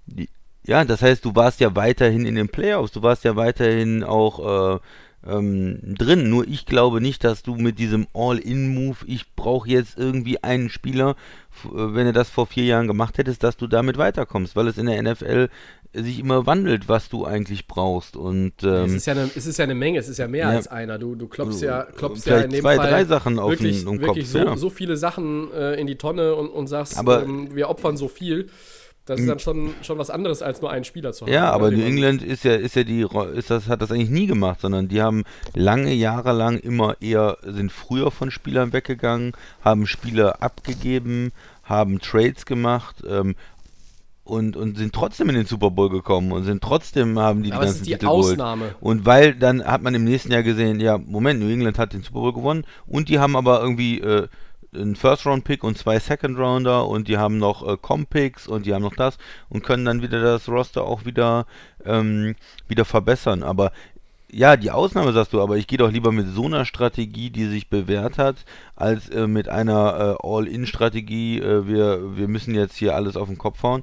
die, 0.07 0.29
ja, 0.67 0.85
das 0.85 1.03
heißt, 1.03 1.25
du 1.25 1.35
warst 1.37 1.61
ja 1.61 1.75
weiterhin 1.77 2.27
in 2.27 2.35
den 2.35 2.49
Playoffs, 2.49 2.93
du 2.93 3.03
warst 3.03 3.25
ja 3.25 3.37
weiterhin 3.37 4.03
auch 4.03 4.77
äh, 4.77 4.81
ähm, 5.27 5.79
drin. 5.97 6.29
Nur 6.31 6.47
ich 6.47 6.67
glaube 6.67 7.01
nicht, 7.01 7.25
dass 7.25 7.43
du 7.43 7.55
mit 7.57 7.79
diesem 7.79 8.07
All-In-Move, 8.15 8.99
ich 9.07 9.35
brauche 9.35 9.69
jetzt 9.69 9.99
irgendwie 9.99 10.43
einen 10.43 10.69
Spieler, 10.71 11.17
äh, 11.65 11.69
wenn 11.73 12.07
du 12.07 12.13
das 12.13 12.31
vor 12.31 12.47
vier 12.47 12.65
Jahren 12.65 12.87
gemacht 12.87 13.19
hättest, 13.19 13.43
dass 13.43 13.57
du 13.57 13.67
damit 13.67 13.99
weiterkommst, 13.99 14.57
weil 14.57 14.69
es 14.69 14.79
in 14.79 14.87
der 14.87 15.03
NFL 15.03 15.49
sich 15.97 16.19
immer 16.19 16.45
wandelt, 16.45 16.89
was 16.89 17.09
du 17.09 17.25
eigentlich 17.25 17.69
brauchst. 17.69 18.17
Und 18.17 18.53
es, 18.65 18.89
ähm, 18.91 18.97
ist 18.97 19.07
ja 19.07 19.13
eine, 19.13 19.31
es 19.35 19.47
ist 19.47 19.59
ja 19.59 19.63
eine 19.63 19.77
Menge, 19.77 20.01
es 20.01 20.09
ist 20.09 20.19
ja 20.19 20.27
mehr 20.27 20.49
Ja. 20.49 20.57
als 20.57 20.67
einer. 20.67 20.99
Du, 20.99 21.15
du 21.15 21.29
klopfst 21.29 21.63
ja, 21.63 21.85
klopfst 21.85 22.27
ja 22.27 22.41
in 22.41 22.51
dem 22.51 22.63
zwei, 22.63 22.77
Fall 22.77 22.91
drei 22.91 23.05
Sachen 23.05 23.39
auf 23.39 23.51
wirklich, 23.51 23.79
den, 23.81 23.89
um 23.89 24.01
wirklich 24.01 24.25
Kopf. 24.25 24.33
so, 24.33 24.39
ja. 24.39 24.57
so 24.57 24.71
viele 24.71 24.97
Sachen 24.97 25.53
äh, 25.53 25.75
in 25.81 25.87
die 25.87 25.95
Tonne 25.97 26.35
und, 26.35 26.49
und 26.49 26.67
sagst, 26.67 26.99
Aber- 26.99 27.23
ähm, 27.23 27.55
wir 27.55 27.69
opfern 27.71 27.97
so 27.97 28.09
viel. 28.09 28.49
Das 29.07 29.21
ist 29.21 29.29
dann 29.29 29.39
schon, 29.39 29.75
schon 29.83 29.99
was 29.99 30.09
anderes, 30.09 30.41
als 30.41 30.63
nur 30.63 30.71
einen 30.71 30.85
Spieler 30.85 31.13
zu 31.13 31.27
haben. 31.27 31.33
Ja, 31.33 31.51
aber 31.51 31.71
New 31.71 31.85
England 31.85 32.23
ist 32.23 32.43
ja, 32.45 32.55
ist 32.55 32.75
ja 32.75 32.85
die, 32.85 33.07
ist 33.35 33.51
das, 33.51 33.69
hat 33.69 33.83
das 33.83 33.91
eigentlich 33.91 34.09
nie 34.09 34.27
gemacht, 34.27 34.63
sondern 34.63 34.89
die 34.89 35.03
haben 35.03 35.25
lange 35.53 35.93
Jahre 35.93 36.33
lang 36.33 36.59
immer 36.59 36.97
eher, 37.03 37.37
sind 37.43 37.71
früher 37.71 38.11
von 38.11 38.31
Spielern 38.31 38.73
weggegangen, 38.73 39.33
haben 39.63 39.87
Spieler 39.87 40.43
abgegeben, 40.43 41.33
haben 41.65 42.01
Trades 42.01 42.47
gemacht, 42.47 43.03
ähm, 43.07 43.35
und, 44.25 44.57
und 44.57 44.79
sind 44.79 44.95
trotzdem 44.95 45.29
in 45.29 45.35
den 45.35 45.47
Super 45.47 45.71
Bowl 45.71 45.91
gekommen 45.91 46.33
und 46.33 46.45
sind 46.45 46.63
trotzdem, 46.63 47.19
haben 47.19 47.43
die 47.43 47.51
die 47.51 47.57
ganzen 47.57 47.77
ist 47.77 47.87
die 47.87 47.93
Titel 47.93 48.07
geholt. 48.07 48.41
Ausnahme. 48.41 48.75
Und 48.81 49.05
weil 49.05 49.35
dann 49.35 49.63
hat 49.63 49.83
man 49.83 49.95
im 49.95 50.05
nächsten 50.05 50.33
Jahr 50.33 50.43
gesehen, 50.43 50.81
ja, 50.81 50.99
Moment, 50.99 51.41
New 51.41 51.51
England 51.51 51.79
hat 51.79 51.93
den 51.93 52.03
Super 52.03 52.21
Bowl 52.21 52.33
gewonnen 52.33 52.65
und 52.87 53.11
die 53.11 53.19
haben 53.19 53.37
aber 53.37 53.61
irgendwie 53.61 54.01
äh, 54.01 54.29
einen 54.75 54.97
First-Round-Pick 54.97 55.65
und 55.65 55.79
zwei 55.79 55.99
Second-Rounder 55.99 56.87
und 56.87 57.09
die 57.09 57.19
haben 57.19 57.39
noch 57.39 57.67
äh, 57.67 57.77
Com-Picks 57.77 58.47
und 58.47 58.67
die 58.67 58.75
haben 58.75 58.83
noch 58.83 58.97
das 58.97 59.19
und 59.49 59.63
können 59.63 59.85
dann 59.85 60.03
wieder 60.03 60.21
das 60.21 60.49
Roster 60.49 60.85
auch 60.85 61.05
wieder, 61.05 61.47
ähm, 61.85 62.35
wieder 62.69 62.85
verbessern. 62.85 63.43
Aber 63.43 63.73
ja, 64.31 64.57
die 64.57 64.73
Ausnahme 64.73 65.13
sagst 65.13 65.33
du, 65.33 65.41
aber 65.41 65.57
ich 65.59 65.69
gehe 65.69 65.79
doch 65.79 65.93
lieber 65.93 66.11
mit 66.11 66.27
so 66.29 66.47
einer 66.47 66.65
Strategie, 66.65 67.31
die 67.31 67.47
sich 67.47 67.69
bewährt 67.69 68.19
hat, 68.19 68.45
als 68.75 69.09
äh, 69.11 69.29
mit 69.29 69.49
einer 69.49 70.19
äh, 70.21 70.27
All-In-Strategie, 70.27 71.39
äh, 71.39 71.69
wir, 71.69 72.17
wir 72.17 72.27
müssen 72.27 72.55
jetzt 72.55 72.77
hier 72.77 72.97
alles 72.97 73.17
auf 73.17 73.29
den 73.29 73.39
Kopf 73.39 73.63
hauen. 73.63 73.83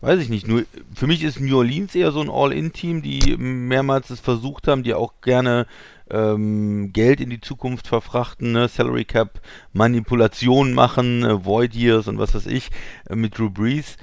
Weiß 0.00 0.20
ich 0.20 0.28
nicht, 0.28 0.46
nur 0.46 0.62
für 0.94 1.08
mich 1.08 1.24
ist 1.24 1.40
New 1.40 1.56
Orleans 1.56 1.94
eher 1.94 2.12
so 2.12 2.20
ein 2.20 2.30
All-In-Team, 2.30 3.02
die 3.02 3.36
mehrmals 3.36 4.10
es 4.10 4.20
versucht 4.20 4.68
haben, 4.68 4.84
die 4.84 4.94
auch 4.94 5.14
gerne 5.22 5.66
ähm, 6.08 6.92
Geld 6.92 7.20
in 7.20 7.30
die 7.30 7.40
Zukunft 7.40 7.88
verfrachten, 7.88 8.52
ne? 8.52 8.68
Salary 8.68 9.04
Cap 9.04 9.40
Manipulation 9.72 10.72
machen, 10.72 11.24
äh, 11.24 11.44
Void 11.44 11.74
Years 11.74 12.06
und 12.06 12.18
was 12.18 12.34
weiß 12.34 12.46
ich, 12.46 12.70
äh, 13.10 13.16
mit 13.16 13.36
Drew 13.36 13.50
Brees. 13.50 13.96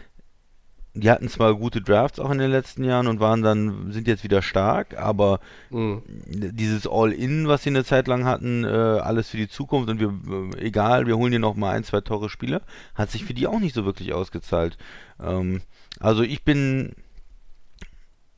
Die 0.97 1.09
hatten 1.09 1.27
zwar 1.27 1.55
gute 1.55 1.81
Drafts 1.81 2.19
auch 2.19 2.31
in 2.31 2.37
den 2.37 2.51
letzten 2.51 2.83
Jahren 2.85 3.07
und 3.07 3.19
waren 3.19 3.41
dann, 3.41 3.91
sind 3.91 4.07
jetzt 4.07 4.23
wieder 4.23 4.41
stark, 4.41 4.97
aber 4.97 5.39
Mhm. 5.69 6.03
dieses 6.25 6.87
All-In, 6.87 7.47
was 7.49 7.63
sie 7.63 7.69
eine 7.69 7.83
Zeit 7.83 8.07
lang 8.07 8.23
hatten, 8.23 8.63
äh, 8.63 8.67
alles 8.67 9.29
für 9.29 9.37
die 9.37 9.49
Zukunft 9.49 9.89
und 9.89 9.99
wir, 9.99 10.13
äh, 10.57 10.65
egal, 10.65 11.05
wir 11.05 11.17
holen 11.17 11.31
hier 11.31 11.39
nochmal 11.39 11.75
ein, 11.75 11.83
zwei 11.83 12.01
teure 12.01 12.29
Spieler, 12.29 12.61
hat 12.93 13.11
sich 13.11 13.25
für 13.25 13.33
die 13.33 13.47
auch 13.47 13.59
nicht 13.59 13.75
so 13.75 13.83
wirklich 13.85 14.13
ausgezahlt. 14.13 14.77
Ähm, 15.21 15.61
also 15.99 16.23
ich 16.23 16.43
bin, 16.43 16.93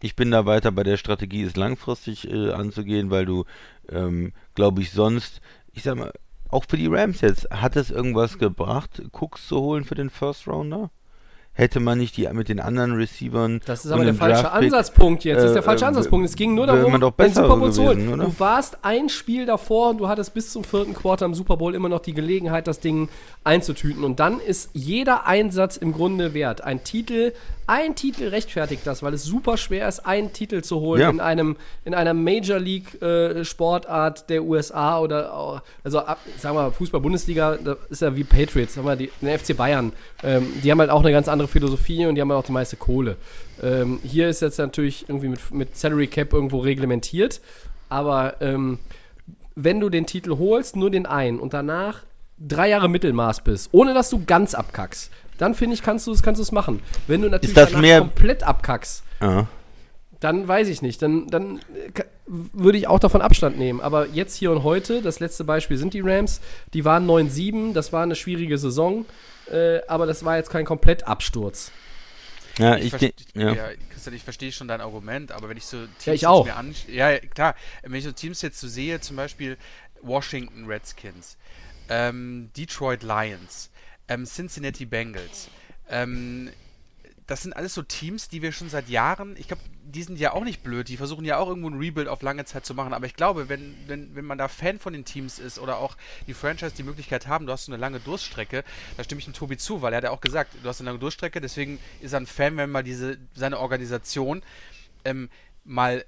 ich 0.02 0.16
bin 0.16 0.32
da 0.32 0.46
weiter 0.46 0.72
bei 0.72 0.84
der 0.84 0.98
Strategie, 0.98 1.44
es 1.44 1.56
langfristig 1.56 2.30
äh, 2.30 2.52
anzugehen, 2.52 3.10
weil 3.10 3.26
du, 3.26 3.46
ähm, 3.90 4.34
glaube 4.56 4.82
ich, 4.82 4.92
sonst, 4.92 5.42
ich 5.74 5.84
sag 5.84 5.98
mal, 5.98 6.14
auch 6.50 6.66
für 6.68 6.78
die 6.78 6.88
Rams 6.88 7.22
jetzt, 7.22 7.50
hat 7.50 7.76
es 7.76 7.92
irgendwas 7.92 8.38
gebracht, 8.38 9.02
Cooks 9.12 9.48
zu 9.48 9.60
holen 9.60 9.84
für 9.84 9.96
den 9.96 10.10
First 10.10 10.48
Rounder? 10.48 10.92
Hätte 11.58 11.80
man 11.80 11.98
nicht 11.98 12.16
die 12.18 12.28
mit 12.34 12.50
den 12.50 12.60
anderen 12.60 12.94
Receivern. 12.94 13.62
Das 13.66 13.84
ist 13.84 13.92
aber 13.92 14.06
der 14.06 14.14
falsche 14.14 14.44
Draftpick- 14.44 14.66
Ansatzpunkt 14.66 15.24
jetzt. 15.24 15.38
Das 15.38 15.46
ist 15.46 15.54
der 15.54 15.64
äh, 15.64 15.66
falsche 15.66 15.86
äh, 15.86 15.88
Ansatzpunkt. 15.88 16.30
Es 16.30 16.36
ging 16.36 16.54
nur 16.54 16.68
darum, 16.68 16.92
den 17.18 17.34
Super 17.34 17.58
Bowl 17.58 17.74
zu 17.74 17.84
holen. 17.84 18.14
oder? 18.14 18.26
Du 18.26 18.40
warst 18.40 18.78
ein 18.84 19.10
Spiel 19.10 19.48
davor 19.48 19.90
und 19.90 19.98
du 19.98 20.08
hattest 20.08 20.36
bis 20.36 20.52
zum 20.52 20.64
vierten 20.64 20.94
Quarter 20.94 21.26
im 21.26 21.34
Super 21.34 21.58
Bowl 21.58 21.74
immer 21.74 21.90
noch 21.90 22.02
die 22.02 22.14
Gelegenheit, 22.14 22.68
das 22.68 22.80
Ding 22.80 23.10
einzutüten. 23.44 24.04
Und 24.04 24.20
dann 24.20 24.40
ist 24.40 24.70
jeder 24.74 25.26
Einsatz 25.26 25.78
im 25.78 25.94
Grunde 25.94 26.36
wert. 26.36 26.62
Ein 26.64 26.84
Titel, 26.84 27.34
ein 27.68 27.96
Titel 27.96 28.30
rechtfertigt 28.30 28.82
das, 28.86 29.04
weil 29.04 29.14
es 29.14 29.24
super 29.26 29.58
schwer 29.58 29.88
ist, 29.90 30.00
einen 30.06 30.32
Titel 30.32 30.62
zu 30.62 30.80
holen 30.80 31.02
Ja. 31.02 31.10
in 31.10 31.20
einem 31.20 31.58
in 31.84 31.94
einer 31.94 32.14
Major 32.14 32.60
League 32.60 33.02
äh, 33.02 33.44
Sportart 33.44 34.30
der 34.30 34.44
USA 34.44 35.00
oder 35.00 35.34
auch, 35.34 35.62
also 35.84 36.00
ab, 36.00 36.18
sagen 36.38 36.56
wir 36.56 36.64
mal, 36.64 36.72
Fußball-Bundesliga, 36.72 37.58
da 37.58 37.76
ist 37.90 38.02
ja 38.02 38.16
wie 38.16 38.24
Patriots, 38.24 38.76
sagen 38.76 38.88
wir 38.88 38.96
die, 38.96 39.12
den 39.22 39.38
FC 39.38 39.56
Bayern. 39.56 39.92
Ähm, 40.24 40.48
die 40.64 40.72
haben 40.72 40.80
halt 40.80 40.90
auch 40.90 41.02
eine 41.02 41.12
ganz 41.12 41.28
andere 41.28 41.50
Philosophie 41.50 42.06
und 42.06 42.16
die 42.16 42.22
haben 42.22 42.32
halt 42.32 42.40
auch 42.40 42.46
die 42.46 42.54
meiste 42.54 42.78
Kohle. 42.78 43.18
Ähm, 43.62 44.00
hier 44.04 44.30
ist 44.30 44.42
jetzt 44.42 44.60
natürlich 44.60 45.10
irgendwie 45.10 45.28
mit, 45.28 45.52
mit 45.52 45.76
Salary 45.78 46.08
Cap 46.08 46.32
irgendwo 46.34 46.60
reglementiert, 46.60 47.42
aber 47.90 48.42
ähm, 48.42 48.80
wenn 49.56 49.80
du 49.80 49.90
den 49.90 50.06
Titel 50.06 50.38
holst, 50.38 50.76
nur 50.76 50.90
den 50.90 51.06
einen 51.06 51.40
und 51.40 51.54
danach 51.54 52.04
drei 52.40 52.70
Jahre 52.70 52.88
Mittelmaß 52.88 53.44
bist, 53.44 53.70
ohne 53.72 53.94
dass 53.94 54.10
du 54.10 54.24
ganz 54.26 54.54
abkackst, 54.54 55.12
dann 55.38 55.56
finde 55.56 55.74
ich, 55.76 55.82
kannst 55.82 56.08
du 56.08 56.12
es 56.12 56.24
kannst 56.24 56.40
du's 56.40 56.52
machen. 56.52 56.82
Wenn 57.08 57.22
du 57.22 57.30
natürlich 57.30 57.54
das 57.56 57.70
danach 57.70 57.82
mehr- 57.82 58.00
komplett 58.00 58.44
abkackst, 58.44 59.04
Ja. 59.22 59.48
dann 60.20 60.48
weiß 60.48 60.68
ich 60.68 60.82
nicht. 60.82 61.02
Dann, 61.02 61.28
dann 61.28 61.60
äh, 61.96 62.04
würde 62.26 62.78
ich 62.78 62.88
auch 62.88 63.00
davon 63.00 63.22
Abstand 63.22 63.58
nehmen. 63.58 63.80
Aber 63.82 64.08
jetzt 64.08 64.36
hier 64.36 64.52
und 64.52 64.64
heute, 64.64 65.02
das 65.02 65.20
letzte 65.20 65.44
Beispiel 65.44 65.78
sind 65.78 65.94
die 65.94 66.02
Rams. 66.02 66.42
Die 66.74 66.84
waren 66.86 67.06
9-7, 67.08 67.74
das 67.74 67.94
war 67.94 68.04
eine 68.04 68.16
schwierige 68.16 68.58
Saison, 68.58 69.06
äh, 69.52 69.80
aber 69.88 70.06
das 70.06 70.26
war 70.26 70.38
jetzt 70.38 70.50
kein 70.50 70.66
Komplettabsturz. 70.66 71.72
Ja, 72.58 72.76
Ich, 72.76 72.86
ich, 72.86 72.94
verste- 72.96 73.14
ja. 73.36 73.54
ja. 73.54 73.66
Christian, 73.92 74.16
ich 74.16 74.24
verstehe 74.24 74.52
schon 74.52 74.68
dein 74.68 74.82
Argument, 74.82 75.32
aber 75.32 75.48
wenn 75.50 75.58
ich 75.58 75.66
so 75.66 75.78
Teams 75.78 76.06
Ja, 76.06 76.14
ich 76.14 76.22
jetzt 76.22 76.28
auch. 76.30 76.48
ja, 76.88 77.12
ja, 77.12 77.20
klar, 77.20 77.56
wenn 77.84 77.94
ich 77.94 78.04
so 78.04 78.12
Teams 78.12 78.42
jetzt 78.42 78.60
so 78.60 78.68
sehe, 78.68 79.00
zum 79.00 79.16
Beispiel 79.16 79.58
Washington 80.02 80.66
Redskins, 80.66 81.38
ähm, 81.90 82.50
Detroit 82.58 83.04
Lions, 83.04 83.70
ähm, 84.08 84.26
Cincinnati 84.26 84.86
Bengals, 84.86 85.50
ähm, 85.90 86.50
das 87.28 87.44
sind 87.44 87.54
alles 87.54 87.74
so 87.74 87.82
Teams, 87.82 88.30
die 88.30 88.42
wir 88.42 88.54
schon 88.54 88.70
seit 88.70 88.88
Jahren, 88.88 89.36
ich 89.38 89.48
glaube, 89.48 89.62
die 89.84 90.04
sind 90.04 90.18
ja 90.18 90.32
auch 90.32 90.46
nicht 90.46 90.64
blöd, 90.64 90.88
die 90.88 90.96
versuchen 90.96 91.26
ja 91.26 91.38
auch 91.38 91.50
irgendwo 91.50 91.70
ein 91.70 91.78
Rebuild 91.78 92.08
auf 92.08 92.22
lange 92.22 92.46
Zeit 92.46 92.66
zu 92.66 92.74
machen, 92.74 92.94
aber 92.94 93.06
ich 93.06 93.16
glaube, 93.16 93.50
wenn, 93.50 93.76
wenn, 93.86 94.16
wenn 94.16 94.26
man 94.26 94.38
da 94.38 94.48
Fan 94.48 94.80
von 94.80 94.94
den 94.94 95.04
Teams 95.04 95.38
ist 95.38 95.60
oder 95.60 95.78
auch 95.78 95.98
die 96.26 96.34
Franchise 96.34 96.74
die 96.76 96.84
Möglichkeit 96.84 97.28
haben, 97.28 97.46
du 97.46 97.52
hast 97.52 97.66
so 97.66 97.72
eine 97.74 97.82
lange 97.82 98.00
Durststrecke, 98.00 98.64
da 98.96 99.04
stimme 99.04 99.20
ich 99.20 99.26
dem 99.26 99.34
Tobi 99.34 99.58
zu, 99.58 99.82
weil 99.82 99.94
er 99.94 99.98
hat 99.98 100.04
ja 100.06 100.12
auch 100.12 100.22
gesagt, 100.22 100.54
du 100.64 100.70
hast 100.70 100.80
eine 100.80 100.90
lange 100.90 101.00
Durststrecke, 101.00 101.42
deswegen 101.42 101.80
ist 102.00 102.14
er 102.14 102.22
ein 102.22 102.28
Fan, 102.28 102.56
wenn 102.56 102.72
mal 102.72 102.84
diese, 102.84 103.18
seine 103.36 103.60
Organisation 103.60 104.42
ähm, 105.04 105.30
mal 105.66 106.06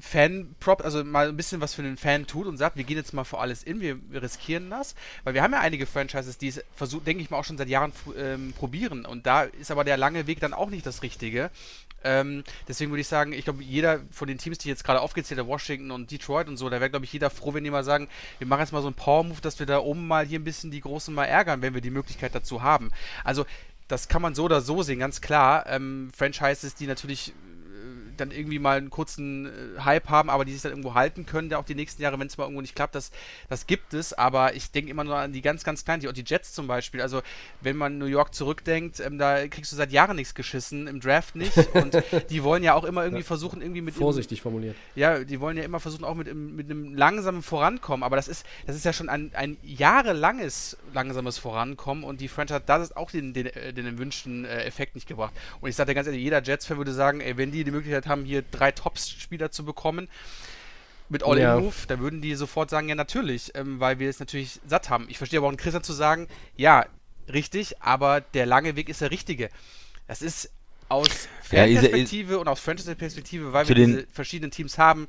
Fan-Prop, 0.00 0.82
also 0.82 1.04
mal 1.04 1.28
ein 1.28 1.36
bisschen 1.36 1.60
was 1.60 1.74
für 1.74 1.82
den 1.82 1.96
Fan 1.96 2.26
tut 2.26 2.46
und 2.46 2.56
sagt, 2.56 2.76
wir 2.76 2.84
gehen 2.84 2.96
jetzt 2.96 3.12
mal 3.12 3.24
für 3.24 3.38
alles 3.38 3.62
in, 3.62 3.80
wir, 3.80 3.98
riskieren 4.12 4.70
das. 4.70 4.94
Weil 5.24 5.34
wir 5.34 5.42
haben 5.42 5.52
ja 5.52 5.60
einige 5.60 5.86
Franchises, 5.86 6.38
die 6.38 6.48
es 6.48 6.64
versuchen, 6.74 7.04
denke 7.04 7.22
ich 7.22 7.30
mal, 7.30 7.38
auch 7.38 7.44
schon 7.44 7.58
seit 7.58 7.68
Jahren 7.68 7.92
ähm, 8.16 8.52
probieren. 8.52 9.04
Und 9.04 9.26
da 9.26 9.42
ist 9.42 9.70
aber 9.70 9.84
der 9.84 9.96
lange 9.96 10.26
Weg 10.26 10.40
dann 10.40 10.54
auch 10.54 10.70
nicht 10.70 10.86
das 10.86 11.02
Richtige. 11.02 11.50
Ähm, 12.02 12.44
deswegen 12.66 12.90
würde 12.90 13.02
ich 13.02 13.08
sagen, 13.08 13.32
ich 13.32 13.44
glaube, 13.44 13.62
jeder 13.62 14.00
von 14.10 14.26
den 14.26 14.38
Teams, 14.38 14.58
die 14.58 14.68
jetzt 14.68 14.84
gerade 14.84 15.00
aufgezählt 15.00 15.38
haben, 15.38 15.48
Washington 15.48 15.90
und 15.90 16.10
Detroit 16.10 16.48
und 16.48 16.56
so, 16.56 16.70
da 16.70 16.80
wäre, 16.80 16.90
glaube 16.90 17.04
ich, 17.04 17.12
jeder 17.12 17.30
froh, 17.30 17.52
wenn 17.52 17.64
die 17.64 17.70
mal 17.70 17.84
sagen, 17.84 18.08
wir 18.38 18.46
machen 18.46 18.60
jetzt 18.60 18.72
mal 18.72 18.80
so 18.80 18.88
einen 18.88 18.96
Power-Move, 18.96 19.40
dass 19.42 19.58
wir 19.58 19.66
da 19.66 19.80
oben 19.80 20.06
mal 20.06 20.24
hier 20.24 20.38
ein 20.38 20.44
bisschen 20.44 20.70
die 20.70 20.80
Großen 20.80 21.12
mal 21.14 21.26
ärgern, 21.26 21.62
wenn 21.62 21.74
wir 21.74 21.80
die 21.80 21.90
Möglichkeit 21.90 22.34
dazu 22.34 22.62
haben. 22.62 22.90
Also, 23.24 23.44
das 23.88 24.08
kann 24.08 24.22
man 24.22 24.34
so 24.36 24.44
oder 24.44 24.60
so 24.60 24.82
sehen, 24.82 25.00
ganz 25.00 25.20
klar. 25.20 25.66
Ähm, 25.66 26.10
Franchises, 26.16 26.76
die 26.76 26.86
natürlich 26.86 27.32
dann 28.20 28.30
irgendwie 28.30 28.58
mal 28.58 28.78
einen 28.78 28.90
kurzen 28.90 29.46
äh, 29.46 29.80
Hype 29.80 30.08
haben, 30.08 30.30
aber 30.30 30.44
die 30.44 30.52
sich 30.52 30.62
dann 30.62 30.72
irgendwo 30.72 30.94
halten 30.94 31.26
können, 31.26 31.48
der 31.48 31.58
auch 31.58 31.64
die 31.64 31.74
nächsten 31.74 32.02
Jahre, 32.02 32.18
wenn 32.18 32.26
es 32.26 32.36
mal 32.38 32.44
irgendwo 32.44 32.60
nicht 32.60 32.74
klappt, 32.74 32.94
das, 32.94 33.10
das 33.48 33.66
gibt 33.66 33.94
es. 33.94 34.12
Aber 34.12 34.54
ich 34.54 34.70
denke 34.70 34.90
immer 34.90 35.04
nur 35.04 35.16
an 35.16 35.32
die 35.32 35.42
ganz, 35.42 35.64
ganz 35.64 35.84
kleinen, 35.84 36.00
die, 36.00 36.12
die 36.12 36.24
Jets 36.26 36.52
zum 36.52 36.66
Beispiel. 36.66 37.00
Also, 37.00 37.22
wenn 37.60 37.76
man 37.76 37.98
New 37.98 38.06
York 38.06 38.34
zurückdenkt, 38.34 39.00
ähm, 39.00 39.18
da 39.18 39.46
kriegst 39.48 39.72
du 39.72 39.76
seit 39.76 39.92
Jahren 39.92 40.16
nichts 40.16 40.34
geschissen, 40.34 40.86
im 40.86 41.00
Draft 41.00 41.36
nicht. 41.36 41.56
Und 41.74 42.02
die 42.30 42.42
wollen 42.44 42.62
ja 42.62 42.74
auch 42.74 42.84
immer 42.84 43.04
irgendwie 43.04 43.22
versuchen, 43.22 43.62
irgendwie 43.62 43.80
mit. 43.80 43.94
Vorsichtig 43.94 44.38
im, 44.38 44.42
formuliert. 44.42 44.76
Ja, 44.94 45.24
die 45.24 45.40
wollen 45.40 45.56
ja 45.56 45.64
immer 45.64 45.80
versuchen, 45.80 46.04
auch 46.04 46.14
mit, 46.14 46.32
mit 46.34 46.70
einem 46.70 46.94
langsamen 46.94 47.42
Vorankommen. 47.42 48.02
Aber 48.02 48.16
das 48.16 48.28
ist, 48.28 48.44
das 48.66 48.76
ist 48.76 48.84
ja 48.84 48.92
schon 48.92 49.08
ein, 49.08 49.30
ein 49.34 49.56
jahrelanges 49.62 50.76
langsames 50.92 51.38
Vorankommen 51.38 52.04
und 52.04 52.20
die 52.20 52.28
Franchise 52.28 52.56
hat 52.56 52.68
das 52.68 52.96
auch 52.96 53.10
den, 53.10 53.32
den, 53.32 53.46
äh, 53.46 53.72
den, 53.72 53.84
den 53.84 53.96
gewünschten 53.96 54.44
äh, 54.44 54.64
Effekt 54.64 54.94
nicht 54.94 55.06
gebracht. 55.06 55.32
Und 55.60 55.68
ich 55.68 55.76
sage 55.76 55.88
dir 55.88 55.94
ganz 55.94 56.06
ehrlich, 56.06 56.22
jeder 56.22 56.42
Jets-Fan 56.42 56.76
würde 56.76 56.92
sagen, 56.92 57.20
ey, 57.20 57.36
wenn 57.36 57.52
die 57.52 57.64
die 57.64 57.70
Möglichkeit 57.70 58.06
haben, 58.10 58.24
hier 58.26 58.42
drei 58.42 58.72
Tops-Spieler 58.72 59.50
zu 59.50 59.64
bekommen, 59.64 60.08
mit 61.08 61.24
All-In-Move, 61.24 61.74
ja. 61.76 61.86
da 61.88 61.98
würden 61.98 62.22
die 62.22 62.34
sofort 62.34 62.70
sagen, 62.70 62.88
ja 62.88 62.94
natürlich, 62.94 63.52
ähm, 63.54 63.80
weil 63.80 63.98
wir 63.98 64.08
es 64.08 64.20
natürlich 64.20 64.60
satt 64.66 64.90
haben. 64.90 65.06
Ich 65.08 65.18
verstehe 65.18 65.40
aber 65.40 65.46
auch 65.46 65.50
einen 65.50 65.58
Christian 65.58 65.82
zu 65.82 65.92
sagen, 65.92 66.28
ja, 66.56 66.86
richtig, 67.32 67.82
aber 67.82 68.20
der 68.20 68.46
lange 68.46 68.76
Weg 68.76 68.88
ist 68.88 69.00
der 69.00 69.10
richtige. 69.10 69.50
Das 70.06 70.22
ist 70.22 70.50
aus 70.88 71.28
Fan-Perspektive 71.42 72.34
ja, 72.34 72.38
und 72.38 72.48
aus 72.48 72.60
Franchise-Perspektive, 72.60 73.52
weil 73.52 73.68
wir 73.68 73.74
diese 73.74 74.06
verschiedenen 74.12 74.50
Teams 74.50 74.78
haben, 74.78 75.08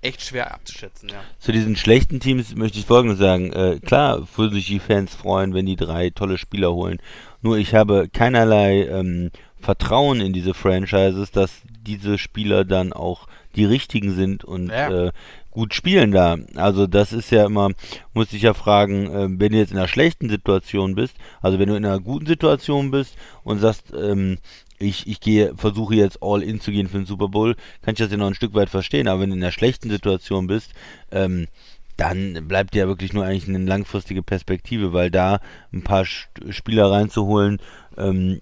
echt 0.00 0.22
schwer 0.22 0.54
abzuschätzen, 0.54 1.08
ja. 1.08 1.22
Zu 1.38 1.50
diesen 1.50 1.76
schlechten 1.76 2.20
Teams 2.20 2.54
möchte 2.54 2.78
ich 2.78 2.86
folgendes 2.86 3.18
sagen. 3.18 3.52
Äh, 3.52 3.80
klar 3.80 4.26
würden 4.36 4.54
sich 4.54 4.66
die 4.66 4.78
Fans 4.78 5.14
freuen, 5.14 5.54
wenn 5.54 5.66
die 5.66 5.76
drei 5.76 6.10
tolle 6.10 6.38
Spieler 6.38 6.72
holen. 6.72 7.00
Nur 7.42 7.58
ich 7.58 7.74
habe 7.74 8.08
keinerlei 8.08 8.86
ähm, 8.86 9.30
Vertrauen 9.60 10.20
in 10.20 10.32
diese 10.32 10.54
Franchises, 10.54 11.32
dass 11.32 11.62
diese 11.88 12.18
Spieler 12.18 12.64
dann 12.64 12.92
auch 12.92 13.26
die 13.56 13.64
richtigen 13.64 14.12
sind 14.12 14.44
und 14.44 14.68
ja. 14.68 15.06
äh, 15.06 15.12
gut 15.50 15.74
spielen 15.74 16.12
da. 16.12 16.36
Also 16.54 16.86
das 16.86 17.12
ist 17.12 17.30
ja 17.30 17.46
immer, 17.46 17.70
muss 18.12 18.32
ich 18.32 18.42
ja 18.42 18.54
fragen, 18.54 19.06
äh, 19.06 19.28
wenn 19.40 19.52
du 19.52 19.58
jetzt 19.58 19.72
in 19.72 19.78
einer 19.78 19.88
schlechten 19.88 20.28
Situation 20.28 20.94
bist, 20.94 21.16
also 21.40 21.58
wenn 21.58 21.68
du 21.68 21.74
in 21.74 21.84
einer 21.84 21.98
guten 21.98 22.26
Situation 22.26 22.90
bist 22.90 23.16
und 23.42 23.58
sagst, 23.58 23.92
ähm, 23.98 24.38
ich, 24.78 25.08
ich 25.08 25.20
gehe, 25.20 25.54
versuche 25.56 25.96
jetzt 25.96 26.18
all 26.20 26.42
in 26.42 26.60
zu 26.60 26.70
gehen 26.70 26.88
für 26.88 26.98
den 26.98 27.06
Super 27.06 27.28
Bowl, 27.28 27.56
kann 27.82 27.94
ich 27.94 27.98
das 27.98 28.10
ja 28.10 28.16
noch 28.16 28.28
ein 28.28 28.34
Stück 28.34 28.54
weit 28.54 28.70
verstehen, 28.70 29.08
aber 29.08 29.22
wenn 29.22 29.30
du 29.30 29.36
in 29.36 29.42
einer 29.42 29.50
schlechten 29.50 29.90
Situation 29.90 30.46
bist, 30.46 30.70
ähm, 31.10 31.48
dann 31.96 32.46
bleibt 32.46 32.76
ja 32.76 32.86
wirklich 32.86 33.12
nur 33.12 33.24
eigentlich 33.24 33.48
eine 33.48 33.58
langfristige 33.58 34.22
Perspektive, 34.22 34.92
weil 34.92 35.10
da 35.10 35.40
ein 35.72 35.82
paar 35.82 36.04
Spieler 36.04 36.92
reinzuholen, 36.92 37.58
ähm, 37.98 38.40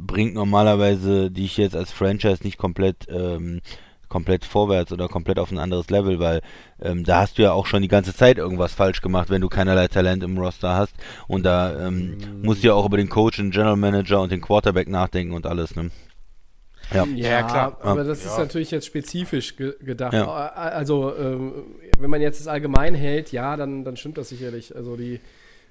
bringt 0.00 0.34
normalerweise 0.34 1.30
die 1.30 1.44
ich 1.44 1.56
jetzt 1.56 1.76
als 1.76 1.92
Franchise 1.92 2.42
nicht 2.42 2.58
komplett 2.58 3.06
ähm, 3.08 3.60
komplett 4.08 4.44
vorwärts 4.44 4.90
oder 4.92 5.08
komplett 5.08 5.38
auf 5.38 5.50
ein 5.52 5.58
anderes 5.58 5.90
Level, 5.90 6.18
weil 6.18 6.40
ähm, 6.80 7.04
da 7.04 7.20
hast 7.20 7.38
du 7.38 7.42
ja 7.42 7.52
auch 7.52 7.66
schon 7.66 7.82
die 7.82 7.88
ganze 7.88 8.14
Zeit 8.14 8.38
irgendwas 8.38 8.72
falsch 8.72 9.02
gemacht, 9.02 9.30
wenn 9.30 9.42
du 9.42 9.48
keinerlei 9.48 9.88
Talent 9.88 10.22
im 10.22 10.38
Roster 10.38 10.74
hast 10.74 10.94
und 11.26 11.44
da 11.44 11.88
ähm, 11.88 12.16
mhm. 12.16 12.42
musst 12.42 12.62
du 12.62 12.68
ja 12.68 12.74
auch 12.74 12.86
über 12.86 12.96
den 12.96 13.08
Coach, 13.08 13.36
den 13.36 13.50
General 13.50 13.76
Manager 13.76 14.20
und 14.22 14.32
den 14.32 14.40
Quarterback 14.40 14.88
nachdenken 14.88 15.34
und 15.34 15.46
alles, 15.46 15.76
ne? 15.76 15.90
Ja. 16.92 17.04
ja, 17.04 17.42
klar. 17.42 17.76
Aber 17.82 18.02
das 18.02 18.24
ja. 18.24 18.30
ist 18.30 18.38
natürlich 18.38 18.70
jetzt 18.70 18.86
spezifisch 18.86 19.56
ge 19.56 19.74
gedacht. 19.80 20.14
Ja. 20.14 20.26
Also, 20.26 21.14
ähm, 21.16 21.52
wenn 21.98 22.08
man 22.08 22.22
jetzt 22.22 22.40
das 22.40 22.46
allgemein 22.46 22.94
hält, 22.94 23.30
ja, 23.30 23.58
dann, 23.58 23.84
dann 23.84 23.98
stimmt 23.98 24.16
das 24.16 24.30
sicherlich. 24.30 24.74
Also, 24.74 24.96
die, 24.96 25.20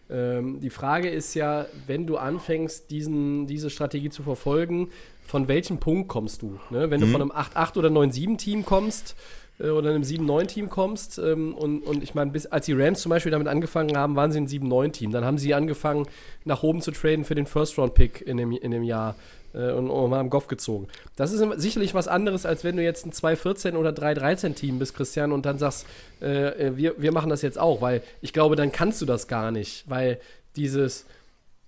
ähm, 0.09 0.59
die 0.59 0.69
Frage 0.69 1.09
ist 1.09 1.33
ja, 1.33 1.65
wenn 1.85 2.07
du 2.07 2.17
anfängst, 2.17 2.89
diesen, 2.89 3.47
diese 3.47 3.69
Strategie 3.69 4.09
zu 4.09 4.23
verfolgen, 4.23 4.89
von 5.25 5.47
welchem 5.47 5.79
Punkt 5.79 6.07
kommst 6.07 6.41
du? 6.41 6.59
Ne? 6.69 6.89
Wenn 6.89 7.01
mhm. 7.01 7.05
du 7.05 7.11
von 7.11 7.21
einem 7.21 7.31
8-8 7.31 7.77
oder 7.77 7.89
9-7-Team 7.89 8.65
kommst, 8.65 9.15
äh, 9.59 9.69
oder 9.69 9.89
einem 9.89 10.03
7-9-Team 10.03 10.69
kommst. 10.69 11.19
Ähm, 11.19 11.53
und, 11.55 11.81
und 11.81 12.03
ich 12.03 12.15
meine, 12.15 12.31
bis 12.31 12.45
als 12.45 12.65
die 12.65 12.73
Rams 12.73 13.01
zum 13.01 13.09
Beispiel 13.09 13.31
damit 13.31 13.47
angefangen 13.47 13.97
haben, 13.97 14.15
waren 14.15 14.31
sie 14.31 14.39
ein 14.39 14.47
7-9-Team. 14.47 15.11
Dann 15.11 15.25
haben 15.25 15.37
sie 15.37 15.53
angefangen, 15.53 16.07
nach 16.45 16.63
oben 16.63 16.81
zu 16.81 16.91
traden 16.91 17.25
für 17.25 17.35
den 17.35 17.45
First-Round-Pick 17.45 18.21
in 18.21 18.37
dem, 18.37 18.51
in 18.51 18.71
dem 18.71 18.83
Jahr 18.83 19.15
äh, 19.53 19.71
und, 19.71 19.89
und 19.89 20.13
haben 20.13 20.29
Goff 20.29 20.47
gezogen. 20.47 20.87
Das 21.15 21.31
ist 21.31 21.43
sicherlich 21.61 21.93
was 21.93 22.07
anderes, 22.07 22.45
als 22.45 22.63
wenn 22.63 22.77
du 22.77 22.83
jetzt 22.83 23.05
ein 23.05 23.11
2-14 23.11 23.75
oder 23.75 23.91
3-13-Team 23.91 24.79
bist, 24.79 24.95
Christian, 24.95 25.31
und 25.31 25.45
dann 25.45 25.57
sagst, 25.59 25.85
äh, 26.21 26.67
äh, 26.67 26.77
wir, 26.77 26.95
wir 26.97 27.11
machen 27.11 27.29
das 27.29 27.41
jetzt 27.41 27.57
auch, 27.57 27.81
weil 27.81 28.01
ich 28.21 28.33
glaube, 28.33 28.55
dann 28.55 28.71
kannst 28.71 29.01
du 29.01 29.05
das 29.05 29.27
gar 29.27 29.51
nicht, 29.51 29.83
weil 29.87 30.19
dieses 30.55 31.05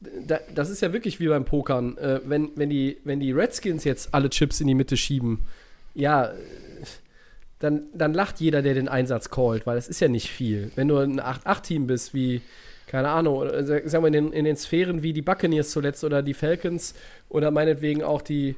da, 0.01 0.39
das 0.55 0.69
ist 0.69 0.82
ja 0.82 0.93
wirklich 0.93 1.19
wie 1.19 1.27
beim 1.27 1.45
Pokern. 1.45 1.97
Äh, 1.97 2.21
wenn, 2.23 2.51
wenn, 2.55 2.69
die, 2.69 2.97
wenn 3.03 3.19
die 3.19 3.32
Redskins 3.32 3.84
jetzt 3.84 4.13
alle 4.13 4.30
Chips 4.30 4.61
in 4.61 4.67
die 4.67 4.75
Mitte 4.75 4.95
schieben, 4.95 5.39
ja, 5.93 6.32
dann, 7.59 7.88
dann 7.93 8.13
lacht 8.13 8.39
jeder, 8.39 8.61
der 8.61 8.73
den 8.73 8.88
Einsatz 8.88 9.30
callt, 9.30 9.67
weil 9.67 9.77
es 9.77 9.89
ist 9.89 9.99
ja 9.99 10.07
nicht 10.07 10.30
viel. 10.30 10.71
Wenn 10.75 10.88
du 10.88 10.97
ein 10.97 11.19
8-8-Team 11.19 11.88
bist, 11.88 12.13
wie 12.13 12.41
keine 12.89 13.09
Ahnung, 13.09 13.47
sagen 13.63 14.03
wir 14.03 14.07
in 14.07 14.13
den, 14.13 14.33
in 14.33 14.45
den 14.45 14.57
Sphären 14.57 15.03
wie 15.03 15.13
die 15.13 15.21
Buccaneers 15.21 15.69
zuletzt 15.69 16.03
oder 16.03 16.23
die 16.23 16.33
Falcons 16.33 16.95
oder 17.29 17.51
meinetwegen 17.51 18.03
auch 18.03 18.23
die, 18.23 18.55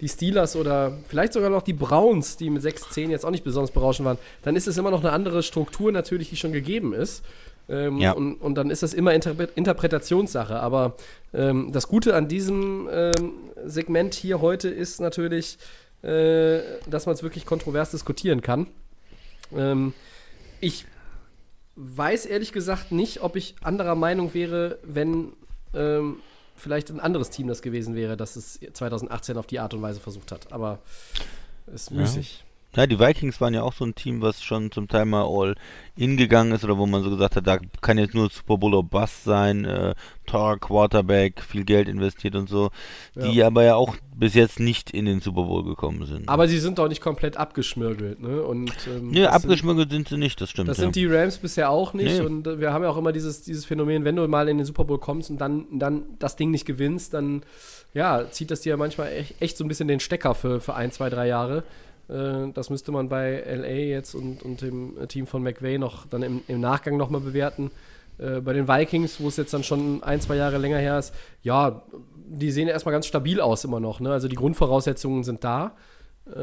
die 0.00 0.08
Steelers 0.08 0.56
oder 0.56 0.98
vielleicht 1.06 1.32
sogar 1.34 1.50
noch 1.50 1.62
die 1.62 1.72
Browns, 1.72 2.36
die 2.36 2.50
mit 2.50 2.64
6-10 2.64 3.10
jetzt 3.10 3.24
auch 3.24 3.30
nicht 3.30 3.44
besonders 3.44 3.70
berauschend 3.70 4.06
waren, 4.06 4.18
dann 4.42 4.56
ist 4.56 4.66
es 4.66 4.76
immer 4.76 4.90
noch 4.90 5.00
eine 5.00 5.12
andere 5.12 5.44
Struktur 5.44 5.92
natürlich, 5.92 6.30
die 6.30 6.36
schon 6.36 6.52
gegeben 6.52 6.92
ist. 6.92 7.24
Ähm, 7.68 7.98
ja. 7.98 8.10
und, 8.10 8.34
und, 8.38 8.56
dann 8.56 8.70
ist 8.70 8.82
das 8.82 8.92
immer 8.92 9.14
Interpre 9.14 9.48
Interpretationssache. 9.54 10.58
Aber 10.58 10.96
ähm, 11.32 11.70
das 11.70 11.86
Gute 11.86 12.16
an 12.16 12.26
diesem 12.26 12.88
ähm, 12.90 13.34
Segment 13.64 14.14
hier 14.14 14.40
heute 14.40 14.68
ist 14.68 15.00
natürlich, 15.00 15.58
äh, 16.02 16.58
dass 16.88 17.06
man 17.06 17.14
es 17.14 17.22
wirklich 17.22 17.46
kontrovers 17.46 17.92
diskutieren 17.92 18.42
kann. 18.42 18.66
Ähm, 19.56 19.92
ich 20.60 20.86
weiß 21.80 22.26
ehrlich 22.26 22.52
gesagt 22.52 22.92
nicht, 22.92 23.22
ob 23.22 23.36
ich 23.36 23.54
anderer 23.62 23.94
Meinung 23.94 24.34
wäre, 24.34 24.78
wenn 24.82 25.32
ähm, 25.74 26.18
vielleicht 26.56 26.90
ein 26.90 27.00
anderes 27.00 27.30
Team 27.30 27.48
das 27.48 27.62
gewesen 27.62 27.94
wäre, 27.94 28.18
das 28.18 28.36
es 28.36 28.60
2018 28.72 29.38
auf 29.38 29.46
die 29.46 29.60
Art 29.60 29.72
und 29.72 29.80
Weise 29.80 29.98
versucht 29.98 30.30
hat. 30.30 30.52
Aber 30.52 30.78
es 31.66 31.82
ist 31.82 31.90
müßig. 31.90 32.40
Ja. 32.40 32.49
Ja, 32.76 32.86
die 32.86 33.00
Vikings 33.00 33.40
waren 33.40 33.52
ja 33.52 33.62
auch 33.62 33.72
so 33.72 33.84
ein 33.84 33.94
Team, 33.94 34.22
was 34.22 34.42
schon 34.42 34.70
zum 34.70 34.86
Teil 34.86 35.04
mal 35.04 35.24
all 35.24 35.56
in 35.96 36.16
gegangen 36.16 36.52
ist 36.52 36.64
oder 36.64 36.78
wo 36.78 36.86
man 36.86 37.02
so 37.02 37.10
gesagt 37.10 37.36
hat, 37.36 37.46
da 37.46 37.58
kann 37.80 37.98
jetzt 37.98 38.14
nur 38.14 38.30
Super 38.30 38.56
Bowl 38.58 38.74
oder 38.74 38.86
Bust 38.86 39.24
sein, 39.24 39.64
äh, 39.64 39.94
teurer 40.26 40.58
Quarterback, 40.58 41.42
viel 41.42 41.64
Geld 41.64 41.88
investiert 41.88 42.36
und 42.36 42.48
so, 42.48 42.70
die 43.16 43.38
ja. 43.38 43.48
aber 43.48 43.64
ja 43.64 43.74
auch 43.74 43.96
bis 44.14 44.34
jetzt 44.34 44.60
nicht 44.60 44.92
in 44.92 45.04
den 45.04 45.20
Super 45.20 45.42
Bowl 45.42 45.64
gekommen 45.64 46.06
sind. 46.06 46.28
Aber 46.28 46.46
sie 46.46 46.58
sind 46.58 46.78
doch 46.78 46.88
nicht 46.88 47.00
komplett 47.00 47.36
abgeschmirgelt, 47.36 48.20
ne? 48.20 48.42
Und, 48.42 48.72
ähm, 48.86 49.08
nee, 49.10 49.26
abgeschmirgelt 49.26 49.90
sind, 49.90 50.08
sind, 50.08 50.16
sie 50.16 50.24
nicht, 50.24 50.40
das 50.40 50.50
stimmt. 50.50 50.68
Das 50.68 50.78
ja. 50.78 50.82
sind 50.82 50.96
die 50.96 51.06
Rams 51.06 51.38
bisher 51.38 51.70
auch 51.70 51.92
nicht 51.92 52.18
nee. 52.18 52.24
und 52.24 52.60
wir 52.60 52.72
haben 52.72 52.84
ja 52.84 52.90
auch 52.90 52.96
immer 52.96 53.12
dieses, 53.12 53.42
dieses 53.42 53.64
Phänomen, 53.64 54.04
wenn 54.04 54.16
du 54.16 54.26
mal 54.28 54.48
in 54.48 54.58
den 54.58 54.66
Super 54.66 54.84
Bowl 54.84 54.98
kommst 54.98 55.28
und 55.28 55.38
dann, 55.38 55.66
dann 55.72 56.02
das 56.20 56.36
Ding 56.36 56.52
nicht 56.52 56.66
gewinnst, 56.66 57.14
dann 57.14 57.42
ja, 57.92 58.30
zieht 58.30 58.50
das 58.50 58.60
dir 58.60 58.70
ja 58.70 58.76
manchmal 58.76 59.12
echt, 59.12 59.34
echt 59.40 59.56
so 59.56 59.64
ein 59.64 59.68
bisschen 59.68 59.88
den 59.88 60.00
Stecker 60.00 60.34
für, 60.34 60.60
für 60.60 60.74
ein, 60.74 60.92
zwei, 60.92 61.10
drei 61.10 61.26
Jahre. 61.26 61.64
Äh, 62.10 62.52
das 62.52 62.70
müsste 62.70 62.92
man 62.92 63.08
bei 63.08 63.42
LA 63.46 63.68
jetzt 63.68 64.14
und, 64.14 64.42
und 64.42 64.62
dem 64.62 64.96
Team 65.08 65.26
von 65.26 65.42
McVay 65.42 65.78
noch 65.78 66.06
dann 66.06 66.22
im, 66.22 66.42
im 66.48 66.60
Nachgang 66.60 66.96
nochmal 66.96 67.20
bewerten. 67.20 67.70
Äh, 68.18 68.40
bei 68.40 68.52
den 68.52 68.68
Vikings, 68.68 69.20
wo 69.20 69.28
es 69.28 69.36
jetzt 69.36 69.54
dann 69.54 69.64
schon 69.64 70.02
ein, 70.02 70.20
zwei 70.20 70.36
Jahre 70.36 70.58
länger 70.58 70.78
her 70.78 70.98
ist, 70.98 71.14
ja, 71.42 71.82
die 72.26 72.50
sehen 72.50 72.68
erstmal 72.68 72.92
ganz 72.92 73.06
stabil 73.06 73.40
aus 73.40 73.64
immer 73.64 73.80
noch. 73.80 74.00
Ne? 74.00 74.12
Also 74.12 74.28
die 74.28 74.36
Grundvoraussetzungen 74.36 75.24
sind 75.24 75.44
da. 75.44 75.74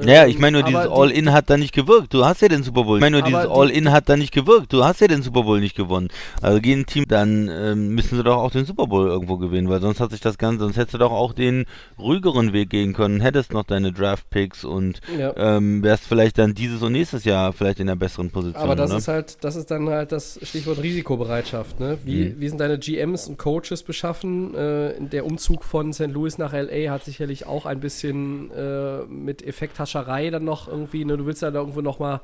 Ja, 0.06 0.26
ich 0.26 0.40
meine 0.40 0.60
nur, 0.60 0.68
dieses 0.68 0.88
All-In 0.88 1.32
hat 1.32 1.50
da 1.50 1.58
nicht 1.58 1.74
gewirkt. 1.74 2.14
Du 2.14 2.26
hast 2.26 2.42
ja 2.42 2.48
den 2.48 2.64
Super 2.64 2.84
Bowl. 2.84 2.98
Ich 2.98 3.02
meine 3.02 3.20
nur, 3.20 3.26
dieses 3.26 3.46
All-In 3.46 3.92
hat 3.92 4.10
da 4.10 4.18
nicht 4.18 4.34
gewirkt. 4.34 4.74
Du 4.74 4.84
hast 4.84 5.02
ja 5.02 5.08
den 5.08 5.22
Super 5.22 5.44
Bowl 5.44 5.60
nicht 5.60 5.76
gewonnen. 5.76 6.10
Also 6.42 6.60
gehen 6.60 6.86
Team, 6.86 7.06
dann 7.08 7.50
ähm, 7.50 7.96
müssen 7.96 8.18
sie 8.18 8.24
doch 8.24 8.38
auch 8.38 8.52
den 8.52 8.66
Super 8.66 8.88
Bowl 8.88 9.08
irgendwo 9.08 9.38
gewinnen, 9.38 9.70
weil 9.70 9.82
sonst 9.82 10.00
hat 10.00 10.12
sich 10.12 10.20
das 10.20 10.38
Ganze, 10.38 10.64
sonst 10.66 10.78
hättest 10.78 10.96
du 10.96 10.98
doch 10.98 11.12
auch 11.12 11.34
den 11.34 11.66
ruhigeren 11.98 12.54
Weg 12.54 12.70
gehen 12.70 12.94
können, 12.94 13.22
hättest 13.22 13.54
noch 13.54 13.64
deine 13.64 13.92
Draft-Picks 13.92 14.66
und 14.66 15.00
ja. 15.18 15.34
ähm, 15.38 15.84
wärst 15.84 16.06
vielleicht 16.06 16.38
dann 16.38 16.54
dieses 16.54 16.82
und 16.82 16.92
nächstes 16.92 17.24
Jahr 17.24 17.54
vielleicht 17.54 17.80
in 17.80 17.88
einer 17.88 17.96
besseren 17.96 18.30
Position. 18.30 18.62
Aber 18.62 18.76
das 18.76 18.92
oder? 18.92 18.98
ist 18.98 19.08
halt, 19.08 19.44
das 19.44 19.56
ist 19.56 19.72
dann 19.72 19.90
halt 19.90 20.12
das 20.12 20.40
Stichwort 20.44 20.82
Risikobereitschaft. 20.82 21.80
Ne? 21.80 21.98
Wie, 22.04 22.26
mhm. 22.26 22.40
wie 22.40 22.50
sind 22.50 22.60
deine 22.60 22.78
GMs 22.78 23.28
und 23.28 23.38
Coaches 23.38 23.84
beschaffen? 23.84 24.54
Äh, 24.54 24.94
der 25.00 25.26
Umzug 25.26 25.64
von 25.64 25.94
St. 25.94 26.08
Louis 26.08 26.38
nach 26.38 26.54
LA 26.54 26.92
hat 26.92 27.06
sicherlich 27.06 27.46
auch 27.46 27.66
ein 27.66 27.80
bisschen 27.80 28.52
äh, 28.52 29.04
mit 29.06 29.46
Effekt 29.46 29.77
Marktascherei 29.78 30.30
dann 30.30 30.44
noch 30.44 30.68
irgendwie, 30.68 31.06
ne, 31.06 31.18
du 31.18 31.26
willst 31.26 31.42
ja 31.42 31.52
da 31.52 31.60
irgendwo 31.60 31.82
noch 31.82 32.00
mal, 32.00 32.22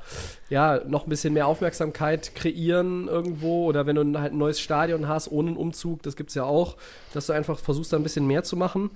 ja, 0.50 0.80
noch 0.86 1.06
ein 1.06 1.10
bisschen 1.10 1.32
mehr 1.32 1.46
Aufmerksamkeit 1.46 2.34
kreieren 2.34 3.08
irgendwo 3.08 3.66
oder 3.66 3.86
wenn 3.86 3.96
du 3.96 4.20
halt 4.20 4.32
ein 4.32 4.38
neues 4.38 4.60
Stadion 4.60 5.08
hast, 5.08 5.30
ohne 5.30 5.48
einen 5.48 5.56
Umzug, 5.56 6.02
das 6.02 6.16
gibt's 6.16 6.34
ja 6.34 6.44
auch, 6.44 6.76
dass 7.12 7.26
du 7.26 7.32
einfach 7.32 7.58
versuchst, 7.58 7.92
da 7.92 7.96
ein 7.96 8.02
bisschen 8.02 8.26
mehr 8.26 8.42
zu 8.42 8.56
machen. 8.56 8.90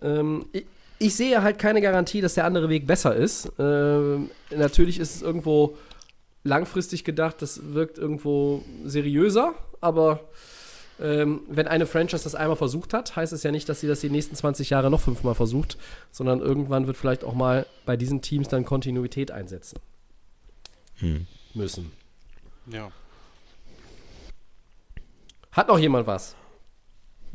Ähm, 0.00 0.46
ich, 0.52 0.66
ich 0.98 1.14
sehe 1.16 1.42
halt 1.42 1.58
keine 1.58 1.80
Garantie, 1.80 2.20
dass 2.20 2.34
der 2.34 2.44
andere 2.44 2.68
Weg 2.68 2.86
besser 2.86 3.14
ist. 3.14 3.52
Ähm, 3.58 4.30
natürlich 4.56 5.00
ist 5.00 5.16
es 5.16 5.22
irgendwo 5.22 5.76
langfristig 6.44 7.04
gedacht, 7.04 7.42
das 7.42 7.72
wirkt 7.74 7.98
irgendwo 7.98 8.62
seriöser, 8.84 9.54
aber 9.80 10.20
ähm, 11.00 11.42
wenn 11.48 11.66
eine 11.66 11.86
Franchise 11.86 12.24
das 12.24 12.34
einmal 12.34 12.56
versucht 12.56 12.94
hat, 12.94 13.16
heißt 13.16 13.32
es 13.32 13.42
ja 13.42 13.50
nicht, 13.50 13.68
dass 13.68 13.80
sie 13.80 13.88
das 13.88 14.00
die 14.00 14.10
nächsten 14.10 14.36
20 14.36 14.70
Jahre 14.70 14.90
noch 14.90 15.00
fünfmal 15.00 15.34
versucht, 15.34 15.76
sondern 16.12 16.40
irgendwann 16.40 16.86
wird 16.86 16.96
vielleicht 16.96 17.24
auch 17.24 17.34
mal 17.34 17.66
bei 17.84 17.96
diesen 17.96 18.22
Teams 18.22 18.48
dann 18.48 18.64
Kontinuität 18.64 19.30
einsetzen 19.30 19.78
Hm. 20.96 21.26
müssen. 21.54 21.92
Ja. 22.66 22.90
Hat 25.52 25.68
noch 25.68 25.78
jemand 25.78 26.06
was? 26.06 26.34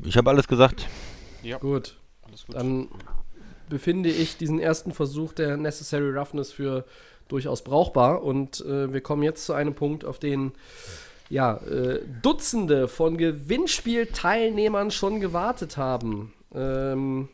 Ich 0.03 0.17
habe 0.17 0.29
alles 0.29 0.47
gesagt. 0.47 0.87
Gut. 1.59 1.97
Alles 2.23 2.45
gut. 2.45 2.55
Dann 2.55 2.87
befinde 3.69 4.09
ich 4.09 4.37
diesen 4.37 4.59
ersten 4.59 4.91
Versuch 4.93 5.33
der 5.33 5.57
Necessary 5.57 6.09
Roughness 6.17 6.51
für 6.51 6.85
durchaus 7.27 7.63
brauchbar. 7.63 8.23
Und 8.23 8.61
äh, 8.61 8.91
wir 8.91 9.01
kommen 9.01 9.23
jetzt 9.23 9.45
zu 9.45 9.53
einem 9.53 9.75
Punkt, 9.75 10.03
auf 10.03 10.19
den 10.19 10.51
ja, 11.29 11.57
äh, 11.57 12.01
Dutzende 12.21 12.87
von 12.87 13.17
Gewinnspielteilnehmern 13.17 14.91
schon 14.91 15.19
gewartet 15.19 15.77
haben. 15.77 16.33
Ähm, 16.53 17.29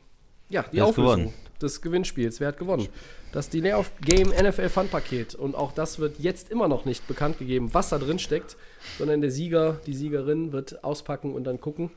ja, 0.50 0.64
die 0.72 0.78
Wer 0.78 0.86
Auflösung 0.86 1.16
gewonnen? 1.16 1.34
des 1.62 1.82
Gewinnspiels. 1.82 2.40
Wer 2.40 2.50
hat 2.50 2.58
gewonnen? 2.58 2.88
Das 3.32 3.50
Delay 3.50 3.74
of 3.74 3.92
Game 4.02 4.30
NFL 4.30 4.70
Fun 4.70 4.88
Paket. 4.88 5.36
Und 5.36 5.56
auch 5.56 5.72
das 5.72 6.00
wird 6.00 6.20
jetzt 6.20 6.52
immer 6.52 6.68
noch 6.68 6.86
nicht 6.86 7.08
bekannt 7.08 7.40
gegeben, 7.40 7.74
was 7.74 7.90
da 7.90 7.98
drin 7.98 8.20
steckt, 8.20 8.58
sondern 8.98 9.22
der 9.22 9.32
Sieger, 9.32 9.80
die 9.86 9.94
Siegerin 9.94 10.52
wird 10.52 10.84
auspacken 10.84 11.34
und 11.34 11.46
dann 11.46 11.60
gucken. 11.60 11.92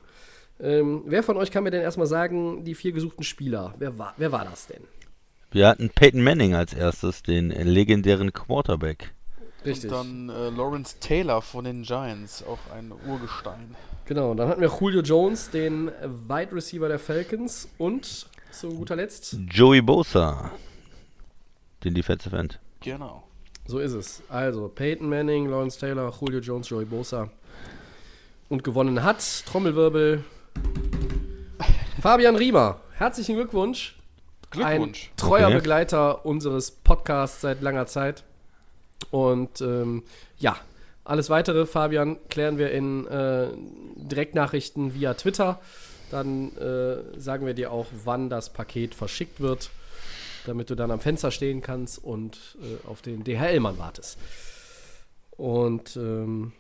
Ähm, 0.61 1.03
wer 1.07 1.23
von 1.23 1.37
euch 1.37 1.51
kann 1.51 1.62
mir 1.62 1.70
denn 1.70 1.83
erstmal 1.83 2.09
sagen, 2.09 2.65
die 2.65 2.75
vier 2.75 2.93
gesuchten 2.93 3.23
Spieler, 3.23 3.75
wer 3.79 3.99
war, 3.99 4.15
wer 4.16 4.33
war 4.33 4.45
das 4.45 4.66
denn? 4.66 4.83
Wir 5.51 5.69
hatten 5.69 5.91
Peyton 5.91 6.23
Manning 6.23 6.55
als 6.55 6.75
erstes, 6.75 7.23
den 7.23 7.51
legendären 7.51 8.33
Quarterback. 8.33 9.15
Richtig. 9.64 9.90
Und 9.93 10.28
dann 10.28 10.28
äh, 10.28 10.51
Lawrence 10.51 10.97
Taylor 11.01 11.43
von 11.43 11.64
den 11.64 11.82
Giants, 11.82 12.44
auch 12.44 12.59
ein 12.74 12.93
Urgestein. 13.09 13.74
Genau, 14.05 14.32
dann 14.35 14.48
hatten 14.48 14.60
wir 14.60 14.72
Julio 14.80 15.02
Jones, 15.02 15.51
den 15.51 15.89
Wide 16.28 16.55
Receiver 16.55 16.89
der 16.89 16.98
Falcons 16.98 17.68
und 17.76 18.26
zu 18.51 18.68
guter 18.70 18.97
Letzt, 18.97 19.36
Joey 19.51 19.82
Bosa, 19.82 20.51
den 21.85 21.94
Defensive 21.94 22.35
End. 22.36 22.59
Genau. 22.80 23.24
so 23.66 23.78
ist 23.80 23.93
es. 23.93 24.22
Also 24.28 24.68
Peyton 24.68 25.09
Manning, 25.09 25.48
Lawrence 25.48 25.78
Taylor, 25.78 26.12
Julio 26.20 26.40
Jones, 26.40 26.68
Joey 26.68 26.85
Bosa. 26.86 27.28
Und 28.48 28.64
gewonnen 28.64 29.02
hat, 29.02 29.22
Trommelwirbel, 29.44 30.24
Fabian 32.01 32.36
Riemer. 32.36 32.80
Herzlichen 32.94 33.36
Glückwunsch. 33.36 33.98
Glückwunsch. 34.51 35.10
Ein 35.10 35.16
treuer 35.16 35.48
Okay. 35.48 35.56
Begleiter 35.56 36.24
unseres 36.24 36.70
Podcasts 36.70 37.43
seit 37.43 37.60
langer 37.60 37.86
Zeit. 37.86 38.24
Und 39.11 39.61
ähm, 39.61 40.03
ja, 40.39 40.57
alles 41.05 41.31
weitere, 41.31 41.65
Fabian, 41.66 42.16
klären 42.29 42.59
wir 42.59 42.70
in 42.70 43.07
äh, 43.07 43.49
Direktnachrichten 43.97 44.95
via 44.95 45.15
Twitter. 45.15 45.61
Dann 46.11 46.57
äh, 46.57 47.19
sagen 47.19 47.47
wir 47.47 47.55
dir 47.55 47.70
auch, 47.73 47.87
wann 48.05 48.29
das 48.31 48.51
Paket 48.53 48.95
verschickt 48.95 49.41
wird, 49.41 49.70
damit 50.47 50.70
du 50.70 50.75
dann 50.75 50.91
am 50.91 51.01
Fenster 51.01 51.31
stehen 51.31 51.61
kannst 51.62 52.03
und 52.03 52.57
äh, 52.62 52.87
auf 52.89 53.03
den 53.03 53.25
DHL-Mann 53.25 53.79
wartest. 53.79 54.19
Und 55.37 55.97
ähm, 55.97 56.53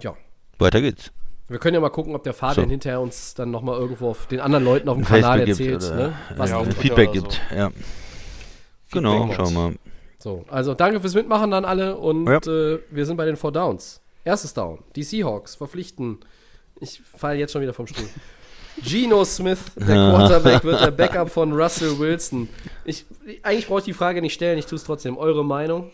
ja, 0.00 0.14
Weiter 0.58 0.80
geht's. 0.80 1.10
wir 1.48 1.58
können 1.58 1.74
ja 1.74 1.80
mal 1.80 1.88
gucken, 1.90 2.14
ob 2.14 2.22
der 2.24 2.34
Fabian 2.34 2.66
So. 2.66 2.70
hinterher 2.70 3.00
uns 3.00 3.34
dann 3.34 3.50
nochmal 3.50 3.78
irgendwo 3.78 4.10
auf 4.10 4.26
den 4.26 4.40
anderen 4.40 4.64
Leuten 4.64 4.88
auf 4.88 4.96
dem 4.96 5.04
Kanal 5.06 5.48
erzählt, 5.48 5.82
oder- 5.84 5.94
ne, 5.96 6.12
was 6.36 6.50
Ja, 6.50 6.62
Twitter 6.62 6.80
Feedback 6.80 7.08
oder 7.10 7.20
gibt, 7.20 7.40
ja. 7.56 7.70
Genau, 8.92 9.32
schauen 9.32 9.54
wir 9.54 9.60
mal. 9.70 9.74
So, 10.22 10.44
also 10.48 10.74
danke 10.74 11.00
fürs 11.00 11.14
Mitmachen 11.14 11.50
dann 11.50 11.64
alle 11.64 11.96
und 11.96 12.26
Ja. 12.26 12.36
äh, 12.46 12.78
wir 12.90 13.06
sind 13.06 13.16
bei 13.16 13.24
den 13.24 13.36
Four 13.36 13.52
Downs. 13.52 14.00
Erstes 14.22 14.52
Down. 14.52 14.78
Die 14.94 15.02
Seahawks 15.02 15.54
verpflichten. 15.54 16.18
Ich 16.78 17.00
falle 17.02 17.38
jetzt 17.38 17.52
schon 17.52 17.62
wieder 17.62 17.72
vom 17.72 17.86
Stuhl. 17.86 18.06
Geno 18.84 19.24
Smith, 19.24 19.58
der 19.76 19.86
Quarterback, 19.86 20.62
wird 20.64 20.80
der 20.80 20.90
Backup 20.90 21.30
von 21.30 21.52
Russell 21.52 21.98
Wilson. 21.98 22.48
Ich, 22.84 23.04
eigentlich 23.42 23.66
brauche 23.66 23.78
ich 23.80 23.84
die 23.86 23.92
Frage 23.94 24.20
nicht 24.20 24.34
stellen, 24.34 24.58
ich 24.58 24.66
tue 24.66 24.76
es 24.76 24.84
trotzdem. 24.84 25.16
Eure 25.18 25.44
Meinung? 25.44 25.90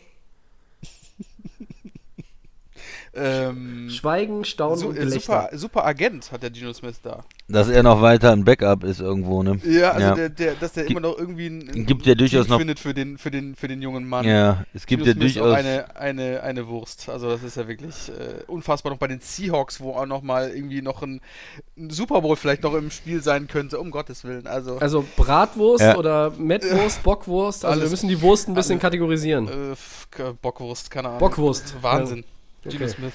Ähm, 3.18 3.88
Schweigen, 3.90 4.44
Staunen 4.44 4.78
su 4.78 4.88
und 4.88 4.97
äh, 4.97 5.01
Gelächter. 5.01 5.20
super, 5.20 5.48
super 5.59 5.86
Agent 5.86 6.30
hat 6.32 6.43
der 6.43 6.51
Geno 6.51 6.72
Smith 6.72 7.01
da. 7.02 7.24
Dass 7.48 7.68
er 7.68 7.82
noch 7.82 8.02
weiter 8.02 8.32
ein 8.32 8.44
Backup 8.44 8.84
ist 8.84 9.01
irgendwo, 9.01 9.43
ne? 9.43 9.59
Ja, 9.64 9.93
also 9.93 10.06
Ja. 10.09 10.14
Der, 10.14 10.28
der, 10.28 10.55
dass 10.55 10.72
der 10.72 10.84
Gibt- 10.84 10.90
immer 10.98 11.09
noch 11.09 11.18
irgendwie 11.18 11.47
ein, 11.47 11.86
gibt 11.86 12.05
ja 12.06 12.14
durchaus 12.14 12.48
noch- 12.48 12.59
findet 12.59 12.78
für 12.78 12.93
den, 12.94 13.16
für 13.18 13.30
den, 13.30 13.55
für 13.55 13.68
den 13.68 13.80
jungen 13.82 14.09
Mann. 14.09 14.24
Ja, 14.26 14.64
es 14.74 14.86
gibt 14.86 15.06
ja 15.06 15.12
Smith 15.14 15.34
durchaus. 15.34 15.55
eine, 15.56 15.97
eine, 15.97 16.43
eine 16.43 16.66
Wurst. 16.68 17.09
Also 17.09 17.28
das 17.30 17.43
ist 17.43 17.56
ja 17.56 17.66
wirklich 17.68 18.09
äh, 18.10 18.43
unfassbar. 18.47 18.93
Noch 18.93 18.98
bei 18.98 19.06
den 19.09 19.20
Seahawks, 19.20 19.80
wo 19.80 19.93
auch 19.93 20.06
noch 20.06 20.22
mal 20.22 20.51
irgendwie 20.51 20.82
noch 20.82 21.02
ein, 21.02 21.20
ein 21.78 21.90
Super 21.90 22.20
Bowl 22.20 22.36
vielleicht 22.36 22.62
noch 22.64 22.74
im 22.74 22.90
Spiel 22.90 23.22
sein 23.22 23.47
könnte, 23.47 23.78
um 23.78 23.90
Gottes 23.90 24.24
Willen. 24.24 24.47
Also 24.47 24.78
Also 24.78 25.05
Bratwurst 25.16 25.82
Ja. 25.84 25.97
oder 25.97 26.30
Mettwurst, 26.36 27.02
Bockwurst. 27.05 27.64
Also 27.64 27.76
wir 27.76 27.80
Alles- 27.82 27.90
müssen 27.93 28.09
die 28.09 28.20
Wurst 28.20 28.48
ein 28.48 28.55
bisschen 28.55 28.72
alles- 28.72 28.82
kategorisieren. 28.82 29.48
äh, 29.48 30.32
Bockwurst, 30.43 30.90
keine 30.90 31.09
Ahnung. 31.09 31.20
Bockwurst. 31.20 31.76
Wahnsinn. 31.80 32.24
Geno 32.68 32.84
Okay. 32.84 32.88
Smith. 32.88 33.12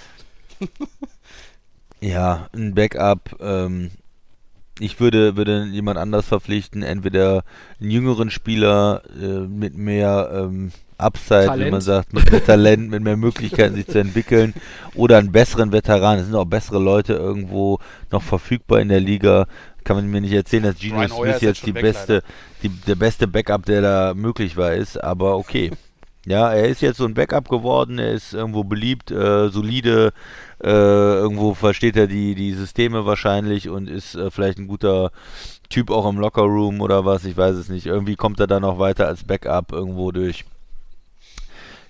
Ja, 1.99 2.49
ein 2.53 2.73
Backup. 2.73 3.37
Ähm, 3.39 3.91
ich 4.79 4.99
würde, 4.99 5.35
würde 5.35 5.65
jemand 5.65 5.99
anders 5.99 6.25
verpflichten, 6.25 6.81
entweder 6.81 7.43
einen 7.79 7.91
jüngeren 7.91 8.31
Spieler 8.31 9.03
äh, 9.21 9.41
mit 9.47 9.77
mehr 9.77 10.31
ähm, 10.33 10.71
Upside, 10.97 11.43
wie 11.43 11.47
Talent. 11.47 11.71
man 11.71 11.81
sagt, 11.81 12.13
mit 12.13 12.31
mehr 12.31 12.43
Talent, 12.43 12.89
mit 12.89 13.03
mehr 13.03 13.17
Möglichkeiten, 13.17 13.75
sich 13.75 13.87
zu 13.87 13.99
entwickeln, 13.99 14.53
oder 14.95 15.17
einen 15.17 15.31
besseren 15.31 15.71
Veteran. 15.71 16.19
Es 16.19 16.25
sind 16.25 16.35
auch 16.35 16.45
bessere 16.45 16.79
Leute 16.79 17.13
irgendwo 17.13 17.79
noch 18.11 18.23
verfügbar 18.23 18.79
in 18.79 18.89
der 18.89 18.99
Liga. 18.99 19.47
Kann 19.83 19.95
man 19.95 20.09
mir 20.09 20.21
nicht 20.21 20.33
erzählen, 20.33 20.63
dass 20.63 20.79
Gino 20.79 21.07
Smith 21.07 21.41
jetzt 21.41 21.65
die 21.65 21.73
weg, 21.73 21.81
beste, 21.83 22.23
die, 22.63 22.69
der 22.69 22.95
beste 22.95 23.27
Backup, 23.27 23.65
der 23.65 23.81
da 23.81 24.13
möglich 24.15 24.57
war, 24.57 24.73
ist, 24.73 24.97
aber 24.97 25.37
okay. 25.37 25.71
Ja, 26.27 26.53
er 26.53 26.67
ist 26.67 26.81
jetzt 26.81 26.97
so 26.97 27.05
ein 27.05 27.15
Backup 27.15 27.49
geworden, 27.49 27.97
er 27.97 28.11
ist 28.11 28.33
irgendwo 28.33 28.63
beliebt, 28.63 29.09
äh, 29.09 29.49
solide, 29.49 30.13
äh, 30.63 30.67
irgendwo 30.69 31.55
versteht 31.55 31.97
er 31.97 32.05
die, 32.05 32.35
die 32.35 32.53
Systeme 32.53 33.05
wahrscheinlich 33.07 33.69
und 33.69 33.89
ist 33.89 34.13
äh, 34.13 34.29
vielleicht 34.29 34.59
ein 34.59 34.67
guter 34.67 35.11
Typ 35.69 35.89
auch 35.89 36.07
im 36.07 36.19
Lockerroom 36.19 36.81
oder 36.81 37.05
was, 37.05 37.25
ich 37.25 37.35
weiß 37.37 37.55
es 37.55 37.69
nicht. 37.69 37.87
Irgendwie 37.87 38.15
kommt 38.15 38.39
er 38.39 38.45
da 38.47 38.59
noch 38.59 38.77
weiter 38.77 39.07
als 39.07 39.23
Backup 39.23 39.71
irgendwo 39.71 40.11
durch. 40.11 40.45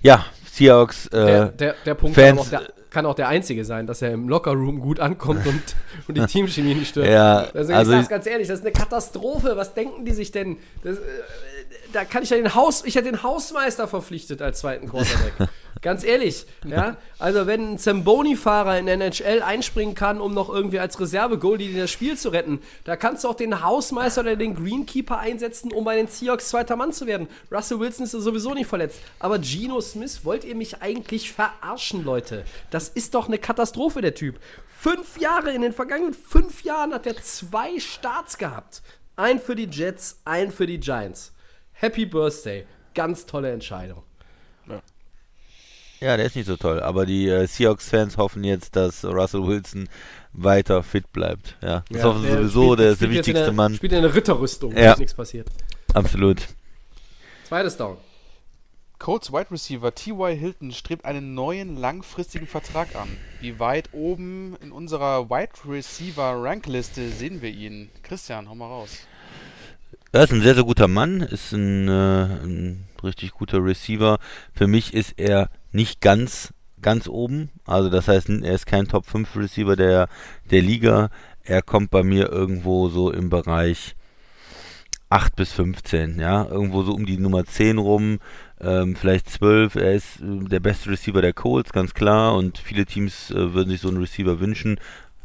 Ja, 0.02 0.26
Seahawks, 0.46 1.08
äh, 1.08 1.26
Der, 1.26 1.46
der, 1.50 1.76
der 1.86 1.94
Punkt 1.96 2.16
Fans- 2.16 2.30
kann 2.30 2.40
auch 2.40 2.50
der, 2.66 2.74
kann 2.90 3.06
auch 3.06 3.16
der 3.16 3.28
einzige 3.30 3.64
sein, 3.66 3.88
dass 3.88 4.02
er 4.02 4.12
im 4.12 4.28
Lockerroom 4.30 4.80
gut 4.80 5.00
ankommt 5.00 5.46
und, 5.46 5.62
und 6.08 6.18
die 6.18 6.26
Teamchemie 6.26 6.74
nicht 6.76 6.90
stört. 6.90 7.08
Ja, 7.08 7.48
also, 7.54 7.74
also 7.74 7.92
ich 7.92 7.96
sag's 7.98 8.04
ich- 8.04 8.10
ganz 8.10 8.26
ehrlich, 8.28 8.48
das 8.48 8.60
ist 8.60 8.66
eine 8.66 8.74
Katastrophe. 8.74 9.54
Was 9.56 9.74
denken 9.74 10.04
die 10.06 10.12
sich 10.12 10.32
denn? 10.32 10.58
Das, 10.84 10.98
äh, 10.98 11.02
da 11.94 12.06
kann 12.06 12.24
ich 12.24 12.30
ja 12.30 12.38
den 12.38 12.56
Haus, 12.56 12.84
ich 12.86 12.96
hätte 12.96 13.12
den 13.12 13.24
Hausmeister 13.24 13.88
verpflichtet 13.88 14.42
als 14.42 14.60
zweiten 14.60 14.90
Quarterback. 14.90 15.34
ganz 15.82 16.04
ehrlich, 16.04 16.46
ja. 16.66 16.98
Also 17.20 17.48
wenn 17.48 17.74
ein 17.74 17.78
Zamboni-Fahrer 17.78 18.78
in 18.78 18.86
der 18.86 18.96
NHL 18.96 19.42
einspringen 19.42 19.96
kann, 19.96 20.22
um 20.22 20.34
noch 20.34 20.50
irgendwie 20.50 20.80
als 20.80 21.00
Reserve-Goalie 21.00 21.78
das 21.78 21.92
Spiel 21.92 22.18
zu 22.18 22.30
retten, 22.30 22.60
da 22.84 22.96
kannst 22.96 23.24
du 23.24 23.30
auch 23.30 23.36
den 23.36 23.64
Hausmeister 23.64 24.22
oder 24.22 24.36
den 24.36 24.56
Greenkeeper 24.56 25.18
einsetzen, 25.18 25.72
um 25.72 25.84
bei 25.84 25.96
den 25.96 26.08
Seahawks 26.08 26.50
zweiter 26.50 26.76
Mann 26.76 26.94
zu 26.94 27.08
werden. 27.08 27.28
Russell 27.52 27.80
Wilson 27.80 28.06
ist 28.06 28.12
sowieso 28.12 28.54
nicht 28.54 28.68
verletzt. 28.68 29.00
Aber 29.20 29.40
Geno 29.40 29.82
Smith, 29.82 30.24
wollt 30.24 30.44
ihr 30.44 30.56
mich 30.56 30.82
eigentlich 30.82 31.32
verarschen, 31.32 32.04
Leute? 32.04 32.46
Das 32.70 32.90
ist 32.90 33.16
doch 33.16 33.28
eine 33.28 33.38
Katastrophe, 33.38 34.02
der 34.02 34.16
Typ. 34.16 34.40
Fünf 34.80 35.20
Jahre, 35.20 35.52
in 35.52 35.62
den 35.62 35.74
vergangenen 35.74 36.14
fünf 36.14 36.64
Jahren 36.64 36.94
hat 36.94 37.06
er 37.06 37.16
zwei 37.18 37.80
Starts 37.80 38.38
gehabt. 38.38 38.82
Ein 39.16 39.40
für 39.40 39.56
die 39.56 39.68
Jets, 39.70 40.20
ein 40.26 40.52
für 40.52 40.66
die 40.66 40.80
Giants. 40.80 41.34
Happy 41.82 42.06
Birthday. 42.06 42.66
Ganz 42.94 43.26
tolle 43.26 43.52
Entscheidung. 43.52 44.04
ja, 46.00 46.18
der 46.18 46.26
ist 46.26 46.36
nicht 46.36 46.46
so 46.48 46.58
toll, 46.58 46.80
aber 46.82 47.06
die 47.06 47.28
äh, 47.28 47.46
Seahawks-Fans 47.48 48.18
hoffen 48.18 48.44
jetzt, 48.44 48.76
dass 48.76 49.04
Russell 49.06 49.46
Wilson 49.46 49.88
weiter 50.34 50.82
fit 50.84 51.12
bleibt. 51.14 51.58
Ja, 51.62 51.84
das 51.90 52.04
hoffen 52.04 52.24
sie 52.24 52.30
sowieso, 52.32 52.64
spielt- 52.74 52.80
der 52.80 52.90
ist 52.92 53.02
der 53.02 53.10
wichtigste 53.12 53.44
der, 53.46 53.52
Mann. 53.54 53.76
Spielt 53.76 53.94
in 53.94 54.02
der 54.02 54.14
Ritterrüstung, 54.16 54.76
Ja. 54.76 54.96
nichts 54.98 55.14
passiert. 55.14 55.48
Absolut. 55.94 56.48
Zweites 57.46 57.78
Down. 57.78 57.98
Colts 58.98 59.32
Wide 59.34 59.50
Receiver 59.50 59.94
T.Y. 59.96 60.36
Hilton 60.38 60.72
strebt 60.72 61.06
einen 61.06 61.34
neuen 61.34 61.76
langfristigen 61.76 62.46
Vertrag 62.48 62.96
an. 62.96 63.10
Wie 63.40 63.60
weit 63.60 63.90
oben 63.94 64.56
in 64.62 64.72
unserer 64.72 65.30
Wide 65.32 65.54
Receiver 65.68 66.36
Rankliste 66.44 67.10
sehen 67.10 67.42
wir 67.42 67.50
ihn? 67.50 67.90
Christian, 68.04 68.48
hau 68.48 68.54
mal 68.56 68.68
raus. 68.68 69.00
Er 70.14 70.26
ist 70.26 70.34
ein 70.34 70.42
sehr, 70.42 70.56
sehr 70.56 70.66
guter 70.66 70.90
Mann, 70.90 71.22
ist 71.22 71.54
ein, 71.54 71.88
äh, 71.88 72.24
ein 72.44 72.84
richtig 73.02 73.32
guter 73.32 73.64
Receiver. 73.64 74.20
Für 74.54 74.68
mich 74.68 74.94
ist 74.94 75.14
er 75.18 75.50
nicht 75.72 76.02
ganz, 76.02 76.54
ganz 76.82 77.08
oben. 77.08 77.50
Also 77.64 77.90
das 77.90 78.10
heißt, 78.10 78.30
er 78.30 78.54
ist 78.54 78.66
kein 78.66 78.90
Top 78.90 79.06
5 79.06 79.34
Receiver 79.38 79.78
der, 79.78 80.10
der 80.50 80.62
Liga. 80.62 81.12
Er 81.44 81.62
kommt 81.62 81.92
bei 81.92 82.04
mir 82.04 82.30
irgendwo 82.30 82.90
so 82.90 83.10
im 83.10 83.30
Bereich 83.30 83.96
8 85.08 85.34
bis 85.38 85.54
15, 85.54 86.20
ja, 86.20 86.46
irgendwo 86.46 86.84
so 86.84 86.94
um 86.94 87.06
die 87.06 87.18
Nummer 87.18 87.46
10 87.46 87.78
rum, 87.78 88.20
ähm, 88.60 88.98
vielleicht 88.98 89.30
12. 89.30 89.76
Er 89.76 89.94
ist 89.94 90.20
äh, 90.20 90.46
der 90.50 90.60
beste 90.60 90.90
Receiver 90.90 91.22
der 91.22 91.34
Colts, 91.34 91.72
ganz 91.72 91.94
klar, 91.94 92.36
und 92.36 92.58
viele 92.58 92.86
Teams 92.86 93.32
äh, 93.32 93.54
würden 93.54 93.70
sich 93.70 93.80
so 93.80 93.88
einen 93.88 93.98
Receiver 93.98 94.42
wünschen 94.42 94.78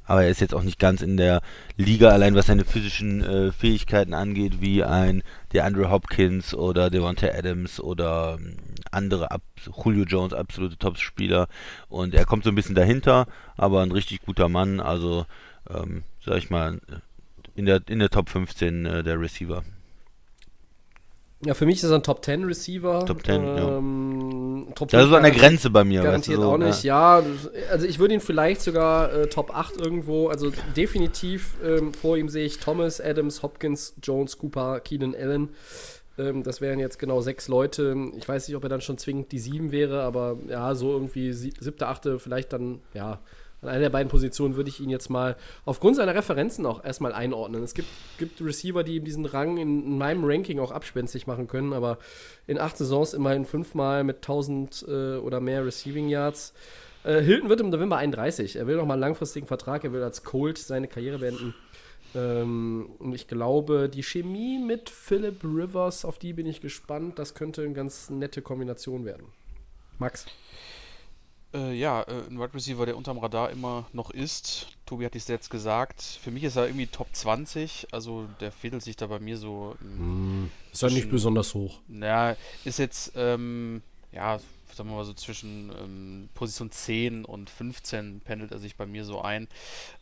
aber 0.06 0.24
er 0.24 0.30
ist 0.30 0.40
jetzt 0.40 0.54
auch 0.54 0.62
nicht 0.62 0.78
ganz 0.78 1.02
in 1.02 1.16
der 1.16 1.42
Liga, 1.76 2.10
allein 2.10 2.34
was 2.34 2.46
seine 2.46 2.64
physischen 2.64 3.22
äh, 3.22 3.52
Fähigkeiten 3.52 4.14
angeht, 4.14 4.60
wie 4.60 4.82
ein 4.82 5.22
der 5.52 5.64
Andrew 5.64 5.90
Hopkins 5.90 6.54
oder 6.54 6.90
Devonta 6.90 7.28
Adams 7.28 7.80
oder 7.80 8.38
ähm, 8.38 8.56
andere, 8.90 9.30
Ab 9.30 9.42
Julio 9.84 10.04
Jones, 10.04 10.32
absolute 10.32 10.78
Top-Spieler. 10.78 11.48
Und 11.88 12.14
er 12.14 12.24
kommt 12.24 12.44
so 12.44 12.50
ein 12.50 12.56
bisschen 12.56 12.74
dahinter, 12.74 13.26
aber 13.56 13.82
ein 13.82 13.92
richtig 13.92 14.22
guter 14.22 14.48
Mann, 14.48 14.80
also 14.80 15.26
ähm, 15.68 16.04
sag 16.24 16.38
ich 16.38 16.50
mal, 16.50 16.80
in 17.54 17.66
der, 17.66 17.80
in 17.88 17.98
der 17.98 18.10
Top 18.10 18.28
15 18.28 18.86
äh, 18.86 19.02
der 19.02 19.20
Receiver. 19.20 19.64
Ja, 21.44 21.54
für 21.54 21.66
mich 21.66 21.76
ist 21.76 21.84
er 21.84 21.96
ein 21.96 22.02
Top 22.02 22.24
10 22.24 22.44
Receiver. 22.44 23.04
Top 23.04 23.24
10, 23.24 23.34
ähm, 23.34 23.56
ja. 23.56 23.78
Top 24.74 24.88
das 24.90 25.04
ist 25.04 25.10
so 25.10 25.16
an 25.16 25.22
der 25.22 25.32
Grenze 25.32 25.70
bei 25.70 25.84
mir. 25.84 26.02
Garantiert 26.02 26.38
weißt 26.38 26.44
du, 26.44 26.48
so, 26.48 26.52
auch 26.52 26.58
nicht, 26.58 26.82
ja. 26.82 27.20
ja. 27.20 27.26
Also 27.70 27.86
ich 27.86 27.98
würde 27.98 28.14
ihn 28.14 28.20
vielleicht 28.20 28.60
sogar 28.60 29.12
äh, 29.12 29.26
Top 29.28 29.54
8 29.54 29.76
irgendwo, 29.76 30.28
also 30.28 30.50
definitiv 30.76 31.54
ähm, 31.64 31.94
vor 31.94 32.16
ihm 32.16 32.28
sehe 32.28 32.44
ich 32.44 32.58
Thomas, 32.58 33.00
Adams, 33.00 33.42
Hopkins, 33.42 33.94
Jones, 34.02 34.38
Cooper, 34.38 34.80
Keenan 34.80 35.14
Allen. 35.14 35.50
Ähm, 36.18 36.42
das 36.42 36.60
wären 36.60 36.78
jetzt 36.78 36.98
genau 36.98 37.20
sechs 37.20 37.48
Leute. 37.48 37.94
Ich 38.16 38.28
weiß 38.28 38.48
nicht, 38.48 38.56
ob 38.56 38.62
er 38.62 38.68
dann 38.68 38.80
schon 38.80 38.98
zwingend 38.98 39.32
die 39.32 39.38
sieben 39.38 39.72
wäre, 39.72 40.02
aber 40.02 40.38
ja, 40.48 40.74
so 40.74 40.92
irgendwie 40.92 41.32
siebte, 41.32 41.86
achte, 41.86 42.18
vielleicht 42.18 42.52
dann, 42.52 42.80
ja, 42.94 43.20
an 43.62 43.68
einer 43.68 43.80
der 43.80 43.90
beiden 43.90 44.10
Positionen 44.10 44.56
würde 44.56 44.68
ich 44.68 44.80
ihn 44.80 44.90
jetzt 44.90 45.08
mal 45.08 45.36
aufgrund 45.64 45.96
seiner 45.96 46.14
Referenzen 46.14 46.66
auch 46.66 46.84
erstmal 46.84 47.12
einordnen. 47.12 47.62
Es 47.62 47.74
gibt, 47.74 47.88
gibt 48.18 48.40
Receiver, 48.40 48.84
die 48.84 49.00
diesen 49.00 49.24
Rang 49.24 49.56
in, 49.56 49.84
in, 49.84 49.98
meinem 49.98 50.24
Ranking 50.24 50.60
auch 50.60 50.70
abspenstig 50.70 51.26
machen 51.26 51.48
können, 51.48 51.72
aber 51.72 51.98
in 52.46 52.58
acht 52.58 52.76
Saisons 52.76 53.14
immerhin 53.14 53.44
fünfmal 53.44 54.04
mit 54.04 54.16
1000 54.16 54.84
äh, 54.86 55.16
oder 55.16 55.40
mehr 55.40 55.64
Receiving 55.64 56.08
Yards. 56.08 56.52
Äh, 57.02 57.22
Hilton 57.22 57.48
wird 57.48 57.60
im 57.60 57.70
November 57.70 57.96
31. 57.96 58.56
Er 58.56 58.66
will 58.66 58.76
noch 58.76 58.86
mal 58.86 58.94
einen 58.94 59.00
langfristigen 59.00 59.46
Vertrag, 59.46 59.84
er 59.84 59.92
will 59.92 60.02
als 60.02 60.22
Colt 60.22 60.58
seine 60.58 60.88
Karriere 60.88 61.18
beenden. 61.18 61.54
Ähm, 62.14 62.90
und 62.98 63.14
ich 63.14 63.28
glaube, 63.28 63.88
die 63.88 64.02
Chemie 64.02 64.58
mit 64.58 64.90
Philip 64.90 65.42
Rivers, 65.44 66.04
auf 66.04 66.18
die 66.18 66.32
bin 66.32 66.46
ich 66.46 66.60
gespannt. 66.60 67.18
Das 67.18 67.34
könnte 67.34 67.62
eine 67.62 67.74
ganz 67.74 68.10
nette 68.10 68.42
Kombination 68.42 69.04
werden. 69.04 69.26
Max. 69.98 70.26
Äh, 71.56 71.72
ja, 71.72 72.02
äh, 72.02 72.26
ein 72.28 72.38
Wide 72.38 72.54
Receiver, 72.54 72.84
der 72.84 72.96
unterm 72.96 73.18
Radar 73.18 73.50
immer 73.50 73.86
noch 73.92 74.10
ist. 74.10 74.68
Tobi 74.84 75.06
hat 75.06 75.16
es 75.16 75.26
jetzt 75.28 75.48
gesagt. 75.48 76.02
Für 76.02 76.30
mich 76.30 76.44
ist 76.44 76.56
er 76.56 76.66
irgendwie 76.66 76.86
Top 76.86 77.08
20. 77.12 77.88
Also 77.92 78.26
der 78.40 78.52
fädelt 78.52 78.82
sich 78.82 78.96
da 78.96 79.06
bei 79.06 79.18
mir 79.18 79.38
so. 79.38 79.74
Mm, 79.80 80.46
ist 80.72 80.82
ja 80.82 80.90
nicht 80.90 81.10
besonders 81.10 81.54
hoch. 81.54 81.80
Naja, 81.88 82.36
ist 82.64 82.78
jetzt, 82.78 83.12
ähm, 83.16 83.82
ja, 84.12 84.38
sagen 84.74 84.90
wir 84.90 84.96
mal 84.96 85.04
so 85.04 85.14
zwischen 85.14 85.72
ähm, 85.82 86.28
Position 86.34 86.70
10 86.70 87.24
und 87.24 87.48
15 87.48 88.20
pendelt 88.20 88.52
er 88.52 88.58
sich 88.58 88.76
bei 88.76 88.84
mir 88.84 89.06
so 89.06 89.22
ein. 89.22 89.48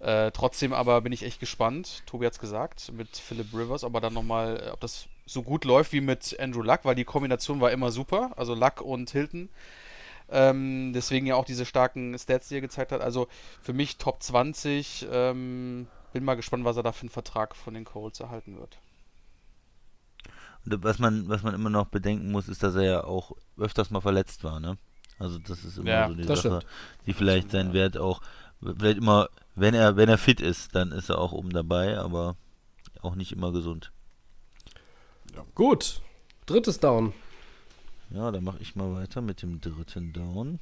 Äh, 0.01 0.33
trotzdem 0.33 0.73
aber 0.73 1.01
bin 1.03 1.13
ich 1.13 1.23
echt 1.23 1.39
gespannt. 1.39 2.03
Tobi 2.07 2.27
hat 2.27 2.33
es 2.33 2.41
gesagt, 2.41 2.91
mit 2.93 3.17
Philip 3.17 3.55
Rivers, 3.55 3.85
aber 3.85 4.01
dann 4.01 4.15
nochmal, 4.15 4.61
äh, 4.67 4.71
ob 4.71 4.81
das 4.81 5.07
so 5.27 5.43
gut 5.43 5.65
läuft 5.65 5.93
wie 5.93 6.01
mit 6.01 6.37
Andrew 6.41 6.63
Luck, 6.63 6.81
weil 6.83 6.97
die 6.97 7.05
Kombination 7.05 7.61
war 7.61 7.71
immer 7.71 7.93
super. 7.93 8.33
Also 8.37 8.55
Luck 8.55 8.81
und 8.81 9.11
Hilton. 9.11 9.49
Ähm, 10.37 10.93
deswegen 10.93 11.27
ja 11.27 11.37
auch 11.37 11.45
diese 11.45 11.65
starken 11.65 12.19
Stats, 12.19 12.49
die 12.49 12.57
er 12.57 12.61
gezeigt 12.61 12.91
hat. 12.91 13.01
Also 13.01 13.29
für 13.63 13.73
mich 13.73 13.99
Top 13.99 14.21
20. 14.21 15.07
Ähm, 15.09 15.87
bin 16.13 16.25
mal 16.25 16.35
gespannt, 16.35 16.65
was 16.65 16.77
er 16.77 16.83
da 16.83 16.91
für 16.91 17.03
einen 17.03 17.11
Vertrag 17.11 17.55
von 17.55 17.73
den 17.73 17.85
Colts 17.85 18.19
erhalten 18.19 18.59
wird. 18.59 18.79
Was 20.65 20.99
man, 20.99 21.29
was 21.29 21.43
man 21.45 21.55
immer 21.55 21.71
noch 21.71 21.87
bedenken 21.87 22.33
muss, 22.33 22.49
ist, 22.49 22.65
dass 22.65 22.75
er 22.75 22.83
ja 22.83 23.05
auch 23.05 23.33
öfters 23.57 23.91
mal 23.91 24.01
verletzt 24.01 24.43
war, 24.43 24.59
ne? 24.59 24.77
Also 25.19 25.39
das 25.39 25.65
ist 25.65 25.79
immer 25.79 25.91
ja, 25.91 26.09
so 26.09 26.15
die 26.15 26.25
Sache, 26.25 26.39
stimmt. 26.39 26.67
die 27.07 27.13
vielleicht 27.13 27.51
seinen 27.53 27.69
ja. 27.69 27.75
Wert 27.75 27.97
auch, 27.97 28.21
vielleicht 28.61 28.99
immer, 28.99 29.29
wenn 29.55 29.75
er, 29.75 29.97
wenn 29.97 30.09
er 30.09 30.19
fit 30.19 30.41
ist, 30.41 30.75
dann 30.75 30.91
ist 30.91 31.11
er 31.11 31.19
auch 31.19 31.33
oben 31.33 31.51
dabei, 31.51 31.99
aber 31.99 32.37
auch 33.03 33.15
nicht 33.15 33.31
immer 33.31 33.53
gesund. 33.53 33.93
Ja. 35.35 35.45
Gut, 35.55 36.01
drittes 36.47 36.81
Down. 36.81 37.13
Ja, 38.15 38.31
dann 38.31 38.45
mache 38.45 38.59
ich 38.61 38.77
mal 38.77 38.95
weiter 38.95 39.21
mit 39.21 39.43
dem 39.43 39.61
dritten 39.61 40.13
Down. 40.13 40.61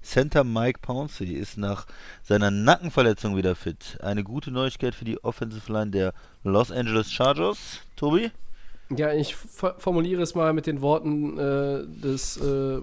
Center 0.00 0.44
Mike 0.44 0.78
Pouncey 0.80 1.32
ist 1.32 1.58
nach 1.58 1.86
seiner 2.22 2.52
Nackenverletzung 2.52 3.36
wieder 3.36 3.56
fit. 3.56 3.98
Eine 4.00 4.22
gute 4.22 4.52
Neuigkeit 4.52 4.94
für 4.94 5.04
die 5.04 5.22
Offensive 5.24 5.72
Line 5.72 5.90
der 5.90 6.14
Los 6.44 6.70
Angeles 6.70 7.10
Chargers. 7.10 7.80
Tobi? 7.96 8.30
Ja, 8.96 9.12
ich 9.12 9.34
formuliere 9.34 10.22
es 10.22 10.36
mal 10.36 10.52
mit 10.52 10.68
den 10.68 10.80
Worten 10.80 11.36
äh, 11.36 11.84
des 11.84 12.36
äh, 12.36 12.80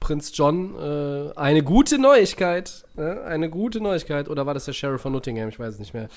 Prinz 0.00 0.32
John. 0.34 0.74
Äh, 0.76 1.32
eine 1.36 1.62
gute 1.62 1.96
Neuigkeit. 1.96 2.84
eine 2.96 3.50
gute 3.50 3.80
Neuigkeit. 3.80 4.28
Oder 4.28 4.46
war 4.46 4.54
das 4.54 4.64
der 4.64 4.72
Sheriff 4.72 5.02
von 5.02 5.12
Nottingham? 5.12 5.48
Ich 5.48 5.60
weiß 5.60 5.74
es 5.74 5.78
nicht 5.78 5.94
mehr. 5.94 6.08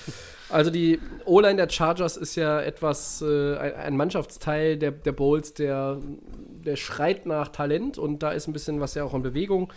Also 0.48 0.70
die 0.72 0.98
O-Line 1.24 1.56
der 1.56 1.70
Chargers 1.70 2.16
ist 2.16 2.34
ja 2.34 2.60
etwas, 2.60 3.22
äh, 3.22 3.56
ein, 3.58 3.74
ein, 3.74 3.96
Mannschaftsteil 3.96 4.76
der, 4.76 4.90
der 4.90 5.12
Bowls, 5.12 5.54
der 5.54 6.00
der 6.64 6.76
schreit 6.76 7.26
nach 7.26 7.48
Talent 7.48 7.98
und 7.98 8.22
da 8.22 8.32
ist 8.32 8.48
ein 8.48 8.52
bisschen 8.52 8.80
was 8.80 8.94
ja 8.94 9.04
auch 9.04 9.14
in 9.14 9.22
Bewegung. 9.22 9.72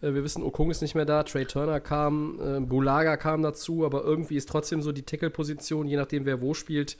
Äh, 0.00 0.14
wir 0.14 0.24
wissen, 0.24 0.42
Okung 0.42 0.70
ist 0.70 0.82
nicht 0.82 0.94
mehr 0.94 1.04
da, 1.04 1.22
Trey 1.22 1.44
Turner 1.44 1.80
kam, 1.80 2.38
äh, 2.40 2.60
Bulaga 2.60 3.16
kam 3.16 3.42
dazu, 3.42 3.84
aber 3.84 4.04
irgendwie 4.04 4.36
ist 4.36 4.48
trotzdem 4.48 4.82
so 4.82 4.92
die 4.92 5.02
Tackle-Position, 5.02 5.86
je 5.88 5.96
nachdem 5.96 6.24
wer 6.24 6.40
wo 6.40 6.54
spielt, 6.54 6.96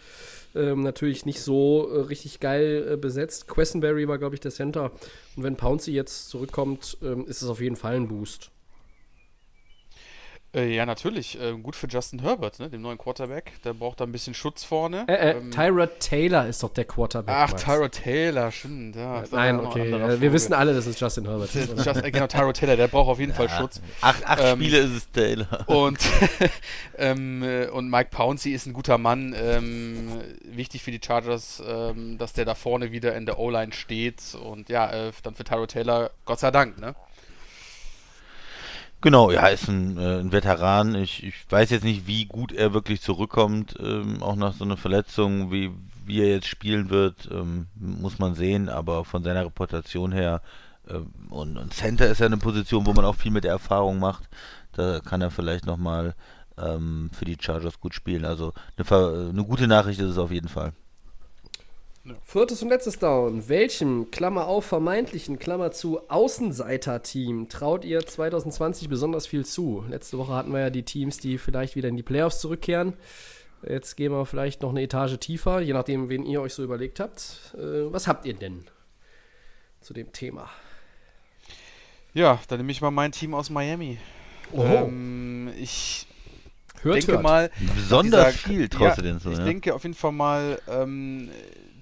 ähm, 0.55 0.83
natürlich 0.83 1.27
nicht 1.27 1.41
so 1.41 1.89
äh, 1.91 2.01
richtig 2.01 2.41
geil 2.41 2.93
äh, 2.93 2.97
besetzt. 2.97 3.49
Questenberry 3.49 4.09
war, 4.09 4.19
glaube 4.19 4.35
ich, 4.35 4.41
der 4.41 4.51
Center. 4.51 4.93
Und 5.37 5.45
wenn 5.45 5.57
Pouncy 5.57 5.93
jetzt 5.93 6.29
zurückkommt, 6.29 6.99
ähm, 7.03 7.27
ist 7.27 7.43
es 7.43 7.49
auf 7.49 7.61
jeden 7.61 7.77
Fall 7.77 7.97
ein 7.97 8.09
Boost. 8.09 8.51
Äh, 10.55 10.75
ja, 10.75 10.87
natürlich. 10.87 11.39
Äh, 11.39 11.53
gut 11.59 11.77
für 11.77 11.89
Justin 11.89 12.21
Herbert, 12.21 12.59
ne? 12.59 12.71
dem 12.71 12.81
neuen 12.81 12.97
Quarterback. 12.97 13.53
Der 13.65 13.75
braucht 13.75 14.01
da 14.01 14.05
ein 14.05 14.13
bisschen 14.13 14.33
Schutz 14.33 14.65
vorne. 14.65 15.05
Äh, 15.07 15.13
äh, 15.13 15.31
ähm, 15.33 15.51
Tyrod 15.51 16.01
Taylor 16.01 16.47
ist 16.47 16.63
doch 16.63 16.73
der 16.73 16.87
Quarterback. 16.87 17.35
Ach, 17.37 17.53
Tyrod 17.53 17.93
Taylor, 17.93 18.51
stimmt. 18.51 18.97
Ja, 18.97 19.25
Nein, 19.31 19.61
okay. 19.61 20.21
Wir 20.21 20.33
wissen 20.33 20.55
alle, 20.55 20.75
das 20.75 20.87
ist 20.87 20.99
Justin 20.99 21.27
Herbert. 21.27 21.55
Ist 21.55 21.77
Just, 21.85 22.03
genau, 22.03 22.27
Tyrod 22.27 22.57
Taylor, 22.57 22.77
der 22.77 22.89
braucht 22.89 23.11
auf 23.11 23.19
jeden 23.19 23.33
ja. 23.33 23.37
Fall 23.37 23.51
Schutz. 23.51 23.83
Acht, 24.01 24.27
acht 24.27 24.41
ähm, 24.43 24.59
Spiele 24.59 24.79
ist 24.79 24.93
es 24.93 25.11
Taylor. 25.11 25.69
Und, 25.69 25.99
ähm, 26.97 27.43
äh, 27.43 27.67
und 27.67 27.91
Mike 27.91 28.09
Pouncey 28.11 28.53
ist 28.53 28.65
ein 28.65 28.73
guter 28.73 28.97
Mann. 28.97 29.35
Ähm, 29.39 30.23
wichtig 30.45 30.83
für 30.83 30.91
die 30.91 31.01
Chargers, 31.05 31.63
ähm, 31.67 32.17
dass 32.17 32.33
der 32.33 32.47
da 32.47 32.55
vorne 32.55 32.91
wieder 32.91 33.15
in 33.17 33.27
der 33.27 33.39
O-Line 33.39 33.73
steht. 33.73 34.35
Und 34.43 34.71
ja, 34.71 35.11
dann 35.23 35.35
für 35.35 35.45
Tyrod 35.45 35.71
Taylor, 35.71 36.11
Gott 36.25 36.41
sei 36.41 36.51
Dank, 36.51 36.79
ne? 36.79 36.95
Genau, 39.01 39.31
ja, 39.31 39.47
ist 39.47 39.69
ein, 39.69 39.97
äh, 39.97 40.19
ein 40.19 40.33
Veteran. 40.33 40.97
Ich, 40.97 41.23
ich 41.23 41.35
weiß 41.49 41.71
jetzt 41.71 41.85
nicht, 41.85 42.07
wie 42.09 42.27
gut 42.27 42.53
er 42.53 42.75
wirklich 42.75 43.01
zurückkommt, 43.01 43.77
ähm, 43.79 44.23
auch 44.23 44.35
nach 44.35 44.55
so 44.55 44.65
einer 44.65 44.77
Verletzung, 44.77 45.53
wie, 45.53 45.71
wie 46.05 46.21
er 46.21 46.29
jetzt 46.29 46.49
spielen 46.49 46.91
wird, 46.91 47.29
ähm, 47.31 47.69
muss 47.77 48.19
man 48.19 48.35
sehen, 48.35 48.69
aber 48.69 49.05
von 49.05 49.23
seiner 49.23 49.45
Reputation 49.45 50.11
her 50.11 50.43
ähm, 50.89 51.13
und, 51.31 51.57
und, 51.59 51.75
Center 51.75 52.09
ist 52.09 52.19
ja 52.21 52.27
eine 52.27 52.39
Position, 52.39 52.87
wo 52.87 52.93
man 52.93 53.05
auch 53.05 53.15
viel 53.15 53.31
mit 53.31 53.45
der 53.45 53.53
Erfahrung 53.53 54.01
macht. 54.01 54.29
Da 54.73 55.01
kann 55.01 55.21
er 55.21 55.31
vielleicht 55.31 55.67
nochmal 55.67 56.15
ähm, 56.59 57.11
für 57.13 57.25
die 57.25 57.37
Chargers 57.41 57.81
gut 57.81 57.95
spielen. 57.95 58.25
Also 58.25 58.53
eine, 58.77 59.29
eine 59.31 59.45
gute 59.45 59.69
Nachricht 59.69 60.01
ist 60.01 60.11
es 60.11 60.19
auf 60.19 60.33
jeden 60.33 60.49
Fall. 60.49 60.73
Viertes 62.23 62.63
und 62.63 62.69
letztes 62.69 62.99
Down. 62.99 63.49
Welchem, 63.49 64.11
Klammer 64.11 64.47
auf, 64.47 64.65
vermeintlichen, 64.67 65.39
Klammer 65.39 65.71
zu, 65.73 66.01
Außenseiter-Team 66.09 67.49
traut 67.49 67.85
ihr 67.85 68.05
2020 68.05 68.89
besonders 68.89 69.27
viel 69.27 69.45
zu? 69.45 69.85
Letzte 69.89 70.19
Woche 70.19 70.35
hatten 70.35 70.53
wir 70.53 70.61
ja 70.61 70.71
die 70.71 70.85
Teams, 70.85 71.19
die 71.19 71.39
vielleicht 71.39 71.77
wieder 71.77 71.89
in 71.89 71.97
die 71.97 72.03
Playoffs 72.03 72.41
zurückkehren. 72.41 72.95
Jetzt 73.67 73.97
gehen 73.97 74.13
wir 74.13 74.25
vielleicht 74.27 74.63
noch 74.63 74.71
eine 74.71 74.83
Etage 74.83 75.19
tiefer, 75.19 75.61
je 75.61 75.73
nachdem, 75.73 76.09
wen 76.09 76.25
ihr 76.25 76.41
euch 76.41 76.55
so 76.55 76.63
überlegt 76.63 77.01
habt. 77.01 77.55
Äh, 77.57 77.93
was 77.93 78.07
habt 78.07 78.25
ihr 78.25 78.35
denn 78.35 78.65
zu 79.81 79.93
dem 79.93 80.13
Thema? 80.13 80.49
Ja, 82.15 82.41
dann 82.49 82.59
nehme 82.59 82.73
ich 82.73 82.81
mal 82.81 82.91
mein 82.91 83.13
Team 83.13 83.35
aus 83.35 83.51
Miami. 83.51 83.99
Oh. 84.53 84.63
Ähm, 84.63 85.51
ich 85.59 86.07
hört, 86.83 86.97
denke 86.97 87.13
hört. 87.13 87.23
mal. 87.23 87.51
Besonders 87.75 88.37
viel 88.37 88.69
traust 88.69 88.97
ja, 88.99 89.03
du 89.03 89.03
denn 89.03 89.19
so, 89.19 89.31
Ich 89.31 89.39
ja? 89.39 89.45
denke 89.45 89.75
auf 89.75 89.83
jeden 89.83 89.95
Fall 89.95 90.13
mal, 90.13 90.61
ähm, 90.69 91.31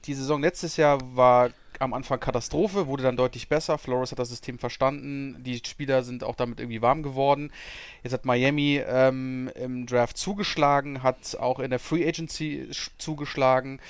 die 0.06 0.14
Saison 0.14 0.40
letztes 0.40 0.76
Jahr 0.76 0.98
war 1.16 1.50
am 1.78 1.92
Anfang 1.92 2.20
Katastrophe, 2.20 2.86
wurde 2.86 3.02
dann 3.02 3.16
deutlich 3.16 3.48
besser. 3.48 3.78
Flores 3.78 4.10
hat 4.10 4.18
das 4.18 4.28
System 4.28 4.58
verstanden, 4.58 5.42
die 5.42 5.60
Spieler 5.64 6.02
sind 6.02 6.24
auch 6.24 6.34
damit 6.34 6.60
irgendwie 6.60 6.82
warm 6.82 7.02
geworden. 7.02 7.50
Jetzt 8.02 8.12
hat 8.12 8.24
Miami 8.24 8.82
ähm, 8.86 9.50
im 9.54 9.86
Draft 9.86 10.16
zugeschlagen, 10.16 11.02
hat 11.02 11.36
auch 11.38 11.58
in 11.58 11.70
der 11.70 11.78
Free 11.78 12.06
Agency 12.06 12.68
zugeschlagen. 12.98 13.80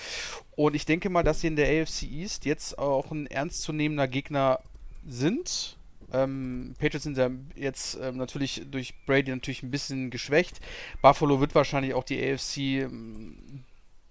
Und 0.57 0.75
ich 0.75 0.87
denke 0.87 1.11
mal, 1.11 1.23
dass 1.23 1.41
sie 1.41 1.49
in 1.49 1.57
der 1.57 1.83
AFC 1.83 2.05
East 2.05 2.45
jetzt 2.45 2.79
auch 2.79 3.11
ein 3.11 3.27
ernstzunehmender 3.27 4.09
Gegner 4.09 4.61
sind. 5.07 5.77
Ähm, 6.13 6.75
Patriots 6.79 7.05
sind 7.05 7.17
ja 7.17 7.31
jetzt 7.57 7.99
ähm, 8.01 8.17
natürlich 8.17 8.63
durch 8.71 8.95
Brady 9.07 9.31
natürlich 9.31 9.63
ein 9.63 9.71
bisschen 9.71 10.11
geschwächt. 10.11 10.61
Buffalo 11.03 11.41
wird 11.41 11.55
wahrscheinlich 11.55 11.95
auch 11.95 12.05
die 12.05 12.23
AFC 12.23 12.59
ähm, 12.59 13.37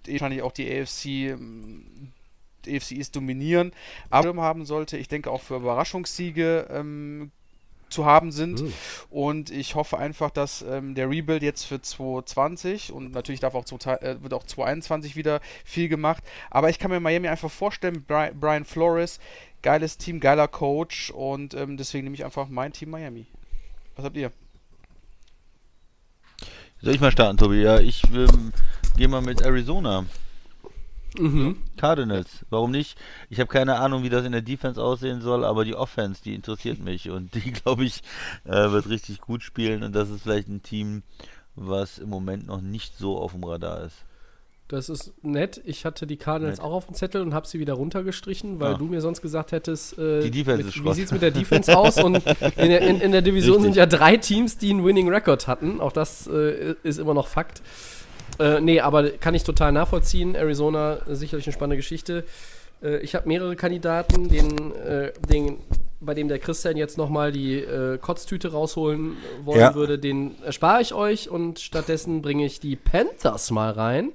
wahrscheinlich 0.08 0.42
auch 0.42 0.52
die 0.52 0.72
AFC 0.72 1.06
ähm, 1.06 2.12
AFC 2.68 2.94
East 2.94 3.16
dominieren, 3.16 3.72
aber 4.10 4.42
haben 4.42 4.66
sollte, 4.66 4.98
ich 4.98 5.08
denke 5.08 5.30
auch 5.30 5.42
für 5.42 5.58
Überraschungssiege 5.58 6.68
ähm, 6.72 7.32
zu 7.90 8.06
haben 8.06 8.32
sind. 8.32 8.62
Mhm. 8.62 8.74
Und 9.10 9.52
ich 9.52 9.76
hoffe 9.76 9.98
einfach, 9.98 10.32
dass 10.32 10.64
ähm, 10.64 10.96
der 10.96 11.10
Rebuild 11.10 11.44
jetzt 11.44 11.64
für 11.64 11.82
2020 11.82 12.92
und 12.92 13.14
natürlich 13.14 13.40
darf 13.40 13.56
auch 13.56 13.64
äh, 13.64 14.22
wird 14.22 14.34
auch 14.34 14.44
2021 14.44 15.16
wieder 15.16 15.42
viel 15.64 15.88
gemacht. 15.88 16.24
Aber 16.50 16.70
ich 16.70 16.80
kann 16.80 16.92
mir 16.92 17.00
Miami 17.00 17.28
einfach 17.28 17.52
vorstellen, 17.52 18.04
Bri 18.04 18.32
Brian 18.34 18.66
Flores, 18.66 19.20
geiles 19.62 19.98
Team, 19.98 20.20
geiler 20.20 20.48
Coach 20.48 21.12
und 21.12 21.54
ähm, 21.54 21.78
deswegen 21.78 22.06
nehme 22.06 22.16
ich 22.16 22.26
einfach 22.26 22.50
mein 22.50 22.74
Team 22.74 22.90
Miami. 22.90 23.28
Was 23.96 24.06
habt 24.06 24.18
ihr? 24.18 24.32
Soll 26.82 26.94
ich 26.94 27.02
mal 27.02 27.12
starten, 27.12 27.38
Tobi? 27.38 27.62
Ja, 27.62 27.80
ich 27.80 28.04
ähm, 28.14 28.52
gehe 28.96 29.08
mal 29.08 29.22
mit 29.22 29.42
Arizona. 29.42 30.06
Mhm. 31.18 31.58
Cardinals, 31.78 32.46
warum 32.50 32.72
nicht? 32.72 32.98
Ich 33.30 33.40
habe 33.40 33.48
keine 33.48 33.78
Ahnung, 33.80 34.04
wie 34.04 34.10
das 34.10 34.26
in 34.26 34.34
der 34.34 34.42
Defense 34.42 34.82
aussehen 34.82 35.22
soll, 35.22 35.46
aber 35.46 35.64
die 35.64 35.76
Offense, 35.76 36.22
die 36.24 36.36
interessiert 36.36 36.80
mich 36.80 37.10
und 37.10 37.34
die, 37.36 37.52
glaube 37.64 37.86
ich, 37.86 38.02
äh, 38.44 38.72
wird 38.72 38.90
richtig 38.90 39.22
gut 39.22 39.44
spielen 39.44 39.84
und 39.84 39.96
das 39.96 40.10
ist 40.10 40.24
vielleicht 40.24 40.50
ein 40.50 40.62
Team, 40.62 41.04
was 41.56 42.00
im 42.00 42.10
Moment 42.10 42.48
noch 42.48 42.62
nicht 42.62 42.98
so 42.98 43.18
auf 43.18 43.32
dem 43.32 43.44
Radar 43.44 43.86
ist. 43.86 44.04
Das 44.68 44.90
ist 44.90 45.14
nett. 45.24 45.62
Ich 45.64 45.86
hatte 45.86 46.08
die 46.08 46.18
Cardinals 46.18 46.58
nett. 46.58 46.66
auch 46.66 46.74
auf 46.74 46.88
dem 46.88 46.96
Zettel 46.96 47.22
und 47.22 47.36
habe 47.36 47.48
sie 47.48 47.60
wieder 47.60 47.74
runtergestrichen, 47.74 48.60
weil 48.60 48.74
ah. 48.74 48.78
du 48.78 48.86
mir 48.86 49.00
sonst 49.00 49.22
gesagt 49.22 49.52
hättest, 49.52 49.98
äh, 50.00 50.22
die 50.22 50.32
Defense 50.32 50.64
mit, 50.64 50.76
ist 50.76 50.84
wie 50.84 50.94
sieht 50.94 51.06
es 51.06 51.12
mit 51.12 51.22
der 51.22 51.30
Defense 51.30 51.78
aus? 51.78 52.04
Und 52.04 52.16
in 52.58 52.70
der, 52.70 52.82
in, 52.82 53.00
in 53.00 53.12
der 53.12 53.22
Division 53.22 53.58
Richtig. 53.58 53.76
sind 53.76 53.78
ja 53.78 53.86
drei 53.86 54.18
Teams, 54.18 54.58
die 54.58 54.72
einen 54.72 54.84
Winning 54.84 55.08
Record 55.08 55.48
hatten. 55.48 55.80
Auch 55.80 55.92
das 55.92 56.26
äh, 56.26 56.74
ist 56.82 56.98
immer 56.98 57.14
noch 57.14 57.28
Fakt. 57.28 57.62
Äh, 58.40 58.60
nee, 58.62 58.80
aber 58.80 59.12
kann 59.12 59.36
ich 59.36 59.44
total 59.44 59.72
nachvollziehen. 59.72 60.36
Arizona 60.36 61.00
sicherlich 61.08 61.46
eine 61.46 61.54
spannende 61.54 61.78
Geschichte. 61.78 62.24
Äh, 62.82 62.98
ich 62.98 63.16
habe 63.16 63.28
mehrere 63.28 63.56
Kandidaten, 63.56 64.30
den, 64.30 64.74
äh, 64.76 65.12
den, 65.30 65.58
bei 66.00 66.14
dem 66.14 66.28
der 66.28 66.40
Christian 66.40 66.78
jetzt 66.78 66.98
nochmal 66.98 67.32
die 67.32 67.60
äh, 67.60 67.98
Kotztüte 67.98 68.52
rausholen 68.52 69.18
wollen 69.44 69.60
ja. 69.60 69.76
würde. 69.76 70.00
Den 70.00 70.36
erspare 70.44 70.82
ich 70.82 70.94
euch 70.94 71.30
und 71.30 71.60
stattdessen 71.60 72.22
bringe 72.22 72.46
ich 72.46 72.60
die 72.60 72.76
Panthers 72.76 73.52
mal 73.52 73.72
rein. 73.72 74.12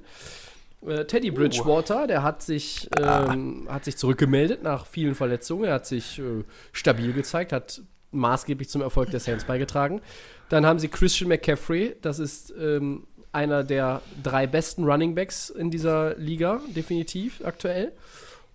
Äh, 0.85 1.05
Teddy 1.05 1.31
uh. 1.31 1.35
Bridgewater, 1.35 2.07
der 2.07 2.23
hat 2.23 2.41
sich, 2.41 2.89
ähm, 2.99 3.67
hat 3.69 3.85
sich 3.85 3.97
zurückgemeldet 3.97 4.63
nach 4.63 4.85
vielen 4.85 5.15
Verletzungen. 5.15 5.65
Er 5.65 5.75
hat 5.75 5.85
sich 5.85 6.19
äh, 6.19 6.43
stabil 6.71 7.13
gezeigt, 7.13 7.51
hat 7.51 7.81
maßgeblich 8.11 8.69
zum 8.69 8.81
Erfolg 8.81 9.11
der 9.11 9.19
Saints 9.19 9.45
beigetragen. 9.45 10.01
Dann 10.49 10.65
haben 10.65 10.79
sie 10.79 10.89
Christian 10.89 11.29
McCaffrey, 11.29 11.95
das 12.01 12.19
ist 12.19 12.53
ähm, 12.59 13.07
einer 13.31 13.63
der 13.63 14.01
drei 14.21 14.47
besten 14.47 14.83
Running 14.83 15.15
Backs 15.15 15.49
in 15.49 15.71
dieser 15.71 16.15
Liga, 16.15 16.61
definitiv 16.75 17.41
aktuell. 17.43 17.93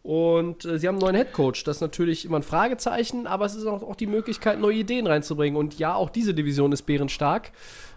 Und 0.07 0.65
äh, 0.65 0.79
sie 0.79 0.87
haben 0.87 0.95
einen 0.95 1.03
neuen 1.03 1.17
Head 1.17 1.33
Coach. 1.33 1.65
Das 1.65 1.79
ist 1.79 1.81
natürlich 1.81 2.25
immer 2.25 2.37
ein 2.37 2.45
Fragezeichen, 2.45 3.27
aber 3.27 3.45
es 3.45 3.57
ist 3.57 3.67
auch, 3.67 3.83
auch, 3.83 3.97
die 3.97 4.07
Möglichkeit, 4.07 4.61
neue 4.61 4.77
Ideen 4.77 5.09
reinzubringen. 5.09 5.59
Und 5.59 5.81
ja, 5.81 5.97
auch 5.97 6.11
diese 6.11 6.33
Division 6.33 6.71
ist 6.71 6.83
bärenstark. 6.83 7.51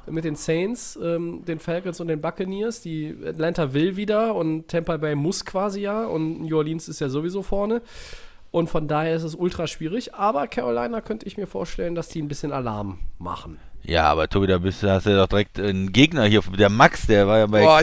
Mit 0.08 0.24
den 0.24 0.36
Saints, 0.36 0.98
ähm, 1.00 1.46
den 1.46 1.60
Falcons 1.60 2.00
und 2.00 2.08
den 2.08 2.20
Buccaneers. 2.20 2.82
Die 2.82 3.16
Atlanta 3.24 3.74
will 3.76 3.96
wieder 3.96 4.34
und 4.34 4.68
Tampa 4.68 4.98
Bay 4.98 5.14
muss 5.14 5.46
quasi 5.46 5.82
ja. 5.82 6.04
Und 6.06 6.42
New 6.42 6.58
Orleans 6.58 6.90
ist 6.90 7.00
ja 7.00 7.10
sowieso 7.10 7.44
vorne. 7.44 7.84
Und 8.50 8.72
von 8.72 8.88
daher 8.88 9.16
ist 9.16 9.22
es 9.22 9.36
ultra 9.36 9.68
schwierig. 9.68 10.16
Aber 10.16 10.48
Carolina 10.48 11.02
könnte 11.02 11.28
ich 11.28 11.38
mir 11.38 11.46
vorstellen, 11.46 11.94
dass 11.94 12.10
die 12.10 12.24
ein 12.24 12.28
bisschen 12.28 12.52
Alarm 12.52 12.98
machen. 13.20 13.60
Ja, 13.84 14.06
aber 14.06 14.28
Tobi, 14.28 14.48
da 14.48 14.58
bist, 14.58 14.84
hast 14.84 15.06
du 15.06 15.12
ja 15.12 15.18
doch 15.18 15.28
direkt 15.28 15.60
einen 15.60 15.92
Gegner 15.92 16.26
hier, 16.26 16.42
der 16.58 16.70
Max, 16.70 17.08
der 17.08 17.28
war 17.28 17.40
ja 17.40 17.48
bei 17.48 17.62
Boah, 17.62 17.82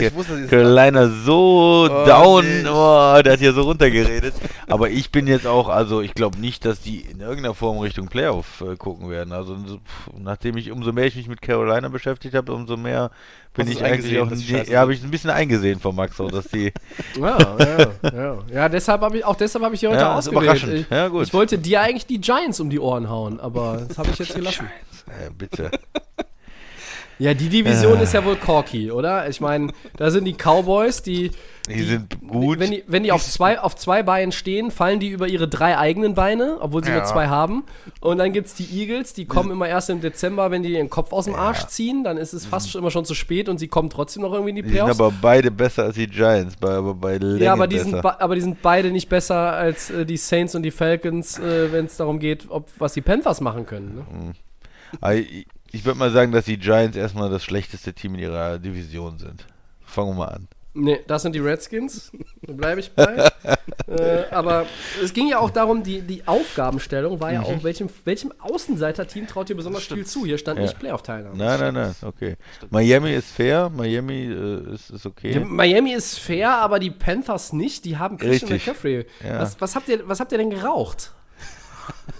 Carolina 0.49 1.09
so 1.09 1.89
oh, 1.91 2.05
down, 2.05 2.45
nee. 2.45 2.69
oh, 2.69 3.21
der 3.21 3.33
hat 3.33 3.39
hier 3.39 3.51
so 3.51 3.63
runtergeredet. 3.63 4.33
aber 4.67 4.89
ich 4.89 5.11
bin 5.11 5.27
jetzt 5.27 5.45
auch, 5.45 5.67
also 5.67 6.01
ich 6.01 6.13
glaube 6.13 6.39
nicht, 6.39 6.63
dass 6.65 6.79
die 6.79 7.01
in 7.01 7.19
irgendeiner 7.19 7.53
Form 7.53 7.79
Richtung 7.79 8.07
Playoff 8.07 8.61
äh, 8.61 8.75
gucken 8.77 9.09
werden. 9.09 9.33
Also 9.33 9.55
pff, 9.55 10.11
nachdem 10.19 10.55
ich, 10.55 10.71
umso 10.71 10.93
mehr 10.93 11.05
ich 11.05 11.15
mich 11.15 11.27
mit 11.27 11.41
Carolina 11.41 11.89
beschäftigt 11.89 12.35
habe, 12.35 12.53
umso 12.53 12.77
mehr 12.77 13.11
bin 13.57 13.71
ich 13.71 13.83
eigentlich 13.83 14.19
auch, 14.19 14.31
ja, 14.67 14.79
habe 14.79 14.93
ich 14.93 15.03
ein 15.03 15.09
bisschen 15.09 15.31
eingesehen 15.31 15.79
von 15.79 15.95
Max, 15.95 16.21
auch, 16.21 16.31
dass 16.31 16.47
die. 16.49 16.71
ja, 17.19 17.37
ja, 17.59 18.11
ja. 18.13 18.37
Ja, 18.53 18.69
deshalb 18.69 19.01
habe 19.01 19.17
ich, 19.17 19.25
auch 19.25 19.35
deshalb 19.35 19.65
habe 19.65 19.73
ich 19.73 19.79
hier 19.79 19.89
heute 19.89 20.01
ja, 20.01 20.15
ausgewählt. 20.15 20.63
Ich, 20.63 20.89
ja, 20.89 21.07
gut. 21.07 21.25
ich 21.25 21.33
wollte 21.33 21.57
dir 21.57 21.81
eigentlich 21.81 22.05
die 22.05 22.21
Giants 22.21 22.59
um 22.59 22.69
die 22.69 22.79
Ohren 22.79 23.09
hauen, 23.09 23.39
aber 23.39 23.83
das 23.87 23.97
habe 23.97 24.09
ich 24.11 24.19
jetzt 24.19 24.35
gelassen. 24.35 24.67
Giants, 24.67 24.96
äh, 25.07 25.29
bitte. 25.31 25.71
Ja, 27.19 27.33
die 27.33 27.49
Division 27.49 27.99
äh. 27.99 28.03
ist 28.03 28.13
ja 28.13 28.23
wohl 28.23 28.35
Corky, 28.35 28.91
oder? 28.91 29.27
Ich 29.27 29.41
meine, 29.41 29.71
da 29.95 30.11
sind 30.11 30.25
die 30.25 30.33
Cowboys, 30.33 31.01
die. 31.01 31.31
Die, 31.67 31.73
die 31.73 31.83
sind 31.83 32.21
gut. 32.25 32.59
Wenn 32.59 32.71
die, 32.71 32.83
wenn 32.87 33.03
die 33.03 33.11
auf, 33.11 33.21
zwei, 33.25 33.59
auf 33.59 33.75
zwei 33.75 34.01
Beinen 34.01 34.31
stehen, 34.31 34.71
fallen 34.71 35.01
die 35.01 35.09
über 35.09 35.27
ihre 35.27 35.49
drei 35.49 35.77
eigenen 35.77 36.13
Beine, 36.13 36.57
obwohl 36.61 36.81
sie 36.81 36.91
ja. 36.91 36.97
nur 36.97 37.05
zwei 37.05 37.27
haben. 37.27 37.65
Und 37.99 38.19
dann 38.19 38.31
gibt 38.31 38.47
es 38.47 38.53
die 38.53 38.63
Eagles, 38.79 39.13
die 39.13 39.25
kommen 39.25 39.51
immer 39.51 39.67
erst 39.67 39.89
im 39.89 39.99
Dezember, 39.99 40.49
wenn 40.49 40.63
die 40.63 40.73
ihren 40.73 40.89
Kopf 40.89 41.11
aus 41.11 41.25
dem 41.25 41.35
Arsch 41.35 41.63
ja. 41.63 41.67
ziehen. 41.67 42.03
Dann 42.05 42.15
ist 42.15 42.31
es 42.31 42.45
fast 42.45 42.71
schon 42.71 42.79
immer 42.79 42.91
schon 42.91 43.03
zu 43.03 43.13
spät 43.15 43.49
und 43.49 43.57
sie 43.57 43.67
kommen 43.67 43.89
trotzdem 43.89 44.21
noch 44.21 44.31
irgendwie 44.31 44.51
in 44.51 44.55
die 44.55 44.63
Playoffs. 44.63 44.91
Die 44.91 44.97
sind 44.97 45.05
aber 45.05 45.15
beide 45.21 45.51
besser 45.51 45.83
als 45.83 45.95
die 45.95 46.07
Giants, 46.07 46.55
aber 46.61 46.93
bei 46.93 47.17
Längen 47.17 47.43
Ja, 47.43 47.51
aber 47.51 47.67
die, 47.67 47.79
sind, 47.79 47.95
aber 47.95 48.35
die 48.35 48.41
sind 48.41 48.61
beide 48.61 48.89
nicht 48.89 49.09
besser 49.09 49.53
als 49.53 49.89
äh, 49.89 50.05
die 50.05 50.17
Saints 50.17 50.55
und 50.55 50.63
die 50.63 50.71
Falcons, 50.71 51.37
äh, 51.37 51.69
wenn 51.73 51.87
es 51.87 51.97
darum 51.97 52.19
geht, 52.19 52.45
ob, 52.47 52.69
was 52.77 52.93
die 52.93 53.01
Panthers 53.01 53.41
machen 53.41 53.65
können. 53.65 53.95
Ne? 53.95 54.05
Mhm. 54.09 54.46
Ich 55.71 55.85
würde 55.85 55.99
mal 55.99 56.11
sagen, 56.11 56.31
dass 56.31 56.45
die 56.45 56.57
Giants 56.57 56.97
erstmal 56.97 57.29
das 57.29 57.43
schlechteste 57.43 57.93
Team 57.93 58.15
in 58.15 58.21
ihrer 58.21 58.59
Division 58.59 59.19
sind. 59.19 59.45
Fangen 59.85 60.11
wir 60.11 60.15
mal 60.15 60.29
an. 60.29 60.47
Nee, 60.79 60.99
das 61.07 61.23
sind 61.23 61.33
die 61.33 61.39
Redskins. 61.39 62.11
Da 62.43 62.53
bleibe 62.53 62.79
ich 62.79 62.91
bei. 62.91 63.29
äh, 63.87 64.25
aber 64.29 64.67
es 65.03 65.11
ging 65.11 65.27
ja 65.27 65.39
auch 65.39 65.49
darum, 65.49 65.81
die, 65.81 66.01
die 66.01 66.27
Aufgabenstellung 66.27 67.19
war 67.19 67.33
ja 67.33 67.39
mhm. 67.39 67.45
auch, 67.45 67.63
welchem, 67.63 67.89
welchem 68.05 68.31
Außenseiter-Team 68.37 69.25
traut 69.25 69.49
ihr 69.49 69.55
besonders 69.55 69.85
viel 69.85 70.05
zu? 70.05 70.25
Hier 70.25 70.37
stand 70.37 70.59
ja. 70.59 70.65
nicht 70.65 70.77
Playoff-Teilnahme. 70.77 71.35
Nein, 71.35 71.59
nein, 71.59 71.73
nein, 71.73 71.95
okay. 72.03 72.35
Miami 72.69 73.13
ist 73.13 73.31
fair, 73.31 73.71
Miami 73.71 74.25
äh, 74.25 74.73
ist, 74.75 74.91
ist 74.91 75.05
okay. 75.07 75.33
Ja, 75.33 75.39
Miami 75.39 75.93
ist 75.93 76.19
fair, 76.19 76.51
aber 76.51 76.77
die 76.77 76.91
Panthers 76.91 77.53
nicht. 77.53 77.83
Die 77.85 77.97
haben 77.97 78.17
Christian 78.17 78.51
McCaffrey. 78.51 79.07
Ja. 79.23 79.39
Was, 79.39 79.59
was, 79.59 79.75
habt 79.75 79.89
ihr, 79.89 80.07
was 80.07 80.19
habt 80.19 80.31
ihr 80.31 80.37
denn 80.37 80.51
geraucht? 80.51 81.11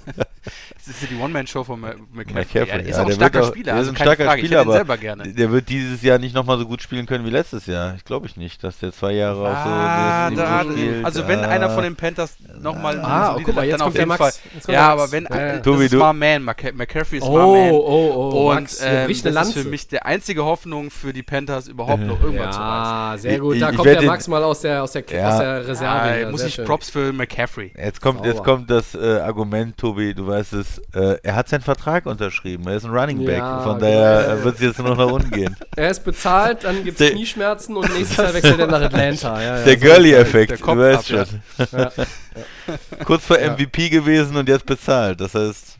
Das 0.87 0.95
ist 0.95 1.01
ja 1.01 1.17
die 1.17 1.21
One-Man-Show 1.21 1.65
von 1.65 1.81
McCaffrey. 1.81 2.33
McCaffrey. 2.33 2.69
Er 2.69 2.79
ist 2.79 2.95
ja, 2.95 3.03
auch 3.03 3.07
ein 3.07 3.13
starker 3.13 3.43
auch, 3.43 3.47
Spieler. 3.49 3.73
Also 3.73 3.91
ist 3.91 3.97
ein 3.97 4.03
starker 4.03 4.23
Frage. 4.23 4.41
Spieler, 4.41 4.61
aber 4.61 4.97
der 5.25 5.51
wird 5.51 5.67
dieses 5.67 6.01
Jahr 6.01 6.17
nicht 6.17 6.33
nochmal 6.33 6.57
so 6.57 6.65
gut 6.65 6.81
spielen 6.81 7.05
können 7.05 7.25
wie 7.25 7.29
letztes 7.29 7.65
Jahr. 7.65 7.95
Ich 7.95 8.05
glaube 8.05 8.25
ich 8.25 8.37
nicht, 8.37 8.63
dass 8.63 8.79
der 8.79 8.93
zwei 8.93 9.11
Jahre 9.11 9.49
ah, 9.49 10.27
auch 10.27 10.29
so 10.29 10.35
da, 10.37 10.63
spielt. 10.63 11.05
Also 11.05 11.27
wenn 11.27 11.39
ah. 11.39 11.49
einer 11.49 11.69
von 11.71 11.83
den 11.83 11.97
Panthers 11.97 12.37
nochmal 12.59 12.99
ah, 13.01 13.35
oh, 13.35 13.41
guck 13.43 13.55
mal, 13.55 13.65
jetzt 13.65 13.81
kommt 13.81 13.97
der 13.97 14.05
Max. 14.05 14.41
Ja, 14.67 14.93
aber 14.93 15.11
wenn 15.11 15.25
ja, 15.25 15.59
Tobi, 15.59 15.89
das 15.89 15.93
ist 15.93 15.99
my 15.99 16.13
man, 16.13 16.43
McCaffrey 16.43 17.17
ist 17.17 17.23
oh, 17.23 17.31
my 17.31 17.37
man. 17.37 17.71
Oh, 17.71 17.85
oh, 17.85 18.31
oh. 18.31 18.49
Und 18.51 18.61
Max, 18.61 18.81
ähm, 18.81 19.33
das 19.33 19.49
ist 19.49 19.57
für 19.57 19.67
mich 19.67 19.87
die 19.89 20.01
einzige 20.01 20.45
Hoffnung 20.45 20.89
für 20.89 21.11
die 21.11 21.23
Panthers 21.23 21.67
überhaupt 21.67 22.03
noch 22.03 22.21
irgendwann 22.21 22.53
zu 22.53 22.59
reißen. 22.59 22.63
Ah, 22.63 23.17
sehr 23.17 23.39
gut. 23.39 23.61
Da 23.61 23.71
kommt 23.73 23.87
der 23.87 24.03
Max 24.03 24.27
mal 24.27 24.43
aus 24.43 24.61
der 24.61 24.83
Reserve. 24.83 26.31
Muss 26.31 26.43
ich 26.43 26.63
Props 26.63 26.89
für 26.89 27.11
McCaffrey. 27.11 27.73
Jetzt 27.75 27.99
kommt 28.01 28.69
das 28.69 28.95
äh, 28.95 29.19
Argument, 29.19 29.75
Tobi, 29.77 30.13
du 30.13 30.27
weißt 30.27 30.53
es, 30.53 30.76
äh, 30.93 31.17
er 31.23 31.35
hat 31.35 31.49
seinen 31.49 31.61
Vertrag 31.61 32.05
unterschrieben. 32.05 32.67
Er 32.67 32.75
ist 32.75 32.85
ein 32.85 32.91
Running 32.91 33.25
Back. 33.25 33.37
Ja, 33.37 33.61
von 33.61 33.79
daher 33.79 34.23
genau. 34.23 34.43
wird 34.45 34.55
es 34.55 34.61
jetzt 34.61 34.79
nur 34.79 34.95
noch 34.95 35.11
unten 35.11 35.31
gehen. 35.31 35.55
Er 35.75 35.91
ist 35.91 36.03
bezahlt, 36.03 36.63
dann 36.63 36.83
gibt 36.83 36.99
es 36.99 37.11
Knieschmerzen 37.11 37.75
und 37.77 37.93
nächstes 37.93 38.17
Jahr 38.17 38.33
wechselt 38.33 38.59
er 38.59 38.67
nach 38.67 38.81
Atlanta. 38.81 39.39
Ja, 39.39 39.57
ja, 39.57 39.63
der 39.63 39.73
so 39.73 39.79
Girly-Effekt, 39.79 40.59
du 40.59 40.65
weißt 40.65 41.07
schon. 41.07 41.25
Kurz 43.05 43.25
vor 43.25 43.37
MVP 43.37 43.89
gewesen 43.89 44.35
und 44.37 44.49
jetzt 44.49 44.65
bezahlt. 44.65 45.21
Das 45.21 45.35
heißt, 45.35 45.77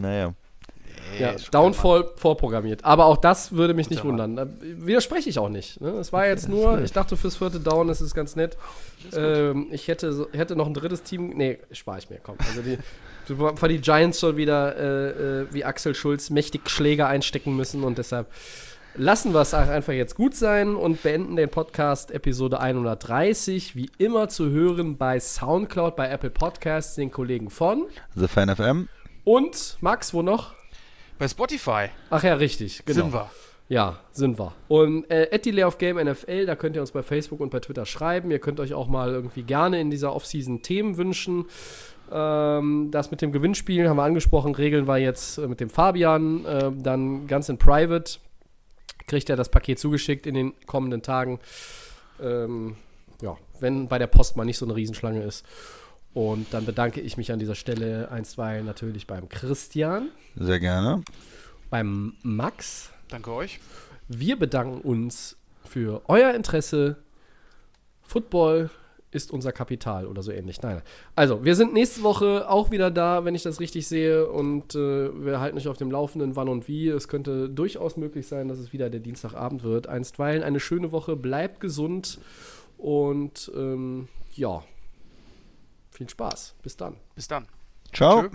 naja. 0.00 0.32
Ja, 1.18 1.34
Downfall 1.50 2.10
vorprogrammiert. 2.16 2.84
Aber 2.84 3.06
auch 3.06 3.16
das 3.16 3.52
würde 3.52 3.74
mich 3.74 3.90
nicht 3.90 4.04
wundern. 4.04 4.36
Da 4.36 4.46
widerspreche 4.60 5.28
ich 5.28 5.38
auch 5.38 5.48
nicht. 5.48 5.80
Ne? 5.80 5.90
Es 5.90 6.12
war 6.12 6.26
jetzt 6.26 6.48
nur, 6.48 6.80
ich 6.82 6.92
dachte 6.92 7.16
fürs 7.16 7.36
vierte 7.36 7.60
Down 7.60 7.88
ist 7.88 8.00
es 8.00 8.14
ganz 8.14 8.36
nett. 8.36 8.56
Ähm, 9.14 9.68
ich 9.70 9.88
hätte, 9.88 10.28
hätte 10.32 10.56
noch 10.56 10.66
ein 10.66 10.74
drittes 10.74 11.02
Team. 11.02 11.30
Nee, 11.36 11.58
spare 11.72 11.98
ich 11.98 12.10
mir, 12.10 12.18
komm. 12.22 12.36
Also 12.48 12.62
die, 12.62 12.78
bevor 13.36 13.68
die 13.68 13.80
Giants 13.80 14.20
schon 14.20 14.36
wieder 14.36 14.76
äh, 14.76 15.40
äh, 15.42 15.46
wie 15.50 15.64
Axel 15.64 15.94
Schulz 15.94 16.30
mächtig 16.30 16.68
Schläger 16.70 17.08
einstecken 17.08 17.56
müssen 17.56 17.84
und 17.84 17.98
deshalb 17.98 18.28
lassen 18.94 19.32
wir 19.32 19.40
es 19.40 19.54
einfach 19.54 19.92
jetzt 19.92 20.14
gut 20.14 20.34
sein 20.34 20.74
und 20.74 21.02
beenden 21.02 21.36
den 21.36 21.48
Podcast 21.48 22.10
Episode 22.10 22.60
130. 22.60 23.76
Wie 23.76 23.90
immer 23.98 24.28
zu 24.28 24.50
hören 24.50 24.96
bei 24.96 25.20
Soundcloud, 25.20 25.96
bei 25.96 26.08
Apple 26.08 26.30
Podcasts, 26.30 26.96
den 26.96 27.10
Kollegen 27.10 27.50
von. 27.50 27.86
The 28.14 28.28
Fan 28.28 28.54
FM. 28.54 28.88
Und 29.24 29.76
Max, 29.80 30.12
wo 30.12 30.22
noch? 30.22 30.54
Bei 31.18 31.28
Spotify 31.28 31.88
Ach 32.08 32.22
ja, 32.22 32.34
richtig. 32.34 32.84
Genau. 32.84 33.02
sind 33.02 33.12
wir. 33.12 33.30
Ja, 33.68 34.00
sind 34.10 34.36
wir. 34.36 34.52
Und 34.66 35.08
äh, 35.10 35.28
at 35.30 35.44
Delay 35.44 35.62
of 35.62 35.78
Game 35.78 35.96
NFL, 35.96 36.46
da 36.46 36.56
könnt 36.56 36.74
ihr 36.74 36.80
uns 36.80 36.90
bei 36.90 37.04
Facebook 37.04 37.38
und 37.38 37.50
bei 37.50 37.60
Twitter 37.60 37.86
schreiben. 37.86 38.32
Ihr 38.32 38.40
könnt 38.40 38.58
euch 38.58 38.74
auch 38.74 38.88
mal 38.88 39.10
irgendwie 39.10 39.44
gerne 39.44 39.80
in 39.80 39.90
dieser 39.90 40.12
Offseason 40.12 40.62
Themen 40.62 40.96
wünschen. 40.96 41.44
Ähm, 42.12 42.90
das 42.90 43.10
mit 43.10 43.22
dem 43.22 43.32
Gewinnspiel 43.32 43.88
haben 43.88 43.96
wir 43.96 44.02
angesprochen. 44.02 44.54
Regeln 44.54 44.86
wir 44.86 44.98
jetzt 44.98 45.38
äh, 45.38 45.46
mit 45.46 45.60
dem 45.60 45.70
Fabian. 45.70 46.44
Äh, 46.44 46.72
dann 46.76 47.26
ganz 47.26 47.48
in 47.48 47.58
Private 47.58 48.18
kriegt 49.06 49.30
er 49.30 49.36
das 49.36 49.48
Paket 49.48 49.78
zugeschickt 49.78 50.26
in 50.26 50.34
den 50.34 50.52
kommenden 50.66 51.02
Tagen. 51.02 51.40
Ähm, 52.20 52.76
ja, 53.22 53.36
wenn 53.60 53.88
bei 53.88 53.98
der 53.98 54.06
Post 54.06 54.36
mal 54.36 54.44
nicht 54.44 54.58
so 54.58 54.66
eine 54.66 54.76
Riesenschlange 54.76 55.22
ist. 55.22 55.44
Und 56.12 56.52
dann 56.52 56.66
bedanke 56.66 57.00
ich 57.00 57.16
mich 57.16 57.30
an 57.30 57.38
dieser 57.38 57.54
Stelle 57.54 58.10
einstweilen 58.10 58.66
natürlich 58.66 59.06
beim 59.06 59.28
Christian, 59.28 60.08
Sehr 60.34 60.58
gerne. 60.58 61.02
beim 61.70 62.14
Max. 62.22 62.90
Danke 63.08 63.32
euch. 63.32 63.60
Wir 64.08 64.36
bedanken 64.36 64.80
uns 64.80 65.36
für 65.64 66.02
euer 66.08 66.34
Interesse. 66.34 66.96
Football 68.02 68.70
ist 69.12 69.30
unser 69.30 69.52
Kapital 69.52 70.06
oder 70.06 70.22
so 70.22 70.30
ähnlich. 70.32 70.62
Nein. 70.62 70.82
Also, 71.16 71.44
wir 71.44 71.56
sind 71.56 71.72
nächste 71.72 72.02
Woche 72.02 72.48
auch 72.48 72.70
wieder 72.70 72.90
da, 72.90 73.24
wenn 73.24 73.34
ich 73.34 73.42
das 73.42 73.60
richtig 73.60 73.88
sehe. 73.88 74.28
Und 74.28 74.74
äh, 74.74 75.24
wir 75.24 75.40
halten 75.40 75.56
euch 75.58 75.68
auf 75.68 75.76
dem 75.76 75.90
Laufenden, 75.90 76.36
wann 76.36 76.48
und 76.48 76.68
wie. 76.68 76.88
Es 76.88 77.08
könnte 77.08 77.48
durchaus 77.48 77.96
möglich 77.96 78.26
sein, 78.26 78.48
dass 78.48 78.58
es 78.58 78.72
wieder 78.72 78.90
der 78.90 79.00
Dienstagabend 79.00 79.62
wird. 79.62 79.86
Einstweilen 79.88 80.42
eine 80.42 80.60
schöne 80.60 80.92
Woche. 80.92 81.16
Bleibt 81.16 81.60
gesund. 81.60 82.18
Und 82.78 83.50
ähm, 83.54 84.08
ja, 84.34 84.62
viel 85.90 86.08
Spaß. 86.08 86.54
Bis 86.62 86.76
dann. 86.76 86.96
Bis 87.14 87.28
dann. 87.28 87.46
Ciao. 87.92 88.22
Tschö. 88.22 88.28